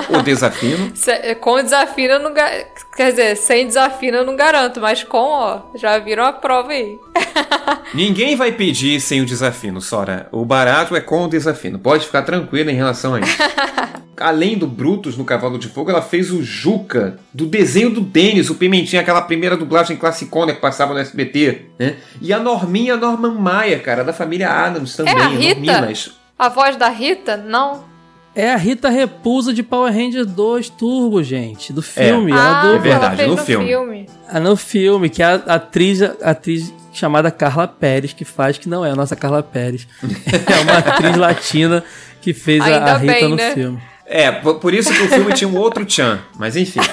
com 0.07 0.17
o 0.17 0.21
desafino. 0.21 0.91
Se- 0.95 1.35
Com 1.35 1.55
desafina, 1.55 2.15
eu 2.15 2.19
não 2.19 2.33
quer 2.33 3.09
dizer, 3.11 3.37
sem 3.37 3.65
desafina 3.65 4.17
eu 4.17 4.25
não 4.25 4.35
garanto, 4.35 4.81
mas 4.81 5.03
com, 5.03 5.17
ó, 5.17 5.59
já 5.75 5.97
viram 5.99 6.25
a 6.25 6.33
prova 6.33 6.71
aí. 6.71 6.99
Ninguém 7.93 8.35
vai 8.35 8.51
pedir 8.51 8.99
sem 8.99 9.21
o 9.21 9.25
desafino, 9.25 9.79
Sora. 9.81 10.27
O 10.31 10.43
barato 10.45 10.95
é 10.95 11.01
com 11.01 11.23
o 11.23 11.27
desafino. 11.29 11.79
Pode 11.79 12.05
ficar 12.05 12.23
tranquila 12.23 12.71
em 12.71 12.75
relação 12.75 13.13
a 13.15 13.19
isso. 13.21 13.37
Além 14.21 14.57
do 14.57 14.67
Brutus 14.67 15.17
no 15.17 15.25
Cavalo 15.25 15.57
de 15.57 15.67
Fogo, 15.67 15.89
ela 15.89 16.01
fez 16.01 16.31
o 16.31 16.43
Juca 16.43 17.19
do 17.33 17.45
desenho 17.45 17.89
do 17.89 18.01
Denis, 18.01 18.49
o 18.49 18.55
Pimentinha, 18.55 19.01
aquela 19.01 19.21
primeira 19.21 19.57
dublagem 19.57 19.97
classicona 19.97 20.53
que 20.53 20.61
passava 20.61 20.93
no 20.93 20.99
SBT, 20.99 21.65
né? 21.79 21.95
E 22.21 22.31
a 22.31 22.39
Norminha 22.39 22.95
Norman 22.97 23.33
Maia, 23.33 23.79
cara, 23.79 24.03
da 24.03 24.13
família 24.13 24.49
Adams 24.49 24.95
também. 24.95 25.13
É 25.13 25.21
a 25.21 25.27
Rita? 25.27 25.81
mas 25.81 26.11
A 26.37 26.49
voz 26.49 26.75
da 26.75 26.89
Rita? 26.89 27.37
Não. 27.37 27.91
É 28.33 28.53
a 28.53 28.55
Rita 28.55 28.89
Repulsa 28.89 29.53
de 29.53 29.61
Power 29.61 29.93
Rangers 29.93 30.27
2 30.27 30.69
Turbo, 30.69 31.21
gente, 31.21 31.73
do 31.73 31.81
filme. 31.81 32.31
É, 32.31 32.35
ah, 32.35 32.61
dubla. 32.61 32.79
verdade, 32.79 33.23
no 33.23 33.35
no 33.35 33.37
filme. 33.37 33.67
filme. 33.67 34.09
Ah, 34.29 34.39
no 34.39 34.55
filme, 34.55 35.09
que 35.09 35.21
é 35.21 35.25
a 35.25 35.33
atriz, 35.55 36.01
a 36.01 36.29
atriz 36.29 36.73
chamada 36.93 37.29
Carla 37.29 37.67
Pérez 37.67 38.13
que 38.13 38.23
faz, 38.23 38.57
que 38.57 38.69
não 38.69 38.85
é 38.85 38.91
a 38.91 38.95
nossa 38.95 39.15
Carla 39.17 39.43
Pérez. 39.43 39.85
é 40.01 40.59
uma 40.61 40.77
atriz 40.77 41.17
latina 41.17 41.83
que 42.21 42.33
fez 42.33 42.61
a, 42.61 42.65
Ainda 42.65 42.93
a 42.93 42.97
Rita 42.97 43.13
bem, 43.13 43.29
no 43.29 43.35
né? 43.35 43.53
filme. 43.53 43.81
É, 44.11 44.29
por 44.31 44.73
isso 44.73 44.93
que 44.93 45.01
o 45.03 45.07
filme 45.07 45.33
tinha 45.33 45.47
um 45.47 45.57
outro 45.57 45.89
Chan, 45.89 46.19
mas 46.37 46.55
enfim. 46.57 46.79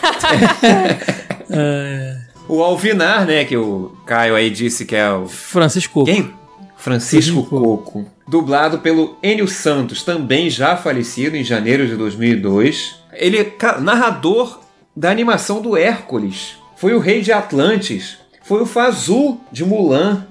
O 2.49 2.63
Alvinar, 2.63 3.27
né, 3.27 3.45
que 3.45 3.59
o 3.59 3.93
Caio 4.07 4.35
aí 4.35 4.49
disse 4.49 4.87
que 4.87 4.97
é 4.97 5.13
o... 5.13 5.29
Francisco. 5.29 6.05
Quem? 6.05 6.33
Francisco 6.79 7.45
Coco. 7.45 8.07
Dublado 8.27 8.79
pelo 8.79 9.19
Enio 9.23 9.47
Santos, 9.47 10.03
também 10.03 10.49
já 10.49 10.75
falecido 10.75 11.37
em 11.37 11.45
janeiro 11.45 11.87
de 11.87 11.95
2002. 11.95 13.03
Ele 13.13 13.39
é 13.39 13.55
narrador 13.81 14.61
da 14.97 15.11
animação 15.11 15.61
do 15.61 15.77
Hércules. 15.77 16.57
Foi 16.77 16.95
o 16.95 16.99
rei 16.99 17.21
de 17.21 17.33
Atlantis. 17.33 18.17
Foi 18.43 18.63
o 18.63 18.67
Fazul 18.67 19.39
de 19.53 19.63
Mulan. 19.63 20.27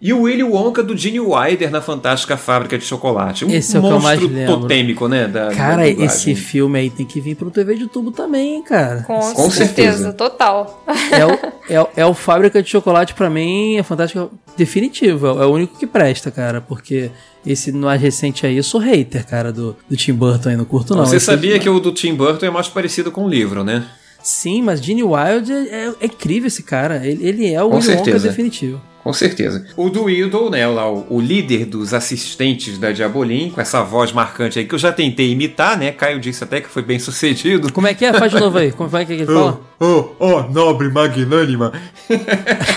E 0.00 0.12
o 0.12 0.22
Willy 0.22 0.42
Wonka 0.42 0.82
do 0.82 0.96
Gene 0.96 1.18
Wilder 1.20 1.70
na 1.70 1.80
Fantástica 1.80 2.36
Fábrica 2.36 2.76
de 2.76 2.84
Chocolate. 2.84 3.44
Um 3.44 3.50
Esse 3.50 3.76
é 3.76 3.80
o 3.80 3.82
que 3.82 3.88
eu 3.88 4.00
mais 4.00 4.20
lembro. 4.20 4.60
totêmico, 4.60 5.08
né? 5.08 5.26
Da, 5.26 5.48
da 5.48 5.54
Cara, 5.54 5.88
dublagem. 5.88 6.04
esse 6.04 6.34
filme 6.34 6.78
aí 6.78 6.90
tem 6.90 7.06
que 7.06 7.20
vir 7.20 7.34
pro 7.36 7.50
TV 7.50 7.74
de 7.76 7.86
tubo 7.86 8.10
também, 8.10 8.56
hein, 8.56 8.62
cara. 8.62 9.02
Com, 9.02 9.18
Com 9.18 9.50
certeza, 9.50 9.92
certeza. 9.92 10.12
total. 10.12 10.84
É 11.10 11.24
o, 11.24 11.38
é, 11.70 11.80
o- 11.80 11.88
é 11.96 12.06
o 12.06 12.12
Fábrica 12.14 12.62
de 12.62 12.68
Chocolate 12.68 13.14
pra 13.14 13.30
mim, 13.30 13.76
é 13.76 13.82
fantástico, 13.82 14.30
definitivo. 14.56 15.26
É 15.26 15.46
o 15.46 15.50
único 15.52 15.78
que 15.78 15.86
presta, 15.86 16.30
cara, 16.30 16.60
porque 16.60 17.10
esse 17.46 17.72
mais 17.72 18.00
recente 18.00 18.46
aí, 18.46 18.56
eu 18.56 18.62
sou 18.62 18.80
hater, 18.80 19.26
cara, 19.26 19.52
do, 19.52 19.76
do 19.88 19.96
Tim 19.96 20.12
Burton 20.12 20.50
aí, 20.50 20.56
não 20.56 20.64
curto 20.64 20.94
não. 20.94 21.06
Você 21.06 21.16
Esse- 21.16 21.26
sabia 21.26 21.58
que 21.58 21.68
o 21.68 21.78
do 21.80 21.92
Tim 21.92 22.14
Burton 22.14 22.46
é 22.46 22.50
mais 22.50 22.68
parecido 22.68 23.10
com 23.10 23.24
o 23.24 23.28
livro, 23.28 23.62
né? 23.64 23.84
Sim, 24.22 24.62
mas 24.62 24.80
Gene 24.82 25.02
Wilde 25.02 25.52
é, 25.52 25.92
é 26.00 26.06
incrível 26.06 26.46
esse 26.46 26.62
cara. 26.62 27.06
Ele, 27.06 27.26
ele 27.26 27.52
é 27.52 27.62
o 27.62 27.68
Willy 27.68 27.88
Wonka 27.96 28.18
definitivo. 28.18 28.80
Com 29.04 29.12
certeza. 29.12 29.66
O 29.76 29.90
do 29.90 30.08
Idol, 30.08 30.50
né, 30.50 30.66
lá, 30.66 30.90
o, 30.90 31.06
o 31.10 31.20
líder 31.20 31.66
dos 31.66 31.92
assistentes 31.92 32.78
da 32.78 32.90
Diabolim, 32.90 33.50
com 33.50 33.60
essa 33.60 33.82
voz 33.82 34.10
marcante 34.12 34.58
aí 34.58 34.64
que 34.64 34.74
eu 34.74 34.78
já 34.78 34.90
tentei 34.90 35.30
imitar, 35.30 35.76
né? 35.76 35.92
Caio 35.92 36.18
disse 36.18 36.42
até 36.42 36.58
que 36.58 36.70
foi 36.70 36.82
bem 36.82 36.98
sucedido. 36.98 37.70
Como 37.70 37.86
é 37.86 37.92
que 37.92 38.06
é? 38.06 38.14
Faz 38.14 38.32
de 38.32 38.40
novo 38.40 38.56
aí. 38.56 38.72
Como 38.74 38.96
é 38.96 39.04
que 39.04 39.12
ele 39.12 39.26
fala? 39.26 39.60
Oh, 39.78 40.06
oh, 40.18 40.42
nobre 40.44 40.88
magnânima. 40.88 41.70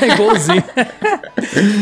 É 0.02 0.14
igualzinho. 0.14 0.64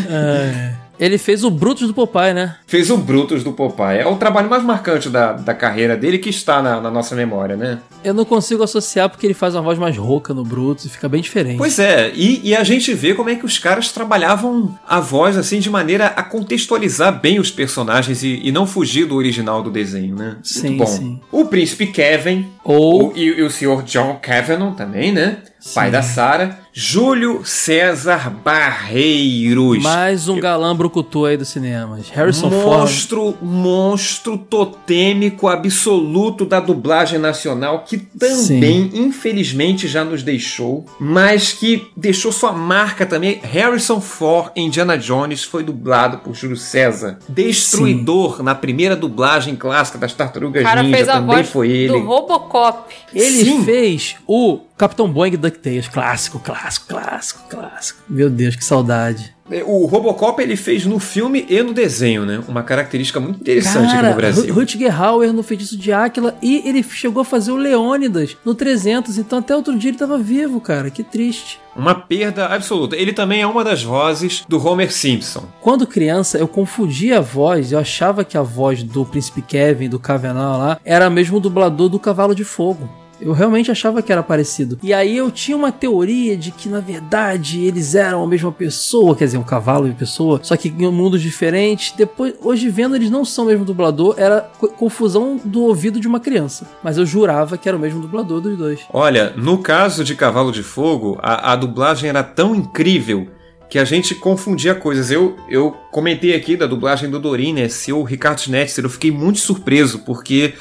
É. 0.10 0.75
Ele 1.00 1.18
fez 1.18 1.44
o 1.44 1.50
Brutus 1.50 1.88
do 1.88 1.94
Popeye, 1.94 2.34
né? 2.34 2.56
Fez 2.68 2.90
o 2.90 2.98
Brutus 2.98 3.44
do 3.44 3.52
Popeye. 3.52 4.00
É 4.00 4.08
o 4.08 4.16
trabalho 4.16 4.50
mais 4.50 4.64
marcante 4.64 5.10
da, 5.10 5.34
da 5.34 5.54
carreira 5.54 5.96
dele 5.98 6.18
que 6.18 6.30
está 6.30 6.62
na, 6.62 6.80
na 6.80 6.90
nossa 6.92 7.16
memória, 7.16 7.56
né? 7.58 7.80
Eu 8.04 8.14
não 8.14 8.24
consigo 8.26 8.64
associar 8.64 9.10
porque 9.10 9.26
ele 9.26 9.34
faz 9.34 9.56
uma 9.56 9.62
voz 9.62 9.78
mais 9.80 9.98
rouca 9.98 10.34
no 10.34 10.44
Brutus 10.44 10.86
e 10.86 10.90
fica 10.90 11.10
bem 11.10 11.22
diferente. 11.22 11.58
Pois 11.58 11.80
é, 11.80 12.12
e, 12.16 12.50
e 12.50 12.56
a 12.56 12.64
gente 12.64 12.94
vê 12.94 13.14
como 13.14 13.30
é 13.30 13.36
que 13.36 13.46
os 13.46 13.58
caras 13.58 13.92
trabalhavam 13.92 14.78
a 14.88 15.00
voz 15.00 15.36
assim 15.38 15.60
de 15.60 15.70
maneira 15.70 16.08
a 16.08 16.24
contextualizar 16.24 17.20
bem 17.20 17.40
os 17.40 17.52
personagens 17.52 18.24
e, 18.24 18.40
e 18.44 18.52
não 18.52 18.66
fugir 18.66 19.06
do 19.06 19.16
original 19.16 19.62
do 19.62 19.70
desenho, 19.72 20.16
né? 20.16 20.38
Sim, 20.44 20.68
Muito 20.70 20.78
bom. 20.80 20.86
sim. 20.86 21.20
O 21.32 21.46
príncipe 21.46 21.88
Kevin, 21.88 22.48
Ou- 22.64 23.10
o- 23.10 23.14
e, 23.18 23.24
e 23.26 23.42
o 23.44 23.50
senhor 23.50 23.84
John 23.84 24.18
Kavanagh 24.22 24.76
também, 24.76 25.12
né? 25.12 25.40
Pai 25.74 25.90
da 25.90 26.02
Sara. 26.02 26.60
Júlio 26.78 27.42
César 27.46 28.30
Barreiros. 28.30 29.82
Mais 29.82 30.28
um 30.28 30.38
galã 30.42 30.76
brucutu 30.76 31.24
aí 31.24 31.38
dos 31.38 31.48
cinemas. 31.48 32.10
Harrison 32.10 32.52
Ford. 32.52 32.82
monstro, 32.82 33.38
monstro 33.42 34.38
totêmico 34.38 35.48
absoluto 35.48 36.46
da 36.46 36.60
dublagem 36.60 37.18
nacional 37.18 37.86
que 37.88 37.98
também, 37.98 38.92
infelizmente, 38.94 39.88
já 39.88 40.04
nos 40.04 40.22
deixou, 40.22 40.86
mas 41.00 41.54
que 41.54 41.88
deixou 41.96 42.30
sua 42.34 42.52
marca 42.52 43.06
também. 43.06 43.40
Harrison 43.42 44.02
Ford 44.02 44.52
em 44.54 44.68
Indiana 44.68 44.98
Jones 44.98 45.46
foi 45.46 45.64
dublado 45.64 46.18
por 46.18 46.34
Júlio 46.36 46.58
César. 46.58 47.20
Destruidor 47.30 48.44
na 48.44 48.54
primeira 48.54 48.98
dublagem 48.98 49.56
clássica 49.56 49.98
das 49.98 50.12
Tartarugas 50.12 50.62
O 50.62 50.66
cara 50.66 50.84
Ninja 50.84 50.98
fez 50.98 51.08
a 51.08 51.14
também 51.14 51.36
voz 51.38 51.50
foi 51.50 51.70
ele. 51.70 51.94
do 51.94 52.00
Robocop. 52.06 52.94
Ele 53.14 53.46
Sim. 53.46 53.64
fez 53.64 54.18
o 54.28 54.60
Capitão 54.78 55.10
Boeing 55.10 55.38
DuckTales. 55.38 55.88
Clássico, 55.88 56.40
clássico, 56.40 56.88
clássico, 56.88 57.42
clássico. 57.50 58.00
Meu 58.10 58.30
Deus, 58.30 58.56
que 58.56 58.64
saudade. 58.66 59.34
O 59.68 59.86
Robocop 59.86 60.42
ele 60.42 60.56
fez 60.56 60.88
no 60.88 60.98
filme 61.00 61.46
e 61.48 61.62
no 61.62 61.72
desenho, 61.72 62.26
né? 62.26 62.42
Uma 62.48 62.64
característica 62.64 63.20
muito 63.20 63.40
interessante 63.42 63.86
aqui 63.86 63.96
Cara, 63.96 64.10
no 64.10 64.16
Brasil. 64.16 64.48
Ru- 64.52 64.60
Rutger 64.62 65.02
Hauer 65.02 65.32
no 65.32 65.44
Feitiço 65.44 65.78
de 65.78 65.94
Áquila 65.94 66.36
e 66.42 66.68
ele 66.68 66.82
chegou 66.82 67.22
a 67.22 67.26
fazer 67.26 67.52
o 67.52 67.56
Leônidas 67.56 68.36
no 68.44 68.56
300, 68.56 69.20
então 69.20 69.38
até 69.38 69.56
outro 69.56 69.78
dia 69.78 69.92
ele 69.92 70.00
tava 70.00 70.18
vivo, 70.18 70.60
cara. 70.60 70.90
Que 70.90 71.04
triste. 71.04 71.60
Uma 71.76 71.94
perda 71.94 72.48
absoluta. 72.48 72.96
Ele 72.96 73.14
também 73.14 73.42
é 73.42 73.48
uma 73.48 73.64
das 73.64 73.84
vozes 73.84 74.44
do 74.50 74.58
Homer 74.66 74.92
Simpson. 74.92 75.44
Quando 75.62 75.86
criança, 75.86 76.40
eu 76.40 76.48
confundia 76.48 77.20
a 77.20 77.22
voz, 77.22 77.72
eu 77.72 77.78
achava 77.78 78.26
que 78.26 78.36
a 78.38 78.42
voz 78.42 78.82
do 78.82 79.06
Príncipe 79.06 79.44
Kevin, 79.44 79.90
do 79.90 80.00
Cavenal 80.00 80.58
lá, 80.58 80.80
era 80.84 81.08
mesmo 81.08 81.38
o 81.38 81.40
dublador 81.40 81.88
do 81.88 82.00
Cavalo 82.00 82.34
de 82.34 82.44
Fogo. 82.44 82.90
Eu 83.26 83.34
realmente 83.34 83.72
achava 83.72 84.02
que 84.02 84.12
era 84.12 84.22
parecido. 84.24 84.78
E 84.84 84.94
aí 84.94 85.18
eu 85.18 85.32
tinha 85.32 85.58
uma 85.58 85.72
teoria 85.72 86.38
de 86.38 86.52
que, 86.52 86.70
na 86.70 86.80
verdade, 86.80 87.66
eles 87.66 87.96
eram 87.96 88.24
a 88.24 88.28
mesma 88.28 88.52
pessoa, 88.52 89.16
quer 89.16 89.26
dizer, 89.26 89.38
um 89.38 89.44
cavalo 89.44 89.88
e 89.88 89.92
pessoa, 89.94 90.40
só 90.44 90.56
que 90.56 90.70
em 90.70 90.92
mundos 90.92 91.22
diferentes. 91.22 91.92
Depois, 91.98 92.36
hoje 92.42 92.70
vendo, 92.70 92.96
eles 92.96 93.10
não 93.10 93.26
são 93.26 93.46
o 93.46 93.48
mesmo 93.48 93.66
dublador, 93.66 94.16
era 94.18 94.42
co- 94.60 94.68
confusão 94.70 95.40
do 95.44 95.64
ouvido 95.64 96.00
de 96.00 96.08
uma 96.08 96.20
criança. 96.20 96.68
Mas 96.84 96.98
eu 96.98 97.06
jurava 97.06 97.58
que 97.58 97.68
era 97.68 97.76
o 97.76 97.80
mesmo 97.82 98.00
dublador 98.02 98.40
dos 98.40 98.58
dois. 98.58 98.82
Olha, 98.94 99.34
no 99.36 99.58
caso 99.58 100.04
de 100.04 100.14
Cavalo 100.16 100.52
de 100.52 100.62
Fogo, 100.64 101.18
a, 101.22 101.52
a 101.54 101.56
dublagem 101.56 102.08
era 102.10 102.24
tão 102.24 102.56
incrível 102.56 103.28
que 103.68 103.80
a 103.80 103.84
gente 103.86 104.14
confundia 104.14 104.76
coisas. 104.76 105.10
Eu, 105.10 105.36
eu 105.50 105.72
comentei 105.92 106.36
aqui 106.36 106.56
da 106.56 106.68
dublagem 106.68 107.10
do 107.10 107.20
Dorin, 107.20 107.54
né? 107.54 107.68
Seu 107.70 108.04
Ricardo 108.04 108.40
Schnetzer, 108.42 108.86
eu 108.86 108.90
fiquei 108.90 109.10
muito 109.12 109.40
surpreso, 109.40 110.00
porque 110.06 110.54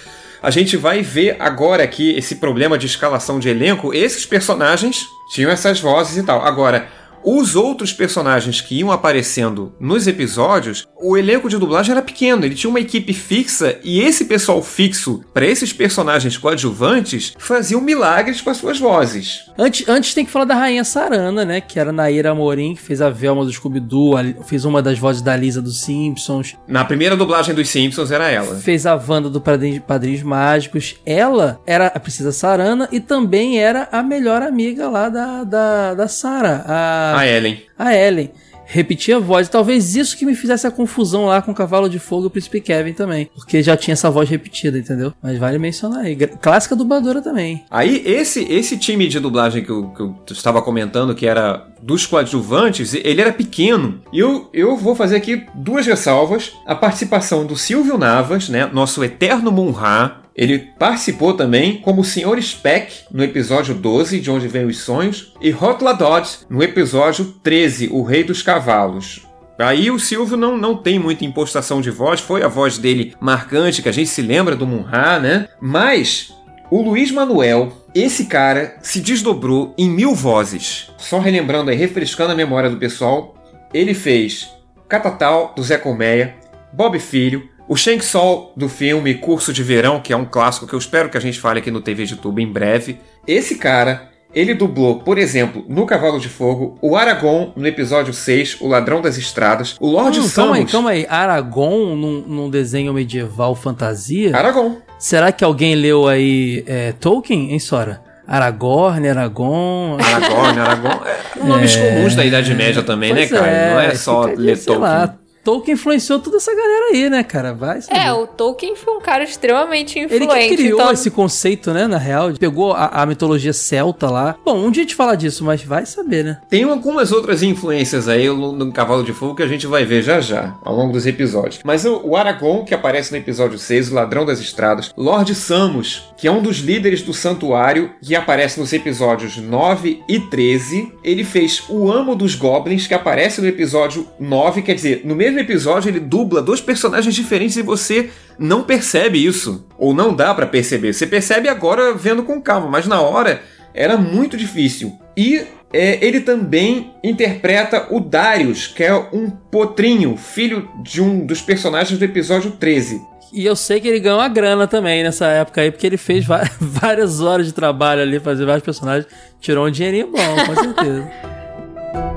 a 0.44 0.50
gente 0.50 0.76
vai 0.76 1.00
ver 1.00 1.36
agora 1.40 1.82
aqui 1.82 2.10
esse 2.10 2.34
problema 2.34 2.76
de 2.76 2.84
escalação 2.84 3.38
de 3.38 3.48
elenco. 3.48 3.94
Esses 3.94 4.26
personagens 4.26 5.16
tinham 5.26 5.50
essas 5.50 5.80
vozes 5.80 6.18
e 6.18 6.22
tal. 6.22 6.44
Agora, 6.44 6.86
os 7.24 7.56
outros 7.56 7.92
personagens 7.92 8.60
que 8.60 8.78
iam 8.78 8.92
aparecendo 8.92 9.74
nos 9.80 10.06
episódios, 10.06 10.86
o 11.00 11.16
elenco 11.16 11.48
de 11.48 11.58
dublagem 11.58 11.92
era 11.92 12.02
pequeno, 12.02 12.44
ele 12.44 12.54
tinha 12.54 12.68
uma 12.70 12.80
equipe 12.80 13.12
fixa 13.12 13.78
e 13.82 14.00
esse 14.00 14.26
pessoal 14.26 14.62
fixo, 14.62 15.22
para 15.32 15.46
esses 15.46 15.72
personagens 15.72 16.36
coadjuvantes, 16.36 17.34
faziam 17.38 17.80
milagres 17.80 18.40
com 18.40 18.50
as 18.50 18.58
suas 18.58 18.78
vozes. 18.78 19.50
Antes, 19.56 19.88
antes 19.88 20.14
tem 20.14 20.24
que 20.24 20.30
falar 20.30 20.44
da 20.44 20.54
Rainha 20.54 20.84
Sarana, 20.84 21.44
né? 21.44 21.60
Que 21.60 21.78
era 21.78 21.92
Naira 21.92 22.30
Amorim, 22.30 22.74
que 22.74 22.82
fez 22.82 23.00
a 23.00 23.08
Velma 23.08 23.44
do 23.44 23.52
Scooby-Doo, 23.52 24.44
fez 24.44 24.64
uma 24.64 24.82
das 24.82 24.98
vozes 24.98 25.22
da 25.22 25.36
Lisa 25.36 25.62
dos 25.62 25.80
Simpsons. 25.80 26.56
Na 26.66 26.84
primeira 26.84 27.16
dublagem 27.16 27.54
dos 27.54 27.68
Simpsons 27.68 28.10
era 28.10 28.28
ela. 28.28 28.56
Fez 28.56 28.84
a 28.84 28.94
Wanda 28.94 29.30
do 29.30 29.40
Padrinhos, 29.40 29.82
Padrinhos 29.86 30.22
Mágicos. 30.22 30.96
Ela 31.06 31.60
era 31.66 31.86
a 31.86 32.00
Princesa 32.00 32.32
Sarana 32.32 32.88
e 32.90 33.00
também 33.00 33.58
era 33.58 33.88
a 33.92 34.02
melhor 34.02 34.42
amiga 34.42 34.88
lá 34.88 35.08
da, 35.08 35.44
da, 35.44 35.94
da 35.94 36.08
Sarah. 36.08 36.64
A, 36.66 37.13
A 37.16 37.26
Ellen. 37.26 37.62
a 37.78 37.94
Ellen. 37.94 38.30
Repetia 38.66 39.16
a 39.16 39.20
voz. 39.20 39.48
Talvez 39.48 39.94
isso 39.94 40.16
que 40.16 40.24
me 40.24 40.34
fizesse 40.34 40.66
a 40.66 40.70
confusão 40.70 41.26
lá 41.26 41.42
com 41.42 41.52
o 41.52 41.54
Cavalo 41.54 41.88
de 41.88 41.98
Fogo 41.98 42.24
e 42.24 42.26
o 42.26 42.30
Príncipe 42.30 42.60
Kevin 42.60 42.92
também. 42.92 43.30
Porque 43.34 43.62
já 43.62 43.76
tinha 43.76 43.92
essa 43.92 44.10
voz 44.10 44.28
repetida, 44.28 44.78
entendeu? 44.78 45.12
Mas 45.22 45.38
vale 45.38 45.58
mencionar 45.58 46.00
aí. 46.00 46.16
Clássica 46.16 46.74
dubladora 46.74 47.20
também. 47.20 47.64
Aí, 47.70 48.02
esse, 48.06 48.42
esse 48.50 48.78
time 48.78 49.06
de 49.06 49.20
dublagem 49.20 49.62
que 49.62 49.70
eu, 49.70 49.88
que 49.90 50.00
eu 50.00 50.16
estava 50.30 50.62
comentando, 50.62 51.14
que 51.14 51.26
era 51.26 51.66
dos 51.82 52.06
coadjuvantes, 52.06 52.94
ele 52.94 53.20
era 53.20 53.32
pequeno. 53.32 54.00
E 54.12 54.18
eu, 54.18 54.48
eu 54.52 54.76
vou 54.76 54.94
fazer 54.94 55.16
aqui 55.16 55.44
duas 55.54 55.86
ressalvas. 55.86 56.52
A 56.66 56.74
participação 56.74 57.44
do 57.46 57.56
Silvio 57.56 57.98
Navas, 57.98 58.48
né, 58.48 58.68
nosso 58.72 59.04
eterno 59.04 59.52
Munra. 59.52 60.23
Ele 60.34 60.58
participou 60.78 61.34
também 61.34 61.80
como 61.80 62.00
o 62.00 62.04
Sr. 62.04 62.42
Speck 62.42 63.04
no 63.10 63.22
episódio 63.22 63.74
12, 63.74 64.20
de 64.20 64.30
onde 64.30 64.48
vem 64.48 64.66
os 64.66 64.78
sonhos, 64.78 65.32
e 65.40 65.52
Hotla 65.52 65.92
Dodge 65.92 66.38
no 66.50 66.62
episódio 66.62 67.26
13, 67.42 67.88
O 67.92 68.02
Rei 68.02 68.24
dos 68.24 68.42
Cavalos. 68.42 69.26
Aí 69.58 69.88
o 69.90 70.00
Silvio 70.00 70.36
não, 70.36 70.58
não 70.58 70.76
tem 70.76 70.98
muita 70.98 71.24
impostação 71.24 71.80
de 71.80 71.90
voz, 71.90 72.20
foi 72.20 72.42
a 72.42 72.48
voz 72.48 72.76
dele 72.76 73.14
marcante, 73.20 73.82
que 73.82 73.88
a 73.88 73.92
gente 73.92 74.10
se 74.10 74.20
lembra 74.20 74.56
do 74.56 74.66
Munra, 74.66 75.20
né? 75.20 75.48
Mas 75.60 76.34
o 76.68 76.82
Luiz 76.82 77.12
Manuel, 77.12 77.72
esse 77.94 78.26
cara, 78.26 78.76
se 78.82 79.00
desdobrou 79.00 79.72
em 79.78 79.88
mil 79.88 80.12
vozes. 80.12 80.90
Só 80.98 81.20
relembrando 81.20 81.70
aí, 81.70 81.76
refrescando 81.76 82.32
a 82.32 82.36
memória 82.36 82.68
do 82.68 82.76
pessoal, 82.76 83.36
ele 83.72 83.94
fez 83.94 84.50
Catatal, 84.88 85.52
do 85.54 85.62
Zé 85.62 85.78
Colmeia, 85.78 86.34
Bob 86.72 86.98
Filho, 86.98 87.48
o 87.68 87.76
Shang 87.76 88.04
Sol 88.04 88.52
do 88.56 88.68
filme 88.68 89.14
Curso 89.14 89.52
de 89.52 89.62
Verão, 89.62 90.00
que 90.00 90.12
é 90.12 90.16
um 90.16 90.24
clássico 90.24 90.66
que 90.66 90.74
eu 90.74 90.78
espero 90.78 91.08
que 91.08 91.16
a 91.16 91.20
gente 91.20 91.40
fale 91.40 91.60
aqui 91.60 91.70
no 91.70 91.80
TV 91.80 92.04
de 92.04 92.16
Tubo 92.16 92.40
em 92.40 92.46
breve. 92.50 92.98
Esse 93.26 93.56
cara, 93.56 94.10
ele 94.34 94.52
dublou, 94.52 94.98
por 95.00 95.16
exemplo, 95.16 95.64
no 95.68 95.86
Cavalo 95.86 96.18
de 96.20 96.28
Fogo, 96.28 96.76
o 96.82 96.96
Aragon 96.96 97.52
no 97.56 97.66
episódio 97.66 98.12
6, 98.12 98.58
O 98.60 98.68
Ladrão 98.68 99.00
das 99.00 99.16
Estradas, 99.16 99.76
o 99.80 99.88
Lorde 99.88 100.20
Hum, 100.20 100.24
Samus. 100.24 100.34
calma 100.34 100.56
aí, 100.56 100.64
calma 100.66 100.90
aí. 100.90 101.06
Aragon 101.08 101.94
num, 101.96 102.20
num 102.26 102.50
desenho 102.50 102.92
medieval 102.92 103.54
fantasia? 103.54 104.36
Aragon. 104.36 104.76
Será 104.98 105.32
que 105.32 105.44
alguém 105.44 105.74
leu 105.74 106.06
aí 106.08 106.64
é, 106.66 106.92
Tolkien, 106.92 107.52
hein, 107.52 107.58
Sora? 107.58 108.02
Aragorn, 108.26 109.06
Aragon. 109.08 109.98
Aragorn, 110.00 110.58
Aragon. 110.58 111.00
É, 111.04 111.44
nomes 111.46 111.76
É. 111.76 111.94
comuns 111.94 112.14
da 112.16 112.24
Idade 112.24 112.54
Média 112.54 112.82
também, 112.82 113.14
Pois 113.14 113.30
né, 113.30 113.38
cara? 113.38 113.70
Não 113.74 113.80
é 113.80 113.94
só 113.94 114.22
ler 114.24 114.56
Tolkien. 114.58 114.78
lá, 114.78 115.14
Tolkien 115.44 115.74
influenciou 115.74 116.18
toda 116.18 116.38
essa 116.38 116.54
galera 116.54 116.86
aí, 116.92 117.10
né, 117.10 117.22
cara? 117.22 117.52
Vai 117.52 117.82
saber. 117.82 118.00
É, 118.00 118.12
o 118.12 118.26
Tolkien 118.26 118.74
foi 118.74 118.94
um 118.96 119.00
cara 119.00 119.22
extremamente 119.22 119.98
Ele 119.98 120.24
influente. 120.24 120.48
que 120.48 120.56
criou 120.56 120.80
então... 120.80 120.92
esse 120.92 121.10
conceito, 121.10 121.72
né, 121.72 121.86
na 121.86 121.98
real. 121.98 122.32
Pegou 122.32 122.72
a, 122.72 122.86
a 122.86 123.06
mitologia 123.06 123.52
celta 123.52 124.10
lá. 124.10 124.36
Bom, 124.44 124.56
um 124.56 124.70
dia 124.70 124.82
a 124.82 124.86
gente 124.86 124.94
fala 124.94 125.14
disso, 125.14 125.44
mas 125.44 125.62
vai 125.62 125.84
saber, 125.84 126.24
né? 126.24 126.38
Tem 126.48 126.64
algumas 126.64 127.12
outras 127.12 127.42
influências 127.42 128.08
aí 128.08 128.26
no, 128.28 128.52
no 128.52 128.72
Cavalo 128.72 129.04
de 129.04 129.12
Fogo 129.12 129.34
que 129.34 129.42
a 129.42 129.46
gente 129.46 129.66
vai 129.66 129.84
ver 129.84 130.02
já 130.02 130.20
já, 130.20 130.54
ao 130.62 130.74
longo 130.74 130.92
dos 130.92 131.06
episódios. 131.06 131.60
Mas 131.62 131.84
o, 131.84 132.00
o 132.04 132.16
Aragon, 132.16 132.64
que 132.64 132.74
aparece 132.74 133.12
no 133.12 133.18
episódio 133.18 133.58
6, 133.58 133.90
o 133.90 133.94
Ladrão 133.94 134.24
das 134.24 134.40
Estradas, 134.40 134.92
Lord 134.96 135.34
Samus, 135.34 136.14
que 136.16 136.26
é 136.26 136.30
um 136.32 136.42
dos 136.42 136.58
líderes 136.58 137.02
do 137.02 137.12
santuário, 137.12 137.90
que 138.02 138.14
aparece 138.14 138.58
nos 138.58 138.72
episódios 138.72 139.36
9 139.36 140.02
e 140.08 140.18
13, 140.18 140.92
ele 141.02 141.24
fez 141.24 141.64
o 141.68 141.90
Amo 141.90 142.14
dos 142.14 142.34
Goblins, 142.34 142.86
que 142.86 142.94
aparece 142.94 143.40
no 143.40 143.46
episódio 143.46 144.06
9, 144.18 144.62
quer 144.62 144.74
dizer, 144.74 145.02
no 145.04 145.14
mesmo 145.14 145.33
episódio 145.40 145.88
ele 145.88 146.00
dubla 146.00 146.42
dois 146.42 146.60
personagens 146.60 147.14
diferentes 147.14 147.56
e 147.56 147.62
você 147.62 148.10
não 148.38 148.62
percebe 148.64 149.24
isso, 149.24 149.66
ou 149.78 149.94
não 149.94 150.14
dá 150.14 150.34
pra 150.34 150.46
perceber. 150.46 150.92
Você 150.92 151.06
percebe 151.06 151.48
agora 151.48 151.94
vendo 151.94 152.22
com 152.22 152.40
calma, 152.40 152.68
mas 152.68 152.86
na 152.86 153.00
hora 153.00 153.42
era 153.72 153.96
muito 153.96 154.36
difícil. 154.36 154.98
E 155.16 155.44
é, 155.72 155.98
ele 156.04 156.20
também 156.20 156.94
interpreta 157.02 157.88
o 157.90 157.98
Darius, 157.98 158.68
que 158.68 158.84
é 158.84 158.94
um 158.94 159.28
potrinho, 159.28 160.16
filho 160.16 160.68
de 160.82 161.02
um 161.02 161.26
dos 161.26 161.42
personagens 161.42 161.98
do 161.98 162.04
episódio 162.04 162.52
13. 162.52 163.00
E 163.32 163.44
eu 163.44 163.56
sei 163.56 163.80
que 163.80 163.88
ele 163.88 163.98
ganhou 163.98 164.20
uma 164.20 164.28
grana 164.28 164.68
também 164.68 165.02
nessa 165.02 165.26
época 165.26 165.60
aí, 165.60 165.72
porque 165.72 165.84
ele 165.84 165.96
fez 165.96 166.24
várias 166.60 167.20
horas 167.20 167.46
de 167.46 167.52
trabalho 167.52 168.02
ali, 168.02 168.20
fazer 168.20 168.46
vários 168.46 168.64
personagens, 168.64 169.06
tirou 169.40 169.66
um 169.66 169.70
dinheirinho 169.70 170.12
bom, 170.12 170.46
com 170.46 170.54
certeza. 170.54 171.10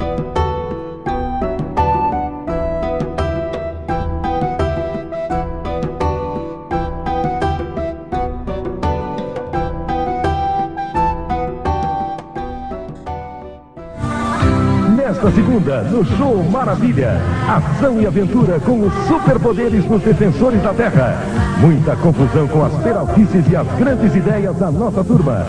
Nesta 15.25 15.41
segunda, 15.41 15.81
no 15.81 16.05
Show 16.05 16.43
Maravilha, 16.51 17.19
ação 17.49 17.99
e 17.99 18.05
aventura 18.05 18.59
com 18.59 18.81
os 18.81 18.93
superpoderes 19.07 19.83
dos 19.85 20.03
defensores 20.03 20.61
da 20.61 20.71
Terra. 20.71 21.17
Muita 21.59 21.95
confusão 21.95 22.47
com 22.47 22.63
as 22.63 22.71
peraltices 22.83 23.43
e 23.49 23.55
as 23.55 23.65
grandes 23.79 24.15
ideias 24.15 24.55
da 24.57 24.69
nossa 24.69 25.03
turma. 25.03 25.47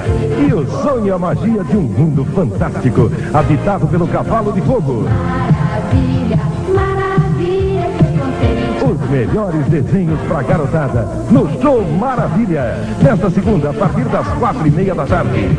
E 0.48 0.55
o 0.55 0.66
sonho 0.81 1.07
e 1.07 1.11
a 1.11 1.19
magia 1.19 1.62
de 1.62 1.77
um 1.77 1.82
mundo 1.82 2.24
fantástico, 2.35 3.12
habitado 3.35 3.86
pelo 3.86 4.09
cavalo 4.09 4.51
de 4.51 4.62
fogo. 4.62 5.05
Os 8.82 9.11
melhores 9.11 9.66
desenhos 9.66 10.20
pra 10.27 10.43
garotada 10.43 11.07
no 11.31 11.51
Show 11.61 11.85
Maravilha. 11.98 12.78
Nesta 13.03 13.28
segunda, 13.28 13.70
a 13.70 13.74
partir 13.74 14.05
das 14.05 14.27
quatro 14.39 14.66
e 14.66 14.70
meia 14.70 14.94
da 14.94 15.05
tarde. 15.05 15.51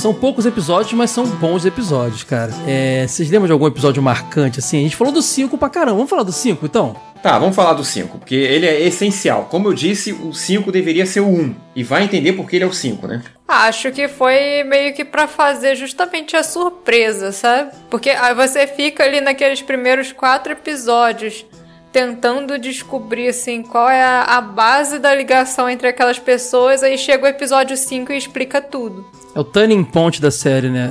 São 0.00 0.14
poucos 0.14 0.46
episódios, 0.46 0.94
mas 0.94 1.10
são 1.10 1.26
bons 1.26 1.66
episódios, 1.66 2.24
cara. 2.24 2.50
É, 2.66 3.06
vocês 3.06 3.28
lembram 3.28 3.46
de 3.46 3.52
algum 3.52 3.66
episódio 3.66 4.02
marcante, 4.02 4.58
assim? 4.58 4.78
A 4.78 4.82
gente 4.84 4.96
falou 4.96 5.12
do 5.12 5.20
5 5.20 5.58
pra 5.58 5.68
caramba. 5.68 5.96
Vamos 5.96 6.08
falar 6.08 6.22
do 6.22 6.32
5, 6.32 6.64
então? 6.64 6.96
Tá, 7.22 7.38
vamos 7.38 7.54
falar 7.54 7.74
do 7.74 7.84
5, 7.84 8.16
porque 8.16 8.34
ele 8.34 8.64
é 8.64 8.80
essencial. 8.80 9.46
Como 9.50 9.68
eu 9.68 9.74
disse, 9.74 10.12
o 10.12 10.32
5 10.32 10.72
deveria 10.72 11.04
ser 11.04 11.20
o 11.20 11.26
1. 11.26 11.28
Um, 11.28 11.54
e 11.76 11.84
vai 11.84 12.02
entender 12.02 12.32
por 12.32 12.48
que 12.48 12.56
ele 12.56 12.64
é 12.64 12.66
o 12.66 12.72
5, 12.72 13.06
né? 13.06 13.22
Acho 13.46 13.92
que 13.92 14.08
foi 14.08 14.64
meio 14.64 14.94
que 14.94 15.04
pra 15.04 15.28
fazer 15.28 15.76
justamente 15.76 16.34
a 16.34 16.42
surpresa, 16.42 17.30
sabe? 17.30 17.72
Porque 17.90 18.08
aí 18.08 18.34
você 18.34 18.66
fica 18.66 19.04
ali 19.04 19.20
naqueles 19.20 19.60
primeiros 19.60 20.12
quatro 20.12 20.52
episódios 20.52 21.44
tentando 21.92 22.58
descobrir 22.58 23.28
assim 23.28 23.62
qual 23.62 23.88
é 23.88 24.02
a, 24.02 24.22
a 24.22 24.40
base 24.40 24.98
da 24.98 25.14
ligação 25.14 25.68
entre 25.68 25.88
aquelas 25.88 26.18
pessoas, 26.18 26.82
aí 26.82 26.96
chega 26.96 27.24
o 27.24 27.26
episódio 27.26 27.76
5 27.76 28.12
e 28.12 28.16
explica 28.16 28.60
tudo. 28.60 29.04
É 29.34 29.40
o 29.40 29.44
turning 29.44 29.84
point 29.84 30.20
da 30.20 30.30
série, 30.30 30.68
né? 30.68 30.90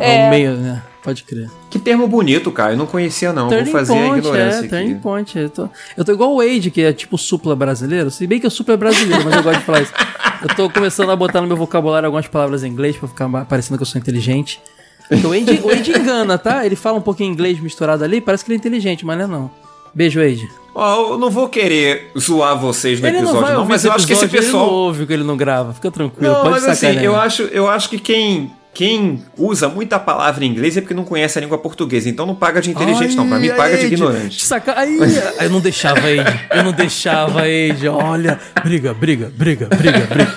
É, 0.00 0.06
é, 0.06 0.24
é. 0.24 0.26
o 0.26 0.30
meio, 0.30 0.56
né? 0.56 0.82
Pode 1.02 1.22
crer. 1.24 1.50
Que 1.68 1.78
termo 1.78 2.08
bonito, 2.08 2.50
cara. 2.50 2.72
Eu 2.72 2.78
não 2.78 2.86
conhecia, 2.86 3.30
não. 3.30 3.48
Turning 3.48 3.64
Vou 3.64 3.72
fazer 3.72 3.92
point, 3.92 4.14
a 4.14 4.18
ignorância 4.18 4.56
é, 4.56 4.58
aqui. 4.60 4.68
turning 4.68 4.98
point. 5.00 5.38
Eu 5.38 5.50
tô, 5.50 5.68
eu 5.98 6.04
tô 6.04 6.12
igual 6.12 6.32
o 6.32 6.38
Wade, 6.38 6.70
que 6.70 6.80
é 6.80 6.92
tipo 6.94 7.18
supla 7.18 7.54
brasileiro. 7.54 8.10
Se 8.10 8.26
bem 8.26 8.40
que 8.40 8.46
o 8.46 8.50
supla 8.50 8.74
é 8.74 8.76
brasileiro, 8.78 9.22
mas 9.22 9.34
eu 9.34 9.42
gosto 9.42 9.58
de 9.58 9.64
falar 9.66 9.82
isso. 9.82 9.92
Eu 10.42 10.54
tô 10.54 10.70
começando 10.70 11.10
a 11.10 11.16
botar 11.16 11.42
no 11.42 11.46
meu 11.46 11.56
vocabulário 11.56 12.06
algumas 12.06 12.26
palavras 12.26 12.64
em 12.64 12.68
inglês 12.68 12.96
pra 12.96 13.06
ficar 13.06 13.28
parecendo 13.44 13.76
que 13.76 13.82
eu 13.82 13.86
sou 13.86 14.00
inteligente. 14.00 14.62
Então, 15.10 15.30
o 15.30 15.34
Wade, 15.34 15.60
o 15.62 15.68
Wade 15.68 15.90
engana, 15.90 16.38
tá? 16.38 16.64
Ele 16.64 16.76
fala 16.76 16.96
um 16.96 17.02
pouquinho 17.02 17.30
inglês 17.30 17.60
misturado 17.60 18.02
ali, 18.02 18.22
parece 18.22 18.42
que 18.42 18.50
ele 18.50 18.56
é 18.56 18.60
inteligente, 18.60 19.04
mas 19.04 19.18
não 19.18 19.24
é 19.24 19.28
não. 19.28 19.63
Beijo, 19.94 20.20
Wade. 20.20 20.48
Ó, 20.74 21.12
eu 21.12 21.18
não 21.18 21.30
vou 21.30 21.48
querer 21.48 22.10
zoar 22.18 22.58
vocês 22.58 23.00
no 23.00 23.06
Ele 23.06 23.18
não 23.20 23.24
episódio, 23.30 23.48
não, 23.52 23.58
ouvir 23.60 23.68
mas 23.70 23.84
eu 23.84 23.92
acho 23.92 24.06
que 24.06 24.12
esse 24.12 24.26
pessoal. 24.26 24.64
Ele 24.64 24.70
não 24.72 24.78
ouve 24.78 25.06
que 25.06 25.12
ele 25.12 25.22
não 25.22 25.36
grava, 25.36 25.72
fica 25.72 25.88
tranquilo, 25.90 26.32
Não, 26.32 26.40
pode 26.42 26.50
mas 26.50 26.64
assim, 26.68 26.98
eu 26.98 27.14
acho, 27.14 27.42
eu 27.44 27.68
acho 27.68 27.88
que 27.88 27.96
quem, 27.96 28.50
quem 28.74 29.22
usa 29.38 29.68
muita 29.68 30.00
palavra 30.00 30.44
em 30.44 30.48
inglês 30.48 30.76
é 30.76 30.80
porque 30.80 30.92
não 30.94 31.04
conhece 31.04 31.38
a 31.38 31.40
língua 31.40 31.58
portuguesa. 31.58 32.08
Então 32.08 32.26
não 32.26 32.34
paga 32.34 32.60
de 32.60 32.70
inteligente, 32.70 33.14
não. 33.14 33.28
Pra 33.28 33.38
mim, 33.38 33.50
Ai, 33.50 33.56
paga 33.56 33.76
de 33.76 33.84
Ed, 33.86 33.94
ignorante. 33.94 34.44
Saca... 34.44 34.76
Aí, 34.76 34.98
eu 35.42 35.50
não 35.50 35.60
deixava, 35.60 36.10
Ed. 36.10 36.24
Eu 36.50 36.64
não 36.64 36.72
deixava, 36.72 37.48
Ed. 37.48 37.86
Olha, 37.86 38.40
briga, 38.64 38.92
briga, 38.92 39.32
briga, 39.32 39.66
briga, 39.68 40.00
briga. 40.06 40.36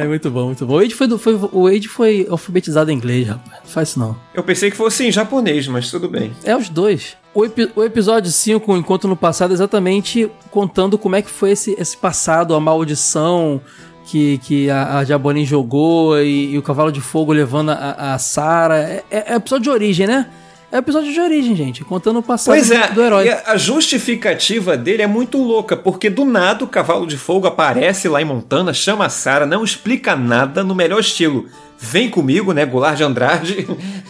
Ai, 0.00 0.06
muito 0.06 0.30
bom, 0.30 0.46
muito 0.46 0.64
bom. 0.66 0.74
O 0.74 0.82
Ed 0.82 0.94
foi, 0.94 1.06
do- 1.08 1.18
foi, 1.18 1.38
o 1.52 1.68
Ed 1.68 1.88
foi 1.88 2.26
alfabetizado 2.30 2.90
em 2.90 2.94
inglês, 2.94 3.26
rapaz. 3.28 3.58
Não 3.64 3.70
faz 3.70 3.88
isso 3.88 3.98
não. 3.98 4.16
Eu 4.32 4.44
pensei 4.44 4.70
que 4.70 4.76
fosse 4.76 5.04
em 5.06 5.10
japonês, 5.12 5.66
mas 5.66 5.90
tudo 5.90 6.08
bem. 6.08 6.32
É 6.44 6.56
os 6.56 6.68
dois. 6.68 7.16
O, 7.34 7.44
epi- 7.44 7.70
o 7.74 7.82
episódio 7.82 8.30
5, 8.30 8.72
o 8.72 8.76
Encontro 8.76 9.08
no 9.08 9.16
Passado, 9.16 9.50
é 9.50 9.54
exatamente 9.54 10.30
contando 10.50 10.96
como 10.96 11.16
é 11.16 11.22
que 11.22 11.30
foi 11.30 11.50
esse, 11.50 11.74
esse 11.78 11.96
passado, 11.96 12.54
a 12.54 12.60
maldição 12.60 13.60
que, 14.06 14.38
que 14.38 14.70
a, 14.70 14.98
a 14.98 15.04
Jabonin 15.04 15.44
jogou 15.44 16.16
e, 16.20 16.52
e 16.52 16.58
o 16.58 16.62
Cavalo 16.62 16.92
de 16.92 17.00
Fogo 17.00 17.32
levando 17.32 17.70
a, 17.70 18.14
a 18.14 18.18
Sarah. 18.18 18.78
É, 18.78 19.02
é, 19.10 19.32
é 19.32 19.34
episódio 19.36 19.64
de 19.64 19.70
origem, 19.70 20.06
né? 20.06 20.28
É 20.74 20.78
episódio 20.78 21.12
de 21.12 21.20
origem, 21.20 21.54
gente. 21.54 21.84
Contando 21.84 22.18
o 22.18 22.22
passado 22.22 22.52
Pois 22.52 22.68
é, 22.68 22.88
do 22.88 23.00
herói. 23.00 23.28
e 23.28 23.30
a 23.30 23.56
justificativa 23.56 24.76
dele 24.76 25.02
é 25.02 25.06
muito 25.06 25.38
louca, 25.38 25.76
porque 25.76 26.10
do 26.10 26.24
nada 26.24 26.64
o 26.64 26.66
Cavalo 26.66 27.06
de 27.06 27.16
Fogo 27.16 27.46
aparece 27.46 28.08
lá 28.08 28.20
em 28.20 28.24
Montana, 28.24 28.74
chama 28.74 29.06
a 29.06 29.08
Sarah, 29.08 29.46
não 29.46 29.62
explica 29.62 30.16
nada 30.16 30.64
no 30.64 30.74
melhor 30.74 30.98
estilo. 30.98 31.46
Vem 31.78 32.10
comigo, 32.10 32.52
né, 32.52 32.66
Goulart 32.66 32.96
de 32.96 33.04
Andrade. 33.04 33.68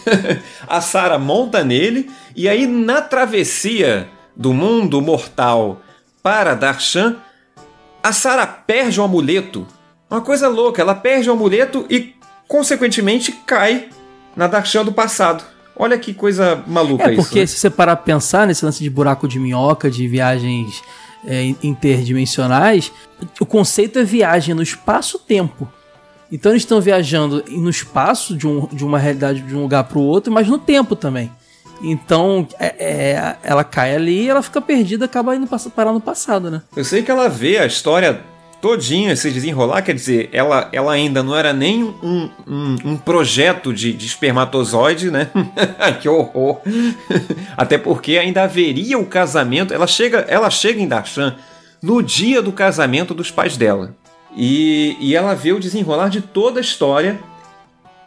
a 0.66 0.80
Sarah 0.80 1.18
monta 1.18 1.62
nele, 1.62 2.10
e 2.34 2.48
aí 2.48 2.66
na 2.66 3.02
travessia 3.02 4.08
do 4.34 4.54
mundo 4.54 5.02
mortal 5.02 5.82
para 6.22 6.54
Darshan, 6.54 7.16
a 8.02 8.10
Sarah 8.10 8.46
perde 8.46 8.98
o 8.98 9.04
amuleto. 9.04 9.66
Uma 10.10 10.22
coisa 10.22 10.48
louca, 10.48 10.80
ela 10.80 10.94
perde 10.94 11.28
o 11.28 11.34
amuleto 11.34 11.84
e, 11.90 12.14
consequentemente, 12.48 13.32
cai 13.46 13.90
na 14.34 14.46
Darshan 14.46 14.82
do 14.82 14.92
passado. 14.92 15.52
Olha 15.76 15.98
que 15.98 16.14
coisa 16.14 16.62
maluca 16.66 17.04
É, 17.04 17.14
isso. 17.14 17.22
porque 17.22 17.40
né? 17.40 17.46
se 17.46 17.56
você 17.58 17.68
parar 17.68 17.96
pra 17.96 18.04
pensar 18.04 18.46
nesse 18.46 18.64
lance 18.64 18.82
de 18.82 18.88
buraco 18.90 19.26
de 19.26 19.38
minhoca, 19.40 19.90
de 19.90 20.06
viagens 20.06 20.82
é, 21.26 21.52
interdimensionais, 21.62 22.92
o 23.40 23.46
conceito 23.46 23.98
é 23.98 24.04
viagem 24.04 24.54
no 24.54 24.62
espaço-tempo. 24.62 25.68
Então 26.30 26.52
eles 26.52 26.62
estão 26.62 26.80
viajando 26.80 27.44
no 27.48 27.70
espaço 27.70 28.36
de, 28.36 28.46
um, 28.46 28.66
de 28.72 28.84
uma 28.84 28.98
realidade 28.98 29.40
de 29.40 29.54
um 29.54 29.62
lugar 29.62 29.84
para 29.84 29.98
o 29.98 30.02
outro, 30.02 30.32
mas 30.32 30.48
no 30.48 30.58
tempo 30.58 30.94
também. 30.96 31.30
Então 31.82 32.46
é- 32.58 32.74
é, 32.78 33.36
ela 33.42 33.62
cai 33.64 33.94
ali 33.94 34.24
e 34.24 34.28
ela 34.28 34.42
fica 34.42 34.60
perdida, 34.60 35.04
acaba 35.04 35.34
indo 35.36 35.46
parar 35.74 35.92
no 35.92 36.00
passado, 36.00 36.50
né? 36.50 36.62
Eu 36.76 36.84
sei 36.84 37.02
que 37.02 37.10
ela 37.10 37.28
vê 37.28 37.58
a 37.58 37.66
história 37.66 38.20
todinha 38.64 39.14
se 39.14 39.30
desenrolar, 39.30 39.82
quer 39.82 39.94
dizer, 39.94 40.30
ela, 40.32 40.70
ela 40.72 40.90
ainda 40.90 41.22
não 41.22 41.36
era 41.36 41.52
nem 41.52 41.84
um, 41.84 42.30
um, 42.48 42.76
um 42.82 42.96
projeto 42.96 43.74
de, 43.74 43.92
de 43.92 44.06
espermatozoide, 44.06 45.10
né? 45.10 45.28
que 46.00 46.08
horror! 46.08 46.62
Até 47.58 47.76
porque 47.76 48.16
ainda 48.16 48.44
haveria 48.44 48.98
o 48.98 49.04
casamento. 49.04 49.74
Ela 49.74 49.86
chega, 49.86 50.20
ela 50.20 50.48
chega 50.48 50.80
em 50.80 50.88
Darshan 50.88 51.36
no 51.82 52.02
dia 52.02 52.40
do 52.40 52.52
casamento 52.52 53.12
dos 53.12 53.30
pais 53.30 53.58
dela. 53.58 53.94
E, 54.34 54.96
e 54.98 55.14
ela 55.14 55.34
vê 55.34 55.52
o 55.52 55.60
desenrolar 55.60 56.08
de 56.08 56.22
toda 56.22 56.58
a 56.58 56.62
história 56.62 57.20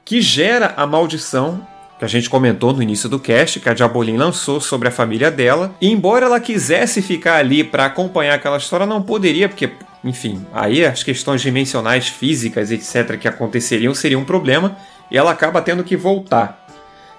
que 0.03 0.21
gera 0.21 0.73
a 0.75 0.87
maldição 0.87 1.61
que 1.99 2.05
a 2.05 2.07
gente 2.07 2.29
comentou 2.29 2.73
no 2.73 2.81
início 2.81 3.09
do 3.09 3.19
cast, 3.19 3.59
que 3.59 3.69
a 3.69 3.73
Diabolin 3.73 4.17
lançou 4.17 4.61
sobre 4.61 4.87
a 4.87 4.91
família 4.91 5.31
dela. 5.31 5.75
E 5.81 5.91
embora 5.91 6.25
ela 6.27 6.39
quisesse 6.39 7.01
ficar 7.01 7.37
ali 7.37 7.63
para 7.63 7.85
acompanhar 7.85 8.35
aquela 8.35 8.57
história, 8.57 8.85
não 8.85 9.01
poderia, 9.01 9.49
porque, 9.49 9.71
enfim, 10.03 10.45
aí 10.53 10.85
as 10.85 11.03
questões 11.03 11.41
dimensionais, 11.41 12.07
físicas, 12.07 12.71
etc., 12.71 13.17
que 13.17 13.27
aconteceriam 13.27 13.93
seria 13.93 14.19
um 14.19 14.25
problema, 14.25 14.77
e 15.09 15.17
ela 15.17 15.31
acaba 15.31 15.61
tendo 15.61 15.83
que 15.83 15.97
voltar. 15.97 16.65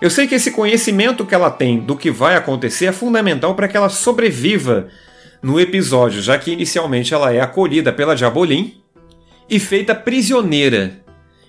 Eu 0.00 0.10
sei 0.10 0.28
que 0.28 0.34
esse 0.36 0.52
conhecimento 0.52 1.26
que 1.26 1.34
ela 1.34 1.50
tem 1.50 1.80
do 1.80 1.96
que 1.96 2.10
vai 2.10 2.36
acontecer 2.36 2.86
é 2.86 2.92
fundamental 2.92 3.54
para 3.54 3.66
que 3.66 3.76
ela 3.76 3.88
sobreviva 3.88 4.88
no 5.42 5.58
episódio, 5.58 6.22
já 6.22 6.38
que 6.38 6.52
inicialmente 6.52 7.12
ela 7.12 7.32
é 7.32 7.40
acolhida 7.40 7.92
pela 7.92 8.14
Diabolin 8.14 8.80
e 9.50 9.58
feita 9.58 9.94
prisioneira. 9.94 11.00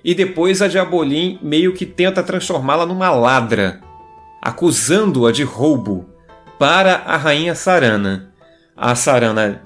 E 0.03 0.15
depois 0.15 0.61
a 0.61 0.67
Diabolin 0.67 1.37
meio 1.43 1.73
que 1.73 1.85
tenta 1.85 2.23
transformá-la 2.23 2.85
numa 2.85 3.11
ladra, 3.11 3.81
acusando-a 4.41 5.31
de 5.31 5.43
roubo 5.43 6.09
para 6.57 6.95
a 7.05 7.17
rainha 7.17 7.53
Sarana. 7.53 8.31
A 8.75 8.95
Sarana 8.95 9.61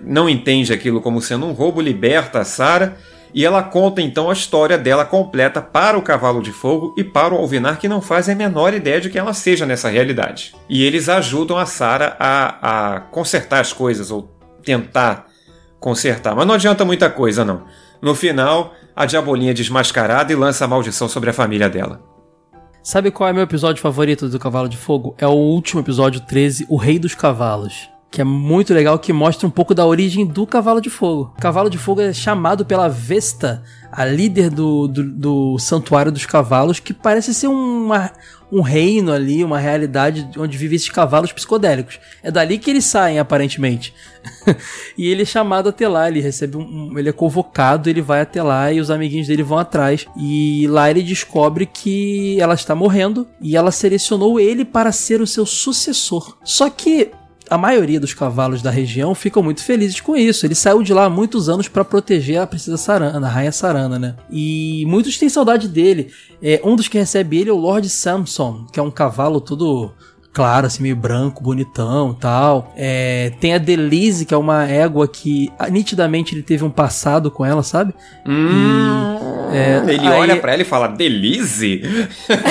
não 0.00 0.28
entende 0.28 0.72
aquilo 0.72 1.00
como 1.00 1.20
sendo 1.20 1.46
um 1.46 1.52
roubo, 1.52 1.80
liberta 1.80 2.40
a 2.40 2.44
Sara 2.44 2.96
e 3.36 3.44
ela 3.44 3.62
conta 3.62 4.00
então 4.00 4.30
a 4.30 4.32
história 4.32 4.78
dela 4.78 5.04
completa 5.04 5.60
para 5.60 5.98
o 5.98 6.02
Cavalo 6.02 6.42
de 6.42 6.52
Fogo 6.52 6.94
e 6.96 7.04
para 7.04 7.34
o 7.34 7.36
Alvinar, 7.36 7.78
que 7.78 7.86
não 7.86 8.00
faz 8.00 8.30
a 8.30 8.34
menor 8.34 8.72
ideia 8.72 8.98
de 8.98 9.10
que 9.10 9.18
ela 9.18 9.34
seja 9.34 9.66
nessa 9.66 9.90
realidade. 9.90 10.54
E 10.70 10.82
eles 10.82 11.06
ajudam 11.08 11.58
a 11.58 11.66
Sara 11.66 12.16
a, 12.18 12.94
a 12.96 13.00
consertar 13.00 13.60
as 13.60 13.74
coisas, 13.74 14.10
ou 14.10 14.30
tentar 14.64 15.26
consertar. 15.78 16.34
Mas 16.34 16.46
não 16.46 16.54
adianta 16.54 16.82
muita 16.82 17.10
coisa, 17.10 17.44
não. 17.44 17.64
No 18.00 18.14
final, 18.14 18.74
a 18.94 19.04
Diabolinha 19.04 19.50
é 19.50 19.54
desmascarada 19.54 20.32
e 20.32 20.36
lança 20.36 20.64
a 20.64 20.68
maldição 20.68 21.06
sobre 21.06 21.28
a 21.28 21.34
família 21.34 21.68
dela. 21.68 22.00
Sabe 22.82 23.10
qual 23.10 23.28
é 23.28 23.32
meu 23.34 23.42
episódio 23.42 23.82
favorito 23.82 24.30
do 24.30 24.38
Cavalo 24.38 24.68
de 24.68 24.78
Fogo? 24.78 25.14
É 25.18 25.26
o 25.26 25.32
último 25.32 25.82
episódio 25.82 26.20
13, 26.20 26.66
O 26.70 26.76
Rei 26.76 26.98
dos 26.98 27.14
Cavalos. 27.14 27.95
Que 28.10 28.20
é 28.20 28.24
muito 28.24 28.72
legal, 28.72 28.98
que 28.98 29.12
mostra 29.12 29.46
um 29.46 29.50
pouco 29.50 29.74
da 29.74 29.84
origem 29.84 30.24
do 30.24 30.46
Cavalo 30.46 30.80
de 30.80 30.88
Fogo. 30.88 31.34
O 31.36 31.40
Cavalo 31.40 31.68
de 31.68 31.76
Fogo 31.76 32.00
é 32.00 32.12
chamado 32.12 32.64
pela 32.64 32.88
Vesta, 32.88 33.62
a 33.90 34.04
líder 34.04 34.48
do, 34.48 34.86
do, 34.86 35.02
do 35.02 35.58
Santuário 35.58 36.12
dos 36.12 36.24
Cavalos, 36.24 36.80
que 36.80 36.94
parece 36.94 37.34
ser 37.34 37.48
uma, 37.48 38.12
um 38.50 38.60
reino 38.60 39.12
ali, 39.12 39.42
uma 39.42 39.58
realidade 39.58 40.28
onde 40.38 40.56
vivem 40.56 40.76
esses 40.76 40.88
cavalos 40.88 41.32
psicodélicos. 41.32 41.98
É 42.22 42.30
dali 42.30 42.58
que 42.58 42.70
eles 42.70 42.84
saem, 42.84 43.18
aparentemente. 43.18 43.92
e 44.96 45.08
ele 45.08 45.22
é 45.22 45.24
chamado 45.24 45.68
até 45.68 45.88
lá, 45.88 46.08
ele 46.08 46.20
recebe 46.20 46.56
um, 46.56 46.96
ele 46.98 47.08
é 47.08 47.12
convocado, 47.12 47.90
ele 47.90 48.00
vai 48.00 48.20
até 48.20 48.42
lá 48.42 48.72
e 48.72 48.80
os 48.80 48.90
amiguinhos 48.90 49.26
dele 49.26 49.42
vão 49.42 49.58
atrás. 49.58 50.06
E 50.16 50.66
lá 50.68 50.90
ele 50.90 51.02
descobre 51.02 51.66
que 51.66 52.40
ela 52.40 52.54
está 52.54 52.74
morrendo 52.74 53.26
e 53.40 53.56
ela 53.56 53.70
selecionou 53.70 54.38
ele 54.38 54.64
para 54.64 54.92
ser 54.92 55.20
o 55.20 55.26
seu 55.26 55.44
sucessor. 55.44 56.36
Só 56.44 56.70
que 56.70 57.10
a 57.48 57.56
maioria 57.56 58.00
dos 58.00 58.12
cavalos 58.12 58.62
da 58.62 58.70
região 58.70 59.14
ficam 59.14 59.42
muito 59.42 59.62
felizes 59.62 60.00
com 60.00 60.16
isso. 60.16 60.46
Ele 60.46 60.54
saiu 60.54 60.82
de 60.82 60.92
lá 60.92 61.04
há 61.04 61.10
muitos 61.10 61.48
anos 61.48 61.68
para 61.68 61.84
proteger 61.84 62.38
a 62.40 62.46
princesa 62.46 62.76
Sarana, 62.76 63.26
a 63.26 63.30
rainha 63.30 63.52
Sarana, 63.52 63.98
né? 63.98 64.16
E 64.30 64.84
muitos 64.86 65.18
têm 65.18 65.28
saudade 65.28 65.68
dele. 65.68 66.12
É, 66.42 66.60
um 66.64 66.76
dos 66.76 66.88
que 66.88 66.98
recebe 66.98 67.38
ele 67.38 67.50
é 67.50 67.52
o 67.52 67.56
Lord 67.56 67.88
Samson, 67.88 68.66
que 68.72 68.80
é 68.80 68.82
um 68.82 68.90
cavalo 68.90 69.40
todo 69.40 69.92
claro, 70.36 70.66
assim, 70.66 70.82
meio 70.82 70.94
branco, 70.94 71.42
bonitão 71.42 72.10
e 72.14 72.20
tal. 72.20 72.70
É, 72.76 73.32
tem 73.40 73.54
a 73.54 73.58
Delise, 73.58 74.26
que 74.26 74.34
é 74.34 74.36
uma 74.36 74.64
égua 74.68 75.08
que 75.08 75.50
ah, 75.58 75.70
nitidamente 75.70 76.34
ele 76.34 76.42
teve 76.42 76.62
um 76.62 76.68
passado 76.68 77.30
com 77.30 77.42
ela, 77.42 77.62
sabe? 77.62 77.94
Hum, 78.26 79.48
E, 79.50 79.56
é, 79.56 79.82
ele 79.94 80.06
aí- 80.06 80.20
olha 80.20 80.36
pra 80.36 80.52
ela 80.52 80.60
e 80.60 80.64
fala, 80.66 80.88
Delize? 80.88 81.80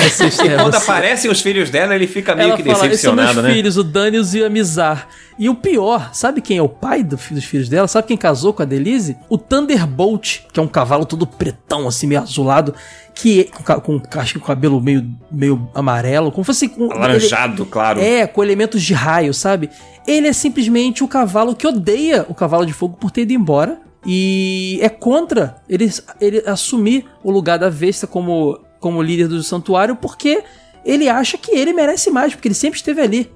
Vocês- 0.02 0.36
e 0.40 0.48
é, 0.48 0.56
quando 0.56 0.74
aparecem 0.74 1.30
os 1.30 1.40
filhos 1.40 1.70
dela, 1.70 1.94
ele 1.94 2.08
fica 2.08 2.34
meio 2.34 2.48
Ela 2.48 2.56
que 2.56 2.64
fala, 2.64 2.74
decepcionado, 2.88 3.40
né? 3.40 3.52
filhos, 3.52 3.76
o 3.76 3.84
Daniels 3.84 4.34
e 4.34 4.42
a 4.44 4.50
Mizar. 4.50 5.06
E 5.38 5.50
o 5.50 5.54
pior, 5.54 6.14
sabe 6.14 6.40
quem 6.40 6.56
é 6.56 6.62
o 6.62 6.68
pai 6.68 7.02
do 7.02 7.16
dos 7.16 7.44
filhos 7.44 7.68
dela? 7.68 7.86
Sabe 7.86 8.08
quem 8.08 8.16
casou 8.16 8.54
com 8.54 8.62
a 8.62 8.64
Delise? 8.64 9.16
O 9.28 9.36
Thunderbolt, 9.36 10.40
que 10.52 10.58
é 10.58 10.62
um 10.62 10.66
cavalo 10.68 11.04
todo 11.04 11.26
pretão, 11.26 11.86
assim, 11.86 12.06
meio 12.06 12.22
azulado, 12.22 12.74
que 13.14 13.44
com, 13.44 13.62
ca- 13.62 13.80
com 13.80 14.00
acho 14.14 14.34
que 14.34 14.40
com 14.40 14.46
cabelo 14.46 14.80
meio, 14.80 15.06
meio 15.30 15.68
amarelo, 15.74 16.32
como 16.32 16.42
fosse 16.42 16.68
com 16.68 16.90
Alaranjado, 16.90 17.66
claro. 17.66 18.00
É, 18.00 18.26
com 18.26 18.42
elementos 18.42 18.82
de 18.82 18.94
raio, 18.94 19.34
sabe? 19.34 19.68
Ele 20.06 20.26
é 20.28 20.32
simplesmente 20.32 21.04
o 21.04 21.08
cavalo 21.08 21.54
que 21.54 21.66
odeia 21.66 22.24
o 22.28 22.34
cavalo 22.34 22.64
de 22.64 22.72
fogo 22.72 22.96
por 22.96 23.10
ter 23.10 23.22
ido 23.22 23.32
embora. 23.34 23.78
E 24.08 24.78
é 24.80 24.88
contra 24.88 25.56
ele, 25.68 25.92
ele 26.20 26.42
assumir 26.46 27.04
o 27.24 27.30
lugar 27.30 27.58
da 27.58 27.68
Vesta 27.68 28.06
como, 28.06 28.58
como 28.78 29.02
líder 29.02 29.26
do 29.28 29.42
santuário, 29.42 29.96
porque 29.96 30.42
ele 30.84 31.08
acha 31.08 31.36
que 31.36 31.50
ele 31.50 31.72
merece 31.72 32.08
mais, 32.10 32.32
porque 32.34 32.46
ele 32.48 32.54
sempre 32.54 32.78
esteve 32.78 33.00
ali. 33.00 33.30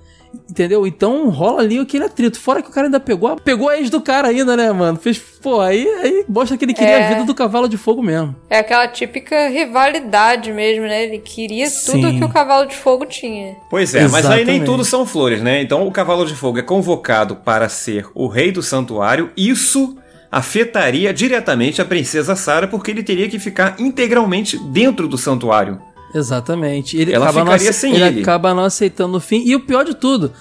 Entendeu? 0.49 0.87
Então 0.87 1.29
rola 1.31 1.61
ali 1.63 1.79
aquele 1.79 2.05
atrito. 2.05 2.39
Fora 2.39 2.63
que 2.63 2.69
o 2.69 2.73
cara 2.73 2.87
ainda 2.87 3.01
pegou, 3.01 3.37
pegou 3.37 3.69
a 3.69 3.79
ex 3.79 3.91
do 3.91 4.01
cara 4.01 4.29
ainda, 4.29 4.57
né, 4.57 4.71
mano? 4.73 4.99
Fez, 4.99 5.19
pô, 5.19 5.61
aí, 5.61 5.87
aí 6.03 6.25
mostra 6.29 6.57
que 6.57 6.65
ele 6.65 6.75
queria 6.75 6.99
É. 6.99 7.05
a 7.07 7.09
vida 7.09 7.25
do 7.25 7.35
cavalo 7.35 7.69
de 7.69 7.77
fogo 7.77 8.03
mesmo. 8.03 8.35
É 8.49 8.59
aquela 8.59 8.87
típica 8.89 9.49
rivalidade 9.49 10.53
mesmo, 10.53 10.87
né? 10.87 11.05
Ele 11.05 11.19
queria 11.19 11.67
tudo 11.71 12.11
Sim. 12.11 12.19
que 12.19 12.25
o 12.25 12.29
Cavalo 12.29 12.67
de 12.67 12.75
Fogo 12.77 13.07
tinha. 13.07 13.57
Pois 13.69 13.95
é, 13.95 14.03
mas 14.09 14.27
aí 14.27 14.45
nem 14.45 14.57
Exatamente. 14.57 14.65
tudo 14.65 14.85
são 14.85 15.07
flores, 15.07 15.41
né? 15.43 15.63
Então 15.63 15.87
o 15.87 15.91
Cavalo 15.93 16.25
de 16.27 16.35
Fogo 16.35 16.59
é 16.59 16.63
convocado 16.63 17.37
para 17.37 17.69
ser 17.69 18.07
o 18.15 18.27
rei 18.27 18.51
do 18.53 18.63
santuário. 18.63 19.31
Isso 19.37 19.97
afetaria 20.31 21.13
diretamente 21.13 21.83
a 21.83 21.85
princesa 21.85 22.37
Sara, 22.37 22.69
porque 22.69 22.91
ele 22.91 23.03
teria 23.03 23.29
que 23.29 23.39
ficar 23.39 23.75
integralmente 23.81 24.57
dentro 24.71 25.09
do 25.09 25.19
santuário. 25.19 25.81
Exatamente. 26.15 26.97
Ele 26.97 27.13
Ela 27.13 27.27
acaba 27.27 27.41
não 27.45 27.53
ficaria 27.53 27.71
ace- 27.71 27.79
sem 27.81 27.95
ele. 27.95 28.05
ele. 28.05 28.21
acaba 28.23 28.55
não 28.55 28.65
aceitando 28.65 29.17
o 29.17 29.21
fim. 29.21 29.43
E 29.45 29.55
o 29.55 29.61
pior 29.61 29.85
de 29.85 29.95
tudo, 29.95 30.33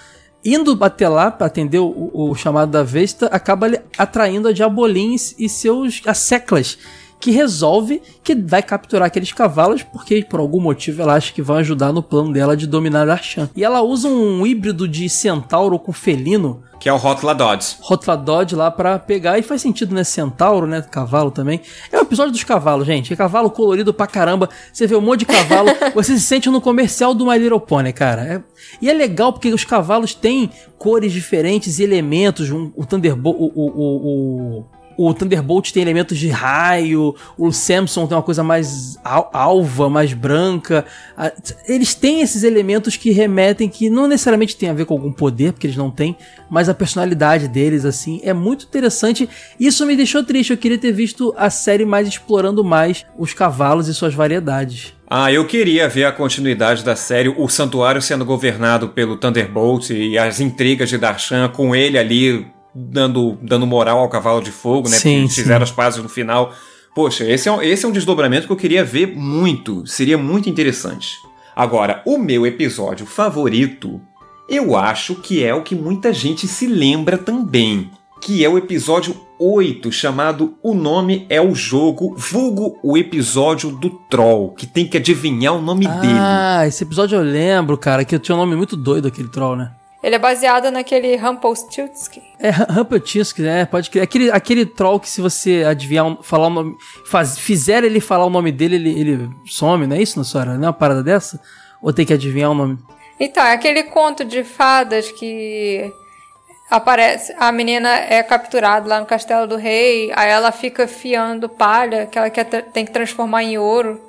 indo 0.43 0.77
até 0.81 1.07
lá 1.07 1.29
pra 1.31 1.47
atender 1.47 1.79
o, 1.79 2.09
o 2.13 2.33
chamado 2.35 2.71
da 2.71 2.83
Vesta, 2.83 3.27
acaba 3.27 3.69
atraindo 3.97 4.47
a 4.47 4.51
Diabolins 4.51 5.35
e 5.37 5.47
seus 5.49 6.01
asseclas. 6.05 6.77
Que 7.19 7.31
resolve 7.31 8.01
que 8.23 8.33
vai 8.33 8.63
capturar 8.63 9.07
aqueles 9.07 9.33
cavalos 9.33 9.83
porque, 9.83 10.23
por 10.23 10.39
algum 10.39 10.61
motivo, 10.61 11.01
ela 11.01 11.15
acha 11.15 11.33
que 11.33 11.41
vão 11.41 11.57
ajudar 11.57 11.91
no 11.91 12.01
plano 12.01 12.31
dela 12.31 12.55
de 12.55 12.65
dominar 12.65 13.05
Darshan. 13.05 13.49
E 13.55 13.63
ela 13.63 13.81
usa 13.81 14.07
um 14.07 14.47
híbrido 14.47 14.87
de 14.87 15.09
centauro 15.09 15.77
com 15.77 15.91
felino, 15.91 16.63
Que 16.79 16.87
é 16.87 16.93
o 16.93 16.95
Hotla 16.95 17.35
Dodge. 17.35 17.75
Rotladod 17.81 18.55
lá 18.55 18.71
pra 18.71 18.97
pegar. 18.97 19.37
E 19.37 19.41
faz 19.41 19.61
sentido, 19.61 19.93
né? 19.93 20.05
Centauro, 20.05 20.65
né? 20.65 20.81
Cavalo 20.81 21.29
também. 21.29 21.59
É 21.91 21.97
o 21.97 22.03
episódio 22.03 22.31
dos 22.31 22.45
cavalos, 22.45 22.87
gente. 22.87 23.11
É 23.11 23.17
cavalo 23.17 23.49
colorido 23.51 23.93
pra 23.93 24.07
caramba. 24.07 24.49
Você 24.71 24.87
vê 24.87 24.95
um 24.95 25.01
monte 25.01 25.19
de 25.19 25.25
cavalo. 25.25 25.67
você 25.93 26.13
se 26.13 26.21
sente 26.21 26.49
no 26.49 26.61
comercial 26.61 27.13
do 27.13 27.25
My 27.25 27.37
Little 27.37 27.59
Pony, 27.59 27.91
cara. 27.91 28.21
É- 28.23 28.43
E 28.81 28.89
é 28.89 28.93
legal 28.93 29.33
porque 29.33 29.49
os 29.53 29.65
cavalos 29.65 30.13
têm 30.15 30.49
cores 30.77 31.11
diferentes 31.11 31.79
e 31.79 31.83
elementos. 31.83 32.49
Um- 32.49 32.71
o 32.77 32.85
Thunderbolt. 32.85 33.35
O, 33.37 33.43
o, 33.43 33.65
o, 33.65 34.59
o- 34.59 34.65
o 35.01 35.13
Thunderbolt 35.13 35.71
tem 35.71 35.81
elementos 35.81 36.17
de 36.17 36.27
raio, 36.27 37.15
o 37.37 37.53
Samson 37.53 38.05
tem 38.05 38.17
uma 38.17 38.21
coisa 38.23 38.43
mais 38.43 38.99
al- 39.01 39.29
alva, 39.31 39.89
mais 39.89 40.11
branca. 40.11 40.85
Eles 41.67 41.95
têm 41.95 42.19
esses 42.19 42.43
elementos 42.43 42.97
que 42.97 43.09
remetem, 43.11 43.69
que 43.69 43.89
não 43.89 44.07
necessariamente 44.07 44.57
tem 44.57 44.69
a 44.69 44.73
ver 44.73 44.83
com 44.85 44.93
algum 44.93 45.11
poder, 45.11 45.53
porque 45.53 45.67
eles 45.67 45.77
não 45.77 45.89
têm, 45.89 46.17
mas 46.49 46.67
a 46.67 46.73
personalidade 46.73 47.47
deles, 47.47 47.85
assim, 47.85 48.19
é 48.25 48.33
muito 48.33 48.65
interessante. 48.65 49.29
Isso 49.57 49.85
me 49.85 49.95
deixou 49.95 50.21
triste, 50.21 50.51
eu 50.51 50.57
queria 50.57 50.77
ter 50.77 50.91
visto 50.91 51.33
a 51.37 51.49
série 51.49 51.85
mais 51.85 52.05
explorando 52.05 52.61
mais 52.61 53.05
os 53.17 53.33
cavalos 53.33 53.87
e 53.87 53.93
suas 53.93 54.13
variedades. 54.13 54.93
Ah, 55.09 55.31
eu 55.31 55.47
queria 55.47 55.87
ver 55.87 56.03
a 56.03 56.11
continuidade 56.11 56.83
da 56.83 56.95
série, 56.95 57.29
o 57.29 57.47
santuário 57.47 58.01
sendo 58.01 58.25
governado 58.25 58.89
pelo 58.89 59.15
Thunderbolt 59.17 59.89
e 59.91 60.17
as 60.17 60.39
intrigas 60.41 60.89
de 60.89 60.97
Darshan, 60.97 61.47
com 61.47 61.73
ele 61.75 61.97
ali 61.97 62.45
dando, 62.73 63.37
dando 63.41 63.67
moral 63.67 63.99
ao 63.99 64.09
cavalo 64.09 64.41
de 64.41 64.51
fogo, 64.51 64.89
né? 64.89 64.97
Sim, 64.97 65.27
fizeram 65.27 65.63
as 65.63 65.71
pazes 65.71 66.01
no 66.01 66.09
final. 66.09 66.53
Poxa, 66.93 67.23
esse 67.23 67.47
é, 67.47 67.51
um, 67.51 67.61
esse 67.61 67.85
é 67.85 67.87
um 67.87 67.91
desdobramento 67.91 68.47
que 68.47 68.53
eu 68.53 68.57
queria 68.57 68.83
ver 68.83 69.15
muito. 69.15 69.85
Seria 69.85 70.17
muito 70.17 70.49
interessante. 70.49 71.17
Agora, 71.55 72.01
o 72.05 72.17
meu 72.17 72.45
episódio 72.45 73.05
favorito, 73.05 74.01
eu 74.47 74.75
acho 74.75 75.15
que 75.15 75.43
é 75.43 75.53
o 75.53 75.63
que 75.63 75.75
muita 75.75 76.13
gente 76.13 76.47
se 76.47 76.67
lembra 76.67 77.17
também. 77.17 77.89
Que 78.21 78.43
é 78.43 78.49
o 78.49 78.57
episódio 78.57 79.15
8, 79.39 79.91
chamado 79.91 80.55
O 80.61 80.73
Nome 80.73 81.25
é 81.29 81.39
o 81.41 81.55
Jogo, 81.55 82.13
vulgo 82.17 82.77
o 82.83 82.97
episódio 82.97 83.71
do 83.71 83.89
Troll, 84.09 84.49
que 84.51 84.67
tem 84.67 84.85
que 84.85 84.97
adivinhar 84.97 85.55
o 85.55 85.61
nome 85.61 85.87
dele. 85.87 86.19
Ah, 86.19 86.67
esse 86.67 86.83
episódio 86.83 87.15
eu 87.15 87.23
lembro, 87.23 87.77
cara, 87.77 88.03
que 88.03 88.19
tinha 88.19 88.35
um 88.35 88.39
nome 88.39 88.57
muito 88.57 88.75
doido 88.75 89.07
aquele 89.07 89.29
troll, 89.29 89.55
né? 89.55 89.71
Ele 90.01 90.15
é 90.15 90.19
baseado 90.19 90.71
naquele 90.71 91.15
Rumpelstiltskin. 91.17 92.21
É 92.39 92.49
Rumpeltinsk, 92.49 93.39
né? 93.39 93.65
Pode 93.65 93.89
crer. 93.89 94.01
Aquele, 94.01 94.31
aquele 94.31 94.65
troll 94.65 94.99
que 94.99 95.09
se 95.09 95.19
você 95.19 95.65
adivinhar, 95.67 96.17
falar 96.21 96.47
o 96.47 96.49
nome, 96.49 96.77
faz, 97.05 97.37
fizer 97.37 97.83
ele 97.83 97.99
falar 97.99 98.25
o 98.25 98.29
nome 98.29 98.51
dele, 98.51 98.75
ele, 98.75 98.99
ele 98.99 99.29
some, 99.45 99.85
não 99.85 99.95
é 99.95 100.01
isso, 100.01 100.17
Nossora? 100.17 100.55
Não 100.55 100.63
é 100.63 100.67
uma 100.67 100.73
parada 100.73 101.03
dessa? 101.03 101.41
Ou 101.81 101.91
tem 101.91 102.05
que 102.05 102.13
adivinhar 102.13 102.51
o 102.51 102.53
nome? 102.53 102.77
Então, 103.19 103.43
é 103.43 103.51
aquele 103.51 103.83
conto 103.83 104.23
de 104.23 104.45
fadas 104.45 105.11
que 105.11 105.91
aparece. 106.69 107.35
A 107.37 107.51
menina 107.51 107.89
é 107.89 108.23
capturada 108.23 108.87
lá 108.87 109.01
no 109.01 109.05
castelo 109.05 109.47
do 109.47 109.57
rei, 109.57 110.11
aí 110.15 110.29
ela 110.29 110.53
fica 110.53 110.87
fiando 110.87 111.49
palha, 111.49 112.05
que 112.05 112.17
ela 112.17 112.29
quer, 112.29 112.45
tem 112.45 112.85
que 112.85 112.91
transformar 112.91 113.43
em 113.43 113.57
ouro 113.57 113.99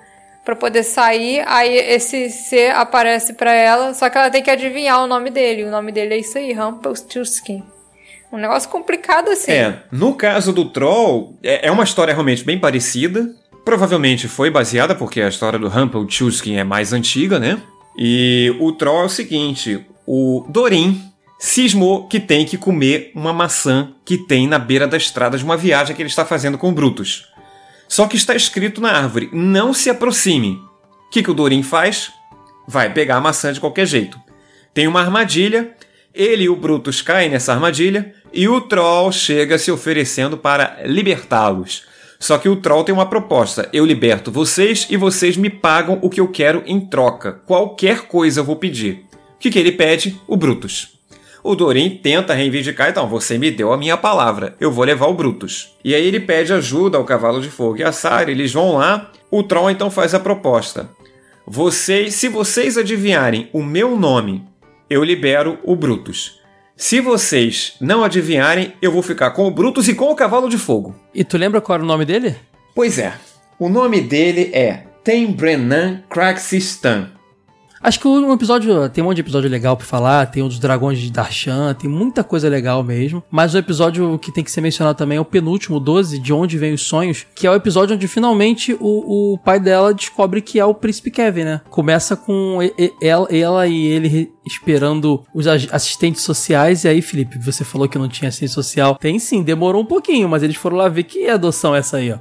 pra 0.45 0.57
poder 0.57 0.83
sair. 0.83 1.43
Aí 1.47 1.75
esse 1.77 2.31
ser 2.31 2.73
aparece 2.73 3.35
pra 3.35 3.53
ela, 3.53 3.95
só 3.95 4.09
que 4.09 4.19
ela 4.19 4.31
tem 4.31 4.43
que 4.43 4.51
adivinhar 4.51 5.03
o 5.03 5.07
nome 5.07 5.31
dele. 5.31 5.65
O 5.65 5.71
nome 5.71 5.93
dele 5.93 6.15
é 6.15 6.19
isso 6.19 6.39
aí, 6.39 6.53
Rumpelstiltskin. 6.53 7.63
Um 8.33 8.39
negócio 8.39 8.69
complicado 8.69 9.29
assim. 9.29 9.51
É, 9.51 9.83
no 9.91 10.15
caso 10.15 10.53
do 10.53 10.65
Troll, 10.67 11.37
é, 11.43 11.67
é 11.67 11.71
uma 11.71 11.85
história 11.85 12.15
realmente 12.15 12.45
bem 12.45 12.59
parecida. 12.59 13.29
Provavelmente 13.65 14.29
foi 14.29 14.51
baseada, 14.51 14.95
porque 14.95 15.21
a 15.21 15.29
história 15.29 15.59
do 15.59 15.69
Rumpelstiltskin 15.69 16.57
é 16.57 16.65
mais 16.65 16.93
antiga, 16.93 17.39
né? 17.39 17.61
E 17.97 18.55
o 18.61 18.73
Troll 18.73 19.03
é 19.03 19.07
o 19.07 19.09
seguinte: 19.09 19.85
o 20.07 20.47
Dorin 20.49 21.03
cismou 21.39 22.07
que 22.07 22.21
tem 22.21 22.45
que 22.45 22.57
comer 22.57 23.11
uma 23.15 23.33
maçã 23.33 23.93
que 24.05 24.19
tem 24.19 24.47
na 24.47 24.59
beira 24.59 24.87
da 24.87 24.97
estrada 24.97 25.37
de 25.37 25.45
uma 25.45 25.57
viagem 25.57 25.97
que 25.97 26.03
ele 26.03 26.09
está 26.09 26.25
fazendo 26.25 26.57
com 26.57 26.73
Brutus. 26.73 27.29
Só 27.91 28.07
que 28.07 28.17
está 28.17 28.37
escrito 28.37 28.81
na 28.81 28.93
árvore: 28.93 29.29
não 29.33 29.75
se 29.75 29.91
aproxime. 29.91 30.63
O 31.09 31.11
que, 31.11 31.25
que 31.25 31.31
o 31.31 31.35
Dorin 31.35 31.65
faz? 31.65 32.13
Vai 32.69 32.95
pegar 32.95 33.17
a 33.17 33.21
maçã 33.21 33.53
de 33.53 33.59
qualquer 33.59 33.85
jeito. 33.85 34.17
Tem 34.73 34.87
uma 34.87 35.01
armadilha, 35.01 35.75
ele 36.15 36.45
e 36.45 36.49
o 36.49 36.55
Brutus 36.55 37.03
caem 37.03 37.29
nessa 37.29 37.53
armadilha 37.53 38.15
e 38.33 38.49
o 38.49 38.61
Troll 38.61 39.11
chega 39.11 39.59
se 39.59 39.73
oferecendo 39.73 40.39
para 40.39 40.79
libertá-los. 40.85 41.83
Só 42.21 42.39
que 42.39 42.49
o 42.49 42.55
Troll 42.55 42.85
tem 42.85 42.95
uma 42.95 43.09
proposta: 43.09 43.69
eu 43.73 43.85
liberto 43.85 44.31
vocês 44.31 44.87
e 44.89 44.97
vocês 44.97 45.37
me 45.37 45.51
pagam 45.51 45.99
o 46.01 46.09
que 46.09 46.21
eu 46.21 46.29
quero 46.29 46.63
em 46.67 46.79
troca. 46.79 47.43
Qualquer 47.45 48.03
coisa 48.03 48.39
eu 48.39 48.45
vou 48.45 48.55
pedir. 48.55 49.05
O 49.35 49.39
que, 49.41 49.51
que 49.51 49.59
ele 49.59 49.73
pede? 49.73 50.21
O 50.29 50.37
Brutus. 50.37 51.00
O 51.43 51.55
Dorin 51.55 51.99
tenta 52.03 52.35
reivindicar, 52.35 52.91
então, 52.91 53.09
você 53.09 53.39
me 53.39 53.51
deu 53.51 53.73
a 53.73 53.79
minha 53.79 53.97
palavra, 53.97 54.55
eu 54.61 54.71
vou 54.71 54.85
levar 54.85 55.07
o 55.07 55.15
Brutus. 55.15 55.75
E 55.85 55.95
aí 55.95 56.07
ele 56.07 56.21
pede 56.21 56.53
ajuda 56.53 56.99
ao 56.99 57.05
Cavalo 57.05 57.41
de 57.41 57.49
Fogo 57.49 57.79
e 57.79 57.83
a 57.83 57.93
Sara, 57.93 58.31
eles 58.31 58.53
vão 58.53 58.77
lá, 58.77 59.11
o 59.31 59.43
Troll 59.43 59.71
então 59.71 59.91
faz 59.91 60.15
a 60.15 60.21
proposta. 60.21 60.91
Vocês, 61.47 62.15
se 62.15 62.29
vocês 62.29 62.77
adivinharem 62.77 63.49
o 63.53 63.63
meu 63.63 63.97
nome, 63.97 64.45
eu 64.89 65.03
libero 65.03 65.59
o 65.65 65.75
Brutus. 65.75 66.39
Se 66.77 67.01
vocês 67.01 67.75
não 67.81 68.05
adivinharem, 68.05 68.73
eu 68.81 68.93
vou 68.93 69.03
ficar 69.03 69.31
com 69.33 69.47
o 69.47 69.51
Brutus 69.51 69.89
e 69.89 69.95
com 69.95 70.11
o 70.11 70.17
Cavalo 70.17 70.49
de 70.49 70.59
Fogo. 70.59 70.95
E 71.15 71.25
tu 71.25 71.37
lembra 71.37 71.61
qual 71.61 71.75
era 71.77 71.85
o 71.85 71.87
nome 71.87 72.05
dele? 72.05 72.37
Pois 72.75 72.99
é, 72.99 73.15
o 73.59 73.69
nome 73.69 74.01
dele 74.01 74.51
é 74.53 74.85
Tembrenan 75.03 76.03
Craxistan. 76.09 77.11
Acho 77.83 77.99
que 77.99 78.07
o 78.07 78.33
episódio. 78.33 78.89
Tem 78.91 79.03
um 79.03 79.07
monte 79.07 79.17
de 79.17 79.23
episódio 79.23 79.49
legal 79.49 79.77
pra 79.77 79.87
falar. 79.87 80.27
Tem 80.27 80.43
o 80.43 80.49
dos 80.49 80.59
dragões 80.59 80.99
de 80.99 81.11
Darshan. 81.11 81.75
Tem 81.75 81.89
muita 81.89 82.23
coisa 82.23 82.49
legal 82.49 82.83
mesmo. 82.83 83.23
Mas 83.31 83.55
o 83.55 83.59
episódio 83.59 84.19
que 84.19 84.31
tem 84.31 84.45
que 84.45 84.51
ser 84.51 84.61
mencionado 84.61 84.99
também 84.99 85.17
é 85.17 85.21
o 85.21 85.25
penúltimo, 85.25 85.81
12, 85.81 86.19
De 86.19 86.33
Onde 86.33 86.59
Vêm 86.59 86.75
os 86.75 86.83
Sonhos. 86.83 87.27
Que 87.35 87.47
é 87.47 87.51
o 87.51 87.55
episódio 87.55 87.97
onde 87.97 88.07
finalmente 88.07 88.77
o, 88.79 89.35
o 89.35 89.39
pai 89.39 89.59
dela 89.59 89.95
descobre 89.95 90.43
que 90.43 90.61
é 90.61 90.65
o 90.65 90.75
príncipe 90.75 91.11
Kevin, 91.11 91.45
né? 91.45 91.61
Começa 91.71 92.17
com 92.17 92.59
ela, 93.01 93.29
ela 93.31 93.67
e 93.67 93.87
ele 93.87 94.33
esperando 94.51 95.25
os 95.35 95.47
assistentes 95.47 96.23
sociais. 96.23 96.85
E 96.85 96.89
aí, 96.89 97.03
Felipe, 97.03 97.39
você 97.39 97.65
falou 97.65 97.89
que 97.89 97.99
não 97.99 98.09
tinha 98.09 98.29
assistente 98.29 98.53
social. 98.53 98.97
Tem 98.97 99.19
sim, 99.19 99.43
demorou 99.43 99.83
um 99.83 99.87
pouquinho, 99.87 100.29
mas 100.29 100.43
eles 100.43 100.57
foram 100.57 100.77
lá 100.77 100.89
ver 100.89 101.05
que 101.05 101.29
adoção 101.29 101.75
é 101.75 101.79
essa 101.79 101.99
aí, 101.99 102.13
ó. 102.13 102.19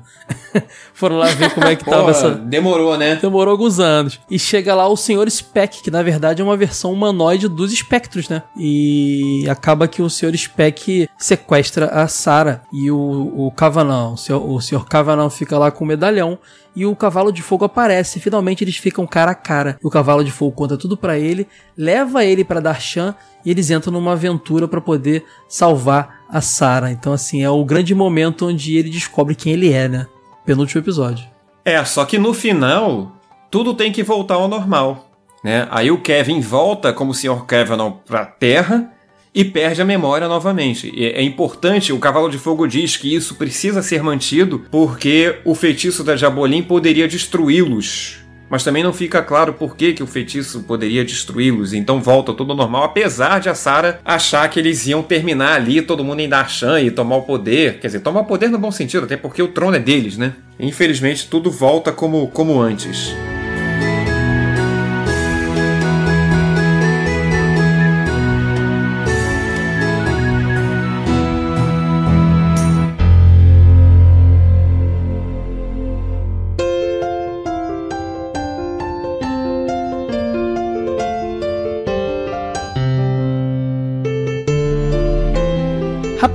foram 0.93 1.17
lá 1.17 1.27
ver 1.27 1.53
como 1.53 1.67
é 1.67 1.75
que 1.75 1.85
tava 1.85 2.03
Pô, 2.03 2.09
essa. 2.09 2.31
Demorou, 2.31 2.97
né? 2.97 3.15
Demorou 3.15 3.51
alguns 3.51 3.79
anos. 3.79 4.19
E 4.29 4.37
chega 4.37 4.75
lá 4.75 4.87
o 4.87 4.95
Sr. 4.95 5.29
Speck, 5.29 5.81
que 5.81 5.91
na 5.91 6.03
verdade 6.03 6.41
é 6.41 6.45
uma 6.45 6.57
versão 6.57 6.91
humanoide 6.91 7.47
dos 7.47 7.71
espectros, 7.71 8.29
né? 8.29 8.43
E 8.57 9.45
acaba 9.49 9.87
que 9.87 10.01
o 10.01 10.09
Sr. 10.09 10.35
Speck 10.37 11.09
sequestra 11.17 11.87
a 11.87 12.07
Sarah 12.07 12.61
e 12.71 12.91
o, 12.91 13.47
o 13.47 13.51
Cavanão. 13.51 14.13
O 14.13 14.59
Sr. 14.61 14.75
o. 14.75 14.85
Cavanão 14.85 15.29
fica 15.29 15.57
lá 15.57 15.71
com 15.71 15.83
o 15.83 15.87
medalhão 15.87 16.37
e 16.75 16.85
o 16.85 16.95
cavalo 16.95 17.31
de 17.31 17.41
fogo 17.41 17.65
aparece. 17.65 18.19
Finalmente 18.19 18.63
eles 18.63 18.77
ficam 18.77 19.05
cara 19.07 19.31
a 19.31 19.35
cara. 19.35 19.77
O 19.83 19.89
cavalo 19.89 20.23
de 20.23 20.31
fogo 20.31 20.55
conta 20.55 20.77
tudo 20.77 20.95
pra 20.95 21.17
ele, 21.17 21.47
leva 21.77 22.23
ele 22.23 22.43
pra 22.43 22.59
Darshan 22.59 23.15
e 23.45 23.51
eles 23.51 23.69
entram 23.69 23.93
numa 23.93 24.13
aventura 24.13 24.67
pra 24.67 24.81
poder 24.81 25.25
salvar 25.47 26.21
a 26.29 26.41
Sarah. 26.41 26.91
Então, 26.91 27.13
assim, 27.13 27.43
é 27.43 27.49
o 27.49 27.65
grande 27.65 27.93
momento 27.95 28.47
onde 28.47 28.77
ele 28.77 28.89
descobre 28.89 29.35
quem 29.35 29.53
ele 29.53 29.71
é, 29.71 29.87
né? 29.87 30.07
Penúltimo 30.45 30.81
episódio. 30.81 31.25
É, 31.63 31.83
só 31.85 32.05
que 32.05 32.17
no 32.17 32.33
final, 32.33 33.13
tudo 33.51 33.73
tem 33.73 33.91
que 33.91 34.03
voltar 34.03 34.35
ao 34.35 34.47
normal. 34.47 35.09
Né? 35.43 35.67
Aí 35.71 35.89
o 35.89 36.01
Kevin 36.01 36.41
volta 36.41 36.91
como 36.91 37.11
o 37.11 37.13
Sr. 37.13 37.45
Kevin 37.45 37.77
pra 38.05 38.25
Terra 38.25 38.91
e 39.33 39.43
perde 39.43 39.81
a 39.81 39.85
memória 39.85 40.27
novamente. 40.27 40.91
E 40.93 41.05
é 41.05 41.21
importante, 41.21 41.93
o 41.93 41.99
Cavalo 41.99 42.29
de 42.29 42.37
Fogo 42.37 42.67
diz 42.67 42.97
que 42.97 43.13
isso 43.13 43.35
precisa 43.35 43.81
ser 43.81 44.03
mantido 44.03 44.65
porque 44.71 45.39
o 45.45 45.53
feitiço 45.55 46.03
da 46.03 46.15
Jabolim 46.15 46.63
poderia 46.63 47.07
destruí-los. 47.07 48.19
Mas 48.49 48.63
também 48.63 48.83
não 48.83 48.91
fica 48.91 49.21
claro 49.21 49.53
por 49.53 49.75
que, 49.75 49.93
que 49.93 50.01
o 50.01 50.07
feitiço 50.07 50.63
poderia 50.63 51.05
destruí-los. 51.05 51.71
Então 51.71 52.01
volta 52.01 52.33
tudo 52.33 52.55
normal, 52.55 52.83
apesar 52.83 53.39
de 53.39 53.47
a 53.47 53.53
Sarah 53.53 53.99
achar 54.03 54.49
que 54.49 54.59
eles 54.59 54.87
iam 54.87 55.03
terminar 55.03 55.53
ali, 55.53 55.81
todo 55.81 56.03
mundo 56.03 56.19
em 56.21 56.27
Darshan 56.27 56.81
e 56.81 56.89
tomar 56.89 57.17
o 57.17 57.21
poder. 57.21 57.79
Quer 57.79 57.87
dizer, 57.87 57.99
tomar 57.99 58.21
o 58.21 58.25
poder 58.25 58.49
no 58.49 58.57
bom 58.57 58.71
sentido, 58.71 59.03
até 59.03 59.15
porque 59.15 59.43
o 59.43 59.49
trono 59.49 59.75
é 59.75 59.79
deles, 59.79 60.17
né? 60.17 60.33
Infelizmente, 60.59 61.27
tudo 61.29 61.51
volta 61.51 61.91
como, 61.91 62.27
como 62.29 62.59
antes. 62.59 63.13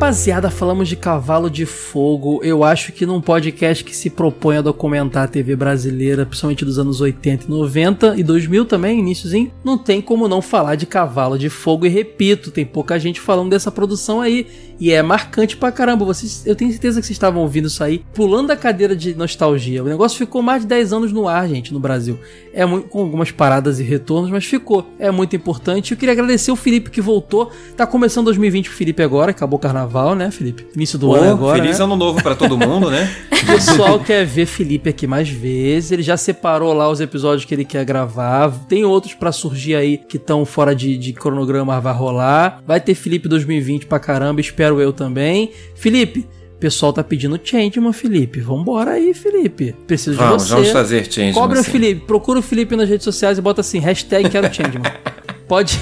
Rapaziada, 0.04 0.50
falamos 0.50 0.86
de 0.86 0.96
Cavalo 0.96 1.48
de 1.48 1.64
Fogo. 1.64 2.38
Eu 2.44 2.62
acho 2.62 2.92
que 2.92 3.06
num 3.06 3.22
podcast 3.22 3.82
que 3.82 3.96
se 3.96 4.10
propõe 4.10 4.58
a 4.58 4.60
documentar 4.60 5.24
a 5.24 5.26
TV 5.26 5.56
brasileira, 5.56 6.26
principalmente 6.26 6.62
dos 6.62 6.78
anos 6.78 7.00
80 7.00 7.46
e 7.46 7.48
90 7.48 8.14
e 8.18 8.22
2000 8.22 8.66
também, 8.66 8.98
iníciozinho, 8.98 9.50
não 9.64 9.78
tem 9.78 10.02
como 10.02 10.28
não 10.28 10.42
falar 10.42 10.74
de 10.74 10.84
Cavalo 10.84 11.38
de 11.38 11.48
Fogo. 11.48 11.86
E 11.86 11.88
repito, 11.88 12.50
tem 12.50 12.66
pouca 12.66 12.98
gente 12.98 13.18
falando 13.18 13.48
dessa 13.48 13.72
produção 13.72 14.20
aí. 14.20 14.46
E 14.78 14.92
é 14.92 15.02
marcante 15.02 15.56
pra 15.56 15.70
caramba. 15.72 16.04
Vocês, 16.04 16.46
eu 16.46 16.54
tenho 16.54 16.70
certeza 16.70 17.00
que 17.00 17.06
vocês 17.06 17.16
estavam 17.16 17.42
ouvindo 17.42 17.68
isso 17.68 17.82
aí, 17.82 18.04
pulando 18.14 18.50
a 18.50 18.56
cadeira 18.56 18.94
de 18.96 19.14
nostalgia. 19.14 19.82
O 19.82 19.86
negócio 19.86 20.18
ficou 20.18 20.42
mais 20.42 20.62
de 20.62 20.68
10 20.68 20.92
anos 20.92 21.12
no 21.12 21.28
ar, 21.28 21.48
gente, 21.48 21.72
no 21.72 21.80
Brasil. 21.80 22.18
É 22.52 22.64
muito, 22.64 22.88
com 22.88 23.00
algumas 23.00 23.30
paradas 23.30 23.80
e 23.80 23.82
retornos, 23.82 24.30
mas 24.30 24.44
ficou. 24.44 24.88
É 24.98 25.10
muito 25.10 25.34
importante. 25.36 25.92
Eu 25.92 25.98
queria 25.98 26.12
agradecer 26.12 26.50
o 26.50 26.56
Felipe 26.56 26.90
que 26.90 27.00
voltou. 27.00 27.50
Tá 27.76 27.86
começando 27.86 28.26
2020 28.26 28.68
pro 28.68 28.76
Felipe 28.76 29.02
agora, 29.02 29.30
acabou 29.30 29.58
o 29.58 29.60
carnaval, 29.60 30.14
né, 30.14 30.30
Felipe? 30.30 30.66
Início 30.74 30.98
do 30.98 31.08
Pô, 31.08 31.14
ano 31.14 31.32
agora. 31.32 31.60
feliz 31.60 31.78
né? 31.78 31.84
ano 31.84 31.96
novo 31.96 32.22
pra 32.22 32.34
todo 32.34 32.56
mundo, 32.56 32.90
né? 32.90 33.12
O 33.44 33.46
pessoal 33.46 34.00
quer 34.00 34.24
ver 34.24 34.46
Felipe 34.46 34.88
aqui 34.88 35.06
mais 35.06 35.28
vezes. 35.28 35.92
Ele 35.92 36.02
já 36.02 36.16
separou 36.16 36.72
lá 36.72 36.88
os 36.88 36.98
episódios 36.98 37.44
que 37.44 37.54
ele 37.54 37.64
quer 37.64 37.84
gravar. 37.84 38.50
Tem 38.66 38.86
outros 38.86 39.12
pra 39.12 39.30
surgir 39.32 39.74
aí 39.74 39.98
que 39.98 40.16
estão 40.16 40.46
fora 40.46 40.74
de, 40.74 40.96
de 40.96 41.12
cronograma, 41.12 41.78
vai 41.78 41.92
rolar. 41.92 42.62
Vai 42.66 42.80
ter 42.80 42.94
Felipe 42.94 43.28
2020 43.28 43.84
pra 43.84 43.98
caramba, 43.98 44.40
espero 44.40 44.63
eu 44.72 44.92
também. 44.92 45.50
Felipe, 45.74 46.26
o 46.56 46.58
pessoal 46.58 46.92
tá 46.92 47.02
pedindo 47.04 47.38
changeman, 47.42 47.92
Felipe. 47.92 48.40
Vambora 48.40 48.92
aí, 48.92 49.12
Felipe. 49.14 49.74
Preciso 49.86 50.16
Vamos, 50.16 50.44
de 50.44 50.48
você. 50.48 50.54
vamos 50.54 50.70
fazer 50.70 51.04
changeman, 51.04 51.34
Cobra 51.34 51.60
o 51.60 51.64
sim. 51.64 51.70
Felipe. 51.72 52.06
Procura 52.06 52.38
o 52.38 52.42
Felipe 52.42 52.76
nas 52.76 52.88
redes 52.88 53.04
sociais 53.04 53.38
e 53.38 53.40
bota 53.42 53.60
assim, 53.60 53.78
hashtag 53.78 54.28
quero 54.30 54.52
changeman. 54.52 54.90
Pode. 55.48 55.78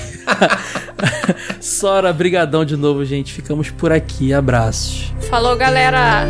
Sora, 1.61 2.13
brigadão 2.13 2.65
de 2.65 2.77
novo, 2.77 3.05
gente. 3.05 3.33
Ficamos 3.33 3.71
por 3.71 3.93
aqui. 3.93 4.33
Abraços. 4.33 5.13
Falou, 5.29 5.57
galera! 5.57 6.27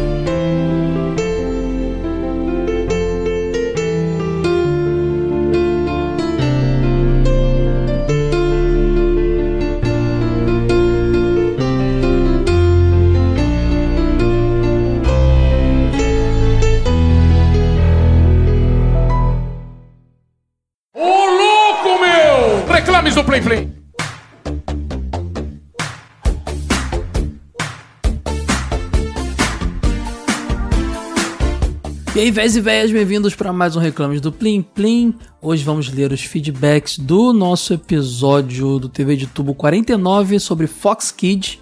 Véis 32.33 32.57
e 32.57 32.63
véias, 32.63 32.91
bem-vindos 32.91 33.35
para 33.35 33.53
mais 33.53 33.77
um 33.77 33.79
Reclames 33.79 34.19
do 34.19 34.33
Plim 34.33 34.63
Plim. 34.63 35.15
Hoje 35.43 35.63
vamos 35.63 35.93
ler 35.93 36.13
os 36.13 36.23
feedbacks 36.23 36.99
do 36.99 37.31
nosso 37.31 37.75
episódio 37.75 38.79
do 38.79 38.89
TV 38.89 39.17
de 39.17 39.27
Tubo 39.27 39.55
49 39.55 40.41
sobre 40.41 40.67
Fox 40.67 41.13
Kids. 41.13 41.59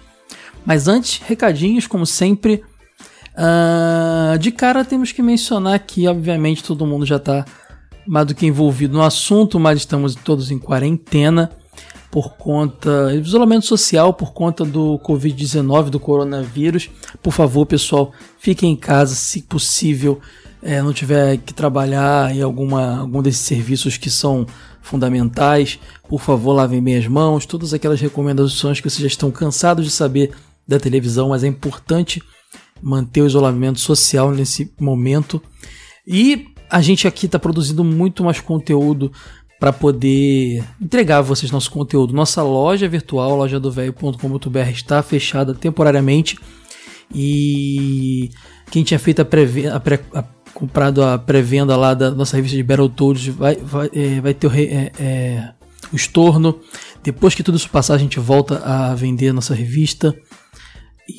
Mas 0.65 0.87
antes, 0.87 1.21
recadinhos, 1.25 1.87
como 1.87 2.05
sempre. 2.05 2.63
Ah, 3.35 4.37
de 4.39 4.49
cara, 4.49 4.85
temos 4.85 5.11
que 5.11 5.21
mencionar 5.21 5.77
que, 5.79 6.07
obviamente, 6.07 6.63
todo 6.63 6.87
mundo 6.87 7.05
já 7.05 7.17
está 7.17 7.43
mais 8.07 8.27
do 8.27 8.33
que 8.33 8.45
envolvido 8.45 8.93
no 8.93 9.03
assunto, 9.03 9.59
mas 9.59 9.79
estamos 9.79 10.15
todos 10.15 10.51
em 10.51 10.57
quarentena 10.57 11.51
por 12.09 12.35
conta 12.37 13.13
isolamento 13.13 13.65
social 13.65 14.13
por 14.13 14.31
conta 14.31 14.63
do 14.63 14.97
Covid-19, 14.99 15.89
do 15.89 15.99
coronavírus. 15.99 16.89
Por 17.21 17.33
favor, 17.33 17.65
pessoal, 17.65 18.13
fiquem 18.39 18.71
em 18.71 18.77
casa 18.77 19.15
se 19.15 19.41
possível. 19.41 20.21
É, 20.61 20.81
não 20.81 20.93
tiver 20.93 21.37
que 21.37 21.53
trabalhar 21.53 22.35
em 22.35 22.41
alguma, 22.41 22.99
algum 22.99 23.21
desses 23.21 23.41
serviços 23.41 23.97
que 23.97 24.09
são 24.09 24.45
fundamentais, 24.81 25.79
por 26.07 26.19
favor, 26.21 26.53
lavem 26.53 26.81
bem 26.81 26.95
as 26.97 27.07
mãos. 27.07 27.45
Todas 27.45 27.73
aquelas 27.73 27.99
recomendações 28.01 28.79
que 28.79 28.89
vocês 28.89 29.01
já 29.01 29.07
estão 29.07 29.31
cansados 29.31 29.85
de 29.85 29.91
saber 29.91 30.31
da 30.67 30.79
televisão, 30.79 31.29
mas 31.29 31.43
é 31.43 31.47
importante 31.47 32.21
manter 32.81 33.21
o 33.21 33.27
isolamento 33.27 33.79
social 33.79 34.31
nesse 34.31 34.71
momento. 34.79 35.41
E 36.07 36.47
a 36.69 36.81
gente 36.81 37.07
aqui 37.07 37.25
está 37.25 37.37
produzindo 37.37 37.83
muito 37.83 38.23
mais 38.23 38.39
conteúdo 38.39 39.11
para 39.59 39.71
poder 39.71 40.63
entregar 40.81 41.17
a 41.17 41.21
vocês 41.21 41.51
nosso 41.51 41.69
conteúdo. 41.69 42.13
Nossa 42.13 42.41
loja 42.41 42.87
virtual, 42.87 43.35
lojadovelho.com.br, 43.35 44.57
está 44.71 45.03
fechada 45.03 45.53
temporariamente. 45.53 46.37
E 47.13 48.31
quem 48.71 48.83
tinha 48.83 48.99
feito 48.99 49.21
a 49.21 49.25
pré 49.25 49.43
a 49.71 49.79
pré 49.79 49.99
a- 50.13 50.23
comprado 50.53 51.03
a 51.03 51.17
pré-venda 51.17 51.75
lá 51.75 51.93
da 51.93 52.11
nossa 52.11 52.35
revista 52.35 52.57
de 52.57 52.63
Battletoads 52.63 53.27
vai, 53.27 53.55
vai, 53.55 53.89
é, 53.93 54.21
vai 54.21 54.33
ter 54.33 54.47
o, 54.47 54.51
é, 54.53 54.91
é, 54.99 55.49
o 55.91 55.95
estorno. 55.95 56.59
Depois 57.03 57.33
que 57.33 57.43
tudo 57.43 57.57
isso 57.57 57.69
passar, 57.69 57.95
a 57.95 57.97
gente 57.97 58.19
volta 58.19 58.57
a 58.63 58.93
vender 58.95 59.29
a 59.29 59.33
nossa 59.33 59.53
revista. 59.55 60.15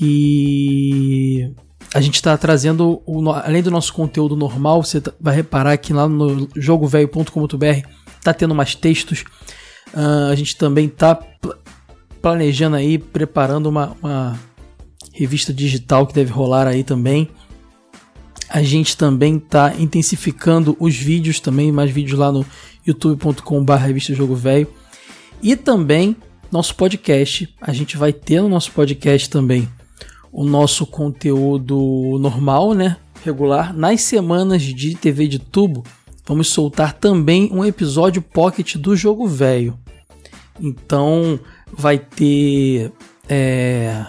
E 0.00 1.50
a 1.94 2.00
gente 2.00 2.14
está 2.14 2.36
trazendo, 2.36 3.02
o 3.06 3.30
além 3.30 3.62
do 3.62 3.70
nosso 3.70 3.92
conteúdo 3.92 4.36
normal, 4.36 4.82
você 4.82 5.00
tá- 5.00 5.12
vai 5.20 5.34
reparar 5.34 5.76
que 5.76 5.92
lá 5.92 6.09
no 6.09 6.48
jogovelho.com.br 6.56 7.88
tá 8.22 8.32
tendo 8.32 8.54
mais 8.54 8.74
textos. 8.74 9.24
Ah, 9.94 10.28
a 10.30 10.34
gente 10.34 10.56
também 10.56 10.88
tá 10.88 11.14
pl- 11.14 11.54
planejando 12.20 12.76
aí, 12.76 12.96
preparando 12.98 13.66
uma, 13.66 13.96
uma 14.02 14.38
revista 15.12 15.52
digital 15.52 16.06
que 16.06 16.14
deve 16.14 16.30
rolar 16.32 16.66
aí 16.66 16.82
também. 16.82 17.28
A 18.52 18.62
gente 18.62 18.98
também 18.98 19.38
tá 19.38 19.74
intensificando 19.78 20.76
os 20.78 20.94
vídeos 20.94 21.40
também, 21.40 21.72
mais 21.72 21.90
vídeos 21.90 22.18
lá 22.18 22.30
no 22.30 22.44
youtube.com.br 22.86 23.72
revista 23.74 24.14
Jogo 24.14 24.34
Velho. 24.34 24.68
E 25.42 25.56
também 25.56 26.14
nosso 26.50 26.74
podcast. 26.74 27.48
A 27.58 27.72
gente 27.72 27.96
vai 27.96 28.12
ter 28.12 28.42
no 28.42 28.50
nosso 28.50 28.70
podcast 28.72 29.30
também 29.30 29.66
o 30.30 30.44
nosso 30.44 30.86
conteúdo 30.86 32.18
normal, 32.20 32.74
né? 32.74 32.98
Regular. 33.24 33.74
Nas 33.74 34.02
semanas 34.02 34.62
de 34.62 34.96
TV 34.96 35.28
de 35.28 35.38
tubo, 35.38 35.82
vamos 36.26 36.48
soltar 36.48 36.92
também 36.92 37.48
um 37.52 37.64
episódio 37.64 38.20
pocket 38.20 38.76
do 38.76 38.94
Jogo 38.94 39.26
Velho. 39.26 39.78
Então 40.60 41.40
vai 41.72 41.98
ter. 41.98 42.92
É, 43.26 44.04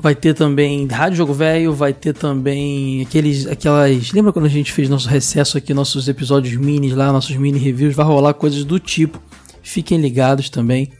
vai 0.00 0.14
ter 0.14 0.34
também 0.34 0.86
Rádio 0.86 1.18
Jogo 1.18 1.32
Velho, 1.32 1.72
vai 1.72 1.92
ter 1.92 2.14
também 2.14 3.02
aqueles. 3.02 3.46
aquelas. 3.46 4.12
Lembra 4.12 4.32
quando 4.32 4.46
a 4.46 4.50
gente 4.50 4.72
fez 4.72 4.88
nosso 4.88 5.08
recesso 5.08 5.58
aqui, 5.58 5.74
nossos 5.74 6.08
episódios 6.08 6.56
minis 6.56 6.94
lá, 6.94 7.12
nossos 7.12 7.36
mini 7.36 7.58
reviews? 7.58 7.94
Vai 7.94 8.06
rolar 8.06 8.34
coisas 8.34 8.64
do 8.64 8.78
tipo. 8.78 9.20
Fiquem 9.62 10.00
ligados 10.00 10.48
também. 10.48 10.92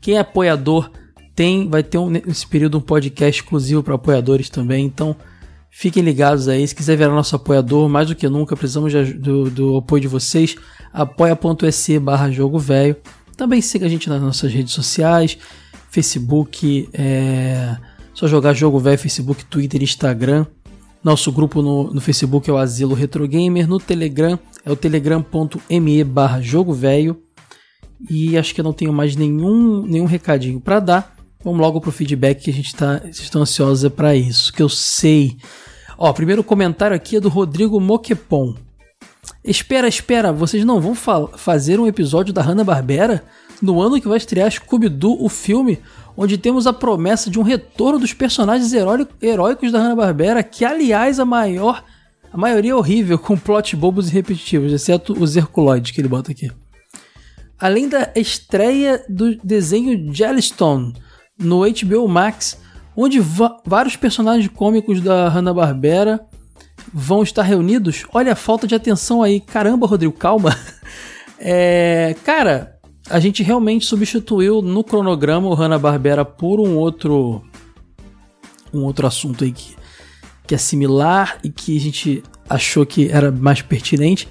Quem 0.00 0.16
é 0.16 0.20
apoiador 0.20 0.90
tem, 1.34 1.68
vai 1.68 1.82
ter 1.82 1.98
um, 1.98 2.10
nesse 2.10 2.46
período 2.46 2.78
um 2.78 2.80
podcast 2.80 3.40
exclusivo 3.40 3.82
para 3.82 3.94
apoiadores 3.94 4.48
também. 4.48 4.84
Então 4.84 5.14
fiquem 5.70 6.02
ligados 6.02 6.48
aí. 6.48 6.66
Se 6.66 6.74
quiser 6.74 6.96
virar 6.96 7.12
nosso 7.12 7.36
apoiador, 7.36 7.88
mais 7.88 8.08
do 8.08 8.14
que 8.14 8.28
nunca, 8.28 8.56
precisamos 8.56 8.92
de, 8.92 9.14
do, 9.14 9.50
do 9.50 9.76
apoio 9.76 10.00
de 10.00 10.08
vocês. 10.08 10.56
apoia.se 10.92 11.98
barra 11.98 12.30
jogo 12.30 12.58
velho. 12.58 12.96
Também 13.36 13.60
siga 13.60 13.86
a 13.86 13.88
gente 13.88 14.08
nas 14.08 14.20
nossas 14.20 14.52
redes 14.52 14.72
sociais, 14.72 15.38
Facebook, 15.90 16.88
é, 16.92 17.76
só 18.18 18.26
jogar 18.26 18.52
jogo 18.52 18.80
velho, 18.80 18.98
Facebook, 18.98 19.44
Twitter, 19.44 19.80
Instagram. 19.80 20.44
Nosso 21.04 21.30
grupo 21.30 21.62
no, 21.62 21.94
no 21.94 22.00
Facebook 22.00 22.50
é 22.50 22.52
o 22.52 22.56
Asilo 22.56 22.92
Retro 22.92 23.28
Gamer, 23.28 23.68
no 23.68 23.78
Telegram 23.78 24.36
é 24.64 24.72
o 24.72 24.74
telegram.me 24.74 26.02
barra 26.02 26.40
jogo 26.40 26.72
velho. 26.72 27.22
E 28.10 28.36
acho 28.36 28.52
que 28.52 28.60
eu 28.60 28.64
não 28.64 28.72
tenho 28.72 28.92
mais 28.92 29.14
nenhum, 29.14 29.86
nenhum 29.86 30.04
recadinho 30.04 30.60
para 30.60 30.80
dar. 30.80 31.16
Vamos 31.44 31.60
logo 31.60 31.80
pro 31.80 31.92
feedback 31.92 32.42
que 32.42 32.50
a 32.50 32.52
gente 32.52 32.74
tá, 32.74 33.00
estão 33.08 33.42
ansiosos 33.42 33.88
para 33.92 34.16
isso, 34.16 34.52
que 34.52 34.64
eu 34.64 34.68
sei. 34.68 35.36
Ó, 35.96 36.12
primeiro 36.12 36.42
comentário 36.42 36.96
aqui 36.96 37.18
é 37.18 37.20
do 37.20 37.28
Rodrigo 37.28 37.78
Moquepon. 37.80 38.56
Espera, 39.44 39.86
espera, 39.86 40.32
vocês 40.32 40.64
não 40.64 40.80
vão 40.80 40.96
fa 40.96 41.28
fazer 41.36 41.78
um 41.78 41.86
episódio 41.86 42.34
da 42.34 42.42
Hanna-Barbera? 42.42 43.22
No 43.62 43.80
ano 43.80 44.00
que 44.00 44.08
vai 44.08 44.18
estrear 44.18 44.50
Scooby-Doo, 44.50 45.24
o 45.24 45.28
filme, 45.28 45.78
onde 46.20 46.36
temos 46.36 46.66
a 46.66 46.72
promessa 46.72 47.30
de 47.30 47.38
um 47.38 47.44
retorno 47.44 48.00
dos 48.00 48.12
personagens 48.12 48.72
heróicos 48.72 49.70
da 49.70 49.78
Hanna-Barbera, 49.78 50.42
que 50.42 50.64
aliás 50.64 51.20
a 51.20 51.24
maior, 51.24 51.84
a 52.32 52.36
maioria 52.36 52.72
é 52.72 52.74
horrível, 52.74 53.16
com 53.22 53.36
plot 53.36 53.76
bobos 53.76 54.08
e 54.08 54.12
repetitivos, 54.12 54.72
exceto 54.72 55.12
os 55.12 55.36
Herculoides 55.36 55.92
que 55.92 56.00
ele 56.00 56.08
bota 56.08 56.32
aqui. 56.32 56.50
Além 57.56 57.88
da 57.88 58.10
estreia 58.16 59.04
do 59.08 59.36
desenho 59.36 60.12
Jellystone 60.12 60.92
no 61.38 61.60
HBO 61.60 62.08
Max, 62.08 62.58
onde 62.96 63.20
vários 63.64 63.94
personagens 63.94 64.48
cômicos 64.48 65.00
da 65.00 65.28
Hanna-Barbera 65.28 66.26
vão 66.92 67.22
estar 67.22 67.42
reunidos. 67.42 68.04
Olha 68.12 68.32
a 68.32 68.36
falta 68.36 68.66
de 68.66 68.74
atenção 68.74 69.22
aí. 69.22 69.40
Caramba, 69.40 69.86
Rodrigo, 69.86 70.12
calma. 70.12 70.50
É, 71.40 72.16
cara, 72.24 72.77
a 73.10 73.18
gente 73.18 73.42
realmente 73.42 73.86
substituiu 73.86 74.60
no 74.62 74.84
cronograma 74.84 75.48
o 75.48 75.54
Hanna-Barbera 75.54 76.24
por 76.24 76.60
um 76.60 76.76
outro 76.76 77.42
um 78.72 78.84
outro 78.84 79.06
assunto 79.06 79.44
aí 79.44 79.52
que, 79.52 79.74
que 80.46 80.54
é 80.54 80.58
similar 80.58 81.38
e 81.42 81.50
que 81.50 81.76
a 81.76 81.80
gente 81.80 82.22
achou 82.48 82.84
que 82.84 83.08
era 83.08 83.30
mais 83.30 83.62
pertinente. 83.62 84.28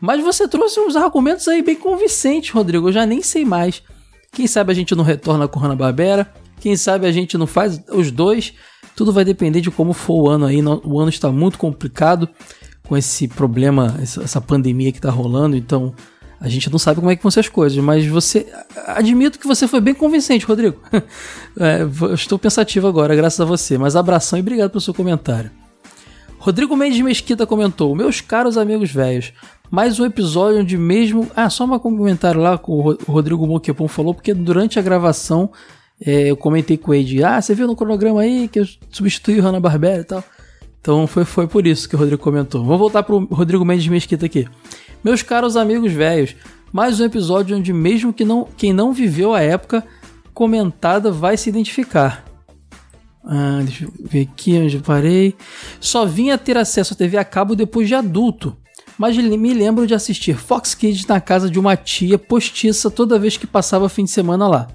Mas 0.00 0.22
você 0.22 0.48
trouxe 0.48 0.80
uns 0.80 0.96
argumentos 0.96 1.46
aí 1.48 1.62
bem 1.62 1.76
convincentes, 1.76 2.50
Rodrigo. 2.50 2.88
Eu 2.88 2.92
já 2.92 3.06
nem 3.06 3.22
sei 3.22 3.44
mais. 3.44 3.82
Quem 4.32 4.46
sabe 4.46 4.72
a 4.72 4.74
gente 4.74 4.94
não 4.94 5.04
retorna 5.04 5.46
com 5.46 5.60
Hanna-Barbera. 5.60 6.32
Quem 6.60 6.76
sabe 6.76 7.06
a 7.06 7.12
gente 7.12 7.36
não 7.36 7.46
faz 7.46 7.82
os 7.90 8.10
dois. 8.10 8.54
Tudo 8.96 9.12
vai 9.12 9.24
depender 9.24 9.60
de 9.60 9.70
como 9.70 9.92
for 9.92 10.22
o 10.22 10.28
ano 10.28 10.46
aí. 10.46 10.62
O 10.62 10.98
ano 10.98 11.08
está 11.08 11.30
muito 11.30 11.58
complicado 11.58 12.28
com 12.86 12.96
esse 12.96 13.28
problema, 13.28 13.98
essa 14.00 14.40
pandemia 14.40 14.92
que 14.92 14.98
está 14.98 15.10
rolando. 15.10 15.56
Então 15.56 15.94
a 16.40 16.48
gente 16.48 16.70
não 16.70 16.78
sabe 16.78 17.00
como 17.00 17.10
é 17.10 17.16
que 17.16 17.22
vão 17.22 17.30
ser 17.30 17.40
as 17.40 17.48
coisas. 17.48 17.78
Mas 17.82 18.06
você. 18.06 18.46
Admito 18.86 19.38
que 19.38 19.46
você 19.46 19.66
foi 19.66 19.80
bem 19.80 19.94
convincente, 19.94 20.44
Rodrigo. 20.44 20.80
é, 21.58 21.80
estou 22.12 22.38
pensativo 22.38 22.86
agora, 22.86 23.14
graças 23.14 23.40
a 23.40 23.44
você. 23.44 23.78
Mas 23.78 23.96
abração 23.96 24.38
e 24.38 24.42
obrigado 24.42 24.70
pelo 24.70 24.80
seu 24.80 24.94
comentário. 24.94 25.50
Rodrigo 26.38 26.76
Mendes 26.76 27.00
Mesquita 27.00 27.46
comentou: 27.46 27.94
Meus 27.94 28.20
caros 28.20 28.58
amigos 28.58 28.90
velhos, 28.90 29.32
mais 29.70 29.98
um 29.98 30.04
episódio 30.04 30.60
onde 30.60 30.76
mesmo. 30.76 31.30
Ah, 31.34 31.48
só 31.48 31.64
um 31.64 31.78
comentário 31.78 32.40
lá 32.40 32.58
que 32.58 32.70
o 32.70 32.96
Rodrigo 33.06 33.46
Moquepon 33.46 33.88
falou, 33.88 34.14
porque 34.14 34.34
durante 34.34 34.78
a 34.78 34.82
gravação 34.82 35.50
é, 36.04 36.30
eu 36.30 36.36
comentei 36.36 36.76
com 36.76 36.92
ele, 36.92 37.24
ah, 37.24 37.40
você 37.40 37.54
viu 37.54 37.66
no 37.66 37.74
cronograma 37.74 38.20
aí 38.20 38.48
que 38.48 38.60
eu 38.60 38.66
substituí 38.90 39.40
o 39.40 39.42
Hanna-Barbera 39.42 40.00
e 40.02 40.04
tal. 40.04 40.24
Então 40.80 41.06
foi, 41.06 41.24
foi 41.24 41.46
por 41.46 41.66
isso 41.66 41.88
que 41.88 41.96
o 41.96 41.98
Rodrigo 41.98 42.22
comentou. 42.22 42.62
Vamos 42.62 42.78
voltar 42.78 43.02
pro 43.02 43.24
Rodrigo 43.24 43.64
Mendes 43.64 43.88
Mesquita 43.88 44.26
aqui. 44.26 44.46
Meus 45.04 45.22
caros 45.22 45.56
amigos 45.56 45.92
velhos, 45.92 46.34
mais 46.72 46.98
um 46.98 47.04
episódio 47.04 47.56
onde 47.56 47.72
mesmo 47.72 48.12
que 48.12 48.24
não, 48.24 48.48
quem 48.56 48.72
não 48.72 48.92
viveu 48.92 49.34
a 49.34 49.40
época 49.40 49.86
comentada 50.32 51.12
vai 51.12 51.36
se 51.36 51.48
identificar. 51.48 52.24
Ah, 53.22 53.60
deixa 53.62 53.84
eu 53.84 53.92
ver 54.00 54.22
aqui 54.22 54.58
onde 54.58 54.76
eu 54.76 54.82
parei. 54.82 55.36
Só 55.78 56.06
vim 56.06 56.30
a 56.30 56.38
ter 56.38 56.56
acesso 56.56 56.94
à 56.94 56.96
TV 56.96 57.16
a 57.18 57.24
cabo 57.24 57.54
depois 57.54 57.86
de 57.86 57.94
adulto, 57.94 58.56
mas 58.98 59.16
me 59.16 59.52
lembro 59.54 59.86
de 59.86 59.94
assistir 59.94 60.36
Fox 60.36 60.74
Kids 60.74 61.06
na 61.06 61.20
casa 61.20 61.50
de 61.50 61.58
uma 61.58 61.76
tia 61.76 62.18
postiça 62.18 62.90
toda 62.90 63.18
vez 63.18 63.36
que 63.36 63.46
passava 63.46 63.88
fim 63.88 64.04
de 64.04 64.10
semana 64.10 64.48
lá 64.48 64.68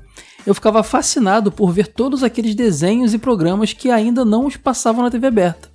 eu 0.45 0.55
ficava 0.55 0.83
fascinado 0.83 1.51
por 1.51 1.71
ver 1.71 1.87
todos 1.87 2.23
aqueles 2.23 2.55
desenhos 2.55 3.13
e 3.13 3.17
programas 3.17 3.73
que 3.73 3.91
ainda 3.91 4.23
não 4.23 4.45
os 4.45 4.57
passavam 4.57 5.03
na 5.03 5.11
TV 5.11 5.27
aberta. 5.27 5.69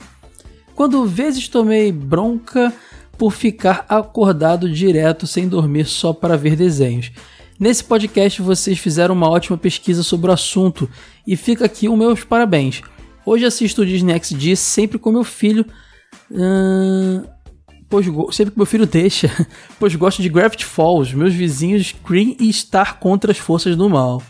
Quando 0.75 1.07
vezes 1.07 1.47
tomei 1.49 1.93
bronca 1.93 2.73
por 3.17 3.33
ficar 3.33 3.85
acordado 3.89 4.71
direto 4.71 5.27
sem 5.27 5.49
dormir 5.49 5.87
só 5.87 6.13
para 6.13 6.37
ver 6.37 6.57
desenhos. 6.57 7.11
Nesse 7.59 7.85
podcast 7.85 8.43
vocês 8.43 8.79
fizeram 8.79 9.15
uma 9.15 9.29
ótima 9.29 9.57
pesquisa 9.57 10.03
sobre 10.03 10.31
o 10.31 10.35
assunto 10.35 10.89
e 11.27 11.37
fica 11.37 11.65
aqui 11.65 11.89
os 11.89 11.97
meus 11.97 12.25
parabéns. 12.25 12.83
Hoje 13.25 13.45
assisto 13.45 13.83
o 13.83 13.87
Disney 13.87 14.19
XD 14.21 14.57
sempre 14.57 14.99
com 14.99 15.13
meu 15.13 15.25
filho, 15.25 15.65
hum, 16.31 17.23
pois 17.89 18.07
sempre 18.33 18.53
que 18.53 18.59
meu 18.59 18.67
filho 18.67 18.87
deixa, 18.87 19.31
pois 19.79 19.95
gosto 19.95 20.21
de 20.21 20.29
Gravity 20.29 20.65
Falls, 20.65 21.17
meus 21.17 21.33
vizinhos 21.33 21.87
Scream 21.87 22.37
e 22.41 22.53
Star 22.53 22.99
contra 22.99 23.31
as 23.31 23.39
forças 23.39 23.77
do 23.77 23.89
mal. 23.89 24.23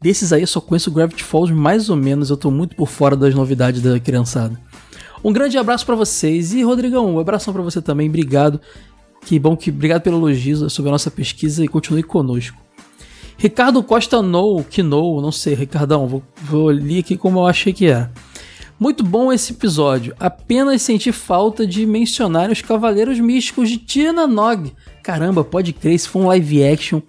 Desses 0.00 0.32
aí 0.32 0.42
eu 0.42 0.46
só 0.46 0.60
conheço 0.60 0.90
Gravity 0.90 1.24
Falls 1.24 1.52
mais 1.52 1.90
ou 1.90 1.96
menos, 1.96 2.30
eu 2.30 2.36
tô 2.36 2.50
muito 2.50 2.76
por 2.76 2.88
fora 2.88 3.16
das 3.16 3.34
novidades 3.34 3.82
da 3.82 3.98
criançada. 3.98 4.58
Um 5.22 5.32
grande 5.32 5.58
abraço 5.58 5.84
para 5.84 5.94
vocês 5.94 6.54
e 6.54 6.62
Rodrigão, 6.62 7.14
um 7.14 7.18
abração 7.18 7.52
para 7.52 7.62
você 7.62 7.82
também, 7.82 8.08
obrigado. 8.08 8.60
Que 9.26 9.38
bom 9.38 9.54
que 9.54 9.70
obrigado 9.70 10.02
pelo 10.02 10.16
elogio 10.16 10.70
sobre 10.70 10.88
a 10.88 10.92
nossa 10.92 11.10
pesquisa 11.10 11.62
e 11.64 11.68
continue 11.68 12.02
conosco. 12.02 12.56
Ricardo 13.36 13.82
Costa 13.82 14.22
No, 14.22 14.64
que 14.64 14.82
no, 14.82 15.20
não 15.20 15.32
sei, 15.32 15.54
Ricardão, 15.54 16.06
vou, 16.06 16.22
vou 16.42 16.68
ler 16.68 17.00
aqui 17.00 17.16
como 17.16 17.38
eu 17.38 17.46
achei 17.46 17.72
que 17.72 17.86
era. 17.86 18.10
Muito 18.78 19.04
bom 19.04 19.30
esse 19.30 19.52
episódio. 19.52 20.14
Apenas 20.18 20.80
senti 20.80 21.12
falta 21.12 21.66
de 21.66 21.84
mencionar 21.84 22.50
os 22.50 22.62
Cavaleiros 22.62 23.20
Místicos 23.20 23.68
de 23.68 23.76
Tina 23.76 24.26
Nog. 24.26 24.72
Caramba, 25.02 25.44
pode 25.44 25.74
crer, 25.74 25.98
se 25.98 26.08
foi 26.08 26.22
um 26.22 26.28
live 26.28 26.64
action 26.64 27.02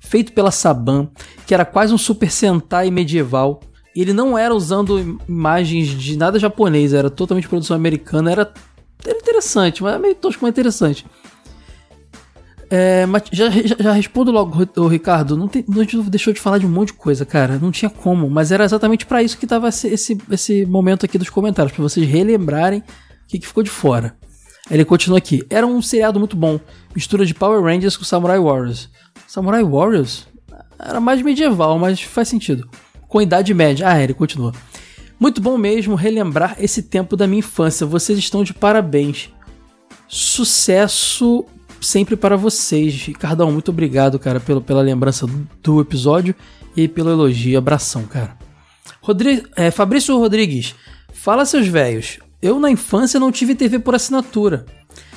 feito 0.00 0.32
pela 0.32 0.50
Saban, 0.50 1.08
que 1.46 1.52
era 1.52 1.66
quase 1.66 1.92
um 1.92 1.98
Super 1.98 2.30
Sentai 2.30 2.90
medieval. 2.90 3.60
Ele 3.94 4.12
não 4.12 4.38
era 4.38 4.54
usando 4.54 5.18
imagens 5.28 5.88
de 5.88 6.16
nada 6.16 6.38
japonês, 6.38 6.92
era 6.92 7.10
totalmente 7.10 7.48
produção 7.48 7.76
americana, 7.76 8.30
era, 8.30 8.52
era 9.04 9.18
interessante, 9.18 9.82
mas 9.82 9.94
é 9.94 9.98
meio 9.98 10.14
tosco, 10.14 10.40
mas 10.42 10.50
interessante. 10.50 11.04
É, 12.70 13.06
mas 13.06 13.22
já, 13.32 13.48
já, 13.50 13.76
já, 13.78 13.92
respondo 13.92 14.30
logo, 14.30 14.86
Ricardo. 14.88 15.36
Não, 15.36 15.48
tem, 15.48 15.64
deixou 16.08 16.34
de 16.34 16.40
falar 16.40 16.58
de 16.58 16.66
um 16.66 16.70
monte 16.70 16.88
de 16.88 16.94
coisa, 16.94 17.24
cara. 17.24 17.58
Não 17.58 17.70
tinha 17.70 17.88
como. 17.88 18.28
Mas 18.28 18.52
era 18.52 18.64
exatamente 18.64 19.06
para 19.06 19.22
isso 19.22 19.38
que 19.38 19.46
tava 19.46 19.68
esse, 19.68 19.88
esse, 19.88 20.18
esse, 20.30 20.66
momento 20.66 21.06
aqui 21.06 21.16
dos 21.16 21.30
comentários, 21.30 21.72
para 21.72 21.82
vocês 21.82 22.06
relembrarem 22.06 22.80
o 22.80 22.84
que, 23.26 23.38
que 23.38 23.46
ficou 23.46 23.62
de 23.62 23.70
fora. 23.70 24.14
Ele 24.70 24.84
continua 24.84 25.16
aqui. 25.16 25.42
Era 25.48 25.66
um 25.66 25.80
seriado 25.80 26.18
muito 26.18 26.36
bom. 26.36 26.60
Mistura 26.94 27.24
de 27.24 27.32
Power 27.32 27.62
Rangers 27.62 27.96
com 27.96 28.04
Samurai 28.04 28.38
Warriors. 28.38 28.90
Samurai 29.26 29.64
Warriors? 29.64 30.28
Era 30.78 31.00
mais 31.00 31.22
medieval, 31.22 31.78
mas 31.78 32.02
faz 32.02 32.28
sentido. 32.28 32.68
Com 33.08 33.20
Idade 33.20 33.52
Média. 33.52 33.88
Ah, 33.88 34.00
ele 34.00 34.14
continua. 34.14 34.52
Muito 35.18 35.40
bom 35.40 35.58
mesmo 35.58 35.96
relembrar 35.96 36.56
esse 36.60 36.82
tempo 36.82 37.16
da 37.16 37.26
minha 37.26 37.40
infância. 37.40 37.84
Vocês 37.86 38.18
estão 38.18 38.44
de 38.44 38.54
parabéns. 38.54 39.30
Sucesso 40.06 41.44
sempre 41.80 42.14
para 42.16 42.36
vocês. 42.36 42.94
Ricardão, 42.94 43.50
muito 43.50 43.70
obrigado, 43.70 44.18
cara, 44.18 44.38
pelo, 44.38 44.60
pela 44.60 44.82
lembrança 44.82 45.26
do 45.62 45.80
episódio 45.80 46.34
e 46.76 46.86
pelo 46.86 47.10
elogio. 47.10 47.58
Abração, 47.58 48.04
cara. 48.04 48.36
Rodri 49.00 49.42
é, 49.56 49.70
Fabrício 49.70 50.16
Rodrigues, 50.16 50.74
fala 51.12 51.44
seus 51.44 51.66
velhos. 51.66 52.18
Eu 52.40 52.60
na 52.60 52.70
infância 52.70 53.18
não 53.18 53.32
tive 53.32 53.54
TV 53.54 53.78
por 53.78 53.94
assinatura, 53.94 54.66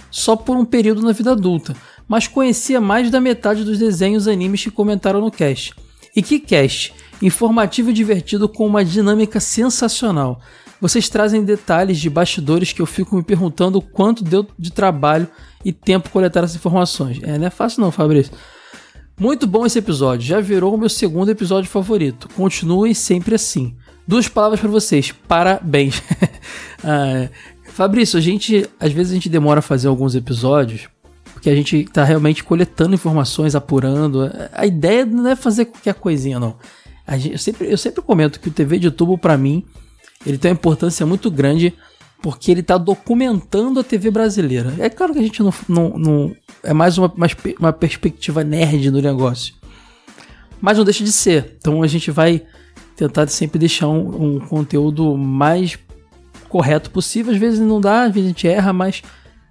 só 0.10 0.36
por 0.36 0.58
um 0.58 0.66
período 0.66 1.02
na 1.02 1.12
vida 1.12 1.32
adulta 1.32 1.76
mas 2.12 2.28
conhecia 2.28 2.82
mais 2.82 3.10
da 3.10 3.22
metade 3.22 3.64
dos 3.64 3.80
desenhos 3.80 4.28
animes 4.28 4.62
que 4.62 4.70
comentaram 4.70 5.22
no 5.22 5.32
cast. 5.32 5.74
E 6.14 6.22
que 6.22 6.42
cast! 6.42 6.94
Informativo 7.22 7.90
e 7.90 7.94
divertido 7.94 8.50
com 8.50 8.66
uma 8.66 8.84
dinâmica 8.84 9.40
sensacional. 9.40 10.42
Vocês 10.80 11.08
trazem 11.08 11.44
detalhes 11.44 12.00
de 12.00 12.10
bastidores 12.10 12.74
que 12.74 12.82
eu 12.82 12.88
fico 12.88 13.16
me 13.16 13.24
perguntando 13.24 13.78
o 13.78 13.82
quanto 13.82 14.24
deu 14.24 14.48
de 14.58 14.72
trabalho 14.72 15.28
e 15.64 15.72
tempo 15.72 16.10
coletar 16.10 16.44
essas 16.44 16.56
informações. 16.56 17.20
É, 17.22 17.38
não 17.38 17.46
é 17.46 17.50
fácil 17.52 17.82
não, 17.82 17.92
Fabrício. 17.92 18.34
Muito 19.20 19.46
bom 19.46 19.64
esse 19.66 19.78
episódio, 19.78 20.26
já 20.26 20.42
virou 20.42 20.74
o 20.74 20.78
meu 20.78 20.90
segundo 20.90 21.30
episódio 21.30 21.70
favorito. 21.70 22.28
Continuem 22.36 22.96
sempre 22.96 23.36
assim. 23.36 23.76
Duas 24.08 24.28
palavras 24.28 24.60
para 24.60 24.70
vocês, 24.70 25.12
parabéns. 25.28 26.02
ah, 26.84 27.30
Fabrício, 27.66 28.18
a 28.18 28.22
gente 28.22 28.68
às 28.80 28.92
vezes 28.92 29.12
a 29.12 29.16
gente 29.16 29.30
demora 29.30 29.60
a 29.60 29.62
fazer 29.62 29.88
alguns 29.88 30.16
episódios 30.16 30.90
porque 31.42 31.50
a 31.50 31.56
gente 31.56 31.86
tá 31.86 32.04
realmente 32.04 32.44
coletando 32.44 32.94
informações, 32.94 33.56
apurando. 33.56 34.32
A 34.54 34.66
ideia 34.66 35.06
não 35.08 35.28
é 35.28 35.36
fazer 35.36 35.66
qualquer 35.66 35.96
coisinha, 35.96 36.40
não. 36.40 36.56
Gente, 37.18 37.34
eu, 37.34 37.40
sempre, 37.40 37.72
eu 37.72 37.78
sempre 37.78 38.02
comento 38.02 38.40
que 38.40 38.50
o 38.50 38.52
TV 38.52 38.80
de 38.80 38.92
tubo, 38.92 39.18
para 39.18 39.38
mim, 39.38 39.64
ele 40.26 40.38
tem 40.38 40.52
uma 40.52 40.56
importância 40.56 41.06
muito 41.06 41.30
grande 41.30 41.74
porque 42.22 42.52
ele 42.52 42.62
tá 42.62 42.78
documentando 42.78 43.80
a 43.80 43.84
TV 43.84 44.12
brasileira. 44.12 44.74
É 44.78 44.90
claro 44.90 45.14
que 45.14 45.20
a 45.20 45.24
gente 45.24 45.42
não. 45.42 45.54
não, 45.68 45.98
não 45.98 46.36
é 46.64 46.74
mais 46.74 46.98
uma, 46.98 47.12
uma, 47.12 47.28
uma 47.60 47.74
perspectiva 47.74 48.44
nerd 48.44 48.92
do 48.92 49.02
negócio. 49.02 49.56
Mas 50.60 50.78
não 50.78 50.86
deixa 50.86 51.04
de 51.04 51.12
ser. 51.12 51.56
Então 51.58 51.82
a 51.82 51.88
gente 51.88 52.12
vai 52.12 52.44
tentar 52.96 53.28
sempre 53.28 53.58
deixar 53.58 53.88
um, 53.88 54.36
um 54.36 54.40
conteúdo 54.40 55.18
mais 55.18 55.80
correto 56.48 56.92
possível. 56.92 57.34
Às 57.34 57.40
vezes 57.40 57.60
não 57.60 57.82
dá, 57.82 58.04
às 58.04 58.14
vezes 58.14 58.26
a 58.26 58.30
gente 58.30 58.48
erra, 58.48 58.72
mas 58.72 59.02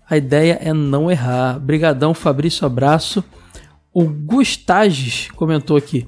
a 0.09 0.17
ideia 0.17 0.59
é 0.63 0.73
não 0.73 1.11
errar. 1.11 1.59
Brigadão, 1.59 2.15
Fabrício, 2.15 2.65
abraço. 2.65 3.25
O 3.93 4.05
Gustages 4.05 5.29
comentou 5.33 5.77
aqui. 5.77 6.07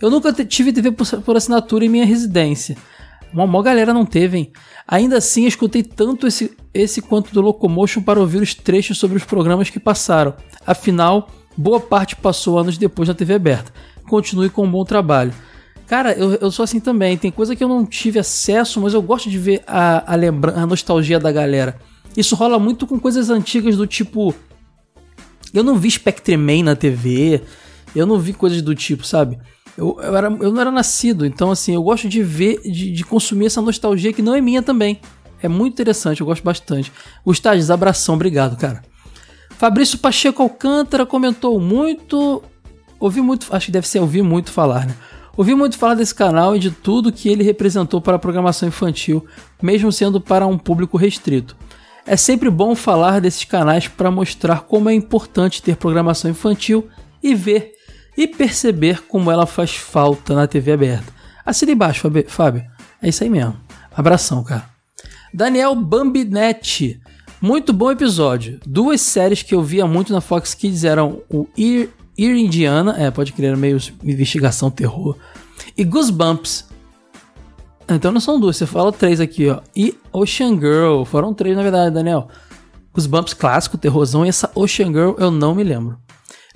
Eu 0.00 0.08
nunca 0.10 0.32
tive 0.44 0.72
TV 0.72 0.92
por, 0.92 1.06
por, 1.22 1.36
assinatura 1.36 1.84
em 1.84 1.88
minha 1.88 2.06
residência. 2.06 2.76
Uma 3.32 3.46
maior 3.46 3.62
galera 3.62 3.92
não 3.92 4.06
teve, 4.06 4.38
hein? 4.38 4.52
Ainda 4.88 5.18
assim, 5.18 5.46
escutei 5.46 5.82
tanto 5.82 6.26
esse, 6.26 6.56
esse 6.72 7.02
quanto 7.02 7.32
do 7.32 7.40
Locomotion 7.40 8.02
para 8.02 8.18
ouvir 8.18 8.40
os 8.42 8.54
trechos 8.54 8.98
sobre 8.98 9.16
os 9.16 9.24
programas 9.24 9.68
que 9.68 9.78
passaram. 9.78 10.34
Afinal, 10.66 11.28
boa 11.56 11.78
parte 11.78 12.16
passou 12.16 12.58
anos 12.58 12.78
depois 12.78 13.08
na 13.08 13.14
TV 13.14 13.34
aberta. 13.34 13.72
Continue 14.08 14.48
com 14.48 14.64
um 14.64 14.70
bom 14.70 14.84
trabalho. 14.84 15.32
Cara, 15.86 16.12
eu, 16.12 16.34
eu 16.34 16.50
sou 16.50 16.62
assim 16.62 16.80
também. 16.80 17.16
Tem 17.18 17.30
coisa 17.30 17.54
que 17.54 17.62
eu 17.62 17.68
não 17.68 17.84
tive 17.84 18.18
acesso, 18.18 18.80
mas 18.80 18.94
eu 18.94 19.02
gosto 19.02 19.28
de 19.28 19.38
ver 19.38 19.62
a, 19.66 20.12
a, 20.12 20.16
lembra 20.16 20.58
a 20.58 20.66
nostalgia 20.66 21.18
da 21.20 21.30
galera. 21.30 21.78
Isso 22.16 22.34
rola 22.34 22.58
muito 22.58 22.86
com 22.86 22.98
coisas 22.98 23.28
antigas 23.28 23.76
do 23.76 23.86
tipo. 23.86 24.34
Eu 25.52 25.62
não 25.62 25.76
vi 25.76 25.90
Spectreman 25.90 26.62
na 26.62 26.74
TV, 26.76 27.42
eu 27.94 28.06
não 28.06 28.18
vi 28.18 28.32
coisas 28.32 28.62
do 28.62 28.74
tipo, 28.74 29.04
sabe? 29.04 29.38
Eu, 29.76 29.98
eu, 30.02 30.16
era, 30.16 30.26
eu 30.26 30.52
não 30.52 30.60
era 30.60 30.70
nascido, 30.70 31.24
então 31.24 31.50
assim, 31.50 31.74
eu 31.74 31.82
gosto 31.82 32.08
de 32.08 32.22
ver, 32.22 32.60
de, 32.62 32.90
de 32.92 33.04
consumir 33.04 33.46
essa 33.46 33.62
nostalgia 33.62 34.12
que 34.12 34.22
não 34.22 34.34
é 34.34 34.40
minha 34.40 34.62
também. 34.62 35.00
É 35.42 35.48
muito 35.48 35.74
interessante, 35.74 36.20
eu 36.20 36.26
gosto 36.26 36.42
bastante. 36.42 36.92
Gustavo, 37.24 37.72
abração, 37.72 38.14
obrigado, 38.14 38.56
cara. 38.56 38.82
Fabrício 39.50 39.98
Pacheco 39.98 40.42
Alcântara 40.42 41.04
comentou 41.04 41.58
muito. 41.60 42.42
Ouvi 42.98 43.20
muito, 43.20 43.46
acho 43.50 43.66
que 43.66 43.72
deve 43.72 43.88
ser 43.88 44.00
ouvir 44.00 44.22
muito 44.22 44.50
falar, 44.50 44.86
né? 44.86 44.94
Ouvi 45.36 45.54
muito 45.54 45.78
falar 45.78 45.94
desse 45.94 46.14
canal 46.14 46.54
e 46.54 46.58
de 46.58 46.70
tudo 46.70 47.12
que 47.12 47.28
ele 47.28 47.42
representou 47.42 48.00
para 48.00 48.16
a 48.16 48.18
programação 48.18 48.68
infantil, 48.68 49.24
mesmo 49.62 49.90
sendo 49.90 50.20
para 50.20 50.46
um 50.46 50.58
público 50.58 50.98
restrito. 50.98 51.56
É 52.06 52.16
sempre 52.16 52.50
bom 52.50 52.74
falar 52.74 53.20
desses 53.20 53.44
canais 53.44 53.86
para 53.86 54.10
mostrar 54.10 54.62
como 54.62 54.88
é 54.88 54.94
importante 54.94 55.62
ter 55.62 55.76
programação 55.76 56.30
infantil 56.30 56.88
e 57.22 57.34
ver 57.34 57.72
e 58.16 58.26
perceber 58.26 59.02
como 59.06 59.30
ela 59.30 59.46
faz 59.46 59.74
falta 59.74 60.34
na 60.34 60.46
TV 60.46 60.72
aberta. 60.72 61.12
Assina 61.44 61.72
embaixo, 61.72 62.10
Fábio. 62.28 62.64
É 63.02 63.08
isso 63.08 63.22
aí 63.24 63.30
mesmo. 63.30 63.56
Abração, 63.94 64.42
cara. 64.44 64.68
Daniel 65.32 65.74
Bambinetti. 65.74 67.00
Muito 67.40 67.72
bom 67.72 67.90
episódio. 67.90 68.60
Duas 68.66 69.00
séries 69.00 69.42
que 69.42 69.54
eu 69.54 69.62
via 69.62 69.86
muito 69.86 70.12
na 70.12 70.20
Fox 70.20 70.52
Kids 70.54 70.84
eram 70.84 71.22
o 71.30 71.46
Ear, 71.56 71.88
Indiana, 72.18 72.96
é, 72.98 73.10
pode 73.10 73.32
crer, 73.32 73.56
meio 73.56 73.78
investigação 74.04 74.70
terror, 74.70 75.16
e 75.76 75.84
Goosebumps. 75.84 76.66
Então 77.88 78.12
não 78.12 78.20
são 78.20 78.38
duas, 78.38 78.56
você 78.56 78.66
fala 78.66 78.92
três 78.92 79.20
aqui, 79.20 79.48
ó. 79.48 79.60
E 79.74 79.98
Ocean 80.12 80.54
Girl. 80.58 81.04
Foram 81.04 81.32
três, 81.32 81.56
na 81.56 81.62
verdade, 81.62 81.94
Daniel. 81.94 82.28
Os 82.94 83.06
Bumps 83.06 83.34
clássico, 83.34 83.78
terrorzão, 83.78 84.26
e 84.26 84.28
essa 84.28 84.50
Ocean 84.54 84.88
Girl 84.88 85.14
eu 85.18 85.30
não 85.30 85.54
me 85.54 85.64
lembro. 85.64 85.98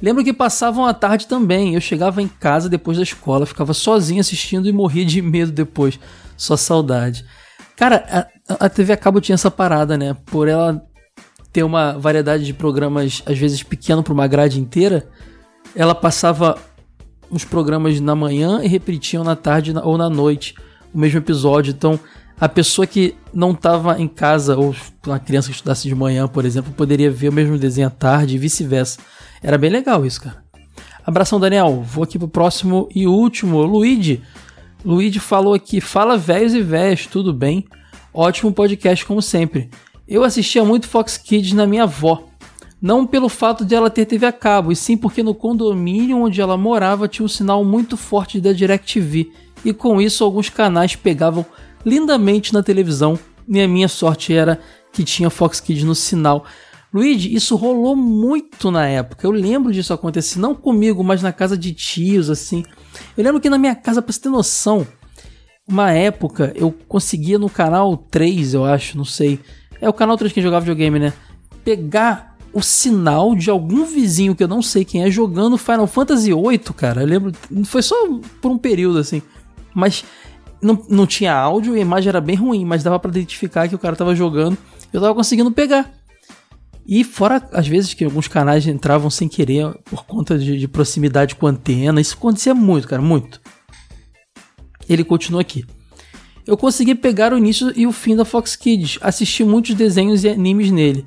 Lembro 0.05 0.23
que 0.23 0.35
passavam 0.35 0.85
à 0.85 0.93
tarde 0.93 1.27
também. 1.27 1.75
Eu 1.75 1.81
chegava 1.81 2.21
em 2.21 2.29
casa 2.29 2.69
depois 2.69 2.99
da 2.99 3.03
escola, 3.03 3.47
ficava 3.47 3.73
sozinho 3.73 4.21
assistindo 4.21 4.69
e 4.69 4.73
morria 4.73 5.03
de 5.03 5.23
medo 5.23 5.51
depois. 5.51 5.99
Só 6.37 6.59
saudade. 6.59 7.25
Cara, 7.75 8.29
a, 8.47 8.67
a 8.67 8.69
TV 8.69 8.93
a 8.93 8.99
cabo 8.99 9.19
tinha 9.19 9.33
essa 9.33 9.51
parada, 9.51 9.97
né? 9.97 10.15
Por 10.27 10.47
ela 10.47 10.85
ter 11.51 11.63
uma 11.63 11.93
variedade 11.93 12.45
de 12.45 12.53
programas, 12.53 13.23
às 13.25 13.39
vezes 13.39 13.63
pequeno 13.63 14.03
para 14.03 14.13
uma 14.13 14.27
grade 14.27 14.61
inteira, 14.61 15.09
ela 15.75 15.95
passava 15.95 16.59
os 17.31 17.47
programas 17.47 17.99
na 17.99 18.15
manhã 18.15 18.61
e 18.63 18.69
repetiam 18.69 19.25
na 19.25 19.35
tarde 19.35 19.73
ou 19.83 19.97
na 19.97 20.11
noite 20.11 20.55
o 20.93 20.99
mesmo 20.99 21.17
episódio. 21.17 21.71
Então, 21.71 21.99
a 22.39 22.47
pessoa 22.47 22.87
que 22.87 23.17
não 23.33 23.53
estava 23.53 23.99
em 23.99 24.07
casa, 24.07 24.55
ou 24.55 24.77
uma 25.07 25.19
criança 25.19 25.49
que 25.49 25.55
estudasse 25.55 25.89
de 25.89 25.95
manhã, 25.95 26.29
por 26.29 26.45
exemplo, 26.45 26.75
poderia 26.75 27.11
ver 27.11 27.31
o 27.31 27.33
mesmo 27.33 27.57
desenho 27.57 27.87
à 27.87 27.91
tarde 27.91 28.35
e 28.35 28.39
vice-versa. 28.39 28.99
Era 29.45 29.59
bem 29.59 29.69
legal 29.69 30.07
isso, 30.07 30.23
cara. 30.23 30.43
Abração, 31.05 31.39
Daniel. 31.39 31.83
Vou 31.87 32.03
aqui 32.03 32.19
pro 32.19 32.27
próximo 32.27 32.89
e 32.95 33.07
último. 33.07 33.61
Luigi. 33.61 34.23
Luigi 34.83 35.21
falou 35.21 35.53
aqui: 35.53 35.83
Fala 35.83 36.17
velhos 36.17 36.55
e 36.55 36.63
velhas, 36.63 37.07
tudo 37.07 37.31
bem? 37.31 37.67
Ótimo 38.13 38.55
podcast, 38.55 39.05
como 39.05 39.21
sempre. 39.21 39.69
Eu 40.09 40.25
assistia 40.25 40.65
muito 40.65 40.89
Fox 40.89 41.19
Kids 41.19 41.53
na 41.53 41.67
minha 41.67 41.83
avó. 41.83 42.25
Não 42.81 43.07
pelo 43.07 43.29
fato 43.29 43.67
de 43.67 43.75
ela 43.75 43.91
ter 43.91 44.07
TV 44.07 44.25
a 44.25 44.33
cabo, 44.33 44.73
e 44.73 44.77
sim 44.77 44.97
porque 44.97 45.23
no 45.23 45.35
condomínio 45.35 46.23
onde 46.23 46.41
ela 46.41 46.57
morava 46.57 47.07
tinha 47.07 47.25
um 47.25 47.29
sinal 47.29 47.63
muito 47.65 47.99
forte 47.99 48.41
da 48.41 48.53
DirecTV 48.53 49.31
e 49.63 49.73
com 49.73 50.01
isso 50.01 50.25
alguns 50.25 50.49
canais 50.49 50.97
pegavam 50.97 51.45
lindamente 51.85 52.53
na 52.53 52.63
televisão 52.63 53.19
e 53.49 53.61
a 53.61 53.69
minha 53.69 53.89
sorte 53.89 54.35
era 54.35 54.61
que 54.93 55.05
tinha 55.05 55.29
Fox 55.29 55.61
Kids 55.61 55.85
no 55.85 55.95
sinal. 55.95 56.45
Luigi, 56.95 57.35
isso 57.35 57.57
rolou 57.57 57.97
muito 57.97 58.71
na 58.71 58.87
época. 58.87 59.27
Eu 59.27 59.33
lembro 59.33 59.73
disso 59.73 59.93
acontecer, 59.93 60.39
não 60.39 60.55
comigo, 60.55 61.03
mas 61.03 61.21
na 61.21 61.33
casa 61.33 61.59
de 61.59 61.73
tios, 61.73 62.31
assim. 62.31 62.65
Eu 63.17 63.25
lembro 63.25 63.41
que 63.41 63.51
na 63.51 63.59
minha 63.59 63.75
casa, 63.75 64.01
pra 64.01 64.13
você 64.13 64.21
ter 64.21 64.29
noção, 64.29 64.87
uma 65.67 65.91
época 65.91 66.53
eu 66.55 66.73
conseguia 66.89 67.39
no 67.39 67.51
canal 67.51 67.97
3, 67.97 68.55
eu 68.55 68.65
acho, 68.65 68.97
não 68.97 69.05
sei. 69.05 69.41
É 69.81 69.89
o 69.89 69.93
canal 69.93 70.17
3 70.17 70.33
que 70.33 70.41
jogava 70.41 70.61
videogame, 70.61 71.01
né? 71.01 71.13
Pegar 71.65 72.37
o 72.53 72.63
sinal 72.63 73.35
de 73.35 73.51
algum 73.51 73.85
vizinho 73.85 74.37
que 74.37 74.45
eu 74.45 74.49
não 74.49 74.63
sei 74.63 74.85
quem 74.85 75.03
é 75.03 75.11
jogando 75.11 75.59
Final 75.59 75.89
Fantasy 75.89 76.33
VIII, 76.33 76.59
cara. 76.77 77.03
Eu 77.03 77.07
lembro, 77.07 77.33
foi 77.65 77.83
só 77.83 77.97
por 78.41 78.53
um 78.53 78.59
período 78.59 78.99
assim 79.01 79.21
mas 79.75 80.05
não, 80.63 80.81
não 80.89 81.07
tinha 81.07 81.35
áudio 81.35 81.75
a 81.75 81.79
imagem 81.79 82.09
era 82.09 82.21
bem 82.21 82.37
ruim, 82.37 82.65
mas 82.65 82.83
dava 82.83 82.99
para 82.99 83.11
identificar 83.11 83.69
que 83.69 83.75
o 83.75 83.79
cara 83.79 83.97
tava 83.97 84.15
jogando. 84.15 84.57
Eu 84.93 85.01
tava 85.01 85.15
conseguindo 85.15 85.51
pegar. 85.51 85.93
E 86.87 87.03
fora, 87.03 87.43
às 87.53 87.67
vezes, 87.67 87.95
que 87.95 88.05
alguns 88.05 88.29
canais 88.29 88.67
entravam 88.67 89.09
sem 89.09 89.29
querer 89.29 89.73
por 89.85 90.05
conta 90.05 90.39
de, 90.39 90.59
de 90.59 90.69
proximidade 90.69 91.35
com 91.35 91.47
a 91.47 91.51
antena. 91.51 92.01
Isso 92.01 92.17
acontecia 92.17 92.55
muito, 92.55 92.87
cara, 92.87 93.01
muito. 93.01 93.41
Ele 94.89 95.03
continua 95.03 95.41
aqui. 95.41 95.65
Eu 96.47 96.59
consegui 96.59 96.95
pegar 96.95 97.33
o 97.33 97.39
início 97.39 97.73
e 97.75 97.87
o 97.87 97.93
fim 97.93 98.15
da 98.15 98.25
Fox 98.25 98.55
Kids. 98.55 98.99
Assisti 99.01 99.43
muitos 99.43 99.75
desenhos 99.75 100.25
e 100.25 100.29
animes 100.29 100.71
nele. 100.71 101.07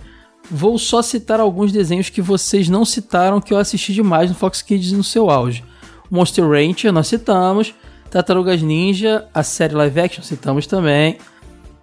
Vou 0.50 0.80
só 0.80 1.02
citar 1.02 1.40
alguns 1.40 1.72
desenhos 1.72 2.10
que 2.10 2.22
vocês 2.22 2.70
não 2.70 2.84
citaram 2.84 3.40
que 3.40 3.54
eu 3.54 3.58
assisti 3.58 3.94
demais 3.94 4.30
no 4.30 4.36
Fox 4.36 4.64
Kids 4.64 4.94
no 4.94 5.04
seu 5.04 5.30
auge. 5.30 5.64
Monster 6.10 6.48
Rancher 6.50 6.92
nós 6.92 7.08
citamos. 7.08 7.76
Tartarugas 8.10 8.62
Ninja, 8.62 9.28
a 9.34 9.44
série 9.44 9.76
live 9.76 10.00
action 10.00 10.24
citamos 10.24 10.66
também. 10.66 11.18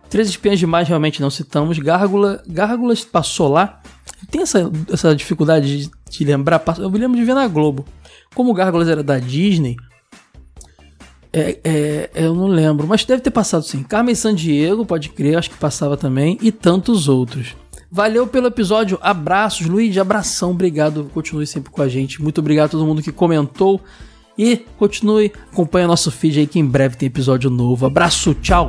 Três 0.08 0.28
Espiãs 0.28 0.58
Demais 0.58 0.88
realmente 0.88 1.20
não 1.20 1.30
citamos. 1.30 1.78
Gárgula, 1.78 2.42
Gárgulas 2.46 3.04
passou 3.04 3.48
lá. 3.48 3.80
Tem 4.30 4.42
essa, 4.42 4.70
essa 4.92 5.14
dificuldade 5.14 5.84
de, 5.84 5.90
de 6.10 6.24
lembrar. 6.24 6.62
Eu 6.78 6.90
me 6.90 6.98
lembro 6.98 7.18
de 7.18 7.24
ver 7.24 7.34
na 7.34 7.46
Globo. 7.46 7.84
Como 8.34 8.54
Gárgulas 8.54 8.88
era 8.88 9.02
da 9.02 9.18
Disney, 9.18 9.76
é, 11.36 11.58
é, 11.64 12.10
eu 12.14 12.32
não 12.32 12.46
lembro, 12.46 12.86
mas 12.86 13.04
deve 13.04 13.20
ter 13.20 13.32
passado 13.32 13.64
sim. 13.64 13.82
Carmen 13.82 14.14
Sandiego, 14.14 14.86
pode 14.86 15.08
crer, 15.08 15.36
acho 15.36 15.50
que 15.50 15.56
passava 15.56 15.96
também, 15.96 16.38
e 16.40 16.52
tantos 16.52 17.08
outros. 17.08 17.56
Valeu 17.90 18.24
pelo 18.24 18.46
episódio, 18.46 18.98
abraços, 19.02 19.66
Luiz, 19.66 19.98
abração, 19.98 20.52
obrigado, 20.52 21.10
continue 21.12 21.46
sempre 21.46 21.72
com 21.72 21.82
a 21.82 21.88
gente. 21.88 22.22
Muito 22.22 22.38
obrigado 22.38 22.66
a 22.66 22.70
todo 22.70 22.86
mundo 22.86 23.02
que 23.02 23.10
comentou 23.10 23.80
e 24.38 24.64
continue, 24.78 25.32
acompanhe 25.52 25.88
nosso 25.88 26.10
feed 26.10 26.38
aí 26.38 26.46
que 26.46 26.58
em 26.60 26.66
breve 26.66 26.96
tem 26.96 27.08
episódio 27.08 27.50
novo. 27.50 27.84
Abraço, 27.84 28.32
tchau! 28.34 28.68